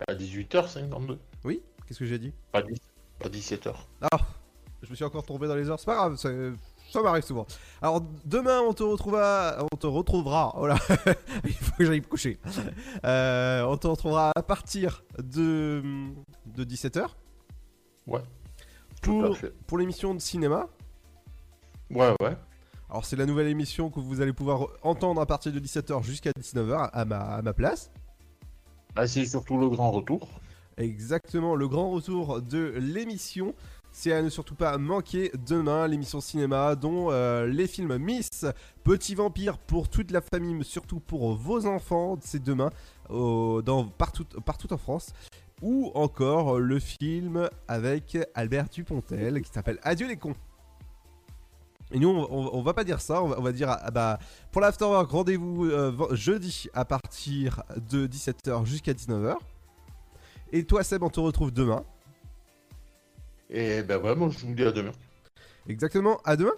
À 0.08 0.14
18h52. 0.14 1.16
Oui 1.44 1.62
Qu'est-ce 1.86 2.00
que 2.00 2.06
j'ai 2.06 2.18
dit? 2.18 2.32
Pas, 2.50 2.62
10, 2.62 2.76
pas 3.20 3.28
17h. 3.28 3.72
Ah 4.10 4.18
Je 4.82 4.90
me 4.90 4.96
suis 4.96 5.04
encore 5.04 5.24
tombé 5.24 5.46
dans 5.46 5.54
les 5.54 5.70
heures, 5.70 5.78
c'est 5.78 5.86
pas 5.86 5.94
grave, 5.94 6.16
ça 6.90 7.02
m'arrive 7.02 7.24
souvent. 7.24 7.46
Alors 7.82 8.02
demain 8.24 8.60
on 8.60 8.72
te 8.72 8.82
retrouvera, 8.82 9.56
on 9.72 9.76
te 9.76 9.86
retrouvera, 9.86 10.54
oh 10.58 10.66
là, 10.66 10.76
il 11.44 11.52
faut 11.52 11.76
que 11.76 11.84
j'aille 11.84 12.00
me 12.00 12.06
coucher. 12.06 12.38
Euh, 13.04 13.62
on 13.64 13.76
te 13.76 13.86
retrouvera 13.86 14.32
à 14.34 14.42
partir 14.42 15.04
de, 15.18 15.82
de 16.46 16.64
17h. 16.64 17.06
Ouais. 18.06 18.22
Pour, 19.02 19.36
pour 19.66 19.78
l'émission 19.78 20.14
de 20.14 20.18
cinéma. 20.18 20.66
Ouais, 21.90 22.14
ouais. 22.20 22.36
Alors 22.90 23.04
c'est 23.04 23.16
la 23.16 23.26
nouvelle 23.26 23.48
émission 23.48 23.90
que 23.90 24.00
vous 24.00 24.20
allez 24.20 24.32
pouvoir 24.32 24.68
entendre 24.82 25.20
à 25.20 25.26
partir 25.26 25.52
de 25.52 25.60
17h 25.60 26.02
jusqu'à 26.02 26.30
19h 26.30 26.90
à 26.92 27.04
ma, 27.04 27.18
à 27.18 27.42
ma 27.42 27.52
place. 27.52 27.90
Là, 28.96 29.06
c'est 29.06 29.26
surtout 29.26 29.58
le 29.58 29.68
grand 29.68 29.90
retour. 29.90 30.28
Exactement, 30.78 31.54
le 31.54 31.68
grand 31.68 31.90
retour 31.90 32.40
de 32.40 32.74
l'émission. 32.78 33.54
C'est 34.00 34.12
à 34.12 34.22
ne 34.22 34.28
surtout 34.28 34.54
pas 34.54 34.78
manquer 34.78 35.32
demain 35.44 35.88
l'émission 35.88 36.20
cinéma 36.20 36.76
dont 36.76 37.10
euh, 37.10 37.48
les 37.48 37.66
films 37.66 37.98
Miss, 37.98 38.46
Petit 38.84 39.16
Vampire 39.16 39.58
pour 39.58 39.88
toute 39.88 40.12
la 40.12 40.20
famille, 40.20 40.54
mais 40.54 40.62
surtout 40.62 41.00
pour 41.00 41.34
vos 41.34 41.66
enfants, 41.66 42.16
c'est 42.20 42.40
demain 42.40 42.70
dans, 43.10 43.88
partout, 43.98 44.24
partout 44.46 44.72
en 44.72 44.78
France. 44.78 45.12
Ou 45.62 45.90
encore 45.96 46.60
le 46.60 46.78
film 46.78 47.50
avec 47.66 48.16
Albert 48.36 48.68
Dupontel 48.68 49.42
qui 49.42 49.50
s'appelle 49.50 49.80
Adieu 49.82 50.06
les 50.06 50.16
cons. 50.16 50.36
Et 51.90 51.98
nous, 51.98 52.08
on, 52.08 52.54
on- 52.54 52.62
va 52.62 52.74
pas 52.74 52.84
dire 52.84 53.00
ça, 53.00 53.20
on 53.20 53.42
va, 53.42 53.50
dire, 53.50 53.68
ah 53.68 53.90
bah, 53.90 54.20
pour 54.52 54.60
l'afterwork, 54.60 55.10
rendez-vous 55.10 55.64
euh, 55.64 56.14
jeudi 56.14 56.68
à 56.72 56.84
partir 56.84 57.64
de 57.90 58.06
17h 58.06 58.64
jusqu'à 58.64 58.92
19h. 58.92 59.38
Et 60.52 60.62
toi, 60.62 60.84
Seb, 60.84 61.02
on 61.02 61.10
te 61.10 61.18
retrouve 61.18 61.50
demain. 61.50 61.82
Et 63.50 63.82
ben 63.82 63.98
vraiment, 63.98 64.30
je 64.30 64.46
vous 64.46 64.54
dis 64.54 64.64
à 64.64 64.72
demain. 64.72 64.92
Exactement, 65.68 66.20
à 66.24 66.36
demain. 66.36 66.52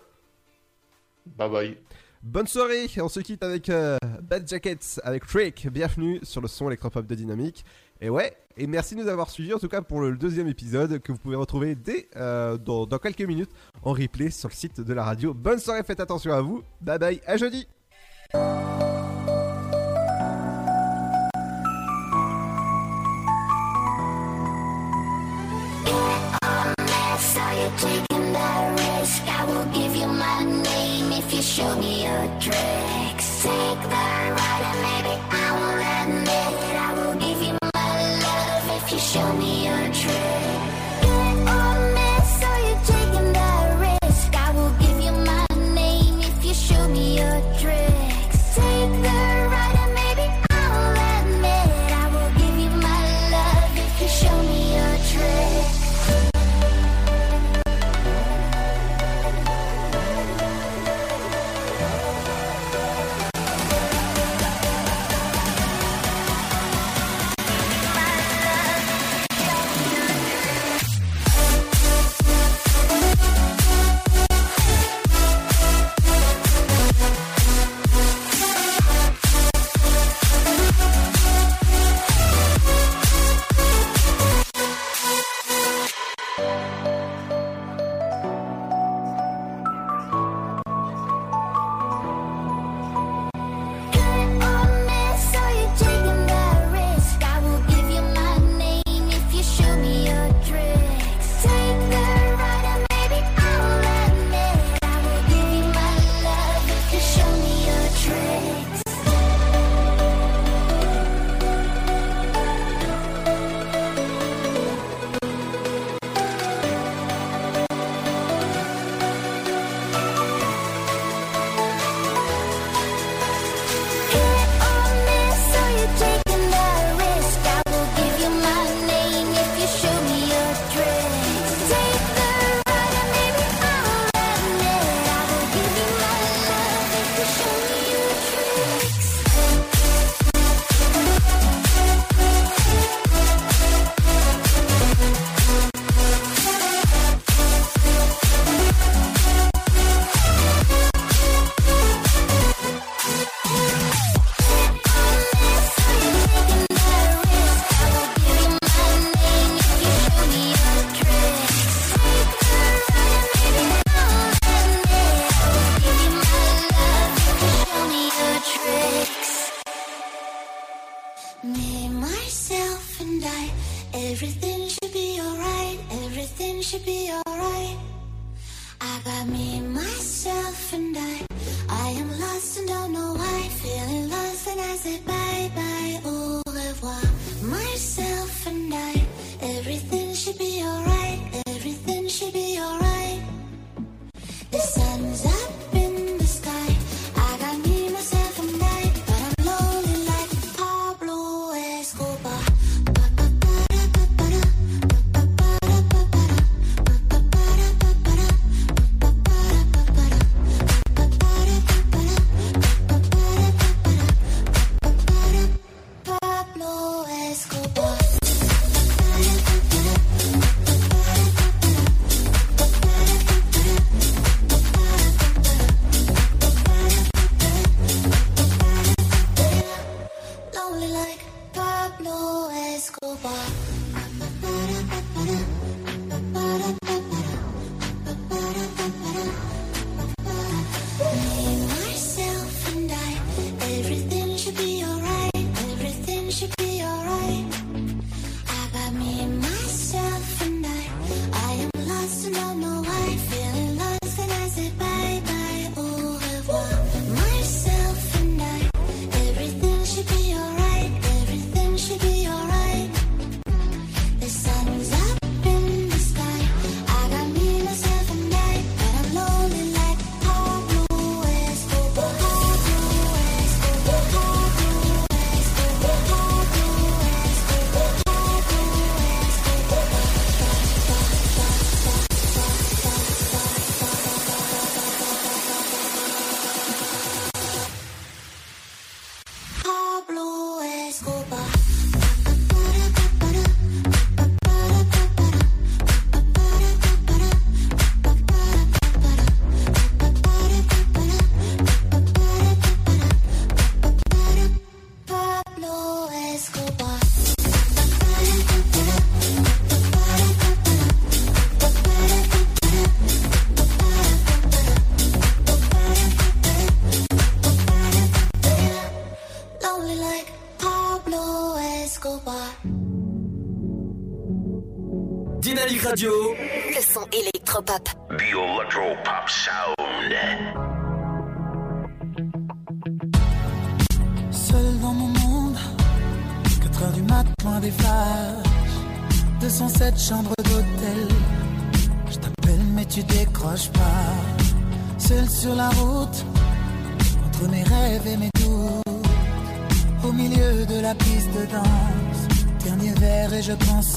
Bye 1.26 1.50
bye. 1.50 1.78
Bonne 2.22 2.46
soirée, 2.46 2.86
on 2.98 3.08
se 3.08 3.20
quitte 3.20 3.42
avec 3.42 3.70
euh, 3.70 3.96
Bad 4.22 4.46
Jackets, 4.46 5.00
avec 5.04 5.26
Trick. 5.26 5.68
Bienvenue 5.70 6.20
sur 6.22 6.42
le 6.42 6.48
son 6.48 6.66
électropop 6.66 7.06
de 7.06 7.14
Dynamique. 7.14 7.64
Et 8.02 8.10
ouais, 8.10 8.36
et 8.58 8.66
merci 8.66 8.94
de 8.94 9.02
nous 9.02 9.08
avoir 9.08 9.30
suivis 9.30 9.54
en 9.54 9.58
tout 9.58 9.68
cas 9.68 9.80
pour 9.80 10.00
le 10.02 10.14
deuxième 10.16 10.46
épisode 10.46 10.98
que 10.98 11.12
vous 11.12 11.18
pouvez 11.18 11.36
retrouver 11.36 11.74
dès 11.74 12.08
euh, 12.16 12.58
dans, 12.58 12.84
dans 12.84 12.98
quelques 12.98 13.22
minutes 13.22 13.50
en 13.82 13.92
replay 13.92 14.30
sur 14.30 14.50
le 14.50 14.54
site 14.54 14.82
de 14.82 14.92
la 14.92 15.02
radio. 15.02 15.32
Bonne 15.32 15.58
soirée, 15.58 15.82
faites 15.82 16.00
attention 16.00 16.32
à 16.32 16.42
vous. 16.42 16.62
Bye 16.82 16.98
bye, 16.98 17.20
à 17.26 17.38
jeudi. 17.38 17.66
Show 31.61 31.77
me 31.77 32.05
your 32.05 32.24
tricks. 32.41 33.43
Take 33.43 33.82
the 33.82 33.89
ride 33.89 34.62
and 34.69 34.78
maybe 34.87 35.15
I 35.31 35.49
will 35.59 35.81
admit 36.01 36.53
it. 36.65 36.77
I 36.77 36.91
will 36.97 37.16
give 37.24 37.43
you 37.47 37.55
my 37.74 37.99
love 38.24 38.82
if 38.82 38.93
you 38.93 38.99
show 38.99 39.32
me 39.35 39.66
your 39.66 39.93
trick. 39.93 40.39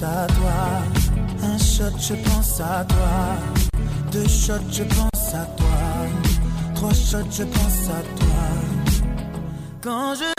à 0.02 0.28
toi. 0.28 0.82
Un 1.44 1.58
shot, 1.58 1.98
je 2.00 2.16
pense 2.28 2.60
à 2.62 2.86
toi. 2.86 3.38
Deux 4.12 4.28
shots, 4.28 4.72
je 4.72 4.84
pense 4.84 5.34
à 5.34 5.46
toi. 5.58 5.68
Trois 6.76 6.94
shots, 6.94 7.32
je 7.32 7.44
pense 7.44 7.90
à 7.90 8.02
toi. 8.18 8.44
Quand 9.82 10.16
je 10.16 10.33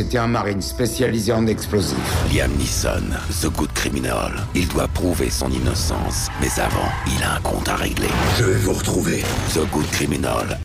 c'était 0.00 0.16
un 0.16 0.28
marine 0.28 0.62
spécialisé 0.62 1.30
en 1.30 1.46
explosifs. 1.46 1.98
Liam 2.32 2.50
Neeson, 2.52 3.02
The 3.42 3.54
Good 3.54 3.72
Criminal. 3.74 4.32
Il 4.54 4.66
doit 4.68 4.88
prouver 4.88 5.28
son 5.28 5.50
innocence, 5.50 6.28
mais 6.40 6.48
avant, 6.58 6.88
il 7.06 7.22
a 7.22 7.34
un 7.34 7.40
compte 7.40 7.68
à 7.68 7.76
régler. 7.76 8.08
Je 8.38 8.44
vais 8.44 8.54
vous 8.54 8.72
retrouver. 8.72 9.22
The 9.52 9.70
Good 9.70 9.90
Criminal 9.90 10.58